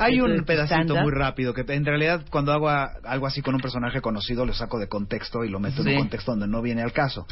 Hay 0.04 0.14
¿Dentro 0.16 0.32
de 0.34 0.40
un 0.40 0.46
pedacito 0.46 0.96
muy 1.02 1.12
rápido 1.12 1.54
que 1.54 1.64
en 1.68 1.86
realidad 1.86 2.26
cuando 2.30 2.52
hago 2.52 2.70
a- 2.70 2.92
algo 3.06 3.28
así 3.28 3.42
con 3.42 3.56
un 3.56 3.62
personaje 3.62 4.02
conocido 4.02 4.46
lo 4.46 4.54
saco 4.54 4.80
de 4.80 4.88
contexto 4.88 5.44
y 5.44 5.50
lo 5.50 5.60
meto 5.60 5.82
en 5.82 5.90
un 5.90 6.00
contexto 6.00 6.32
donde 6.32 6.48
no 6.48 6.62
viene 6.62 6.82
al 6.82 6.92
caso. 6.94 7.26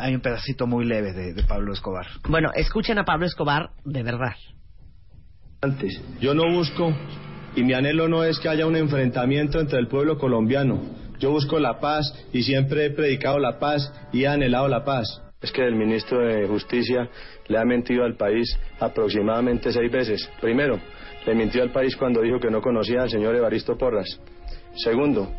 Hay 0.00 0.14
un 0.14 0.20
pedacito 0.20 0.66
muy 0.66 0.84
leve 0.84 1.12
de, 1.12 1.34
de 1.34 1.42
Pablo 1.44 1.72
Escobar. 1.72 2.06
Bueno, 2.28 2.50
escuchen 2.54 2.98
a 2.98 3.04
Pablo 3.04 3.26
Escobar 3.26 3.70
de 3.84 4.02
verdad. 4.02 4.32
Antes, 5.62 6.00
yo 6.20 6.34
no 6.34 6.50
busco 6.52 6.94
y 7.54 7.62
mi 7.62 7.72
anhelo 7.72 8.08
no 8.08 8.24
es 8.24 8.38
que 8.38 8.48
haya 8.48 8.66
un 8.66 8.76
enfrentamiento 8.76 9.58
entre 9.60 9.78
el 9.78 9.88
pueblo 9.88 10.18
colombiano. 10.18 10.80
Yo 11.18 11.30
busco 11.30 11.58
la 11.58 11.80
paz 11.80 12.12
y 12.32 12.42
siempre 12.42 12.86
he 12.86 12.90
predicado 12.90 13.38
la 13.38 13.58
paz 13.58 13.90
y 14.12 14.24
he 14.24 14.28
anhelado 14.28 14.68
la 14.68 14.84
paz. 14.84 15.22
Es 15.40 15.50
que 15.52 15.62
el 15.66 15.74
ministro 15.74 16.18
de 16.20 16.46
Justicia 16.46 17.08
le 17.48 17.58
ha 17.58 17.64
mentido 17.64 18.04
al 18.04 18.16
país 18.16 18.58
aproximadamente 18.80 19.72
seis 19.72 19.90
veces. 19.90 20.28
Primero, 20.40 20.78
le 21.26 21.34
mintió 21.34 21.62
al 21.62 21.70
país 21.72 21.96
cuando 21.96 22.22
dijo 22.22 22.38
que 22.38 22.50
no 22.50 22.60
conocía 22.60 23.02
al 23.02 23.10
señor 23.10 23.34
Evaristo 23.34 23.76
Porras. 23.76 24.20
Segundo, 24.74 25.32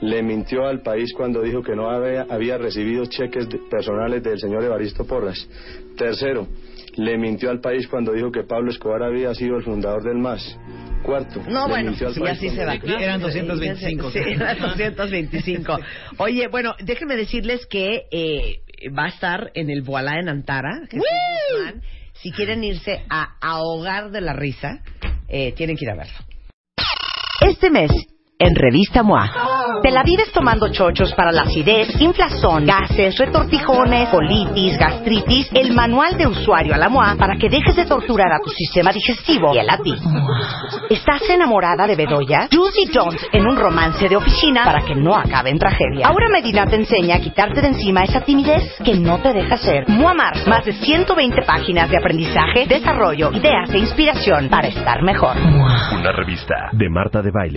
le 0.00 0.22
mintió 0.22 0.66
al 0.66 0.80
país 0.82 1.12
cuando 1.14 1.42
dijo 1.42 1.62
que 1.62 1.74
no 1.76 1.90
había, 1.90 2.26
había 2.28 2.58
recibido 2.58 3.04
cheques 3.06 3.48
de- 3.48 3.58
personales 3.70 4.22
del 4.22 4.38
señor 4.38 4.64
Evaristo 4.64 5.04
Porras. 5.06 5.48
Tercero, 5.96 6.46
le 6.96 7.18
mintió 7.18 7.50
al 7.50 7.60
país 7.60 7.86
cuando 7.88 8.12
dijo 8.12 8.30
que 8.30 8.42
Pablo 8.44 8.70
Escobar 8.70 9.02
había 9.02 9.34
sido 9.34 9.56
el 9.56 9.64
fundador 9.64 10.02
del 10.02 10.18
MAS. 10.18 10.58
Cuarto, 11.02 11.42
No, 11.48 11.66
le 11.66 11.72
bueno, 11.72 11.90
mintió 11.90 12.08
al 12.08 12.14
sí, 12.14 12.20
país 12.20 12.38
así 12.38 12.50
se 12.50 12.64
va. 12.64 12.74
Eran 12.76 13.20
225. 13.20 14.10
Sí, 14.10 14.18
eran 14.20 14.58
225. 14.58 15.78
Oye, 16.18 16.48
bueno, 16.48 16.74
déjenme 16.82 17.16
decirles 17.16 17.66
que 17.66 18.04
eh, 18.10 18.60
va 18.96 19.04
a 19.06 19.08
estar 19.08 19.50
en 19.54 19.68
el 19.70 19.82
Voilá 19.82 20.18
en 20.18 20.28
Antara. 20.30 20.80
Guzmán. 20.90 21.82
Si 22.14 22.30
quieren 22.32 22.64
irse 22.64 23.04
a 23.10 23.36
ahogar 23.40 24.10
de 24.10 24.20
la 24.20 24.32
risa, 24.32 24.80
eh, 25.28 25.52
tienen 25.52 25.76
que 25.76 25.84
ir 25.84 25.90
a 25.90 25.96
verlo. 25.96 26.18
Este 27.40 27.70
mes, 27.70 27.90
en 28.44 28.54
Revista 28.54 29.02
MOA. 29.02 29.80
Te 29.82 29.90
la 29.90 30.02
vives 30.02 30.30
tomando 30.32 30.68
chochos 30.68 31.12
para 31.14 31.32
la 31.32 31.42
acidez, 31.42 32.00
inflazón, 32.00 32.66
gases, 32.66 33.16
retortijones, 33.18 34.08
colitis, 34.08 34.78
gastritis, 34.78 35.48
el 35.52 35.72
manual 35.74 36.16
de 36.16 36.26
usuario 36.26 36.74
a 36.74 36.78
la 36.78 36.88
MOA 36.88 37.16
para 37.18 37.36
que 37.36 37.48
dejes 37.48 37.74
de 37.76 37.86
torturar 37.86 38.32
a 38.32 38.38
tu 38.38 38.50
sistema 38.50 38.92
digestivo 38.92 39.54
y 39.54 39.58
el 39.58 39.68
a 39.68 39.78
ti. 39.78 39.94
¿Estás 40.90 41.22
enamorada 41.28 41.86
de 41.86 41.96
Bedoya? 41.96 42.48
Juicy 42.52 42.90
Jones 42.94 43.26
en 43.32 43.46
un 43.46 43.56
romance 43.56 44.08
de 44.08 44.16
oficina 44.16 44.64
para 44.64 44.82
que 44.82 44.94
no 44.94 45.14
acabe 45.14 45.50
en 45.50 45.58
tragedia. 45.58 46.06
Ahora 46.06 46.28
Medina 46.30 46.66
te 46.66 46.76
enseña 46.76 47.16
a 47.16 47.20
quitarte 47.20 47.60
de 47.60 47.68
encima 47.68 48.04
esa 48.04 48.20
timidez 48.20 48.62
que 48.84 48.94
no 48.94 49.18
te 49.20 49.32
deja 49.32 49.56
ser. 49.56 49.88
MOA 49.88 50.14
Marzo. 50.14 50.48
Más 50.48 50.64
de 50.64 50.72
120 50.72 51.42
páginas 51.42 51.90
de 51.90 51.96
aprendizaje, 51.96 52.66
desarrollo, 52.66 53.32
ideas 53.32 53.70
e 53.72 53.78
inspiración 53.78 54.48
para 54.48 54.68
estar 54.68 55.02
mejor. 55.02 55.36
Una 55.36 56.12
revista 56.12 56.54
de 56.72 56.88
Marta 56.90 57.22
de 57.22 57.30
Baile. 57.30 57.52